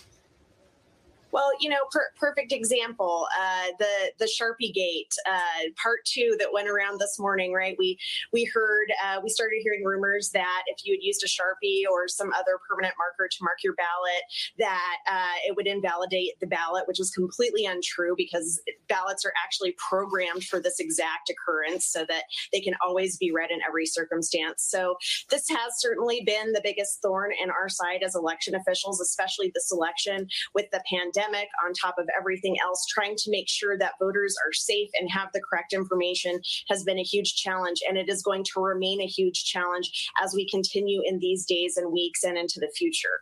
Well, 1.35 1.51
you 1.59 1.67
know, 1.69 1.83
per- 1.91 2.13
perfect 2.17 2.53
example, 2.53 3.27
uh, 3.37 3.65
the 3.77 4.13
the 4.19 4.25
Sharpie 4.25 4.73
Gate 4.73 5.13
uh, 5.29 5.67
part 5.75 5.99
two 6.05 6.37
that 6.39 6.47
went 6.53 6.69
around 6.69 6.97
this 6.97 7.19
morning. 7.19 7.51
Right, 7.51 7.75
we 7.77 7.99
we 8.31 8.45
heard 8.45 8.87
uh, 9.03 9.19
we 9.21 9.27
started 9.27 9.59
hearing 9.61 9.83
rumors 9.83 10.29
that 10.29 10.63
if 10.67 10.85
you 10.85 10.93
had 10.93 11.03
used 11.03 11.25
a 11.25 11.27
Sharpie 11.27 11.81
or 11.91 12.07
some 12.07 12.31
other 12.31 12.57
permanent 12.69 12.95
marker 12.97 13.27
to 13.29 13.37
mark 13.41 13.57
your 13.65 13.73
ballot, 13.73 14.23
that 14.59 14.95
uh, 15.11 15.35
it 15.45 15.57
would 15.57 15.67
invalidate 15.67 16.39
the 16.39 16.47
ballot, 16.47 16.87
which 16.87 16.99
was 16.99 17.11
completely 17.11 17.65
untrue 17.65 18.13
because 18.15 18.61
ballots 18.87 19.25
are 19.25 19.33
actually 19.43 19.73
programmed 19.73 20.45
for 20.45 20.61
this 20.61 20.79
exact 20.79 21.29
occurrence, 21.29 21.85
so 21.85 22.05
that 22.07 22.23
they 22.53 22.61
can 22.61 22.75
always 22.81 23.17
be 23.17 23.33
read 23.33 23.51
in 23.51 23.59
every 23.67 23.85
circumstance. 23.85 24.63
So 24.63 24.95
this 25.29 25.49
has 25.49 25.81
certainly 25.81 26.23
been 26.25 26.53
the 26.53 26.61
biggest 26.63 27.01
thorn 27.01 27.31
in 27.43 27.49
our 27.49 27.67
side 27.67 28.03
as 28.03 28.15
election 28.15 28.55
officials, 28.55 29.01
especially 29.01 29.51
this 29.53 29.69
election 29.73 30.29
with 30.53 30.71
the 30.71 30.81
pandemic 30.89 31.24
pandemic, 31.25 31.49
on 31.65 31.73
top 31.73 31.95
of 31.97 32.07
everything 32.17 32.55
else, 32.63 32.85
trying 32.87 33.15
to 33.17 33.31
make 33.31 33.49
sure 33.49 33.77
that 33.77 33.93
voters 33.99 34.35
are 34.45 34.53
safe 34.53 34.89
and 34.99 35.09
have 35.09 35.29
the 35.33 35.41
correct 35.41 35.73
information 35.73 36.39
has 36.69 36.83
been 36.83 36.99
a 36.99 37.03
huge 37.03 37.35
challenge. 37.35 37.81
And 37.87 37.97
it 37.97 38.09
is 38.09 38.21
going 38.21 38.43
to 38.53 38.59
remain 38.59 39.01
a 39.01 39.07
huge 39.07 39.45
challenge 39.45 40.09
as 40.21 40.33
we 40.33 40.47
continue 40.47 41.01
in 41.05 41.19
these 41.19 41.45
days 41.45 41.77
and 41.77 41.91
weeks 41.91 42.23
and 42.23 42.37
into 42.37 42.59
the 42.59 42.71
future. 42.75 43.21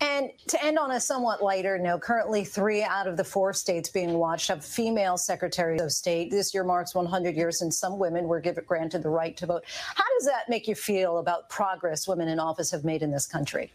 And 0.00 0.30
to 0.48 0.64
end 0.64 0.78
on 0.78 0.90
a 0.90 1.00
somewhat 1.00 1.42
lighter 1.42 1.78
note, 1.78 2.00
currently 2.00 2.44
three 2.44 2.82
out 2.82 3.06
of 3.06 3.16
the 3.16 3.22
four 3.22 3.52
states 3.52 3.88
being 3.88 4.14
watched 4.14 4.48
have 4.48 4.64
female 4.64 5.16
secretaries 5.16 5.80
of 5.80 5.92
state. 5.92 6.30
This 6.30 6.52
year 6.52 6.64
marks 6.64 6.94
100 6.94 7.36
years 7.36 7.60
since 7.60 7.78
some 7.78 7.98
women 7.98 8.26
were 8.26 8.40
given 8.40 8.64
granted 8.66 9.04
the 9.04 9.10
right 9.10 9.36
to 9.36 9.46
vote. 9.46 9.62
How 9.94 10.04
does 10.18 10.26
that 10.26 10.48
make 10.48 10.66
you 10.66 10.74
feel 10.74 11.18
about 11.18 11.48
progress 11.48 12.08
women 12.08 12.28
in 12.28 12.40
office 12.40 12.72
have 12.72 12.82
made 12.82 13.02
in 13.02 13.12
this 13.12 13.26
country? 13.26 13.72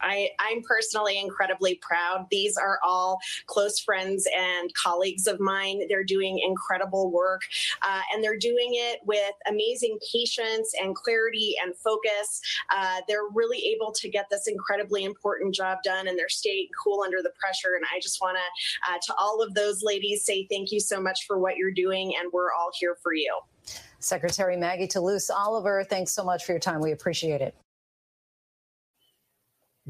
I, 0.00 0.30
I'm 0.38 0.62
personally 0.62 1.18
incredibly 1.18 1.76
proud. 1.76 2.26
These 2.30 2.56
are 2.56 2.78
all 2.84 3.18
close 3.46 3.78
friends 3.78 4.26
and 4.36 4.72
colleagues 4.74 5.26
of 5.26 5.40
mine. 5.40 5.82
They're 5.88 6.04
doing 6.04 6.38
incredible 6.38 7.10
work 7.10 7.42
uh, 7.82 8.00
and 8.12 8.22
they're 8.22 8.38
doing 8.38 8.70
it 8.72 9.00
with 9.04 9.32
amazing 9.48 9.98
patience 10.12 10.72
and 10.80 10.94
clarity 10.94 11.54
and 11.62 11.74
focus. 11.76 12.40
Uh, 12.74 13.00
they're 13.08 13.28
really 13.32 13.58
able 13.74 13.92
to 13.92 14.08
get 14.08 14.26
this 14.30 14.46
incredibly 14.46 15.04
important 15.04 15.54
job 15.54 15.78
done 15.82 16.08
and 16.08 16.18
they're 16.18 16.28
staying 16.28 16.68
cool 16.82 17.02
under 17.02 17.22
the 17.22 17.32
pressure. 17.38 17.74
And 17.76 17.84
I 17.94 18.00
just 18.00 18.20
want 18.20 18.36
to, 18.36 18.92
uh, 18.92 18.98
to 19.06 19.14
all 19.18 19.42
of 19.42 19.54
those 19.54 19.82
ladies, 19.82 20.24
say 20.24 20.46
thank 20.50 20.72
you 20.72 20.80
so 20.80 21.00
much 21.00 21.26
for 21.26 21.38
what 21.38 21.56
you're 21.56 21.70
doing. 21.70 22.14
And 22.18 22.32
we're 22.32 22.52
all 22.52 22.70
here 22.78 22.96
for 23.02 23.14
you. 23.14 23.38
Secretary 24.00 24.56
Maggie 24.56 24.86
Toulouse 24.86 25.30
Oliver, 25.30 25.84
thanks 25.84 26.12
so 26.12 26.24
much 26.24 26.44
for 26.44 26.52
your 26.52 26.60
time. 26.60 26.80
We 26.80 26.92
appreciate 26.92 27.40
it. 27.40 27.54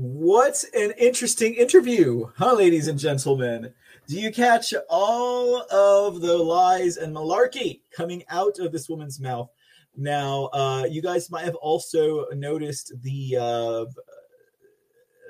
What 0.01 0.62
an 0.75 0.93
interesting 0.97 1.55
interview, 1.55 2.27
huh, 2.37 2.55
ladies 2.55 2.87
and 2.87 2.97
gentlemen? 2.97 3.75
Do 4.07 4.16
you 4.16 4.31
catch 4.31 4.73
all 4.89 5.62
of 5.73 6.20
the 6.20 6.39
lies 6.39 6.99
and 6.99 7.12
malarkey 7.12 7.81
coming 7.91 8.23
out 8.29 8.61
of 8.61 8.70
this 8.70 8.89
woman's 8.89 9.19
mouth? 9.19 9.51
Now, 9.97 10.51
uh, 10.53 10.87
you 10.89 11.03
guys 11.03 11.33
might 11.33 11.47
have 11.47 11.57
also 11.57 12.27
noticed 12.29 12.93
the 13.03 13.39
uh, 13.39 13.87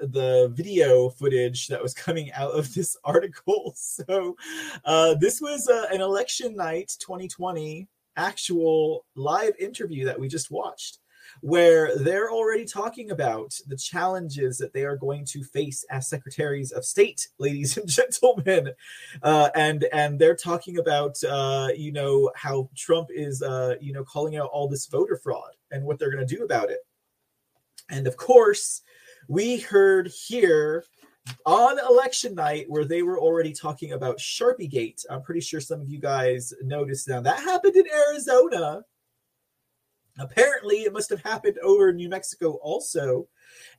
the 0.03 0.53
video 0.55 1.09
footage 1.09 1.69
that 1.69 1.83
was 1.83 1.95
coming 1.95 2.31
out 2.33 2.51
of 2.51 2.75
this 2.75 2.95
article. 3.05 3.73
So, 3.75 4.37
uh, 4.85 5.15
this 5.15 5.41
was 5.41 5.67
uh, 5.67 5.87
an 5.91 6.03
election 6.03 6.55
night 6.55 6.93
2020 7.01 7.89
actual 8.19 9.07
live 9.15 9.55
interview 9.59 10.05
that 10.05 10.21
we 10.21 10.29
just 10.29 10.51
watched 10.51 10.99
where 11.41 11.97
they're 11.97 12.31
already 12.31 12.65
talking 12.65 13.11
about 13.11 13.55
the 13.67 13.77
challenges 13.77 14.59
that 14.59 14.73
they 14.73 14.85
are 14.85 14.97
going 14.97 15.25
to 15.25 15.43
face 15.43 15.85
as 15.91 16.09
secretaries 16.09 16.73
of 16.73 16.85
state, 16.85 17.29
ladies 17.39 17.77
and 17.77 17.89
gentlemen, 17.89 18.71
uh, 19.23 19.51
and 19.55 19.85
and 19.93 20.19
they're 20.19 20.37
talking 20.37 20.79
about 20.79 21.23
uh, 21.25 21.69
you 21.77 21.93
know 21.93 22.31
how 22.35 22.69
Trump 22.77 23.09
is 23.11 23.43
uh, 23.43 23.75
you 23.81 23.93
know 23.93 24.05
calling 24.05 24.37
out 24.37 24.51
all 24.53 24.69
this 24.69 24.87
voter 24.87 25.17
fraud 25.17 25.53
and 25.71 25.85
what 25.85 25.99
they're 25.99 26.11
going 26.11 26.27
to 26.27 26.37
do 26.37 26.45
about 26.45 26.71
it, 26.71 26.81
and 27.91 28.07
of 28.07 28.17
course 28.17 28.83
we 29.29 29.59
heard 29.59 30.09
here 30.09 30.85
on 31.45 31.79
election 31.79 32.35
night 32.35 32.65
where 32.69 32.87
they 32.87 33.03
were 33.03 33.21
already 33.21 33.53
talking 33.53 33.93
about 33.93 34.19
Sharpie 34.19 34.71
Gate. 34.71 35.05
I'm 35.11 35.23
pretty 35.23 35.43
sure 35.43 35.61
some 35.61 35.81
of 35.81 35.89
you 35.89 35.99
guys 35.99 36.55
noticed. 36.63 37.09
Now 37.09 37.21
that 37.21 37.41
happened 37.41 37.77
in 37.77 37.85
Arizona 38.09 38.83
Apparently, 40.19 40.79
it 40.79 40.93
must 40.93 41.11
have 41.11 41.23
happened 41.23 41.59
over 41.63 41.91
in 41.91 41.97
New 41.97 42.09
Mexico 42.09 42.53
also. 42.63 43.29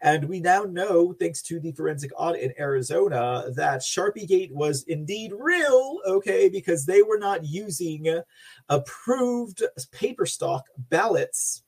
And 0.02 0.26
we 0.26 0.40
now 0.40 0.64
know, 0.64 1.14
thanks 1.14 1.41
to 1.44 1.60
the 1.60 1.74
forensic 1.74 2.11
audit 2.18 2.41
in 2.41 2.53
Arizona, 2.60 3.45
that 3.56 3.82
Sharpie 3.82 4.28
Gate 4.28 4.53
was 4.53 4.84
indeed 4.84 5.34
real, 5.38 5.99
okay, 6.06 6.49
because 6.49 6.86
they 6.86 7.02
were 7.02 7.20
not 7.20 7.45
using 7.45 8.22
approved 8.70 9.64
paper 9.91 10.26
stock 10.26 10.66
ballots. 10.78 11.64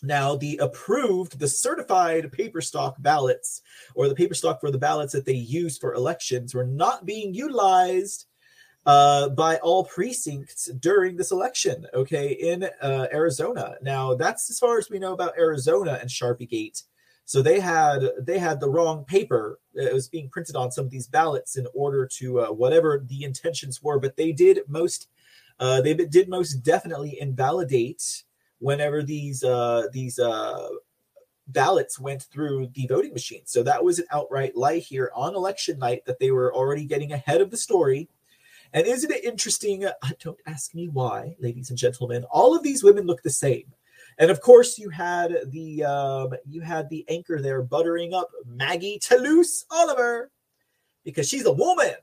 Now, 0.00 0.36
the 0.36 0.58
approved, 0.58 1.40
the 1.40 1.48
certified 1.48 2.30
paper 2.30 2.60
stock 2.60 2.94
ballots, 3.00 3.62
or 3.96 4.08
the 4.08 4.14
paper 4.14 4.34
stock 4.34 4.60
for 4.60 4.70
the 4.70 4.78
ballots 4.78 5.12
that 5.12 5.24
they 5.24 5.32
use 5.32 5.76
for 5.76 5.94
elections, 5.94 6.54
were 6.54 6.64
not 6.64 7.04
being 7.04 7.34
utilized 7.34 8.26
uh, 8.88 9.28
by 9.28 9.58
all 9.58 9.84
precincts 9.84 10.64
during 10.80 11.14
this 11.14 11.30
election, 11.30 11.86
okay, 11.92 12.32
in 12.32 12.64
uh, 12.80 13.06
Arizona. 13.12 13.76
Now, 13.82 14.14
that's 14.14 14.48
as 14.48 14.58
far 14.58 14.78
as 14.78 14.88
we 14.88 14.98
know 14.98 15.12
about 15.12 15.36
Arizona 15.36 15.98
and 16.00 16.08
Sharpie 16.08 16.48
Gate. 16.48 16.84
So 17.26 17.42
they 17.42 17.60
had 17.60 18.00
they 18.18 18.38
had 18.38 18.60
the 18.60 18.70
wrong 18.70 19.04
paper. 19.04 19.60
It 19.74 19.92
was 19.92 20.08
being 20.08 20.30
printed 20.30 20.56
on 20.56 20.72
some 20.72 20.86
of 20.86 20.90
these 20.90 21.06
ballots 21.06 21.58
in 21.58 21.66
order 21.74 22.06
to 22.06 22.40
uh, 22.40 22.46
whatever 22.46 23.04
the 23.06 23.24
intentions 23.24 23.82
were, 23.82 24.00
but 24.00 24.16
they 24.16 24.32
did 24.32 24.60
most 24.66 25.08
uh, 25.60 25.82
they 25.82 25.92
did 25.92 26.30
most 26.30 26.62
definitely 26.62 27.20
invalidate 27.20 28.22
whenever 28.58 29.02
these 29.02 29.44
uh, 29.44 29.88
these 29.92 30.18
uh, 30.18 30.66
ballots 31.48 31.98
went 31.98 32.22
through 32.22 32.68
the 32.72 32.86
voting 32.86 33.12
machine. 33.12 33.42
So 33.44 33.62
that 33.64 33.84
was 33.84 33.98
an 33.98 34.06
outright 34.10 34.56
lie 34.56 34.78
here 34.78 35.10
on 35.14 35.34
election 35.34 35.78
night 35.78 36.06
that 36.06 36.18
they 36.18 36.30
were 36.30 36.54
already 36.54 36.86
getting 36.86 37.12
ahead 37.12 37.42
of 37.42 37.50
the 37.50 37.58
story. 37.58 38.08
And 38.72 38.86
isn't 38.86 39.10
it 39.10 39.24
interesting? 39.24 39.84
Uh, 39.84 39.92
don't 40.20 40.40
ask 40.46 40.74
me 40.74 40.88
why, 40.88 41.36
ladies 41.40 41.70
and 41.70 41.78
gentlemen. 41.78 42.24
All 42.30 42.56
of 42.56 42.62
these 42.62 42.82
women 42.82 43.06
look 43.06 43.22
the 43.22 43.30
same. 43.30 43.72
And 44.18 44.30
of 44.30 44.40
course, 44.40 44.78
you 44.78 44.90
had 44.90 45.32
the 45.50 45.84
um, 45.84 46.34
you 46.48 46.60
had 46.60 46.90
the 46.90 47.04
anchor 47.08 47.40
there 47.40 47.62
buttering 47.62 48.14
up 48.14 48.30
Maggie 48.46 48.98
Toulouse 48.98 49.64
Oliver 49.70 50.30
because 51.04 51.28
she's 51.28 51.46
a 51.46 51.52
woman. 51.52 51.94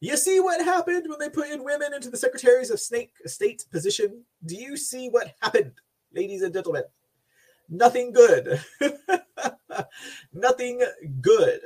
You 0.00 0.16
see 0.16 0.40
what 0.40 0.64
happened 0.64 1.06
when 1.08 1.20
they 1.20 1.28
put 1.28 1.50
in 1.50 1.62
women 1.62 1.94
into 1.94 2.10
the 2.10 2.16
secretaries 2.16 2.70
of 2.70 2.80
snake 2.80 3.12
state 3.26 3.64
position? 3.70 4.24
Do 4.44 4.56
you 4.56 4.76
see 4.76 5.08
what 5.08 5.34
happened, 5.40 5.74
ladies 6.12 6.42
and 6.42 6.52
gentlemen? 6.52 6.82
Nothing 7.68 8.12
good. 8.12 8.60
Nothing 10.32 10.82
good. 11.20 11.60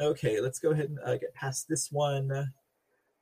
Okay, 0.00 0.40
let's 0.40 0.58
go 0.58 0.72
ahead 0.72 0.90
and 0.90 0.98
uh, 1.04 1.16
get 1.16 1.32
past 1.34 1.68
this 1.68 1.92
one. 1.92 2.52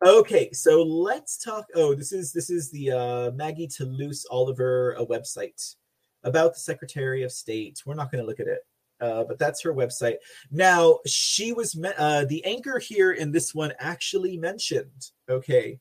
Okay, 0.05 0.51
so 0.52 0.82
let's 0.82 1.36
talk. 1.36 1.66
Oh, 1.74 1.94
this 1.94 2.10
is 2.10 2.32
this 2.32 2.48
is 2.48 2.70
the 2.70 2.90
uh, 2.90 3.31
Maggie 3.32 3.66
Toulouse 3.66 4.24
Oliver 4.31 4.97
uh, 4.98 5.05
website 5.05 5.74
about 6.24 6.55
the 6.55 6.60
Secretary 6.60 7.22
of 7.22 7.31
State. 7.31 7.82
We're 7.85 7.94
not 7.94 8.10
going 8.10 8.22
to 8.22 8.27
look 8.27 8.40
at 8.40 8.47
it, 8.47 8.60
uh, 9.02 9.24
but 9.24 9.39
that's 9.39 9.62
her 9.62 9.74
website. 9.74 10.16
Now, 10.51 11.01
she 11.06 11.52
was 11.52 11.77
me- 11.77 11.93
uh, 11.98 12.24
the 12.24 12.43
anchor 12.47 12.78
here 12.78 13.12
in 13.12 13.31
this 13.31 13.55
one 13.55 13.74
actually 13.78 14.39
mentioned, 14.39 15.10
okay, 15.28 15.78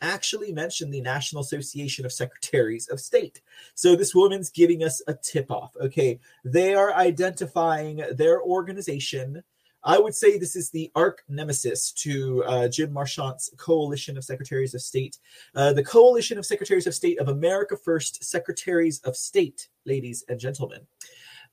actually 0.00 0.52
mentioned 0.52 0.92
the 0.92 1.00
National 1.00 1.42
Association 1.42 2.04
of 2.04 2.12
Secretaries 2.12 2.88
of 2.88 2.98
State. 2.98 3.40
So 3.74 3.94
this 3.94 4.16
woman's 4.16 4.50
giving 4.50 4.82
us 4.82 5.00
a 5.06 5.14
tip 5.14 5.48
off, 5.50 5.76
okay? 5.80 6.18
They 6.44 6.74
are 6.74 6.94
identifying 6.94 8.02
their 8.16 8.42
organization. 8.42 9.44
I 9.82 9.98
would 9.98 10.14
say 10.14 10.38
this 10.38 10.56
is 10.56 10.70
the 10.70 10.90
arch 10.94 11.18
nemesis 11.28 11.92
to 11.92 12.44
uh, 12.44 12.68
Jim 12.68 12.92
Marchant's 12.92 13.50
coalition 13.56 14.18
of 14.18 14.24
secretaries 14.24 14.74
of 14.74 14.82
state. 14.82 15.18
Uh, 15.54 15.72
the 15.72 15.84
coalition 15.84 16.38
of 16.38 16.44
secretaries 16.44 16.86
of 16.86 16.94
state 16.94 17.18
of 17.18 17.28
America 17.28 17.76
First 17.76 18.22
Secretaries 18.22 19.00
of 19.00 19.16
State, 19.16 19.68
ladies 19.86 20.24
and 20.28 20.38
gentlemen. 20.38 20.80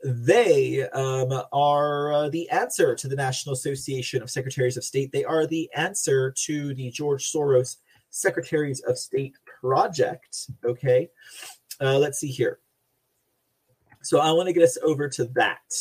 They 0.04 0.88
um, 0.90 1.42
are 1.52 2.14
uh, 2.14 2.30
the 2.30 2.50
answer 2.50 2.96
to 2.96 3.08
the 3.08 3.16
National 3.16 3.54
Association 3.54 4.22
of 4.22 4.30
Secretaries 4.30 4.78
of 4.78 4.84
State. 4.84 5.12
They 5.12 5.24
are 5.24 5.48
the 5.48 5.70
answer 5.76 6.32
to 6.46 6.74
the 6.76 6.92
George 6.92 7.32
Soros 7.32 7.78
Secretaries 8.10 8.82
of 8.82 8.98
State 8.98 9.36
project. 9.62 10.50
Okay. 10.64 11.10
Uh, 11.82 11.98
let's 11.98 12.20
see 12.20 12.30
here. 12.30 12.60
So 14.04 14.20
I 14.20 14.32
want 14.32 14.48
to 14.48 14.54
get 14.54 14.64
us 14.64 14.78
over 14.84 15.10
to 15.10 15.26
that. 15.36 15.74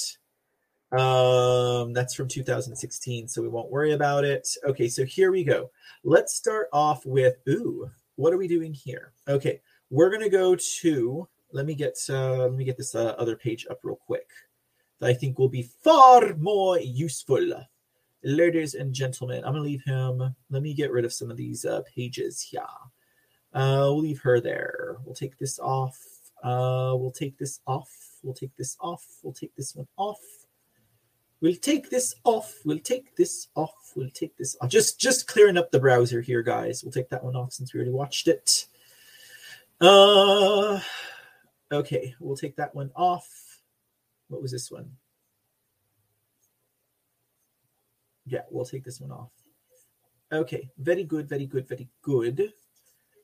Um, 0.97 1.93
that's 1.93 2.15
from 2.15 2.29
2016, 2.29 3.29
so 3.29 3.43
we 3.43 3.49
won't 3.49 3.71
worry 3.71 3.93
about 3.93 4.25
it. 4.25 4.49
Okay, 4.65 4.89
so 4.89 5.05
here 5.05 5.31
we 5.31 5.45
go. 5.45 5.71
Let's 6.05 6.35
start 6.35 6.69
off 6.73 7.05
with 7.05 7.37
ooh, 7.49 7.91
what 8.17 8.33
are 8.33 8.39
we 8.39 8.49
doing 8.49 8.73
here? 8.73 9.13
Okay, 9.29 9.61
we're 9.91 10.11
gonna 10.11 10.31
go 10.31 10.57
to. 10.57 11.29
Let 11.53 11.67
me 11.67 11.75
get 11.75 11.99
uh, 12.09 12.47
let 12.47 12.55
me 12.55 12.65
get 12.65 12.77
this 12.77 12.95
uh, 12.95 13.15
other 13.19 13.37
page 13.37 13.67
up 13.71 13.81
real 13.83 13.97
quick. 13.97 14.29
That 15.01 15.11
I 15.11 15.15
think 15.15 15.39
will 15.39 15.49
be 15.49 15.69
far 15.83 16.35
more 16.37 16.79
useful, 16.79 17.63
ladies 18.23 18.75
and 18.75 18.95
gentlemen. 18.95 19.45
I'm 19.45 19.53
gonna 19.53 19.65
leave 19.65 19.85
him. 19.85 20.35
Let 20.51 20.63
me 20.63 20.73
get 20.73 20.93
rid 20.93 21.05
of 21.05 21.13
some 21.13 21.31
of 21.31 21.37
these 21.37 21.65
uh, 21.65 21.83
pages 21.95 22.41
here. 22.41 22.63
Uh, 23.53 23.89
we'll 23.89 24.01
leave 24.01 24.21
her 24.21 24.41
there. 24.41 24.97
We'll 25.05 25.15
take 25.15 25.37
this 25.39 25.59
off. 25.59 25.99
Uh, 26.43 26.95
we'll 26.97 27.13
take 27.13 27.37
this 27.39 27.61
off. 27.67 27.91
We'll 28.23 28.35
take 28.35 28.55
this 28.57 28.77
off. 28.81 29.05
We'll 29.23 29.33
take 29.33 29.55
this 29.57 29.75
one 29.75 29.89
off. 29.97 30.46
We'll 31.41 31.55
take 31.57 31.91
this 31.91 32.15
off. 32.25 32.55
We'll 32.65 32.79
take 32.79 33.15
this 33.17 33.49
off. 33.55 33.93
We'll 33.95 34.11
take 34.11 34.37
this 34.37 34.57
off. 34.61 34.71
Just 34.71 34.99
just 34.99 35.27
clearing 35.27 35.59
up 35.59 35.71
the 35.71 35.81
browser 35.81 36.21
here, 36.23 36.43
guys. 36.43 36.83
We'll 36.83 36.93
take 36.93 37.11
that 37.11 37.25
one 37.25 37.37
off 37.37 37.53
since 37.53 37.73
we 37.73 37.79
already 37.79 37.93
watched 37.93 38.27
it. 38.27 38.67
Uh 39.81 40.81
okay, 41.71 42.15
we'll 42.21 42.37
take 42.37 42.57
that 42.57 42.75
one 42.75 42.91
off. 42.97 43.61
What 44.29 44.41
was 44.41 44.51
this 44.51 44.71
one? 44.71 44.93
Yeah, 48.25 48.43
we'll 48.51 48.65
take 48.65 48.85
this 48.85 49.01
one 49.01 49.13
off. 49.13 49.31
Okay, 50.33 50.71
very 50.79 51.05
good, 51.05 51.29
very 51.29 51.47
good, 51.47 51.69
very 51.69 51.89
good. 52.03 52.53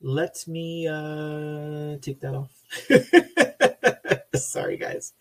Let 0.03 0.45
me 0.47 0.87
uh 0.87 1.97
take 2.03 2.21
that 2.21 2.35
off. 2.35 2.53
Sorry, 4.35 4.77
guys. 4.77 5.13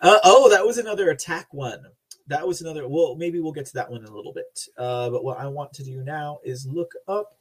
Uh, 0.00 0.18
oh, 0.24 0.48
that 0.50 0.66
was 0.66 0.78
another 0.78 1.10
attack 1.10 1.52
one. 1.52 1.84
That 2.28 2.46
was 2.46 2.60
another. 2.60 2.86
Well, 2.86 3.16
maybe 3.16 3.40
we'll 3.40 3.52
get 3.52 3.66
to 3.66 3.74
that 3.74 3.90
one 3.90 4.02
in 4.02 4.06
a 4.06 4.14
little 4.14 4.32
bit. 4.32 4.66
Uh, 4.76 5.10
but 5.10 5.24
what 5.24 5.38
I 5.38 5.46
want 5.46 5.72
to 5.74 5.84
do 5.84 6.02
now 6.04 6.40
is 6.44 6.66
look 6.66 6.92
up. 7.08 7.36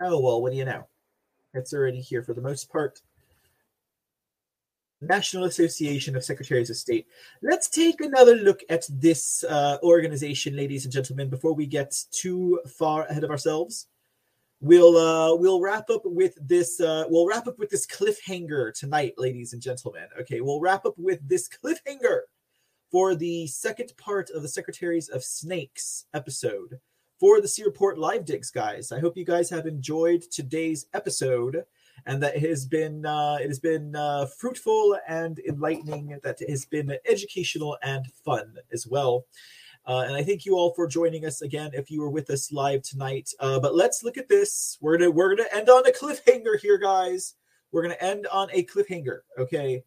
Oh 0.00 0.20
well, 0.20 0.42
what 0.42 0.52
do 0.52 0.58
you 0.58 0.64
know? 0.64 0.86
It's 1.54 1.72
already 1.72 2.00
here 2.00 2.22
for 2.22 2.34
the 2.34 2.40
most 2.40 2.70
part. 2.70 3.00
National 5.00 5.44
Association 5.44 6.14
of 6.14 6.24
Secretaries 6.24 6.70
of 6.70 6.76
State. 6.76 7.06
Let's 7.42 7.68
take 7.68 8.00
another 8.00 8.36
look 8.36 8.62
at 8.68 8.84
this 8.88 9.44
uh, 9.44 9.78
organization, 9.82 10.56
ladies 10.56 10.84
and 10.84 10.92
gentlemen, 10.92 11.28
before 11.28 11.54
we 11.54 11.66
get 11.66 11.96
too 12.12 12.60
far 12.66 13.06
ahead 13.06 13.24
of 13.24 13.30
ourselves 13.30 13.88
we'll 14.62 14.96
uh 14.96 15.34
we'll 15.34 15.60
wrap 15.60 15.90
up 15.90 16.02
with 16.04 16.38
this 16.40 16.80
uh 16.80 17.04
we'll 17.08 17.26
wrap 17.26 17.48
up 17.48 17.58
with 17.58 17.68
this 17.68 17.84
cliffhanger 17.84 18.72
tonight 18.72 19.12
ladies 19.18 19.52
and 19.52 19.60
gentlemen 19.60 20.04
okay 20.18 20.40
we'll 20.40 20.60
wrap 20.60 20.86
up 20.86 20.94
with 20.96 21.18
this 21.28 21.48
cliffhanger 21.48 22.20
for 22.92 23.14
the 23.14 23.46
second 23.48 23.92
part 23.96 24.30
of 24.30 24.42
the 24.42 24.48
secretaries 24.48 25.08
of 25.08 25.24
snakes 25.24 26.04
episode 26.14 26.78
for 27.18 27.40
the 27.40 27.48
C 27.48 27.64
Report 27.64 27.98
live 27.98 28.24
digs 28.24 28.50
guys 28.50 28.92
i 28.92 29.00
hope 29.00 29.16
you 29.16 29.24
guys 29.24 29.50
have 29.50 29.66
enjoyed 29.66 30.22
today's 30.30 30.86
episode 30.94 31.64
and 32.06 32.22
that 32.22 32.36
it 32.36 32.42
has 32.42 32.66
been 32.66 33.04
uh, 33.06 33.38
it 33.40 33.48
has 33.48 33.58
been 33.58 33.96
uh, 33.96 34.26
fruitful 34.26 34.98
and 35.08 35.40
enlightening 35.48 36.18
that 36.22 36.40
it 36.42 36.50
has 36.50 36.66
been 36.66 36.96
educational 37.08 37.78
and 37.82 38.06
fun 38.24 38.54
as 38.72 38.86
well 38.86 39.24
uh, 39.84 40.04
and 40.06 40.14
I 40.14 40.22
thank 40.22 40.46
you 40.46 40.54
all 40.54 40.72
for 40.74 40.86
joining 40.86 41.24
us 41.24 41.42
again 41.42 41.70
if 41.74 41.90
you 41.90 42.00
were 42.00 42.10
with 42.10 42.30
us 42.30 42.52
live 42.52 42.82
tonight. 42.82 43.30
Uh, 43.40 43.58
but 43.58 43.74
let's 43.74 44.04
look 44.04 44.16
at 44.16 44.28
this. 44.28 44.78
We're 44.80 44.96
gonna 44.96 45.10
we're 45.10 45.34
gonna 45.34 45.48
end 45.52 45.68
on 45.68 45.86
a 45.86 45.90
cliffhanger 45.90 46.60
here, 46.60 46.78
guys. 46.78 47.34
We're 47.72 47.82
gonna 47.82 47.96
end 48.00 48.28
on 48.28 48.48
a 48.52 48.64
cliffhanger, 48.64 49.20
okay? 49.38 49.82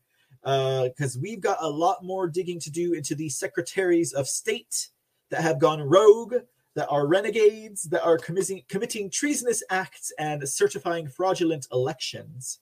Because 0.45 1.17
uh, 1.17 1.19
we've 1.21 1.41
got 1.41 1.57
a 1.61 1.69
lot 1.69 2.03
more 2.03 2.27
digging 2.27 2.59
to 2.61 2.71
do 2.71 2.93
into 2.93 3.15
the 3.15 3.29
secretaries 3.29 4.13
of 4.13 4.27
state 4.27 4.89
that 5.31 5.41
have 5.41 5.59
gone 5.59 5.81
rogue, 5.81 6.35
that 6.75 6.87
are 6.89 7.07
renegades, 7.07 7.83
that 7.83 8.05
are 8.05 8.17
committing 8.17 8.63
committing 8.69 9.09
treasonous 9.09 9.63
acts 9.69 10.11
and 10.19 10.47
certifying 10.47 11.07
fraudulent 11.07 11.67
elections. 11.71 12.59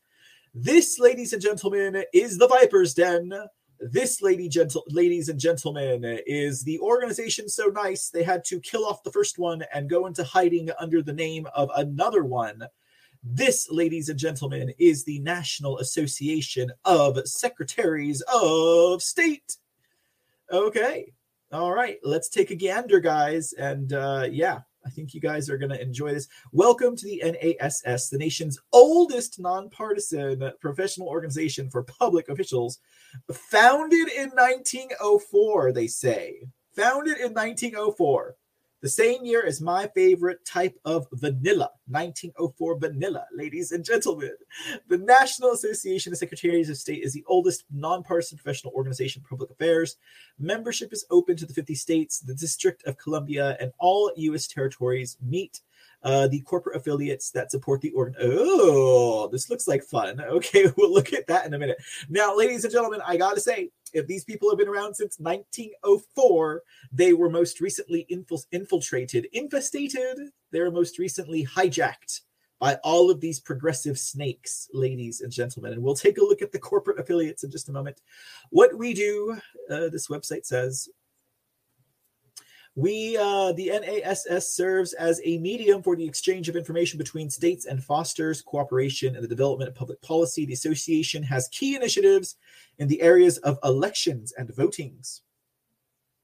This, 0.55 0.97
ladies 0.99 1.33
and 1.33 1.41
gentlemen, 1.41 2.03
is 2.13 2.37
the 2.37 2.47
Viper's 2.47 2.93
Den 2.93 3.33
this, 3.91 4.21
lady 4.21 4.47
gentle, 4.47 4.83
ladies 4.87 5.29
and 5.29 5.39
gentlemen, 5.39 6.03
is 6.25 6.63
the 6.63 6.79
organization 6.79 7.49
so 7.49 7.65
nice 7.65 8.09
they 8.09 8.23
had 8.23 8.43
to 8.45 8.59
kill 8.59 8.85
off 8.85 9.03
the 9.03 9.11
first 9.11 9.37
one 9.37 9.63
and 9.73 9.89
go 9.89 10.05
into 10.05 10.23
hiding 10.23 10.69
under 10.79 11.01
the 11.01 11.13
name 11.13 11.47
of 11.55 11.69
another 11.75 12.23
one. 12.23 12.63
This, 13.25 13.71
ladies 13.71 14.09
and 14.09 14.19
gentlemen, 14.19 14.73
is 14.77 15.05
the 15.05 15.19
National 15.19 15.77
Association 15.77 16.69
of 16.83 17.25
Secretaries 17.25 18.21
of 18.23 19.01
State. 19.01 19.55
Okay. 20.51 21.13
All 21.53 21.71
right. 21.71 21.99
Let's 22.03 22.27
take 22.27 22.51
a 22.51 22.55
gander, 22.55 22.99
guys. 22.99 23.53
And 23.53 23.93
uh, 23.93 24.27
yeah, 24.29 24.59
I 24.85 24.89
think 24.89 25.13
you 25.13 25.21
guys 25.21 25.49
are 25.49 25.57
going 25.57 25.71
to 25.71 25.81
enjoy 25.81 26.13
this. 26.13 26.27
Welcome 26.51 26.97
to 26.97 27.05
the 27.05 27.23
NASS, 27.23 28.09
the 28.09 28.17
nation's 28.17 28.59
oldest 28.73 29.39
nonpartisan 29.39 30.51
professional 30.59 31.07
organization 31.07 31.69
for 31.69 31.83
public 31.83 32.27
officials, 32.27 32.79
founded 33.31 34.09
in 34.09 34.31
1904, 34.31 35.71
they 35.71 35.87
say. 35.87 36.41
Founded 36.75 37.19
in 37.19 37.33
1904 37.33 38.35
the 38.83 38.89
same 38.89 39.23
year 39.23 39.45
as 39.45 39.61
my 39.61 39.87
favorite 39.95 40.43
type 40.45 40.77
of 40.83 41.07
vanilla, 41.13 41.71
1904 41.87 42.79
vanilla, 42.79 43.25
ladies 43.33 43.71
and 43.71 43.83
gentlemen. 43.83 44.33
The 44.89 44.97
National 44.97 45.53
Association 45.53 46.11
of 46.11 46.19
Secretaries 46.19 46.69
of 46.69 46.75
State 46.75 47.01
is 47.01 47.13
the 47.13 47.23
oldest 47.27 47.63
nonpartisan 47.71 48.37
professional 48.37 48.73
organization 48.73 49.21
in 49.21 49.29
public 49.29 49.51
affairs. 49.51 49.95
Membership 50.37 50.91
is 50.91 51.05
open 51.09 51.37
to 51.37 51.45
the 51.45 51.53
50 51.53 51.73
states, 51.75 52.19
the 52.19 52.35
District 52.35 52.85
of 52.85 52.97
Columbia, 52.97 53.55
and 53.61 53.71
all 53.79 54.11
U.S. 54.17 54.47
territories 54.47 55.17
meet 55.21 55.61
uh, 56.03 56.27
the 56.27 56.41
corporate 56.41 56.75
affiliates 56.75 57.31
that 57.31 57.51
support 57.51 57.79
the 57.79 57.91
organ. 57.91 58.15
Oh, 58.19 59.29
this 59.31 59.49
looks 59.49 59.65
like 59.65 59.81
fun. 59.83 60.21
Okay, 60.33 60.65
we'll 60.75 60.91
look 60.91 61.13
at 61.13 61.27
that 61.27 61.45
in 61.45 61.53
a 61.53 61.59
minute. 61.59 61.77
Now, 62.09 62.35
ladies 62.35 62.65
and 62.65 62.73
gentlemen, 62.73 63.01
I 63.05 63.15
gotta 63.15 63.39
say, 63.39 63.69
if 63.93 64.07
these 64.07 64.23
people 64.23 64.49
have 64.49 64.57
been 64.57 64.67
around 64.67 64.95
since 64.95 65.19
1904, 65.19 66.63
they 66.91 67.13
were 67.13 67.29
most 67.29 67.61
recently 67.61 68.05
infil- 68.11 68.45
infiltrated, 68.51 69.27
infestated. 69.33 70.29
They 70.51 70.59
were 70.59 70.71
most 70.71 70.99
recently 70.99 71.45
hijacked 71.45 72.21
by 72.59 72.75
all 72.83 73.11
of 73.11 73.19
these 73.19 73.39
progressive 73.39 73.99
snakes, 73.99 74.69
ladies 74.73 75.21
and 75.21 75.31
gentlemen. 75.31 75.73
And 75.73 75.83
we'll 75.83 75.95
take 75.95 76.17
a 76.17 76.23
look 76.23 76.41
at 76.41 76.51
the 76.51 76.59
corporate 76.59 76.99
affiliates 76.99 77.43
in 77.43 77.51
just 77.51 77.69
a 77.69 77.73
moment. 77.73 78.01
What 78.51 78.77
we 78.77 78.93
do, 78.93 79.37
uh, 79.69 79.89
this 79.89 80.07
website 80.07 80.45
says, 80.45 80.87
we, 82.75 83.17
uh, 83.17 83.51
the 83.53 83.69
NASS 83.69 84.55
serves 84.55 84.93
as 84.93 85.21
a 85.23 85.37
medium 85.37 85.83
for 85.83 85.95
the 85.95 86.05
exchange 86.05 86.49
of 86.49 86.55
information 86.55 86.97
between 86.97 87.29
states 87.29 87.65
and 87.65 87.83
fosters 87.83 88.41
cooperation 88.41 89.15
in 89.15 89.21
the 89.21 89.27
development 89.27 89.69
of 89.69 89.75
public 89.75 90.01
policy. 90.01 90.45
The 90.45 90.53
association 90.53 91.21
has 91.23 91.47
key 91.49 91.75
initiatives 91.75 92.37
in 92.79 92.87
the 92.87 93.01
areas 93.01 93.37
of 93.39 93.59
elections 93.63 94.33
and 94.37 94.49
votings 94.49 95.21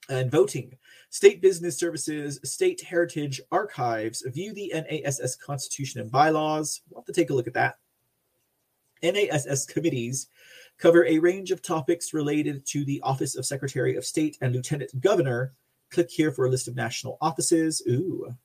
and 0.09 0.31
voting, 0.31 0.75
state 1.11 1.39
business 1.39 1.77
services, 1.77 2.39
state 2.43 2.81
heritage 2.81 3.39
archives, 3.51 4.23
view 4.25 4.51
the 4.53 4.73
NASS 4.73 5.35
constitution 5.35 6.01
and 6.01 6.11
bylaws. 6.11 6.81
We'll 6.89 7.01
have 7.01 7.05
to 7.05 7.13
take 7.13 7.29
a 7.29 7.33
look 7.33 7.47
at 7.47 7.53
that. 7.53 7.77
NASS 9.03 9.65
committees 9.67 10.27
cover 10.79 11.05
a 11.05 11.19
range 11.19 11.51
of 11.51 11.61
topics 11.61 12.13
related 12.13 12.65
to 12.67 12.83
the 12.85 13.01
Office 13.01 13.35
of 13.35 13.45
Secretary 13.45 13.95
of 13.95 14.05
State 14.05 14.37
and 14.41 14.53
Lieutenant 14.53 14.99
Governor. 14.99 15.53
Click 15.91 16.09
here 16.09 16.31
for 16.31 16.45
a 16.45 16.49
list 16.49 16.67
of 16.67 16.75
national 16.75 17.17
offices. 17.21 17.81
Ooh. 17.87 18.35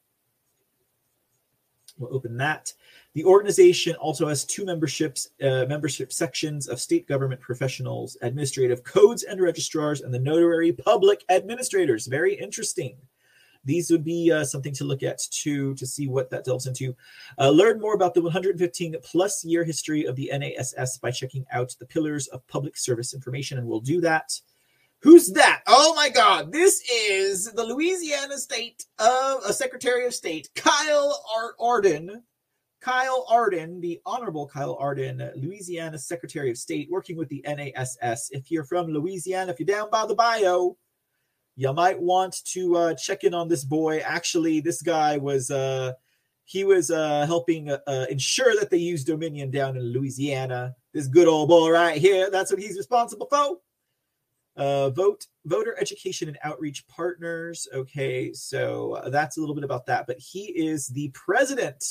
We'll 1.99 2.15
open 2.15 2.37
that. 2.39 2.73
The 3.13 3.25
organization 3.25 3.95
also 3.97 4.27
has 4.27 4.45
two 4.45 4.65
memberships, 4.65 5.29
uh, 5.41 5.67
membership 5.69 6.13
sections 6.13 6.67
of 6.67 6.81
state 6.81 7.07
government 7.07 7.41
professionals, 7.41 8.17
administrative 8.23 8.83
codes 8.83 9.23
and 9.23 9.41
registrars, 9.41 10.01
and 10.01 10.13
the 10.13 10.19
notary 10.19 10.73
public 10.73 11.25
administrators. 11.29 12.09
Very 12.09 12.35
interesting. 12.35 12.97
These 13.65 13.91
would 13.91 14.05
be 14.05 14.31
uh, 14.31 14.45
something 14.45 14.75
to 14.75 14.85
look 14.85 15.03
at 15.03 15.21
too 15.31 15.75
to 15.77 15.87
see 15.87 16.09
what 16.09 16.29
that 16.31 16.45
delves 16.45 16.67
into. 16.67 16.95
Uh, 17.39 17.51
learn 17.51 17.81
more 17.81 17.95
about 17.95 18.15
the 18.15 18.21
115 18.21 18.97
plus 19.03 19.45
year 19.45 19.65
history 19.65 20.05
of 20.05 20.17
the 20.17 20.31
NASS 20.33 20.99
by 20.99 21.11
checking 21.11 21.47
out 21.53 21.75
the 21.79 21.87
Pillars 21.87 22.27
of 22.29 22.47
Public 22.47 22.77
Service 22.77 23.15
Information, 23.15 23.59
and 23.59 23.67
we'll 23.67 23.81
do 23.81 24.01
that. 24.01 24.39
Who's 25.05 25.31
that? 25.33 25.61
Oh 25.67 25.95
my 25.95 26.09
God! 26.09 26.51
This 26.51 26.83
is 26.91 27.53
the 27.53 27.63
Louisiana 27.63 28.39
State 28.39 28.87
of 28.99 29.43
uh, 29.45 29.53
Secretary 29.53 30.07
of 30.07 30.15
State, 30.15 30.49
Kyle 30.57 31.23
Ar- 31.37 31.55
Ardoin. 31.61 32.23
Kyle 32.81 33.27
Ardoin, 33.31 33.83
the 33.83 34.01
Honorable 34.07 34.47
Kyle 34.47 34.79
Ardoin, 34.79 35.31
Louisiana 35.37 35.99
Secretary 35.99 36.51
of 36.51 36.57
State, 36.57 36.89
working 36.91 37.19
with 37.19 37.29
the 37.29 37.45
NASS. 37.47 38.31
If 38.31 38.51
you're 38.51 38.65
from 38.65 38.87
Louisiana, 38.87 39.53
if 39.53 39.61
you're 39.61 39.67
down 39.67 39.91
by 39.91 40.07
the 40.07 40.15
bio, 40.15 40.77
you 41.57 41.71
might 41.75 42.01
want 42.01 42.43
to 42.47 42.75
uh, 42.75 42.95
check 42.95 43.25
in 43.25 43.35
on 43.35 43.47
this 43.47 43.65
boy. 43.65 43.99
Actually, 43.99 44.61
this 44.61 44.81
guy 44.81 45.19
was 45.19 45.51
uh, 45.51 45.93
he 46.45 46.65
was 46.65 46.91
uh, 46.91 47.27
helping 47.27 47.71
uh, 47.71 48.07
ensure 48.09 48.55
that 48.59 48.71
they 48.71 48.79
use 48.79 49.05
Dominion 49.05 49.51
down 49.51 49.77
in 49.77 49.83
Louisiana. 49.83 50.75
This 50.95 51.09
good 51.09 51.29
old 51.29 51.51
boy 51.51 51.71
right 51.71 52.01
here. 52.01 52.31
That's 52.31 52.51
what 52.51 52.61
he's 52.61 52.79
responsible 52.79 53.27
for. 53.29 53.59
Uh, 54.57 54.91
vote 54.91 55.27
voter 55.47 55.77
education 55.81 56.29
and 56.29 56.39
outreach 56.43 56.87
partners. 56.87 57.67
Okay, 57.75 58.33
so 58.33 59.03
that's 59.09 59.37
a 59.37 59.41
little 59.41 59.55
bit 59.55 59.65
about 59.65 59.87
that. 59.87 60.07
But 60.07 60.19
he 60.19 60.45
is 60.57 60.89
the 60.89 61.11
president 61.13 61.85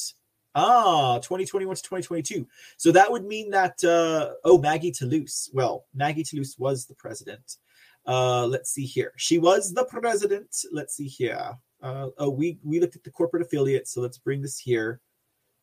Ah, 0.56 1.18
2021 1.18 1.76
to 1.76 1.81
2022. 1.81 2.48
So 2.77 2.91
that 2.91 3.11
would 3.11 3.26
mean 3.26 3.49
that 3.52 3.84
uh 3.84 4.34
oh, 4.44 4.60
Maggie 4.60 4.91
Toulouse. 4.91 5.49
Well, 5.52 5.85
Maggie 5.94 6.23
Toulouse 6.23 6.56
was 6.60 6.85
the 6.85 6.95
president. 6.95 7.57
Uh 8.06 8.45
let's 8.45 8.72
see 8.72 8.85
here. 8.85 9.14
She 9.18 9.40
was 9.40 9.73
the 9.73 9.85
president. 9.85 10.56
Let's 10.72 10.95
see 10.95 11.07
here. 11.07 11.57
Uh 11.81 12.10
oh, 12.19 12.30
we 12.30 12.60
we 12.64 12.80
looked 12.80 12.95
at 12.95 13.03
the 13.03 13.10
corporate 13.11 13.41
affiliates, 13.41 13.91
so 13.91 14.02
let's 14.02 14.19
bring 14.19 14.41
this 14.41 14.60
here. 14.60 15.02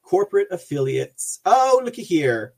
Corporate 0.02 0.48
affiliates. 0.51 1.40
Oh, 1.44 1.81
looky 1.85 2.02
here. 2.02 2.55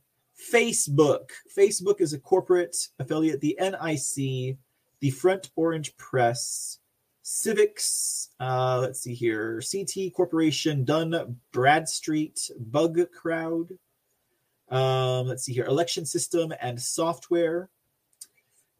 Facebook. 0.51 1.29
Facebook 1.55 2.01
is 2.01 2.13
a 2.13 2.19
corporate 2.19 2.75
affiliate, 2.99 3.41
the 3.41 3.57
NIC, 3.59 4.57
the 4.99 5.09
Fort 5.11 5.49
Orange 5.55 5.95
Press, 5.97 6.79
Civix, 7.23 8.29
uh, 8.39 8.79
let's 8.81 8.99
see 8.99 9.13
here, 9.13 9.61
CT 9.61 10.13
Corporation, 10.13 10.83
Dun 10.83 11.37
Bradstreet, 11.51 12.51
Bug 12.59 12.99
Crowd. 13.11 13.69
Um, 14.69 15.27
let's 15.27 15.43
see 15.43 15.53
here, 15.53 15.65
Election 15.65 16.05
System 16.05 16.53
and 16.61 16.81
Software. 16.81 17.69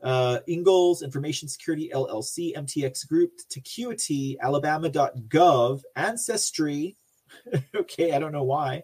Uh, 0.02 0.40
Ingalls 0.50 1.02
Information 1.02 1.48
Security 1.48 1.90
LLC, 1.94 2.54
MTX 2.56 3.08
Group, 3.08 3.32
Tecuity, 3.50 4.38
Alabama.gov, 4.42 5.82
Ancestry. 5.96 6.98
okay, 7.76 8.14
I 8.14 8.20
don't 8.20 8.32
know 8.32 8.44
why. 8.44 8.84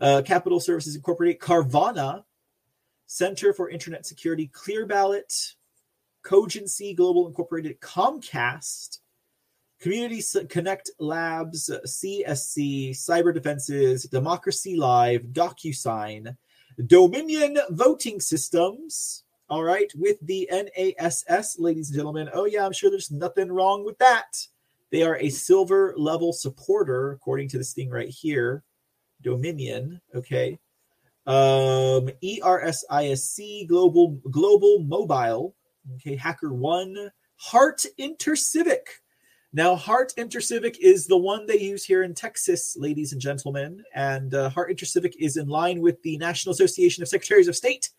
Uh, 0.00 0.22
Capital 0.24 0.60
Services 0.60 0.94
Incorporated, 0.94 1.40
Carvana, 1.40 2.24
Center 3.06 3.52
for 3.52 3.68
Internet 3.68 4.06
Security, 4.06 4.46
Clear 4.46 4.86
Ballot, 4.86 5.54
Cogency 6.22 6.94
Global 6.94 7.26
Incorporated, 7.26 7.80
Comcast, 7.80 8.98
Community 9.80 10.22
Connect 10.48 10.90
Labs, 10.98 11.70
CSC, 11.70 12.90
Cyber 12.90 13.32
Defenses, 13.32 14.04
Democracy 14.04 14.76
Live, 14.76 15.22
DocuSign, 15.32 16.36
Dominion 16.86 17.58
Voting 17.70 18.20
Systems. 18.20 19.24
All 19.48 19.64
right, 19.64 19.92
with 19.96 20.18
the 20.20 20.48
NASS, 20.52 21.58
ladies 21.58 21.88
and 21.88 21.96
gentlemen. 21.96 22.30
Oh, 22.32 22.44
yeah, 22.44 22.64
I'm 22.64 22.72
sure 22.72 22.88
there's 22.88 23.10
nothing 23.10 23.50
wrong 23.50 23.84
with 23.84 23.98
that. 23.98 24.46
They 24.90 25.02
are 25.02 25.16
a 25.16 25.30
silver 25.30 25.94
level 25.96 26.32
supporter, 26.32 27.12
according 27.12 27.48
to 27.50 27.58
this 27.58 27.72
thing 27.72 27.90
right 27.90 28.08
here. 28.08 28.64
Dominion, 29.22 30.00
okay. 30.14 30.58
Um, 31.26 32.10
ERSISC 32.22 33.68
Global 33.68 34.18
Global 34.30 34.80
Mobile, 34.80 35.54
okay. 35.96 36.16
Hacker 36.16 36.52
One, 36.52 37.10
Hart 37.36 37.84
InterCivic. 37.98 38.86
Now, 39.52 39.74
Hart 39.74 40.12
InterCivic 40.16 40.76
is 40.80 41.06
the 41.06 41.16
one 41.16 41.46
they 41.46 41.58
use 41.58 41.84
here 41.84 42.04
in 42.04 42.14
Texas, 42.14 42.76
ladies 42.78 43.12
and 43.12 43.20
gentlemen. 43.20 43.82
And 43.94 44.32
uh, 44.34 44.48
Hart 44.50 44.70
InterCivic 44.70 45.14
is 45.18 45.36
in 45.36 45.48
line 45.48 45.80
with 45.80 46.00
the 46.02 46.16
National 46.18 46.52
Association 46.52 47.02
of 47.02 47.08
Secretaries 47.08 47.48
of 47.48 47.56
State 47.56 47.90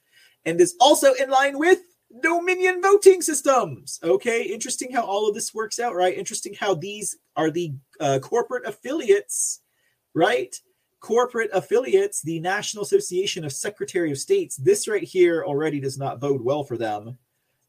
and 0.45 0.59
is 0.61 0.75
also 0.79 1.13
in 1.13 1.29
line 1.29 1.59
with 1.59 1.79
Dominion 2.19 2.81
voting 2.81 3.21
systems. 3.21 3.99
Okay, 4.03 4.43
interesting 4.43 4.91
how 4.91 5.03
all 5.03 5.29
of 5.29 5.35
this 5.35 5.53
works 5.53 5.79
out, 5.79 5.95
right? 5.95 6.17
Interesting 6.17 6.53
how 6.53 6.75
these 6.75 7.17
are 7.35 7.49
the 7.49 7.73
uh, 7.99 8.19
corporate 8.19 8.65
affiliates, 8.65 9.61
right? 10.13 10.55
Corporate 10.99 11.49
affiliates, 11.53 12.21
the 12.21 12.39
National 12.39 12.83
Association 12.83 13.45
of 13.45 13.53
Secretary 13.53 14.11
of 14.11 14.17
States. 14.17 14.55
This 14.57 14.87
right 14.87 15.03
here 15.03 15.43
already 15.43 15.79
does 15.79 15.97
not 15.97 16.19
bode 16.19 16.41
well 16.41 16.63
for 16.63 16.77
them. 16.77 17.17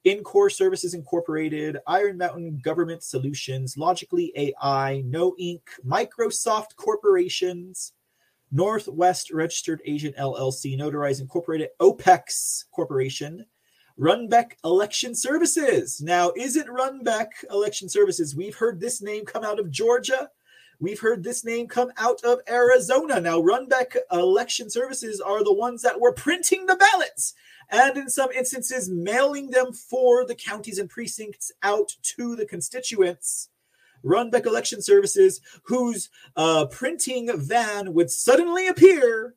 InCorp 0.05 0.53
Services 0.53 0.95
Incorporated, 0.95 1.79
Iron 1.87 2.19
Mountain 2.19 2.61
Government 2.63 3.05
Solutions, 3.05 3.77
Logically 3.77 4.33
AI, 4.37 5.03
No 5.07 5.35
Inc., 5.41 5.61
Microsoft 5.87 6.75
Corporations, 6.77 7.93
Northwest 8.51 9.31
Registered 9.31 9.81
Agent 9.87 10.17
LLC, 10.17 10.77
Notarize 10.77 11.21
Incorporated, 11.21 11.69
OPEX 11.81 12.65
Corporation, 12.73 13.47
Runbeck 13.99 14.53
Election 14.65 15.15
Services. 15.15 16.01
Now, 16.01 16.33
isn't 16.37 16.67
Runbeck 16.69 17.29
Election 17.51 17.89
Services? 17.89 18.35
We've 18.35 18.57
heard 18.57 18.81
this 18.81 19.03
name 19.03 19.25
come 19.25 19.45
out 19.45 19.59
of 19.59 19.71
Georgia. 19.71 20.31
We've 20.81 21.01
heard 21.01 21.23
this 21.23 21.45
name 21.45 21.69
come 21.69 21.93
out 21.99 22.23
of 22.25 22.41
Arizona. 22.49 23.21
Now, 23.21 23.41
Runbeck 23.41 23.97
Election 24.11 24.71
Services 24.71 25.21
are 25.21 25.45
the 25.45 25.53
ones 25.53 25.83
that 25.83 26.01
were 26.01 26.13
printing 26.13 26.67
the 26.67 26.77
ballots 26.77 27.35
and 27.71 27.97
in 27.97 28.09
some 28.09 28.33
instances 28.33 28.91
mailing 28.91 29.51
them 29.51 29.73
for 29.73 30.27
the 30.27 30.35
counties 30.35 30.79
and 30.79 30.91
precincts 30.91 31.53
out 31.63 31.95
to 32.03 32.35
the 32.35 32.47
constituents. 32.47 33.51
Runbeck 34.05 34.47
Election 34.47 34.83
Services, 34.83 35.41
whose 35.65 36.11
uh, 36.35 36.67
printing 36.67 37.31
van 37.39 37.95
would 37.95 38.11
suddenly 38.11 38.67
appear 38.67 39.37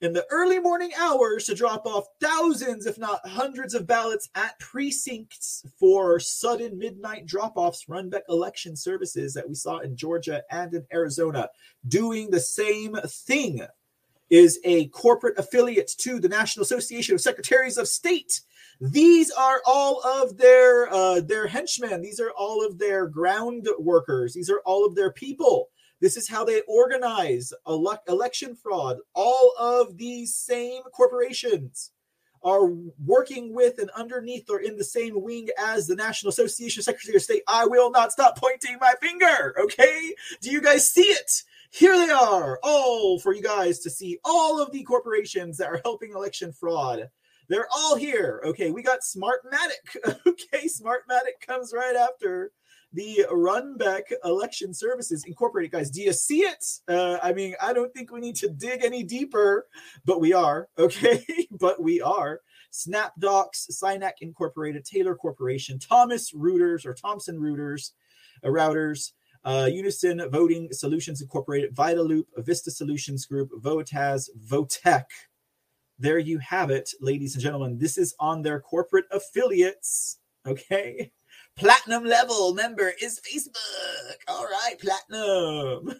in 0.00 0.12
the 0.12 0.26
early 0.30 0.58
morning 0.58 0.90
hours 0.98 1.44
to 1.46 1.54
drop 1.54 1.86
off 1.86 2.04
thousands, 2.20 2.86
if 2.86 2.98
not 2.98 3.26
hundreds, 3.26 3.74
of 3.74 3.86
ballots 3.86 4.28
at 4.34 4.58
precincts 4.58 5.64
for 5.78 6.20
sudden 6.20 6.78
midnight 6.78 7.26
drop 7.26 7.54
offs. 7.56 7.86
Runbeck 7.88 8.22
Election 8.28 8.76
Services 8.76 9.32
that 9.34 9.48
we 9.48 9.54
saw 9.54 9.78
in 9.78 9.96
Georgia 9.96 10.42
and 10.50 10.74
in 10.74 10.86
Arizona 10.92 11.48
doing 11.88 12.30
the 12.30 12.40
same 12.40 12.96
thing 13.06 13.62
is 14.28 14.58
a 14.64 14.88
corporate 14.88 15.38
affiliate 15.38 15.90
to 15.98 16.18
the 16.18 16.28
National 16.28 16.64
Association 16.64 17.14
of 17.14 17.20
Secretaries 17.20 17.78
of 17.78 17.88
State. 17.88 18.40
These 18.80 19.30
are 19.30 19.62
all 19.64 20.02
of 20.02 20.36
their 20.36 20.92
uh, 20.92 21.20
their 21.20 21.46
henchmen. 21.46 22.02
These 22.02 22.20
are 22.20 22.32
all 22.32 22.66
of 22.66 22.78
their 22.78 23.06
ground 23.06 23.66
workers. 23.78 24.34
These 24.34 24.50
are 24.50 24.60
all 24.66 24.84
of 24.84 24.94
their 24.94 25.12
people 25.12 25.70
This 26.00 26.16
is 26.16 26.28
how 26.28 26.44
they 26.44 26.62
organize 26.68 27.52
ele- 27.66 28.02
election 28.08 28.54
fraud. 28.54 28.98
All 29.14 29.52
of 29.58 29.96
these 29.96 30.34
same 30.34 30.82
corporations 30.94 31.92
are 32.42 32.66
working 33.04 33.54
with 33.54 33.78
and 33.78 33.90
underneath 33.96 34.48
or 34.48 34.60
in 34.60 34.76
the 34.76 34.84
same 34.84 35.20
wing 35.20 35.48
as 35.58 35.86
the 35.86 35.96
National 35.96 36.30
Association 36.30 36.80
of 36.80 36.84
Secretary 36.84 37.16
of 37.16 37.22
State. 37.22 37.42
I 37.48 37.66
will 37.66 37.90
not 37.90 38.12
stop 38.12 38.38
pointing 38.38 38.76
my 38.80 38.94
finger. 39.00 39.54
Okay. 39.60 40.14
Do 40.40 40.50
you 40.50 40.60
guys 40.60 40.90
see 40.90 41.02
it? 41.02 41.42
Here 41.70 41.96
they 41.96 42.12
are, 42.12 42.58
all 42.62 43.18
for 43.18 43.34
you 43.34 43.42
guys 43.42 43.80
to 43.80 43.90
see 43.90 44.18
all 44.24 44.62
of 44.62 44.70
the 44.72 44.84
corporations 44.84 45.58
that 45.58 45.68
are 45.68 45.80
helping 45.84 46.12
election 46.12 46.52
fraud. 46.52 47.08
They're 47.48 47.68
all 47.74 47.96
here. 47.96 48.40
Okay, 48.44 48.70
we 48.70 48.82
got 48.82 49.00
Smartmatic. 49.00 50.16
Okay, 50.26 50.68
Smartmatic 50.68 51.44
comes 51.46 51.72
right 51.74 51.96
after 51.96 52.52
the 52.96 53.26
Runbeck 53.30 54.04
Election 54.24 54.72
Services 54.72 55.22
Incorporated. 55.26 55.70
Guys, 55.70 55.90
do 55.90 56.00
you 56.00 56.14
see 56.14 56.40
it? 56.40 56.64
Uh, 56.88 57.18
I 57.22 57.34
mean, 57.34 57.54
I 57.60 57.74
don't 57.74 57.92
think 57.92 58.10
we 58.10 58.20
need 58.20 58.36
to 58.36 58.48
dig 58.48 58.82
any 58.82 59.02
deeper, 59.02 59.66
but 60.04 60.20
we 60.20 60.32
are. 60.32 60.68
Okay, 60.78 61.24
but 61.50 61.82
we 61.82 62.00
are. 62.00 62.40
SnapDocs, 62.72 63.70
Synac 63.70 64.12
Incorporated, 64.20 64.84
Taylor 64.84 65.14
Corporation, 65.14 65.78
Thomas 65.78 66.32
Reuters 66.32 66.86
or 66.86 66.94
Thomson 66.94 67.38
Reuters, 67.38 67.90
uh, 68.44 68.48
routers, 68.48 69.12
uh, 69.44 69.68
Unisyn 69.68 70.30
Voting 70.30 70.68
Solutions 70.70 71.20
Incorporated, 71.20 71.74
Vitaloop, 71.74 72.24
Vista 72.38 72.70
Solutions 72.70 73.26
Group, 73.26 73.50
Votaz, 73.60 74.30
Votech. 74.48 75.04
There 75.98 76.18
you 76.18 76.38
have 76.38 76.70
it, 76.70 76.90
ladies 77.00 77.34
and 77.34 77.42
gentlemen. 77.42 77.78
This 77.78 77.98
is 77.98 78.14
on 78.20 78.42
their 78.42 78.60
corporate 78.60 79.06
affiliates. 79.10 80.18
Okay. 80.46 81.10
Platinum 81.56 82.04
level 82.04 82.52
member 82.52 82.92
is 83.02 83.20
Facebook. 83.20 84.16
All 84.28 84.44
right, 84.44 84.76
platinum. 84.78 85.94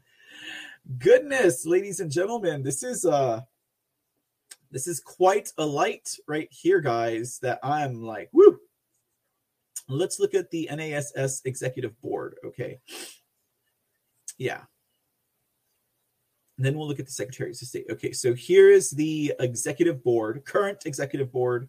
Goodness, 0.98 1.66
ladies 1.66 1.98
and 2.00 2.10
gentlemen, 2.10 2.62
this 2.62 2.82
is 2.82 3.04
uh 3.04 3.40
this 4.70 4.86
is 4.86 5.00
quite 5.00 5.50
a 5.58 5.66
light 5.66 6.08
right 6.28 6.48
here, 6.50 6.80
guys, 6.80 7.38
that 7.42 7.58
I'm 7.62 8.02
like, 8.02 8.28
woo. 8.32 8.58
Let's 9.88 10.20
look 10.20 10.34
at 10.34 10.50
the 10.50 10.68
NASS 10.70 11.42
executive 11.44 11.98
board. 12.00 12.36
Okay. 12.44 12.78
Yeah. 14.36 14.60
And 16.56 16.66
then 16.66 16.76
we'll 16.76 16.86
look 16.86 17.00
at 17.00 17.06
the 17.06 17.12
secretaries 17.12 17.62
of 17.62 17.68
state. 17.68 17.86
Okay, 17.90 18.12
so 18.12 18.34
here 18.34 18.68
is 18.68 18.90
the 18.90 19.32
executive 19.40 20.02
board, 20.04 20.44
current 20.44 20.84
executive 20.86 21.32
board. 21.32 21.68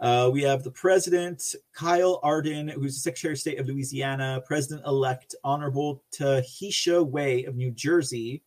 Uh, 0.00 0.28
we 0.32 0.42
have 0.42 0.62
the 0.62 0.70
president, 0.70 1.54
Kyle 1.72 2.20
Ardoin, 2.22 2.70
who's 2.70 2.94
the 2.94 3.00
Secretary 3.00 3.32
of 3.34 3.38
State 3.38 3.60
of 3.60 3.66
Louisiana, 3.66 4.42
President 4.44 4.84
elect, 4.86 5.34
Honorable 5.44 6.02
Tahisha 6.12 7.04
Way 7.06 7.44
of 7.44 7.54
New 7.54 7.70
Jersey. 7.70 8.42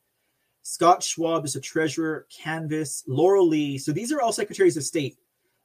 Scott 0.63 1.01
Schwab 1.01 1.45
is 1.45 1.55
a 1.55 1.61
treasurer, 1.61 2.27
Kansas, 2.29 3.03
Laurel 3.07 3.47
Lee. 3.47 3.77
So 3.77 3.93
these 3.93 4.11
are 4.11 4.21
all 4.21 4.33
secretaries 4.33 4.75
of 4.75 4.83
state. 4.83 5.17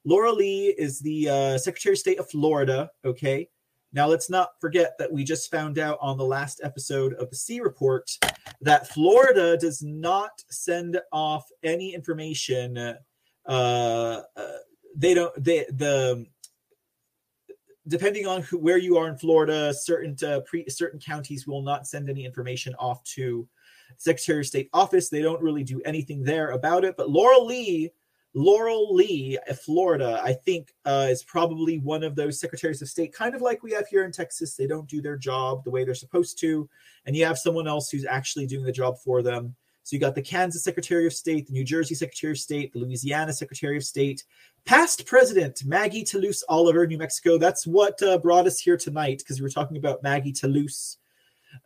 Laurel 0.04 0.36
Lee 0.36 0.68
is 0.78 1.00
the 1.00 1.28
uh, 1.28 1.58
Secretary 1.58 1.94
of 1.94 1.98
State 1.98 2.18
of 2.20 2.30
Florida. 2.30 2.90
Okay. 3.04 3.48
Now, 3.92 4.06
let's 4.06 4.30
not 4.30 4.52
forget 4.60 4.94
that 4.98 5.12
we 5.12 5.22
just 5.22 5.50
found 5.50 5.78
out 5.78 5.98
on 6.00 6.16
the 6.16 6.24
last 6.24 6.60
episode 6.62 7.12
of 7.14 7.28
the 7.28 7.36
C 7.36 7.60
Report 7.60 8.10
that 8.62 8.88
Florida 8.88 9.56
does 9.58 9.82
not 9.82 10.30
send 10.48 10.98
off 11.12 11.44
any 11.62 11.94
information. 11.94 12.78
Uh, 12.78 12.94
uh, 13.46 14.20
they 14.96 15.14
don't. 15.14 15.32
They 15.42 15.66
the 15.70 16.26
depending 17.88 18.26
on 18.26 18.42
who, 18.42 18.58
where 18.58 18.78
you 18.78 18.96
are 18.96 19.08
in 19.08 19.16
Florida, 19.16 19.74
certain 19.74 20.16
uh, 20.24 20.40
pre, 20.46 20.68
certain 20.68 21.00
counties 21.00 21.46
will 21.46 21.62
not 21.62 21.86
send 21.86 22.08
any 22.08 22.24
information 22.24 22.74
off 22.78 23.02
to 23.04 23.48
Secretary 23.96 24.40
of 24.40 24.46
State 24.46 24.70
office. 24.72 25.08
They 25.08 25.22
don't 25.22 25.42
really 25.42 25.64
do 25.64 25.80
anything 25.84 26.22
there 26.22 26.50
about 26.50 26.84
it. 26.84 26.96
But 26.96 27.10
Laurel 27.10 27.46
Lee 27.46 27.92
Laurel 28.34 28.94
Lee, 28.94 29.38
Florida, 29.62 30.20
I 30.24 30.32
think 30.32 30.72
uh, 30.86 31.06
is 31.10 31.22
probably 31.22 31.78
one 31.78 32.02
of 32.02 32.16
those 32.16 32.40
secretaries 32.40 32.80
of 32.80 32.88
state, 32.88 33.12
kind 33.12 33.34
of 33.34 33.42
like 33.42 33.62
we 33.62 33.72
have 33.72 33.86
here 33.86 34.04
in 34.04 34.12
Texas. 34.12 34.54
They 34.54 34.66
don't 34.66 34.88
do 34.88 35.02
their 35.02 35.18
job 35.18 35.64
the 35.64 35.70
way 35.70 35.84
they're 35.84 35.94
supposed 35.94 36.38
to, 36.40 36.68
and 37.04 37.14
you 37.14 37.26
have 37.26 37.38
someone 37.38 37.68
else 37.68 37.90
who's 37.90 38.06
actually 38.06 38.46
doing 38.46 38.64
the 38.64 38.72
job 38.72 38.96
for 38.98 39.22
them. 39.22 39.54
So 39.84 39.96
you 39.96 40.00
got 40.00 40.14
the 40.14 40.22
Kansas 40.22 40.62
Secretary 40.62 41.06
of 41.06 41.12
State, 41.12 41.46
the 41.46 41.52
New 41.52 41.64
Jersey 41.64 41.94
Secretary 41.94 42.32
of 42.32 42.38
State, 42.38 42.72
the 42.72 42.78
Louisiana 42.78 43.32
Secretary 43.32 43.76
of 43.76 43.84
State, 43.84 44.24
past 44.64 45.06
President 45.06 45.64
Maggie 45.64 46.04
Toulouse 46.04 46.44
Oliver, 46.48 46.86
New 46.86 46.98
Mexico. 46.98 47.36
That's 47.36 47.66
what 47.66 48.00
uh, 48.02 48.18
brought 48.18 48.46
us 48.46 48.60
here 48.60 48.76
tonight 48.76 49.18
because 49.18 49.40
we 49.40 49.44
were 49.44 49.50
talking 49.50 49.76
about 49.76 50.02
Maggie 50.02 50.32
Toulouse. 50.32 50.98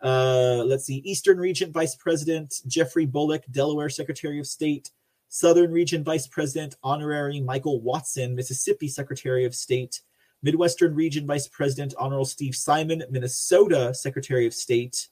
Uh, 0.02 0.64
let's 0.66 0.84
see, 0.84 0.96
Eastern 1.04 1.38
Region 1.38 1.72
Vice 1.72 1.94
President 1.94 2.54
Jeffrey 2.66 3.06
Bullock, 3.06 3.44
Delaware 3.50 3.90
Secretary 3.90 4.40
of 4.40 4.46
State. 4.46 4.90
Southern 5.28 5.72
Region 5.72 6.04
Vice 6.04 6.26
President 6.26 6.76
Honorary 6.82 7.40
Michael 7.40 7.80
Watson, 7.80 8.34
Mississippi 8.34 8.88
Secretary 8.88 9.44
of 9.44 9.54
State, 9.54 10.00
Midwestern 10.42 10.94
Region 10.94 11.26
Vice 11.26 11.48
President 11.48 11.94
Honorable 11.98 12.24
Steve 12.24 12.54
Simon, 12.54 13.02
Minnesota 13.10 13.92
Secretary 13.92 14.46
of 14.46 14.54
State, 14.54 15.08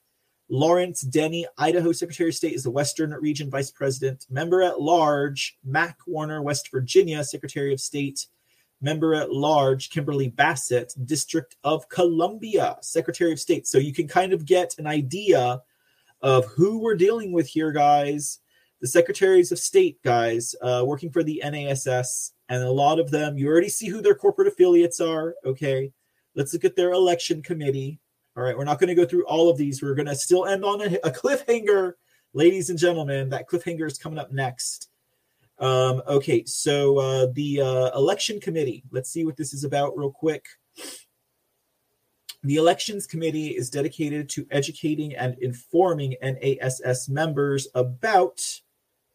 Lawerence 0.51 1.05
Denney, 1.07 1.45
Idaho 1.59 1.93
Secretary 1.93 2.29
of 2.29 2.35
State 2.35 2.55
is 2.55 2.65
the 2.65 2.71
Western 2.71 3.11
Region 3.13 3.51
Vice 3.51 3.71
President, 3.71 4.27
Member 4.31 4.63
at 4.63 4.81
Large 4.81 5.59
Mac 5.65 5.99
Warner, 6.07 6.43
West 6.43 6.71
Virginia 6.71 7.25
Secretary 7.25 7.73
of 7.73 7.81
State, 7.81 8.27
Member 8.81 9.15
at 9.15 9.33
Large 9.33 9.91
Kimberly 9.91 10.29
Bassett, 10.29 10.93
District 11.05 11.57
of 11.65 11.89
Columbia 11.89 12.77
Secretary 12.83 13.33
of 13.33 13.41
State. 13.41 13.67
So 13.67 13.79
you 13.79 13.95
can 13.95 14.07
kind 14.07 14.33
of 14.33 14.45
get 14.45 14.75
an 14.79 14.87
idea 14.87 15.63
of 16.21 16.47
who 16.47 16.79
we're 16.79 16.97
dealing 16.97 17.33
with 17.33 17.47
here, 17.47 17.73
guys 17.73 18.41
the 18.85 18.89
secretaries 18.89 19.51
of 19.51 19.59
state 19.59 19.97
guys 20.03 20.55
uh, 20.61 20.83
working 20.85 21.11
for 21.11 21.23
the 21.23 21.41
NASS, 21.43 22.33
and 22.51 22.63
a 22.63 22.71
lot 22.71 22.99
of 22.99 23.11
them, 23.11 23.39
you 23.39 23.49
already 23.49 23.71
see 23.71 23.89
who 23.89 24.03
their 24.03 24.15
corporate 24.15 24.47
affiliates 24.47 25.01
are. 25.01 25.35
Okay, 25.47 25.91
let's 26.35 26.53
look 26.53 26.65
at 26.65 26.77
their 26.77 26.93
election 26.93 27.41
committee. 27.41 27.99
All 28.37 28.43
right, 28.43 28.57
we're 28.57 28.65
not 28.65 28.81
going 28.81 28.89
to 28.89 28.97
go 28.97 29.07
through 29.07 29.27
all 29.27 29.49
of 29.49 29.57
these. 29.57 29.81
We're 29.81 29.95
going 29.95 30.09
to 30.09 30.17
still 30.17 30.47
end 30.47 30.65
on 30.65 30.81
a, 30.81 30.99
a, 31.05 31.11
cliffhanger, 31.11 31.93
ladies 32.33 32.69
and 32.69 32.79
gentlemen. 32.79 33.29
That 33.29 33.49
cliffhanger 33.49 33.87
is 33.87 33.97
coming 33.97 34.19
up 34.19 34.33
next. 34.33 34.91
Um, 35.61 36.03
okay, 36.09 36.45
so 36.45 36.99
uh, 36.99 37.27
the 37.33 37.61
uh, 37.61 37.97
election 37.97 38.41
committee. 38.41 38.83
Let's 38.91 39.11
see 39.11 39.25
what 39.25 39.37
this 39.37 39.55
is 39.55 39.63
about, 39.63 39.97
real 39.97 40.11
quick. 40.11 40.47
The 42.43 42.57
Elections 42.57 43.07
Committee 43.07 43.57
is 43.57 43.71
dedicated 43.71 44.29
to 44.31 44.47
educating 44.51 45.15
and 45.15 45.37
informing 45.41 46.17
NASS 46.21 47.09
members 47.09 47.69
about 47.75 48.43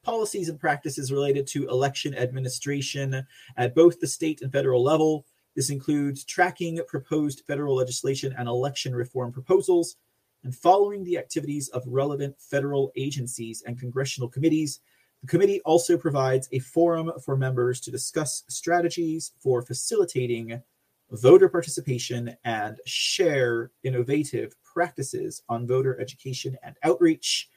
policies 0.02 0.48
and 0.48 0.60
practices 0.60 1.12
related 1.12 1.46
to 1.48 1.68
election 1.68 2.16
administration 2.16 3.28
at 3.58 3.76
both 3.76 4.00
the 4.00 4.08
state 4.08 4.42
and 4.42 4.52
federal 4.52 4.82
level. 4.82 5.26
This 5.60 5.72
includes 5.72 6.24
tracking 6.24 6.80
proposed 6.88 7.44
federal 7.46 7.76
legislation 7.76 8.34
and 8.38 8.48
election 8.48 8.96
reform 8.96 9.34
proposals 9.34 9.98
and 10.46 10.56
following 10.56 11.04
the 11.04 11.18
activities 11.18 11.68
of 11.68 11.84
relevant 11.86 12.40
federal 12.40 12.94
agencies 12.96 13.62
and 13.68 13.78
congressional 13.78 14.30
committees. 14.30 14.80
The 15.20 15.28
committee 15.28 15.60
also 15.66 15.98
provides 15.98 16.48
a 16.54 16.60
forum 16.60 17.12
for 17.26 17.36
members 17.36 17.82
to 17.82 17.92
discuss 17.92 18.46
strategies 18.48 19.34
for 19.38 19.62
facilitating 19.62 20.64
voter 21.12 21.50
participation 21.50 22.38
and 22.46 22.78
share 22.86 23.72
innovative 23.84 24.56
practices 24.64 25.44
on 25.50 25.68
voter 25.68 26.00
education 26.00 26.58
and 26.64 26.78
outreach. 26.84 27.50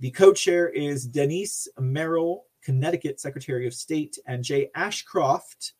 The 0.00 0.10
co 0.10 0.32
chair 0.32 0.70
is 0.70 1.06
Denise 1.06 1.68
Merrill, 1.78 2.46
Connecticut 2.64 3.20
Secretary 3.20 3.68
of 3.68 3.74
State, 3.74 4.18
and 4.26 4.42
Jay 4.42 4.72
Ashcroft, 4.74 5.74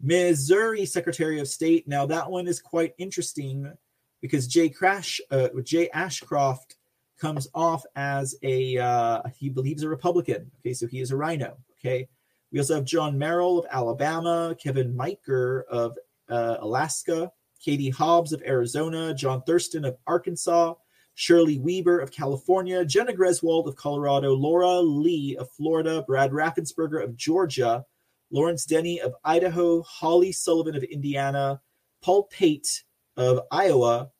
Missouri 0.00 0.86
Secretary 0.86 1.40
of 1.40 1.48
State. 1.48 1.88
Now, 1.88 2.06
that 2.06 2.30
one 2.30 2.46
is 2.46 2.60
quite 2.60 2.94
interesting 2.98 3.72
because 4.20 4.46
Jay 4.46 4.68
Crash, 4.68 5.20
uh, 5.30 5.48
Jay 5.64 5.88
Ashcroft 5.90 6.76
comes 7.20 7.48
off 7.54 7.84
as 7.96 8.36
a, 8.42 8.78
uh, 8.78 9.22
he 9.36 9.48
believes 9.48 9.82
a 9.82 9.88
Republican. 9.88 10.50
Okay, 10.60 10.74
so 10.74 10.86
he 10.86 11.00
is 11.00 11.10
a 11.10 11.16
Rhino. 11.16 11.56
Okay. 11.78 12.08
We 12.52 12.58
also 12.58 12.76
have 12.76 12.84
John 12.84 13.18
Merrill 13.18 13.58
of 13.58 13.66
Alabama, 13.70 14.56
Kevin 14.62 14.94
Miker 14.94 15.64
of 15.70 15.96
uh, 16.28 16.56
Alaska, 16.60 17.30
Katie 17.62 17.90
Hobbs 17.90 18.32
of 18.32 18.42
Arizona, 18.42 19.12
John 19.12 19.42
Thurston 19.42 19.84
of 19.84 19.96
Arkansas, 20.06 20.74
Shirley 21.14 21.58
Weber 21.58 21.98
of 21.98 22.12
California, 22.12 22.84
Jena 22.84 23.12
Griswold 23.12 23.66
of 23.68 23.76
Colorado, 23.76 24.34
Laurel 24.34 24.84
Lee 24.84 25.36
of 25.36 25.50
Florida, 25.50 26.04
Brad 26.06 26.30
Raffensperger 26.30 27.02
of 27.02 27.16
Georgia, 27.16 27.84
Lawerence 28.32 28.66
Denney 28.66 29.00
of 29.00 29.14
Idaho, 29.24 29.82
Holly 29.82 30.32
Sullivan 30.32 30.76
of 30.76 30.82
Indiana, 30.82 31.60
Paul 32.02 32.24
Pate 32.24 32.84
of 33.16 33.40
Iowa, 33.50 34.10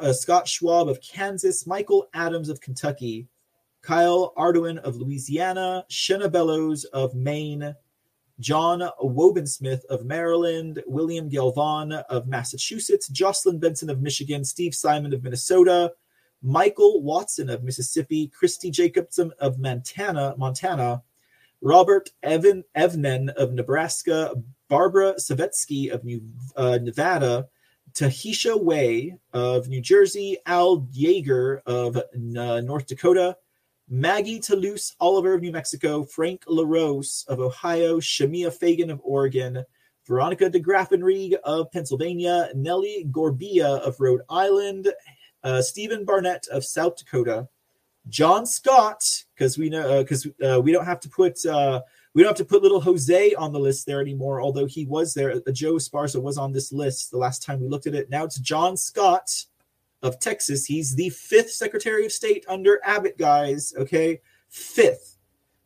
uh, 0.00 0.12
Scott 0.12 0.48
Schwab 0.48 0.88
of 0.88 1.00
Kansas, 1.00 1.66
Michael 1.66 2.08
Adams 2.14 2.48
of 2.48 2.60
Kentucky, 2.60 3.28
Kyle 3.82 4.32
Ardoin 4.36 4.78
of 4.78 4.96
Louisiana, 4.96 5.84
Shenna 5.90 6.32
Bellows 6.32 6.84
of 6.84 7.14
Maine, 7.14 7.74
John 8.40 8.82
Wobensmith 9.00 9.84
of 9.86 10.04
Maryland, 10.04 10.82
William 10.86 11.28
Galvin 11.28 11.92
of 11.92 12.26
Massachusetts, 12.26 13.08
Jocelyn 13.08 13.58
Benson 13.58 13.90
of 13.90 14.00
Michigan, 14.00 14.44
Steve 14.44 14.74
Simon 14.74 15.12
of 15.12 15.22
Minnesota, 15.22 15.92
Michael 16.42 17.02
Watson 17.02 17.48
of 17.48 17.62
Mississippi, 17.62 18.28
Christi 18.28 18.70
Jacobsen 18.70 19.32
of 19.38 19.58
Montana, 19.58 20.34
Montana, 20.36 21.02
Robert 21.64 22.10
Evan 22.22 22.62
Evnen 22.76 23.30
of 23.30 23.54
Nebraska, 23.54 24.34
Barbara 24.68 25.14
Cegavske 25.14 25.90
of 25.90 26.04
New, 26.04 26.20
uh, 26.56 26.78
Nevada, 26.82 27.48
Tahisha 27.94 28.62
Way 28.62 29.16
of 29.32 29.68
New 29.68 29.80
Jersey, 29.80 30.36
Al 30.44 30.86
Jaeger 30.92 31.62
of 31.64 31.96
uh, 31.96 32.02
North 32.60 32.86
Dakota, 32.86 33.38
Maggie 33.88 34.40
Toulouse 34.40 34.94
Oliver 35.00 35.32
of 35.32 35.40
New 35.40 35.52
Mexico, 35.52 36.04
Frank 36.04 36.44
LaRose 36.46 37.24
of 37.28 37.40
Ohio, 37.40 37.98
Shemia 37.98 38.52
Fagan 38.52 38.90
of 38.90 39.00
Oregon, 39.02 39.64
Veronica 40.06 40.50
Degraffenreid 40.50 41.32
of 41.44 41.72
Pennsylvania, 41.72 42.50
Nellie 42.54 43.06
Gorbea 43.10 43.80
of 43.80 43.98
Rhode 44.00 44.20
Island, 44.28 44.92
uh, 45.42 45.62
Stephen 45.62 46.04
Barnett 46.04 46.46
of 46.48 46.62
South 46.62 46.96
Dakota, 46.96 47.48
John 48.08 48.46
Scott, 48.46 49.24
because 49.34 49.56
we 49.56 49.70
know 49.70 50.02
because 50.02 50.26
uh, 50.44 50.60
we 50.62 50.72
don't 50.72 50.84
have 50.84 51.00
to 51.00 51.08
put 51.08 51.44
uh, 51.46 51.80
we 52.14 52.22
don't 52.22 52.30
have 52.30 52.36
to 52.36 52.44
put 52.44 52.62
little 52.62 52.80
Jose 52.80 53.34
on 53.34 53.52
the 53.52 53.58
list 53.58 53.86
there 53.86 54.00
anymore. 54.00 54.40
Although 54.40 54.66
he 54.66 54.86
was 54.86 55.14
there, 55.14 55.32
uh, 55.32 55.52
Joe 55.52 55.74
Esparza 55.74 56.22
was 56.22 56.38
on 56.38 56.52
this 56.52 56.72
list 56.72 57.10
the 57.10 57.18
last 57.18 57.42
time 57.42 57.60
we 57.60 57.68
looked 57.68 57.86
at 57.86 57.94
it. 57.94 58.10
Now 58.10 58.24
it's 58.24 58.38
John 58.38 58.76
Scott 58.76 59.30
of 60.02 60.20
Texas. 60.20 60.66
He's 60.66 60.94
the 60.94 61.10
fifth 61.10 61.50
Secretary 61.50 62.04
of 62.04 62.12
State 62.12 62.44
under 62.46 62.80
Abbott, 62.84 63.18
guys. 63.18 63.72
Okay, 63.76 64.20
fifth. 64.48 65.18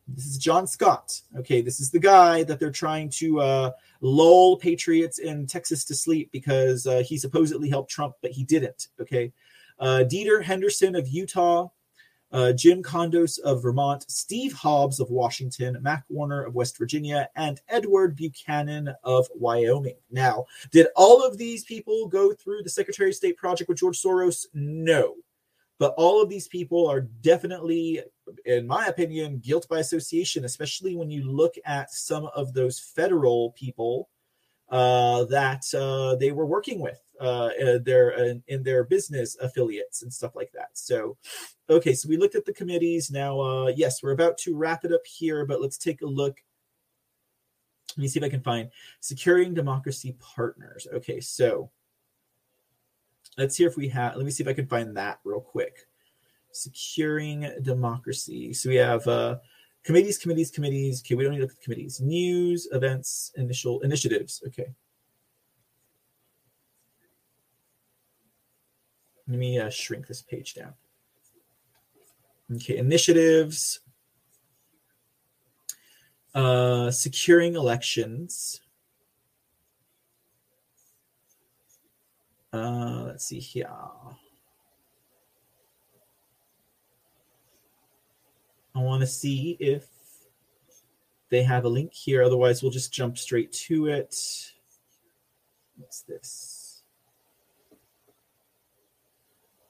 This 0.07 0.25
is 0.25 0.37
John 0.37 0.65
Scott. 0.65 1.21
Okay, 1.37 1.61
this 1.61 1.79
is 1.79 1.91
the 1.91 1.99
guy 1.99 2.43
that 2.43 2.59
they're 2.59 2.71
trying 2.71 3.09
to 3.11 3.41
uh, 3.41 3.71
lull 4.01 4.57
patriots 4.57 5.19
in 5.19 5.45
Texas 5.45 5.85
to 5.85 5.93
sleep 5.93 6.31
because 6.31 6.87
uh, 6.87 7.03
he 7.05 7.17
supposedly 7.17 7.69
helped 7.69 7.91
Trump, 7.91 8.15
but 8.21 8.31
he 8.31 8.43
didn't. 8.43 8.87
Okay, 8.99 9.31
uh, 9.79 10.03
Deidre 10.09 10.41
Henderson 10.41 10.95
of 10.95 11.07
Utah, 11.07 11.67
uh, 12.31 12.53
Jim 12.53 12.83
Condos 12.83 13.39
of 13.39 13.63
Vermont, 13.63 14.05
Steve 14.09 14.53
Hobbs 14.53 14.99
of 14.99 15.09
Washington, 15.09 15.77
Mac 15.81 16.03
Warner 16.09 16.43
of 16.43 16.55
West 16.55 16.77
Virginia, 16.77 17.29
and 17.35 17.59
Edward 17.69 18.15
Buchanan 18.15 18.93
of 19.03 19.27
Wyoming. 19.35 19.97
Now, 20.11 20.45
did 20.71 20.87
all 20.95 21.25
of 21.25 21.37
these 21.37 21.63
people 21.63 22.07
go 22.07 22.33
through 22.33 22.63
the 22.63 22.69
Secretary 22.69 23.09
of 23.09 23.15
State 23.15 23.37
project 23.37 23.67
with 23.67 23.79
George 23.79 24.01
Soros? 24.01 24.45
No. 24.53 25.15
But 25.79 25.93
all 25.95 26.21
of 26.21 26.29
these 26.29 26.47
people 26.47 26.87
are 26.87 27.01
definitely, 27.01 28.01
in 28.45 28.67
my 28.67 28.87
opinion, 28.87 29.39
guilt 29.39 29.65
by 29.69 29.79
association, 29.79 30.43
especially 30.43 30.95
when 30.95 31.09
you 31.09 31.23
look 31.31 31.55
at 31.65 31.89
some 31.89 32.29
of 32.35 32.53
those 32.53 32.79
federal 32.79 33.51
people 33.51 34.09
uh, 34.69 35.23
that 35.25 35.63
uh, 35.73 36.15
they 36.15 36.31
were 36.31 36.45
working 36.45 36.79
with 36.79 36.99
uh, 37.19 37.49
their 37.83 38.11
in, 38.11 38.43
in, 38.47 38.63
their 38.63 38.83
business 38.83 39.35
affiliates 39.41 40.03
and 40.03 40.13
stuff 40.13 40.35
like 40.35 40.51
that. 40.53 40.69
So, 40.73 41.17
okay, 41.69 41.93
so 41.93 42.07
we 42.07 42.17
looked 42.17 42.35
at 42.35 42.45
the 42.45 42.53
committees. 42.53 43.11
Now, 43.11 43.39
uh, 43.39 43.73
yes, 43.75 44.01
we're 44.01 44.11
about 44.11 44.37
to 44.39 44.55
wrap 44.55 44.85
it 44.85 44.93
up 44.93 45.05
here, 45.05 45.45
but 45.45 45.61
let's 45.61 45.77
take 45.77 46.01
a 46.01 46.05
look. 46.05 46.39
Let 47.97 48.01
me 48.01 48.07
see 48.07 48.19
if 48.19 48.23
I 48.23 48.29
can 48.29 48.41
find 48.41 48.69
securing 48.99 49.53
democracy 49.53 50.15
partners. 50.19 50.87
Okay, 50.93 51.19
so 51.19 51.71
let's 53.37 53.55
see 53.55 53.65
if 53.65 53.75
we 53.75 53.89
have. 53.89 54.15
Let 54.15 54.25
me 54.25 54.31
see 54.31 54.43
if 54.43 54.49
I 54.49 54.53
can 54.53 54.67
find 54.67 54.95
that 54.95 55.19
real 55.23 55.41
quick. 55.41 55.87
Securing 56.51 57.49
democracy. 57.61 58.53
So 58.53 58.69
we 58.69 58.77
have 58.77 59.05
uh, 59.07 59.37
committees, 59.83 60.17
committees, 60.17 60.51
committees. 60.51 61.01
Okay, 61.01 61.15
we 61.15 61.23
don't 61.23 61.33
need 61.33 61.39
to 61.39 61.43
look 61.43 61.51
at 61.51 61.57
the 61.57 61.63
committees. 61.63 61.99
News, 61.99 62.67
events, 62.71 63.31
initial 63.35 63.81
initiatives. 63.81 64.41
Okay. 64.47 64.67
Let 69.29 69.37
me 69.37 69.59
uh, 69.59 69.69
shrink 69.69 70.07
this 70.07 70.23
page 70.23 70.55
down. 70.55 70.73
Okay, 72.55 72.77
initiatives, 72.77 73.81
uh, 76.33 76.89
securing 76.89 77.53
elections. 77.53 78.59
Uh, 82.51 83.03
let's 83.05 83.25
see 83.25 83.39
here. 83.39 83.69
I 88.73 88.79
want 88.79 89.01
to 89.01 89.07
see 89.07 89.57
if 89.59 89.85
they 91.29 91.43
have 91.43 91.65
a 91.65 91.69
link 91.69 91.93
here. 91.93 92.23
Otherwise, 92.23 92.63
we'll 92.63 92.71
just 92.71 92.91
jump 92.91 93.19
straight 93.19 93.51
to 93.51 93.89
it. 93.89 94.15
What's 95.77 96.01
this? 96.01 96.58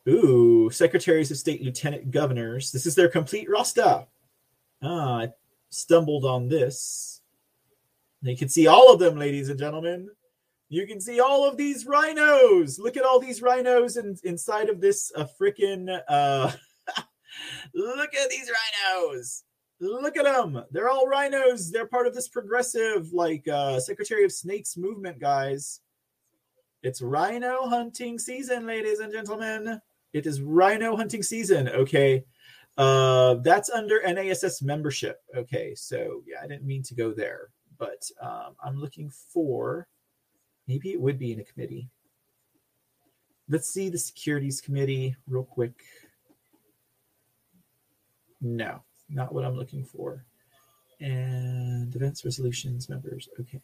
Ooh, 0.08 0.70
secretaries 0.70 1.32
of 1.32 1.38
state, 1.38 1.62
lieutenant 1.62 2.12
governors. 2.12 2.72
This 2.72 2.86
is 2.86 2.96
their 2.96 3.10
complete 3.10 3.50
roster. 3.50 4.06
Ah, 4.82 5.20
I 5.20 5.30
stumbled 5.70 6.26
on 6.26 6.48
this. 6.48 7.22
You 8.22 8.36
can 8.36 8.50
see 8.50 8.68
all 8.68 8.92
of 8.92 9.00
them, 9.00 9.18
ladies 9.18 9.50
and 9.50 9.60
gentlemen. 9.60 10.10
You 10.70 10.86
can 10.86 11.02
see 11.02 11.20
all 11.20 11.48
of 11.48 11.58
these 11.58 11.86
rhinos. 11.86 12.80
Look 12.80 12.96
at 12.96 13.04
all 13.04 13.20
these 13.20 13.42
rhinos 13.42 13.98
in, 13.98 14.16
inside 14.24 14.70
of 14.70 14.80
this 14.80 15.12
uh, 15.16 15.26
freaking. 15.40 16.00
Uh, 16.08 16.52
look 17.74 18.14
at 18.14 18.30
these 18.30 18.50
rhinos. 18.50 19.44
Look 19.80 20.18
at 20.18 20.26
them. 20.26 20.64
They're 20.72 20.90
all 20.90 21.08
rhinos. 21.08 21.72
They're 21.72 21.88
part 21.88 22.06
of 22.06 22.14
this 22.14 22.28
progressive, 22.28 23.14
like, 23.14 23.48
uh, 23.48 23.80
Secretary 23.80 24.26
of 24.26 24.32
Snakes 24.32 24.76
movement, 24.76 25.20
guys. 25.20 25.80
It's 26.84 27.02
rhino 27.02 27.68
hunting 27.68 28.20
season, 28.20 28.68
ladies 28.68 29.00
and 29.00 29.12
gentlemen. 29.12 29.82
It 30.14 30.26
is 30.26 30.42
rhino 30.42 30.96
hunting 30.96 31.24
season. 31.24 31.70
Okay. 31.70 32.24
Uh, 32.78 33.36
that's 33.36 33.70
under 33.70 34.02
NASS 34.02 34.62
membership. 34.62 35.22
Okay. 35.36 35.76
So, 35.76 36.24
yeah, 36.26 36.38
I 36.44 36.48
didn't 36.48 36.66
mean 36.66 36.84
to 36.84 36.96
go 36.96 37.12
there, 37.12 37.50
but 37.78 38.10
um, 38.22 38.56
I'm 38.64 38.80
looking 38.80 39.10
for 39.10 39.88
maybe 40.68 40.92
it 40.92 41.02
would 41.02 41.20
be 41.20 41.34
in 41.34 41.40
a 41.40 41.44
committee. 41.44 41.90
Let's 43.50 43.70
see 43.70 43.90
the 43.90 43.98
securities 43.98 44.62
committee 44.62 45.16
real 45.28 45.44
quick. 45.44 45.82
No, 48.42 48.84
not 49.10 49.34
what 49.34 49.44
I'm 49.44 49.56
looking 49.56 49.84
for. 49.84 50.24
And 51.02 51.94
events 51.96 52.24
resolutions 52.24 52.90
members. 52.90 53.28
Okay. 53.40 53.62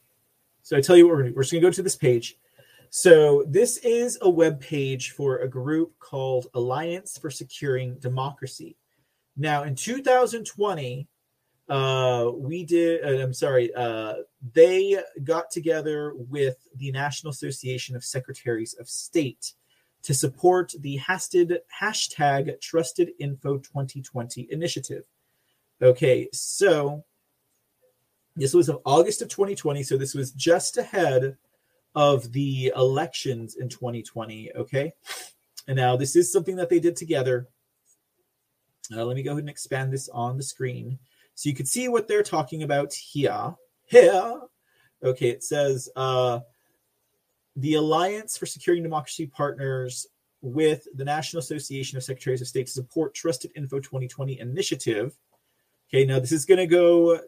So 0.63 0.75
I 0.75 0.81
tell 0.81 0.97
you 0.97 1.07
what, 1.07 1.17
we're, 1.17 1.31
we're 1.31 1.43
just 1.43 1.51
going 1.51 1.61
to 1.61 1.67
go 1.67 1.71
to 1.71 1.83
this 1.83 1.95
page. 1.95 2.37
So 2.97 3.43
this 3.45 3.75
is 3.79 4.17
a 4.21 4.29
web 4.29 4.61
page 4.61 5.11
for 5.11 5.39
a 5.39 5.49
group 5.49 5.99
called 5.99 6.47
Alliance 6.53 7.17
for 7.17 7.29
Securing 7.29 7.95
Democracy. 7.95 8.77
Now, 9.35 9.63
in 9.63 9.75
2020, 9.75 11.05
uh, 11.67 12.31
we 12.33 12.63
did. 12.63 13.03
Uh, 13.03 13.21
I'm 13.21 13.33
sorry. 13.33 13.75
Uh, 13.75 14.13
they 14.53 14.97
got 15.25 15.51
together 15.51 16.13
with 16.15 16.55
the 16.77 16.89
National 16.93 17.31
Association 17.31 17.97
of 17.97 18.05
Secretaries 18.05 18.75
of 18.75 18.87
State 18.87 19.55
to 20.03 20.13
support 20.13 20.73
the 20.79 20.97
hashtag, 20.97 21.53
hashtag 21.81 22.61
Trusted 22.61 23.09
Info 23.19 23.57
2020 23.57 24.47
initiative. 24.51 25.03
Okay, 25.81 26.29
so 26.31 27.03
this 28.37 28.53
was 28.53 28.69
of 28.69 28.79
August 28.85 29.21
of 29.21 29.27
2020. 29.27 29.83
So 29.83 29.97
this 29.97 30.15
was 30.15 30.31
just 30.31 30.77
ahead 30.77 31.35
of 31.95 32.31
the 32.33 32.73
elections 32.75 33.55
in 33.55 33.69
2020. 33.69 34.51
Okay. 34.55 34.93
And 35.67 35.77
now 35.77 35.95
this 35.95 36.15
is 36.15 36.31
something 36.31 36.57
that 36.57 36.69
they 36.69 36.79
did 36.79 36.95
together. 36.95 37.47
Uh, 38.95 39.03
let 39.03 39.15
me 39.15 39.23
go 39.23 39.31
ahead 39.31 39.39
and 39.39 39.49
expand 39.49 39.91
this 39.91 40.09
on 40.09 40.37
the 40.37 40.43
screen 40.43 40.99
so 41.33 41.49
you 41.49 41.55
can 41.55 41.65
see 41.65 41.87
what 41.87 42.07
they're 42.07 42.23
talking 42.23 42.63
about 42.63 42.93
here. 42.93 43.55
Here. 43.85 44.41
Okay. 45.03 45.29
It 45.29 45.43
says 45.43 45.89
uh, 45.95 46.39
the 47.55 47.75
Alliance 47.75 48.37
for 48.37 48.45
Securing 48.45 48.83
Democracy 48.83 49.27
Partners 49.27 50.07
with 50.41 50.87
the 50.95 51.05
National 51.05 51.39
Association 51.39 51.97
of 51.97 52.03
Secretaries 52.03 52.41
of 52.41 52.47
State 52.47 52.67
to 52.67 52.73
support 52.73 53.13
Trusted 53.13 53.51
Info 53.55 53.79
2020 53.79 54.39
initiative. 54.39 55.17
Okay. 55.89 56.05
Now 56.05 56.19
this 56.19 56.31
is 56.31 56.45
going 56.45 56.59
to 56.59 56.67
go 56.67 57.19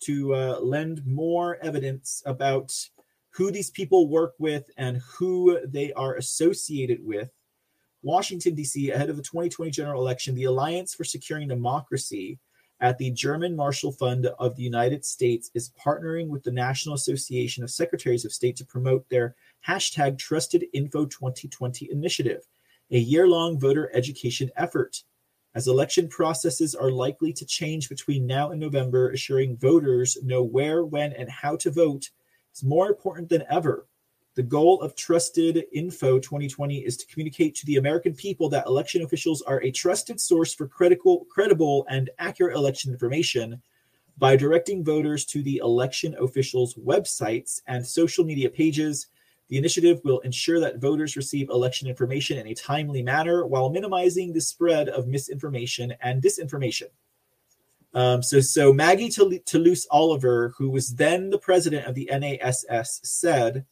to 0.00 0.34
uh, 0.34 0.58
lend 0.60 1.06
more 1.06 1.56
evidence 1.62 2.22
about 2.26 2.72
who 3.36 3.50
these 3.50 3.70
people 3.70 4.08
work 4.08 4.34
with 4.38 4.70
and 4.78 4.96
who 4.96 5.60
they 5.66 5.92
are 5.92 6.16
associated 6.16 7.04
with. 7.04 7.28
Washington, 8.02 8.54
D.C., 8.54 8.90
ahead 8.90 9.10
of 9.10 9.16
the 9.16 9.22
2020 9.22 9.70
general 9.70 10.00
election, 10.00 10.34
the 10.34 10.44
Alliance 10.44 10.94
for 10.94 11.04
Securing 11.04 11.46
Democracy 11.46 12.38
at 12.80 12.96
the 12.96 13.10
German 13.10 13.54
Marshall 13.54 13.92
Fund 13.92 14.24
of 14.38 14.56
the 14.56 14.62
United 14.62 15.04
States 15.04 15.50
is 15.52 15.72
partnering 15.78 16.28
with 16.28 16.44
the 16.44 16.50
National 16.50 16.94
Association 16.94 17.62
of 17.62 17.70
Secretaries 17.70 18.24
of 18.24 18.32
State 18.32 18.56
to 18.56 18.64
promote 18.64 19.06
their 19.10 19.34
hashtag 19.68 20.16
Trusted 20.16 20.64
Info 20.72 21.04
2020 21.04 21.90
initiative, 21.90 22.46
a 22.90 22.98
year 22.98 23.28
long 23.28 23.60
voter 23.60 23.90
education 23.92 24.50
effort. 24.56 25.02
As 25.54 25.68
election 25.68 26.08
processes 26.08 26.74
are 26.74 26.90
likely 26.90 27.34
to 27.34 27.44
change 27.44 27.90
between 27.90 28.26
now 28.26 28.50
and 28.50 28.60
November, 28.60 29.10
assuring 29.10 29.58
voters 29.58 30.16
know 30.22 30.42
where, 30.42 30.86
when, 30.86 31.12
and 31.12 31.30
how 31.30 31.56
to 31.56 31.70
vote 31.70 32.08
is 32.56 32.64
more 32.64 32.88
important 32.88 33.28
than 33.28 33.44
ever. 33.50 33.86
The 34.34 34.42
goal 34.42 34.80
of 34.80 34.94
Trusted 34.94 35.64
Info 35.72 36.18
2020 36.18 36.78
is 36.78 36.96
to 36.98 37.06
communicate 37.06 37.54
to 37.56 37.66
the 37.66 37.76
American 37.76 38.14
people 38.14 38.48
that 38.50 38.66
election 38.66 39.02
officials 39.02 39.42
are 39.42 39.62
a 39.62 39.70
trusted 39.70 40.20
source 40.20 40.54
for 40.54 40.68
credible, 40.68 41.86
and 41.88 42.10
accurate 42.18 42.56
election 42.56 42.92
information 42.92 43.60
by 44.18 44.36
directing 44.36 44.84
voters 44.84 45.24
to 45.26 45.42
the 45.42 45.58
election 45.58 46.14
officials' 46.20 46.74
websites 46.74 47.62
and 47.66 47.86
social 47.86 48.24
media 48.24 48.50
pages. 48.50 49.08
The 49.48 49.58
initiative 49.58 50.00
will 50.04 50.20
ensure 50.20 50.60
that 50.60 50.80
voters 50.80 51.16
receive 51.16 51.50
election 51.50 51.88
information 51.88 52.38
in 52.38 52.46
a 52.48 52.54
timely 52.54 53.02
manner 53.02 53.46
while 53.46 53.70
minimizing 53.70 54.32
the 54.32 54.40
spread 54.40 54.88
of 54.88 55.06
misinformation 55.06 55.94
and 56.00 56.22
disinformation. 56.22 56.88
Um, 57.96 58.22
so, 58.22 58.40
so 58.40 58.74
Maggie 58.74 59.08
Toulouse 59.08 59.86
Oliver, 59.90 60.52
who 60.58 60.68
was 60.68 60.96
then 60.96 61.30
the 61.30 61.38
president 61.38 61.86
of 61.86 61.94
the 61.94 62.10
NASS, 62.12 63.00
said, 63.02 63.64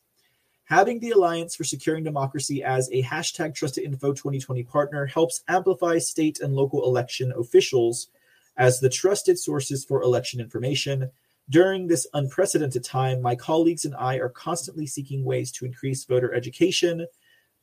Having 0.65 1.01
the 1.01 1.11
Alliance 1.11 1.55
for 1.55 1.65
Securing 1.65 2.05
Democracy 2.05 2.65
as 2.65 2.89
a 2.91 3.03
hashtag 3.03 3.55
Trusted 3.55 3.85
Info 3.85 4.15
2020 4.15 4.63
partner 4.63 5.05
helps 5.05 5.43
amplify 5.47 5.99
state 5.99 6.41
and 6.41 6.55
local 6.55 6.87
election 6.87 7.35
officials 7.37 8.09
as 8.57 8.81
the 8.81 8.89
trusted 8.89 9.39
sources 9.39 9.85
for 9.85 10.01
election 10.01 10.41
information. 10.41 11.11
During 11.51 11.87
this 11.87 12.07
unprecedented 12.15 12.83
time, 12.83 13.21
my 13.21 13.35
colleagues 13.35 13.85
and 13.85 13.95
I 13.95 14.17
are 14.17 14.31
constantly 14.31 14.87
seeking 14.87 15.23
ways 15.23 15.53
to 15.53 15.67
increase 15.67 16.05
voter 16.05 16.33
education, 16.33 17.07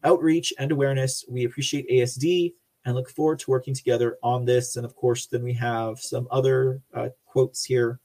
outreach, 0.04 0.54
and 0.60 0.72
awareness. 0.72 1.26
We 1.28 1.44
appreciate 1.44 1.90
ASD 1.90 2.54
and 2.86 2.96
look 2.96 3.10
forward 3.10 3.40
to 3.40 3.52
working 3.52 3.74
together 3.74 4.18
on 4.24 4.46
this. 4.46 4.76
And 4.76 4.86
of 4.86 4.96
course, 4.96 5.28
then 5.28 5.44
we 5.44 5.54
have 5.54 6.00
some 6.00 6.28
other 6.32 6.82
uh, 6.94 7.10
quotes 7.26 7.64
here 7.64 8.00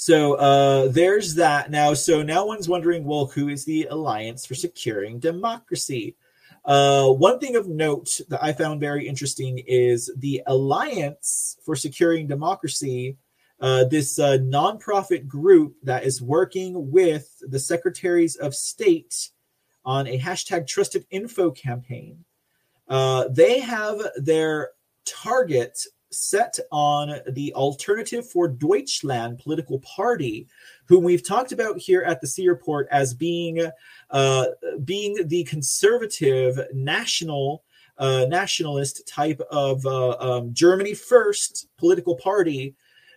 so 0.00 0.34
uh, 0.36 0.88
there's 0.88 1.34
that 1.34 1.70
now. 1.70 1.92
So 1.92 2.22
now 2.22 2.46
one's 2.46 2.70
wondering, 2.70 3.04
well, 3.04 3.26
who 3.26 3.48
is 3.48 3.66
the 3.66 3.86
Alliance 3.90 4.46
for 4.46 4.54
Securing 4.54 5.18
Democracy? 5.18 6.16
Uh, 6.64 7.08
one 7.08 7.38
thing 7.38 7.54
of 7.54 7.68
note 7.68 8.18
that 8.30 8.42
I 8.42 8.54
found 8.54 8.80
very 8.80 9.06
interesting 9.06 9.58
is 9.66 10.10
the 10.16 10.42
Alliance 10.46 11.58
for 11.66 11.76
Securing 11.76 12.26
Democracy, 12.26 13.18
uh, 13.60 13.84
this 13.84 14.18
uh, 14.18 14.38
nonprofit 14.40 15.26
group 15.26 15.76
that 15.82 16.04
is 16.04 16.22
working 16.22 16.90
with 16.90 17.28
the 17.42 17.58
secretaries 17.58 18.36
of 18.36 18.54
state 18.54 19.28
on 19.84 20.06
a 20.06 20.18
hashtag 20.18 20.66
trusted 20.66 21.04
info 21.10 21.50
campaign. 21.50 22.24
Uh, 22.90 23.28
they 23.28 23.60
have 23.60 23.98
their 24.16 24.70
target 25.06 25.78
set 26.10 26.58
on 26.72 27.20
the 27.30 27.54
Alternative 27.54 28.28
for 28.28 28.48
Deutschland 28.48 29.38
political 29.38 29.78
party, 29.80 30.48
whom 30.86 31.04
we've 31.04 31.26
talked 31.26 31.52
about 31.52 31.78
here 31.78 32.02
at 32.02 32.20
the 32.20 32.26
C 32.26 32.48
Report 32.48 32.88
as 32.90 33.14
being 33.14 33.64
uh, 34.10 34.46
being 34.84 35.16
the 35.28 35.44
conservative 35.44 36.58
national 36.74 37.62
uh, 37.98 38.26
nationalist 38.28 39.06
type 39.06 39.40
of 39.50 39.84
uh, 39.86 40.16
um, 40.18 40.52
Germany 40.52 40.94
first 40.94 41.68
political 41.78 42.16
party. 42.16 42.74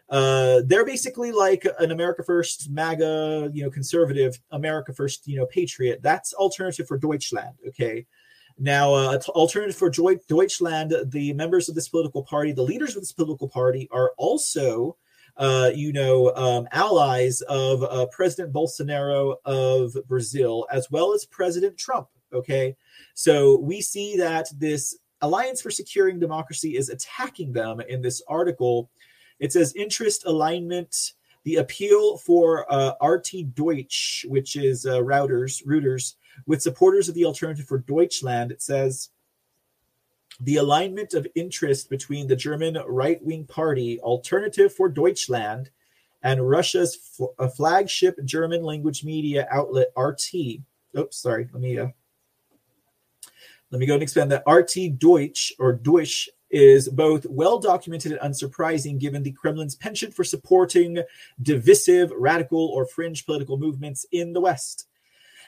Uh, 0.10 0.62
they're 0.66 0.86
basically 0.86 1.32
like 1.32 1.66
an 1.80 1.90
America 1.92 2.22
First, 2.22 2.70
MAGA, 2.70 3.50
you 3.54 3.64
know, 3.64 3.72
conservative 3.72 4.40
America 4.52 4.94
First, 4.94 5.26
you 5.28 5.38
know, 5.38 5.48
patriot. 5.48 6.02
That's 6.04 6.34
Alternative 6.34 6.88
for 6.88 6.98
Deutschland. 6.98 7.56
Okay, 7.70 8.06
now, 8.58 8.94
uh, 8.94 9.20
Alternative 9.30 9.76
for 9.76 9.90
Deutschland, 9.90 10.96
the 11.06 11.34
members 11.34 11.70
of 11.70 11.76
this 11.76 11.90
political 11.90 12.24
party, 12.24 12.52
the 12.52 12.62
leaders 12.62 12.96
of 12.96 13.02
this 13.02 13.12
political 13.12 13.48
party, 13.48 13.88
are 13.92 14.14
also, 14.18 14.98
uh, 15.38 15.72
you 15.74 15.92
know, 15.92 16.34
um, 16.36 16.68
allies 16.72 17.42
of 17.42 17.84
uh, 17.84 18.06
President 18.12 18.54
Bolsonaro 18.54 19.36
of 19.46 19.96
Brazil, 20.08 20.68
as 20.72 20.90
well 20.92 21.14
as 21.14 21.26
President 21.26 21.78
Trump. 21.78 22.08
Okay, 22.32 22.76
so 23.14 23.60
we 23.60 23.82
see 23.82 24.18
that 24.18 24.48
this 24.58 24.98
Alliance 25.22 25.62
for 25.62 25.72
Securing 25.72 26.20
Democracy 26.20 26.76
is 26.76 26.90
attacking 26.90 27.54
them 27.54 27.80
in 27.80 28.02
this 28.02 28.22
article. 28.28 28.90
It 29.40 29.54
says 29.54 29.74
interest 29.76 30.26
alignment. 30.26 31.14
The 31.46 31.56
appeal 31.56 32.18
for 32.18 32.72
uh, 32.72 32.94
RT 33.02 33.54
Deutsch, 33.54 34.26
which 34.30 34.56
is 34.56 34.86
uh, 34.86 35.00
routers, 35.00 35.66
routers, 35.66 36.16
with 36.46 36.62
supporters 36.62 37.10
of 37.10 37.16
the 37.16 37.26
alternative 37.26 37.66
for 37.66 37.80
Deutschland, 37.80 38.52
it 38.52 38.62
says 38.62 39.10
the 40.40 40.58
alignment 40.58 41.14
of 41.14 41.28
interest 41.36 41.90
between 41.90 42.28
the 42.28 42.36
German 42.36 42.78
right 42.88 43.24
wing 43.24 43.46
party 43.46 44.00
Alternative 44.00 44.74
for 44.74 44.90
Deutschland 44.90 45.70
and 46.24 46.50
Russia's 46.50 46.98
f- 47.20 47.56
flagship 47.56 48.18
German 48.26 48.64
language 48.64 49.04
media 49.04 49.48
outlet 49.52 49.90
RT. 49.98 50.62
Oops, 50.98 51.16
sorry. 51.16 51.50
Let 51.52 51.62
me 51.62 51.78
uh, 51.78 51.88
let 53.72 53.80
me 53.80 53.86
go 53.86 53.96
and 53.96 54.04
expand 54.04 54.32
that. 54.32 54.44
RT 54.48 55.00
Deutsch 55.00 55.54
or 55.60 55.74
Deutsch 55.74 56.30
is 56.50 56.88
both 56.88 57.26
well 57.26 57.58
documented 57.58 58.12
and 58.12 58.22
unsurprising 58.34 59.00
given 59.00 59.24
the 59.24 59.34
Kremlin's 59.34 59.76
penchant 59.76 60.14
for 60.14 60.24
supporting 60.24 61.00
divisive, 61.42 62.12
radical, 62.16 62.68
or 62.68 62.86
fringe 62.86 63.26
political 63.26 63.58
movements 63.58 64.06
in 64.12 64.34
the 64.34 64.42
West. 64.42 64.88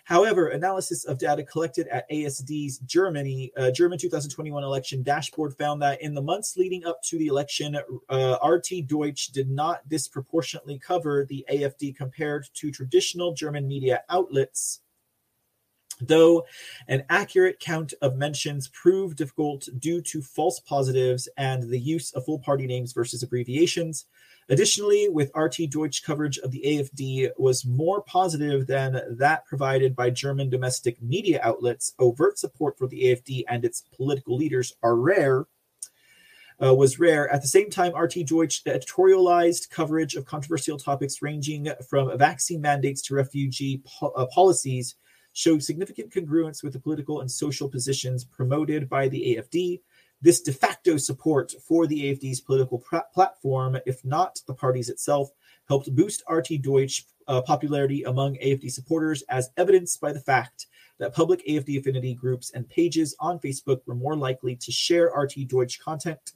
However, 0.06 0.49
analysis 0.49 1.03
of 1.06 1.18
data 1.18 1.44
collected 1.44 1.88
at 1.88 2.10
ASD's 2.11 2.77
Germany 2.80 3.52
uh, 3.57 3.72
German 3.72 3.98
2021 3.98 4.64
election 4.64 5.02
dashboard 5.02 5.57
found 5.57 5.82
that 5.82 5.99
in 5.99 6.14
the 6.14 6.22
months 6.22 6.56
leading 6.56 6.86
up 6.86 7.02
to 7.03 7.18
the 7.18 7.26
election, 7.26 7.76
uh, 8.10 8.38
RT 8.45 8.86
Deutsch 8.86 9.27
did 9.30 9.49
not 9.49 9.88
disproportionately 9.90 10.77
cover 10.77 11.26
the 11.26 11.44
AFD 11.52 11.95
compared 11.95 12.48
to 12.53 12.72
traditional 12.72 13.34
German 13.34 13.68
media 13.68 14.03
outlets. 14.10 14.82
Though 16.01 16.45
an 16.88 17.03
accurate 17.09 17.59
count 17.59 17.93
of 18.01 18.17
mentions 18.17 18.67
proved 18.67 19.17
difficult 19.17 19.69
due 19.80 20.01
to 20.01 20.22
false 20.22 20.59
positives 20.59 21.30
and 21.38 21.63
the 21.63 21.80
use 21.80 22.11
of 22.13 22.26
full 22.26 22.39
party 22.39 22.67
names 22.67 22.91
versus 22.91 23.23
abbreviations, 23.23 24.05
Additionally, 24.47 25.09
with 25.09 25.31
RT 25.35 25.72
Deutsch 25.72 26.03
coverage 26.03 26.38
of 26.38 26.51
the 26.51 26.61
AFD 26.63 27.31
was 27.38 27.65
more 27.65 28.03
positive 28.03 28.67
than 28.67 29.01
that 29.17 29.43
provided 29.45 29.95
by 29.95 30.11
German 30.11 30.51
domestic 30.51 31.01
media 31.01 31.39
outlets, 31.41 31.93
overt 31.97 32.38
support 32.38 32.77
for 32.77 32.88
the 32.88 33.05
AFD 33.05 33.43
and 33.49 33.65
its 33.65 33.81
political 33.95 34.38
leaders 34.38 34.73
are 34.84 34.95
rare. 34.95 35.47
Uh, 36.63 36.73
was 36.73 36.99
rare. 36.99 37.30
At 37.34 37.41
the 37.41 37.49
same 37.49 37.69
time, 37.69 37.93
RT 37.93 38.27
Deutsch 38.27 38.63
editorialized 38.63 39.69
coverage 39.72 40.15
of 40.15 40.23
controversial 40.23 40.77
topics 40.77 41.22
ranging 41.22 41.67
from 41.89 42.17
vaccine 42.17 42.61
mandates 42.61 43.01
to 43.03 43.15
refugee 43.15 43.81
po- 43.85 44.13
uh, 44.15 44.26
policies 44.27 44.95
showed 45.36 45.62
significant 45.62 46.14
congruence 46.14 46.64
with 46.64 46.72
the 46.72 46.80
political 46.80 47.20
and 47.20 47.30
social 47.30 47.70
positions 47.70 48.24
promoted 48.24 48.88
by 48.88 49.10
the 49.10 49.36
AFD, 49.36 49.82
this 50.22 50.41
de 50.41 50.53
facto 50.53 50.95
support 50.95 51.53
for 51.62 51.86
the 51.86 52.03
AFD's 52.03 52.40
political 52.40 52.80
pr- 52.80 52.99
platform, 53.14 53.78
if 53.86 54.03
not 54.06 54.40
the 54.48 54.53
party's 54.53 54.90
itself, 54.90 55.30
helped 55.68 55.94
boost 55.94 56.24
RT 56.30 56.62
Deutsch 56.62 57.06
uh, 57.28 57.41
popularity 57.41 58.03
among 58.03 58.36
AFD 58.36 58.72
supporters, 58.72 59.24
as 59.24 59.49
evidenced 59.57 59.99
by 59.99 60.14
the 60.14 60.22
fact 60.22 60.68
that 60.99 61.14
public 61.14 61.45
AFD 61.45 61.80
affinity 61.80 62.14
groups 62.14 62.52
and 62.52 62.70
pages 62.70 63.14
on 63.20 63.38
Facebook 63.40 63.82
were 63.86 63.95
more 63.95 64.16
likely 64.16 64.56
to 64.56 64.72
share 64.72 65.12
RT 65.14 65.49
Deutsch 65.49 65.82
content 65.82 66.32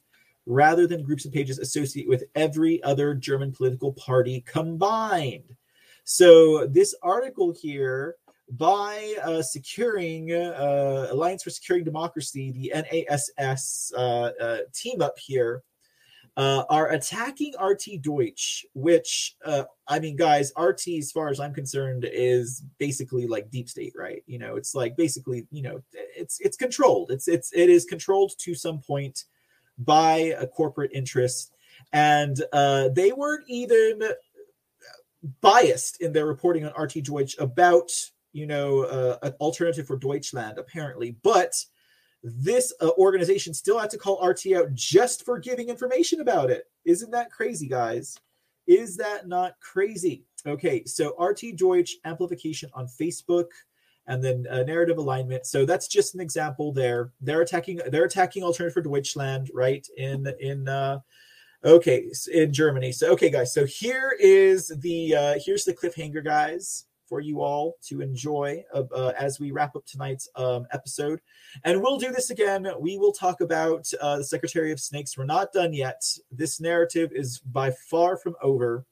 rather 0.46 0.86
than 0.86 1.04
groups 1.04 1.24
and 1.24 1.34
pages 1.34 1.58
associated 1.58 2.10
with 2.10 2.26
every 2.36 2.84
other 2.84 3.14
German 3.14 3.54
political 3.54 3.94
party 3.94 4.44
combined. 4.46 5.56
So, 6.04 6.68
this 6.68 6.94
article 7.02 7.54
here 7.54 8.16
by 8.52 9.16
uh, 9.24 9.42
securing 9.42 10.32
uh, 10.32 11.08
Alliance 11.12 11.44
for 11.44 11.50
Securing 11.50 11.84
Democracy, 11.84 12.52
the 12.52 12.72
NASS 12.74 13.94
uh, 13.96 14.32
uh, 14.42 14.58
team 14.74 15.02
up 15.02 15.18
here, 15.20 15.64
uh, 16.38 16.64
are 16.70 16.92
attacking 16.92 17.54
RT 17.62 18.02
Deutsch, 18.02 18.66
which 18.74 19.36
uh, 19.46 19.64
I 19.88 20.00
mean, 20.00 20.16
guys, 20.16 20.54
RT, 20.58 20.88
as 21.00 21.12
far 21.12 21.30
as 21.30 21.40
I'm 21.40 21.54
concerned, 21.54 22.08
is 22.10 22.64
basically 22.78 23.28
like 23.28 23.52
deep 23.52 23.68
state, 23.68 23.94
right? 23.96 24.24
You 24.26 24.40
know, 24.40 24.56
it's 24.56 24.74
like 24.74 24.96
basically, 24.96 25.48
you 25.52 25.62
know, 25.62 25.82
it's 25.94 26.40
it's 26.40 26.56
controlled. 26.56 27.12
It's 27.12 27.28
it's 27.28 27.52
it 27.54 27.70
is 27.70 27.86
controlled 27.86 28.32
to 28.40 28.56
some 28.56 28.80
point 28.80 29.26
by 29.78 30.34
a 30.40 30.48
corporate 30.48 30.92
interest, 30.94 31.54
and 31.92 32.38
they 32.96 33.12
weren't 33.12 33.46
even 33.48 34.02
biased 35.42 36.02
in 36.02 36.14
their 36.14 36.26
reporting 36.26 36.66
on 36.66 36.82
RT 36.82 37.04
Deutsch 37.04 37.38
about 37.38 37.92
you 38.34 38.46
know, 38.46 38.84
uh, 38.84 39.18
an 39.24 39.34
alternative 39.40 39.88
for 39.88 39.98
Deutschland, 39.98 40.58
apparently. 40.58 41.18
But 41.24 41.54
this 42.24 42.74
uh, 42.82 42.90
organization 42.98 43.54
still 43.54 43.80
had 43.80 43.90
to 43.92 43.98
call 43.98 44.26
RT 44.26 44.54
out 44.54 44.74
just 44.74 45.26
for 45.26 45.40
giving 45.40 45.70
information 45.70 46.22
about 46.22 46.50
it. 46.50 46.66
Isn't 46.86 47.12
that 47.12 47.32
crazy, 47.32 47.68
guys? 47.68 48.18
Is 48.68 48.98
that 48.98 49.28
not 49.28 49.54
crazy? 49.62 50.26
Okay, 50.46 50.84
so 50.86 51.16
RT 51.18 51.58
Deutsch 51.58 51.96
amplification 52.06 52.70
on 52.74 52.88
Facebook 52.88 53.48
and 54.08 54.24
then 54.24 54.46
uh, 54.50 54.64
narrative 54.64 54.98
alignment. 54.98 55.46
So 55.46 55.66
that's 55.66 55.88
just 55.88 56.16
an 56.16 56.22
example 56.22 56.72
there. 56.72 57.12
They're 57.22 57.42
attacking 57.42 57.82
they're 57.88 58.06
attacking 58.06 58.44
alternative 58.44 58.74
for 58.74 58.82
Deutschland, 58.82 59.50
right? 59.54 59.88
In 59.98 60.28
in 60.40 60.68
uh 60.68 61.00
okay, 61.64 62.10
in 62.34 62.54
Germany. 62.54 62.92
So 62.92 63.12
okay 63.14 63.30
guys, 63.30 63.54
so 63.54 63.66
here 63.66 64.16
is 64.20 64.68
the 64.80 65.16
uh 65.16 65.40
here's 65.44 65.64
the 65.64 65.74
cliffhanger 65.74 66.24
guys 66.24 66.86
for 67.10 67.20
you 67.20 67.42
all 67.42 67.76
to 67.88 68.02
enjoy 68.02 68.64
uh, 68.74 68.84
uh, 68.96 69.14
as 69.18 69.40
we 69.40 69.52
wrap 69.52 69.76
up 69.76 69.86
tonight's 69.86 70.30
um, 70.36 70.68
episode. 70.72 71.20
And 71.64 71.82
we'll 71.82 71.98
do 71.98 72.12
this 72.12 72.30
again. 72.30 72.68
We 72.80 72.98
will 72.98 73.12
talk 73.12 73.42
about 73.42 73.92
uh, 74.00 74.18
the 74.18 74.24
Secretary 74.24 74.72
of 74.72 74.80
Snakes. 74.80 75.18
We're 75.18 75.26
not 75.26 75.52
done 75.52 75.74
yet. 75.74 76.02
This 76.32 76.62
narrative 76.62 77.12
is 77.12 77.40
by 77.40 77.72
far 77.90 78.16
from 78.16 78.36
over. 78.44 78.86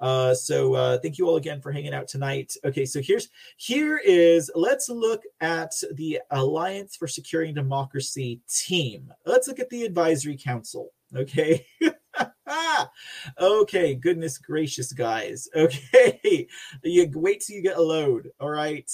Uh, 0.00 0.34
so 0.34 0.74
uh, 0.74 0.98
thank 0.98 1.16
you 1.16 1.28
all 1.28 1.36
again 1.36 1.60
for 1.60 1.70
hanging 1.70 1.94
out 1.94 2.08
tonight. 2.08 2.56
Okay, 2.64 2.84
so 2.84 3.00
here's 3.00 3.28
here 3.56 3.98
is 3.98 4.50
let's 4.56 4.88
look 4.88 5.22
at 5.40 5.72
the 5.92 6.18
Alliance 6.32 6.96
for 6.96 7.06
Securing 7.06 7.54
Democracy 7.54 8.40
team. 8.52 9.12
Let's 9.24 9.46
look 9.46 9.60
at 9.60 9.70
the 9.70 9.84
advisory 9.84 10.36
council. 10.36 10.90
Okay. 11.14 11.66
okay, 13.40 13.94
goodness 13.94 14.38
gracious, 14.38 14.92
guys. 14.92 15.48
Okay, 15.56 16.48
you 16.82 17.10
wait 17.14 17.40
till 17.40 17.56
you 17.56 17.62
get 17.62 17.76
a 17.76 17.82
load. 17.82 18.30
All 18.40 18.50
right, 18.50 18.90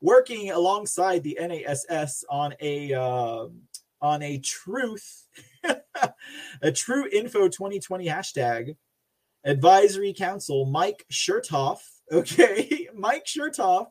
working 0.00 0.50
alongside 0.50 1.22
the 1.22 1.38
NASS 1.40 2.24
on 2.28 2.54
a 2.60 2.92
uh, 2.92 3.46
on 4.02 4.22
a 4.22 4.38
truth, 4.38 5.26
a 6.62 6.72
true 6.72 7.08
info 7.12 7.48
2020 7.48 8.06
hashtag 8.06 8.76
advisory 9.44 10.12
council. 10.12 10.66
Mike 10.66 11.04
Chertoff. 11.10 11.80
Okay, 12.12 12.88
Mike 12.94 13.24
Chertoff. 13.24 13.86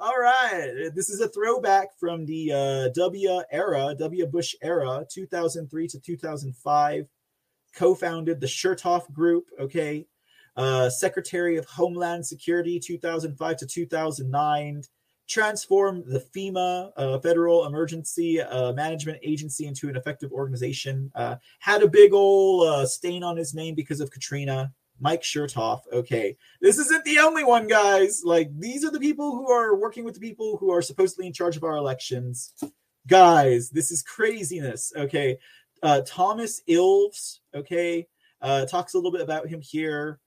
All 0.00 0.16
right, 0.16 0.90
this 0.94 1.10
is 1.10 1.20
a 1.20 1.28
throwback 1.28 1.88
from 1.98 2.24
the 2.24 2.52
uh, 2.52 2.88
W 2.94 3.42
era, 3.50 3.96
W 3.98 4.26
Bush 4.26 4.54
era, 4.62 5.04
2003 5.12 5.88
to 5.88 5.98
2005 5.98 7.08
co-founded 7.78 8.40
the 8.40 8.46
Chertoff 8.46 9.10
Group. 9.12 9.46
Okay, 9.60 10.06
uh, 10.56 10.90
Secretary 10.90 11.56
of 11.56 11.64
Homeland 11.66 12.26
Security, 12.26 12.80
2005 12.80 13.56
to 13.58 13.66
2009. 13.66 14.82
Transformed 15.28 16.04
the 16.06 16.24
FEMA, 16.34 16.90
uh, 16.96 17.18
Federal 17.18 17.66
Emergency 17.66 18.40
uh, 18.40 18.72
Management 18.72 19.18
Agency, 19.22 19.66
into 19.66 19.90
an 19.90 19.96
effective 19.96 20.32
organization. 20.32 21.12
Uh, 21.14 21.36
had 21.58 21.82
a 21.82 21.88
big 21.88 22.14
old 22.14 22.66
uh, 22.66 22.86
stain 22.86 23.22
on 23.22 23.36
his 23.36 23.54
name 23.54 23.74
because 23.74 24.00
of 24.00 24.10
Katrina. 24.10 24.72
Mike 25.00 25.22
Chertoff. 25.22 25.80
Okay, 25.92 26.36
this 26.60 26.78
isn't 26.78 27.04
the 27.04 27.18
only 27.20 27.44
one, 27.44 27.68
guys. 27.68 28.22
Like 28.24 28.50
these 28.58 28.84
are 28.84 28.90
the 28.90 28.98
people 28.98 29.32
who 29.32 29.50
are 29.50 29.76
working 29.76 30.02
with 30.02 30.14
the 30.14 30.20
people 30.20 30.56
who 30.56 30.72
are 30.72 30.82
supposedly 30.82 31.26
in 31.26 31.32
charge 31.32 31.56
of 31.56 31.62
our 31.62 31.76
elections. 31.76 32.52
Guys, 33.06 33.70
this 33.70 33.90
is 33.90 34.02
craziness. 34.02 34.92
Okay, 34.96 35.38
uh, 35.82 36.02
Thomas 36.06 36.62
Ilves, 36.68 37.40
okay, 37.54 38.06
uh, 38.42 38.66
talks 38.66 38.94
a 38.94 38.96
little 38.96 39.12
bit 39.12 39.20
about 39.20 39.48
him 39.48 39.60
here. 39.60 40.20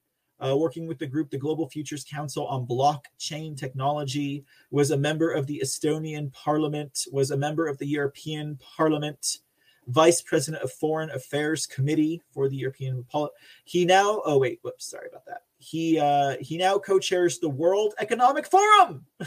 Uh, 0.43 0.57
working 0.57 0.87
with 0.87 0.97
the 0.97 1.05
group, 1.05 1.29
the 1.29 1.37
Global 1.37 1.69
Futures 1.69 2.03
Council 2.03 2.47
on 2.47 2.65
Blockchain 2.65 3.55
Technology, 3.55 4.43
was 4.71 4.89
a 4.89 4.97
member 4.97 5.31
of 5.31 5.45
the 5.45 5.61
Estonian 5.63 6.33
Parliament, 6.33 7.05
was 7.11 7.29
a 7.29 7.37
member 7.37 7.67
of 7.67 7.77
the 7.77 7.85
European 7.85 8.57
Parliament, 8.75 9.37
Vice 9.87 10.21
President 10.21 10.63
of 10.63 10.71
Foreign 10.71 11.11
Affairs 11.11 11.67
Committee 11.67 12.23
for 12.33 12.49
the 12.49 12.55
European. 12.55 13.03
Pol- 13.03 13.29
he 13.65 13.85
now, 13.85 14.21
oh 14.25 14.39
wait, 14.39 14.59
whoops, 14.63 14.89
sorry 14.89 15.09
about 15.09 15.25
that. 15.25 15.43
He 15.59 15.99
uh, 15.99 16.37
he 16.41 16.57
now 16.57 16.79
co-chairs 16.79 17.37
the 17.37 17.49
World 17.49 17.93
Economic 17.99 18.47
Forum. 18.47 19.05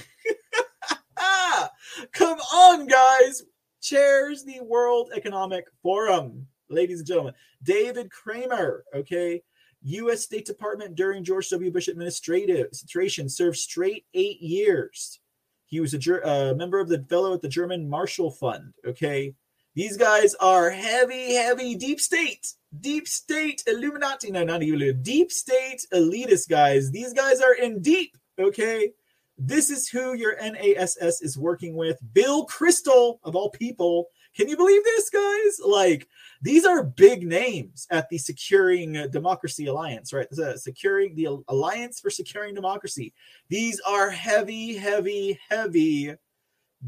Come 2.12 2.38
on, 2.38 2.86
guys! 2.86 3.44
Chairs 3.85 4.44
the 4.44 4.61
World 4.62 5.11
Economic 5.15 5.66
Forum, 5.82 6.47
ladies 6.70 7.01
and 7.01 7.06
gentlemen. 7.06 7.35
David 7.62 8.11
Kramer, 8.11 8.85
okay, 8.94 9.43
U.S. 9.82 10.23
State 10.23 10.47
Department 10.47 10.94
during 10.94 11.23
George 11.23 11.51
W. 11.51 11.70
Bush 11.70 11.89
administration, 11.89 13.28
served 13.28 13.59
straight 13.59 14.06
eight 14.15 14.40
years. 14.40 15.20
He 15.66 15.81
was 15.81 15.93
a 15.93 16.27
uh, 16.27 16.55
member 16.55 16.81
of 16.81 16.89
the 16.89 17.05
fellow 17.11 17.35
at 17.35 17.43
the 17.43 17.48
German 17.48 17.89
Marshall 17.89 18.31
Fund. 18.31 18.73
Okay, 18.86 19.35
these 19.74 19.98
guys 19.98 20.35
are 20.36 20.70
heavy, 20.70 21.35
heavy 21.35 21.74
deep 21.74 22.01
state, 22.01 22.55
deep 22.81 23.06
state 23.06 23.62
Illuminati. 23.66 24.31
No, 24.31 24.44
not 24.44 24.62
even 24.62 25.02
deep 25.02 25.31
state 25.31 25.85
elitist 25.93 26.48
guys. 26.48 26.90
These 26.90 27.12
guys 27.12 27.43
are 27.43 27.55
in 27.55 27.82
deep. 27.82 28.16
Okay, 28.39 28.93
this 29.36 29.70
is 29.70 29.89
who 29.89 30.15
your 30.15 30.36
NASS 30.40 31.20
is 31.23 31.39
working 31.39 31.74
with. 31.74 31.98
Bill 32.12 32.47
Kristol, 32.47 33.19
of 33.24 33.35
all 33.35 33.51
people. 33.51 34.09
Can 34.36 34.48
you 34.48 34.56
believe 34.56 34.82
this, 34.85 35.11
guys? 35.11 35.61
Like, 35.65 36.09
these 36.43 36.65
are 36.65 36.82
big 36.82 37.27
names 37.27 37.86
at 37.90 38.09
the 38.09 38.19
Securing 38.19 38.93
Democracy 39.11 39.66
Alliance, 39.66 40.12
right? 40.12 40.28
The 40.31 40.59
Securing 40.59 41.15
the 41.15 41.39
Alliance 41.48 42.01
for 42.01 42.11
Securing 42.11 42.55
Democracy. 42.55 43.12
These 43.48 43.81
are 43.86 44.11
heavy, 44.11 44.77
heavy, 44.77 45.39
heavy 45.48 46.15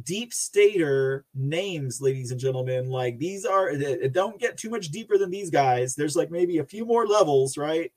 deep 0.02 0.32
stater 0.32 1.24
names, 1.34 2.00
ladies 2.00 2.30
and 2.30 2.40
gentlemen. 2.40 2.90
Like, 2.90 3.18
these 3.18 3.44
are, 3.44 3.72
don't 4.08 4.38
get 4.40 4.56
too 4.56 4.70
much 4.70 4.88
deeper 4.88 5.16
than 5.16 5.30
these 5.30 5.50
guys. 5.50 5.94
There's 5.94 6.16
like 6.16 6.30
maybe 6.30 6.58
a 6.58 6.64
few 6.64 6.84
more 6.84 7.06
levels, 7.06 7.56
right? 7.56 7.92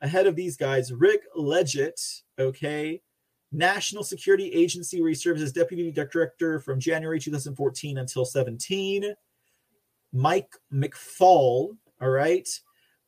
Ahead 0.00 0.26
of 0.26 0.36
these 0.36 0.56
guys. 0.56 0.92
Rick 0.92 1.22
Leggett, 1.34 2.00
okay? 2.38 3.00
National 3.54 4.02
Security 4.02 4.52
Agency, 4.52 5.00
where 5.00 5.10
he 5.10 5.14
serves 5.14 5.40
as 5.40 5.52
deputy 5.52 5.90
director 5.92 6.58
from 6.58 6.80
January 6.80 7.20
2014 7.20 7.98
until 7.98 8.24
17. 8.24 9.14
Mike 10.12 10.52
McFaul, 10.72 11.76
all 12.00 12.10
right, 12.10 12.48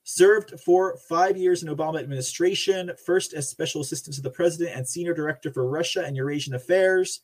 served 0.05 0.59
for 0.61 0.97
five 1.09 1.37
years 1.37 1.65
in 1.65 1.69
Obama 1.69 1.99
administration, 1.99 2.93
first 3.05 3.35
as 3.35 3.49
special 3.49 3.81
assistant 3.81 4.15
to 4.15 4.23
the 4.23 4.31
president 4.31 4.77
and 4.77 4.87
senior 4.87 5.13
director 5.13 5.53
for 5.53 5.69
Russia 5.69 6.05
and 6.05 6.17
Eurasian 6.17 6.55
affairs. 6.55 7.23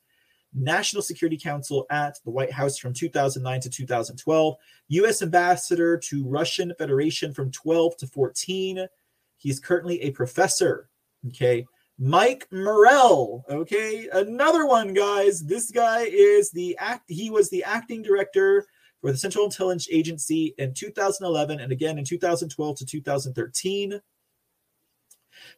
National 0.54 1.00
Security 1.00 1.38
Council 1.38 1.86
at 1.90 2.18
the 2.24 2.30
White 2.30 2.52
House 2.52 2.76
from 2.76 2.92
2009 2.92 3.60
to 3.60 3.70
2012, 3.70 4.56
U.S. 4.88 5.22
Ambassador 5.22 5.96
to 5.96 6.26
Russian 6.26 6.74
Federation 6.76 7.32
from 7.32 7.50
12 7.50 7.96
to 7.98 8.06
14. 8.06 8.86
He's 9.38 9.60
currently 9.60 10.02
a 10.02 10.10
professor. 10.10 10.90
Okay. 11.28 11.66
Mike 11.98 12.46
Morell. 12.50 13.44
Okay, 13.48 14.08
another 14.12 14.66
one, 14.66 14.92
guys. 14.92 15.44
This 15.44 15.70
guy 15.70 16.02
is 16.02 16.50
the 16.50 16.76
act. 16.78 17.04
He 17.08 17.30
was 17.30 17.50
the 17.50 17.64
acting 17.64 18.02
director 18.02 18.66
for 19.00 19.12
the 19.12 19.18
Central 19.18 19.44
Intelligence 19.44 19.88
Agency 19.90 20.54
in 20.58 20.74
2011 20.74 21.60
and 21.60 21.72
again 21.72 21.98
in 21.98 22.04
2012 22.04 22.76
to 22.78 22.86
2013. 22.86 24.00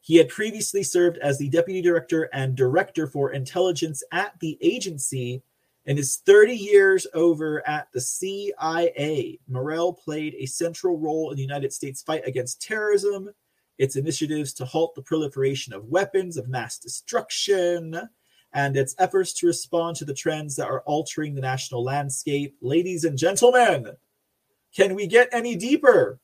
He 0.01 0.17
had 0.17 0.29
previously 0.29 0.83
served 0.83 1.19
as 1.19 1.39
the 1.39 1.49
deputy 1.49 1.83
director 1.83 2.29
and 2.33 2.57
director 2.57 3.07
for 3.07 3.33
intelligence 3.33 4.03
at 4.13 4.39
the 4.41 4.59
agency. 4.61 5.43
In 5.87 5.99
his 5.99 6.17
30 6.25 6.55
years 6.55 7.07
over 7.13 7.67
at 7.69 7.89
the 7.93 8.01
CIA, 8.01 9.39
Morell 9.47 9.93
played 9.93 10.35
a 10.39 10.47
central 10.47 10.99
role 10.99 11.31
in 11.31 11.37
the 11.37 11.43
United 11.43 11.73
States 11.73 12.03
fight 12.03 12.27
against 12.27 12.63
terrorism 12.63 13.31
its 13.79 13.97
initiatives 13.97 14.53
to 14.55 14.65
halt 14.65 14.95
the 14.95 15.03
proliferation 15.03 15.73
of 15.73 15.87
weapons 15.87 16.37
of 16.37 16.49
mass 16.49 16.79
destruction, 16.79 18.01
and 18.53 18.77
its 18.77 18.95
efforts 18.99 19.33
to 19.35 19.47
respond 19.47 19.97
to 19.97 20.05
the 20.05 20.15
trends 20.15 20.57
that 20.57 20.69
are 20.69 20.83
altering 20.83 21.35
the 21.35 21.41
national 21.41 21.83
landscape. 21.83 22.57
Ladies 22.61 23.05
and 23.05 23.19
gentlemen, 23.19 23.89
can 24.75 24.95
we 24.95 25.07
get 25.07 25.29
any 25.33 25.57
deeper? 25.57 26.21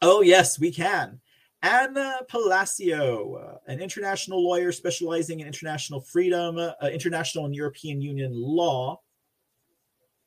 Oh, 0.00 0.22
yes, 0.22 0.58
we 0.58 0.70
can. 0.70 1.20
Ana 1.62 2.20
Palacio, 2.28 3.34
uh, 3.34 3.70
an 3.70 3.80
international 3.80 4.42
lawyer 4.42 4.72
specializing 4.72 5.40
in 5.40 5.46
international 5.46 6.00
freedom, 6.00 6.58
uh, 6.58 6.72
international 6.92 7.46
and 7.46 7.54
European 7.54 8.00
Union 8.00 8.32
law. 8.34 9.00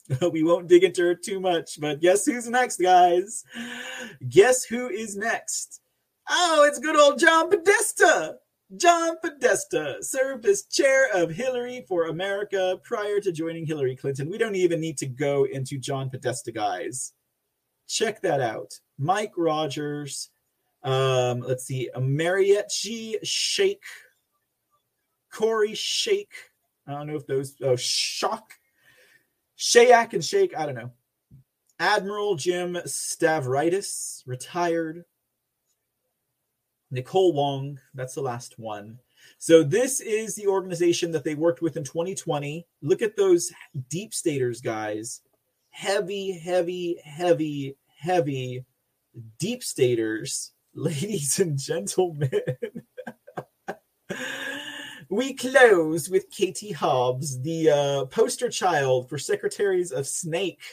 we 0.32 0.44
won't 0.44 0.68
dig 0.68 0.84
into 0.84 1.02
her 1.02 1.16
too 1.16 1.42
much, 1.42 1.80
but 1.82 2.00
guess 2.00 2.26
who's 2.26 2.48
next, 2.48 2.78
guys? 2.78 3.44
Guess 4.30 4.64
who 4.64 4.88
is 4.88 5.18
next? 5.18 5.82
Oh, 6.30 6.66
it's 6.68 6.80
good 6.80 6.96
old 6.96 7.20
John 7.20 7.50
Podesta. 7.50 8.38
John 8.78 9.16
Podesta 9.22 9.98
served 10.02 10.46
as 10.46 10.64
chair 10.64 11.08
of 11.14 11.30
Hillary 11.30 11.86
for 11.88 12.06
America 12.06 12.80
prior 12.84 13.20
to 13.20 13.32
joining 13.32 13.66
Hillary 13.66 13.96
Clinton. 13.96 14.30
We 14.30 14.40
don't 14.40 14.56
even 14.56 14.80
need 14.80 14.98
to 15.00 15.06
go 15.06 15.44
into 15.44 15.78
John 15.78 16.10
Podesta, 16.10 16.52
guys. 16.52 17.14
Check 17.88 18.22
that 18.22 18.42
out. 18.42 18.80
Mike 18.98 19.34
Rogers. 19.38 20.32
Um, 20.84 21.42
let's 21.42 21.66
see. 21.66 21.90
Marietje 21.96 23.22
Schaake. 23.24 23.78
Corey 25.32 25.76
Shake. 25.76 26.34
I 26.88 26.94
don't 26.94 27.08
know 27.08 27.18
if 27.18 27.28
those. 27.28 27.56
Oh, 27.62 27.76
Shock. 27.76 28.54
Shayak 29.58 30.14
and 30.14 30.24
Shake. 30.24 30.58
I 30.58 30.66
don't 30.66 30.76
know. 30.76 30.92
Admiral 31.80 32.36
Jim 32.36 32.76
Stavridis, 32.86 34.24
retired. 34.26 35.04
Nicole 36.96 37.34
Wong, 37.34 37.80
that's 37.94 38.16
the 38.16 38.22
last 38.22 38.58
one. 38.58 39.00
So 39.38 39.64
this 39.64 40.00
is 40.00 40.36
the 40.36 40.48
organization 40.48 41.12
that 41.12 41.24
they 41.24 41.36
worked 41.36 41.62
with 41.62 41.78
in 41.78 41.84
2020. 41.84 42.66
Look 42.82 43.02
at 43.02 43.18
those 43.18 43.52
deep 43.90 44.14
staters, 44.14 44.62
guys. 44.62 45.22
Heavy, 45.70 46.32
heavy, 46.32 47.00
heavy, 47.04 47.76
heavy 47.98 48.66
deep 49.40 49.64
staters, 49.64 50.54
ladies 50.74 51.40
and 51.40 51.58
gentlemen. 51.58 52.30
we 55.10 55.34
close 55.34 56.10
with 56.10 56.32
Katie 56.32 56.72
Hobbs, 56.72 57.42
the 57.42 57.70
uh, 57.70 58.06
poster 58.06 58.50
child 58.50 59.10
for 59.10 59.18
secretaries 59.18 59.92
of 59.92 60.08
Snake, 60.08 60.64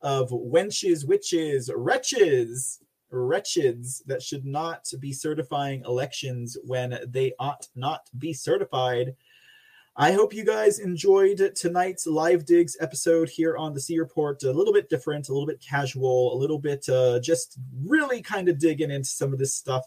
of 0.00 0.30
wenches, 0.30 1.06
witches, 1.06 1.70
wretches, 1.74 2.81
wretches 3.12 4.02
that 4.06 4.22
should 4.22 4.44
not 4.44 4.90
be 4.98 5.12
certifying 5.12 5.84
elections 5.86 6.56
when 6.64 6.98
they 7.06 7.32
ought 7.38 7.68
not 7.76 8.08
be 8.18 8.32
certified. 8.32 9.14
I 9.94 10.12
hope 10.12 10.32
you 10.32 10.44
guys 10.44 10.78
enjoyed 10.78 11.54
tonight's 11.54 12.06
live 12.06 12.46
digs 12.46 12.78
episode 12.80 13.28
here 13.28 13.58
on 13.58 13.74
the 13.74 13.80
C 13.80 13.98
Report. 13.98 14.42
A 14.42 14.50
little 14.50 14.72
bit 14.72 14.88
different, 14.88 15.28
a 15.28 15.32
little 15.32 15.46
bit 15.46 15.60
casual, 15.60 16.34
a 16.34 16.38
little 16.38 16.58
bit 16.58 16.88
uh, 16.88 17.20
just 17.20 17.58
really 17.84 18.22
kind 18.22 18.48
of 18.48 18.58
digging 18.58 18.90
into 18.90 19.10
some 19.10 19.34
of 19.34 19.38
this 19.38 19.54
stuff. 19.54 19.84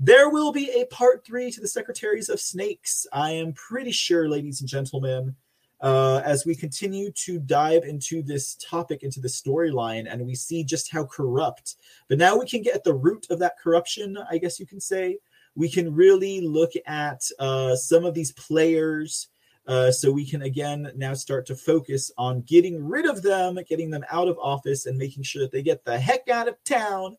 There 0.00 0.30
will 0.30 0.50
be 0.50 0.70
a 0.70 0.86
part 0.86 1.24
three 1.24 1.52
to 1.52 1.60
the 1.60 1.68
Secretaries 1.68 2.28
of 2.28 2.40
Snakes. 2.40 3.06
I 3.12 3.32
am 3.32 3.52
pretty 3.52 3.92
sure, 3.92 4.28
ladies 4.28 4.60
and 4.60 4.68
gentlemen, 4.68 5.36
uh, 5.80 6.20
as 6.24 6.44
we 6.44 6.54
continue 6.54 7.10
to 7.12 7.38
dive 7.38 7.84
into 7.84 8.22
this 8.22 8.56
topic, 8.56 9.02
into 9.02 9.20
the 9.20 9.28
storyline, 9.28 10.10
and 10.10 10.26
we 10.26 10.34
see 10.34 10.62
just 10.62 10.92
how 10.92 11.04
corrupt. 11.04 11.76
But 12.08 12.18
now 12.18 12.38
we 12.38 12.46
can 12.46 12.62
get 12.62 12.74
at 12.74 12.84
the 12.84 12.94
root 12.94 13.26
of 13.30 13.38
that 13.38 13.58
corruption, 13.58 14.18
I 14.30 14.38
guess 14.38 14.60
you 14.60 14.66
can 14.66 14.80
say 14.80 15.18
we 15.54 15.68
can 15.68 15.94
really 15.94 16.40
look 16.40 16.72
at 16.86 17.22
uh, 17.38 17.76
some 17.76 18.04
of 18.04 18.14
these 18.14 18.32
players. 18.32 19.28
Uh, 19.66 19.92
so 19.92 20.10
we 20.10 20.26
can 20.26 20.42
again 20.42 20.90
now 20.96 21.14
start 21.14 21.46
to 21.46 21.54
focus 21.54 22.10
on 22.18 22.40
getting 22.42 22.82
rid 22.82 23.06
of 23.06 23.22
them, 23.22 23.58
getting 23.68 23.90
them 23.90 24.04
out 24.10 24.26
of 24.26 24.38
office, 24.38 24.86
and 24.86 24.98
making 24.98 25.22
sure 25.22 25.42
that 25.42 25.52
they 25.52 25.62
get 25.62 25.84
the 25.84 25.98
heck 25.98 26.28
out 26.28 26.48
of 26.48 26.56
town. 26.64 27.16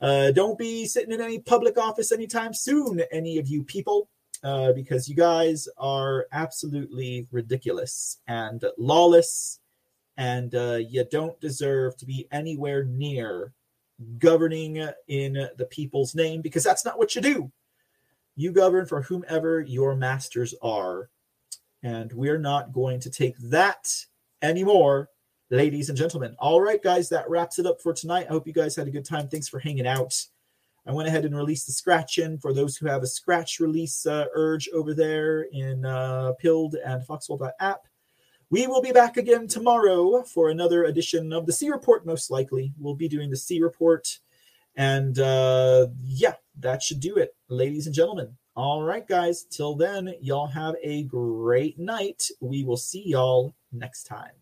Uh, 0.00 0.30
don't 0.30 0.58
be 0.58 0.86
sitting 0.86 1.12
in 1.12 1.20
any 1.20 1.38
public 1.38 1.76
office 1.76 2.10
anytime 2.10 2.54
soon, 2.54 3.02
any 3.10 3.36
of 3.36 3.48
you 3.48 3.62
people, 3.62 4.08
uh, 4.42 4.72
because 4.72 5.08
you 5.08 5.14
guys 5.14 5.68
are 5.78 6.26
absolutely 6.32 7.26
ridiculous 7.30 8.18
and 8.26 8.64
lawless, 8.78 9.60
and 10.16 10.54
uh, 10.54 10.78
you 10.88 11.04
don't 11.10 11.40
deserve 11.40 11.96
to 11.96 12.06
be 12.06 12.28
anywhere 12.32 12.84
near 12.84 13.52
governing 14.18 14.88
in 15.08 15.48
the 15.56 15.66
people's 15.70 16.14
name 16.14 16.40
because 16.40 16.64
that's 16.64 16.84
not 16.84 16.98
what 16.98 17.14
you 17.14 17.22
do. 17.22 17.52
You 18.36 18.52
govern 18.52 18.86
for 18.86 19.02
whomever 19.02 19.60
your 19.60 19.94
masters 19.94 20.54
are. 20.62 21.08
And 21.82 22.12
we're 22.12 22.38
not 22.38 22.72
going 22.72 23.00
to 23.00 23.10
take 23.10 23.36
that 23.38 23.92
anymore, 24.40 25.08
ladies 25.50 25.88
and 25.88 25.98
gentlemen. 25.98 26.36
All 26.38 26.60
right, 26.60 26.82
guys, 26.82 27.08
that 27.08 27.28
wraps 27.28 27.58
it 27.58 27.66
up 27.66 27.80
for 27.80 27.92
tonight. 27.92 28.26
I 28.28 28.32
hope 28.32 28.46
you 28.46 28.52
guys 28.52 28.76
had 28.76 28.86
a 28.86 28.92
good 28.92 29.04
time. 29.04 29.28
Thanks 29.28 29.48
for 29.48 29.58
hanging 29.58 29.86
out. 29.86 30.24
I 30.86 30.92
went 30.92 31.08
ahead 31.08 31.24
and 31.24 31.36
released 31.36 31.66
the 31.66 31.72
scratch 31.72 32.18
in 32.18 32.38
for 32.38 32.52
those 32.52 32.76
who 32.76 32.86
have 32.86 33.02
a 33.02 33.06
scratch 33.06 33.60
release 33.60 34.04
uh, 34.04 34.26
urge 34.34 34.68
over 34.74 34.94
there 34.94 35.42
in 35.52 35.84
uh, 35.84 36.32
Pilled 36.40 36.74
and 36.74 37.04
Foxhole.app. 37.04 37.86
We 38.50 38.66
will 38.66 38.82
be 38.82 38.92
back 38.92 39.16
again 39.16 39.46
tomorrow 39.46 40.22
for 40.24 40.50
another 40.50 40.84
edition 40.84 41.32
of 41.32 41.46
the 41.46 41.52
C 41.52 41.70
Report, 41.70 42.04
most 42.04 42.30
likely. 42.30 42.74
We'll 42.78 42.94
be 42.94 43.08
doing 43.08 43.30
the 43.30 43.36
C 43.36 43.62
Report. 43.62 44.18
And 44.76 45.18
uh, 45.18 45.86
yeah, 46.02 46.34
that 46.60 46.82
should 46.82 47.00
do 47.00 47.16
it, 47.16 47.34
ladies 47.48 47.86
and 47.86 47.94
gentlemen. 47.94 48.36
All 48.54 48.82
right, 48.82 49.06
guys. 49.06 49.44
Till 49.44 49.74
then, 49.74 50.14
y'all 50.20 50.46
have 50.48 50.74
a 50.82 51.04
great 51.04 51.78
night. 51.78 52.24
We 52.40 52.64
will 52.64 52.76
see 52.76 53.02
y'all 53.06 53.54
next 53.72 54.04
time. 54.04 54.41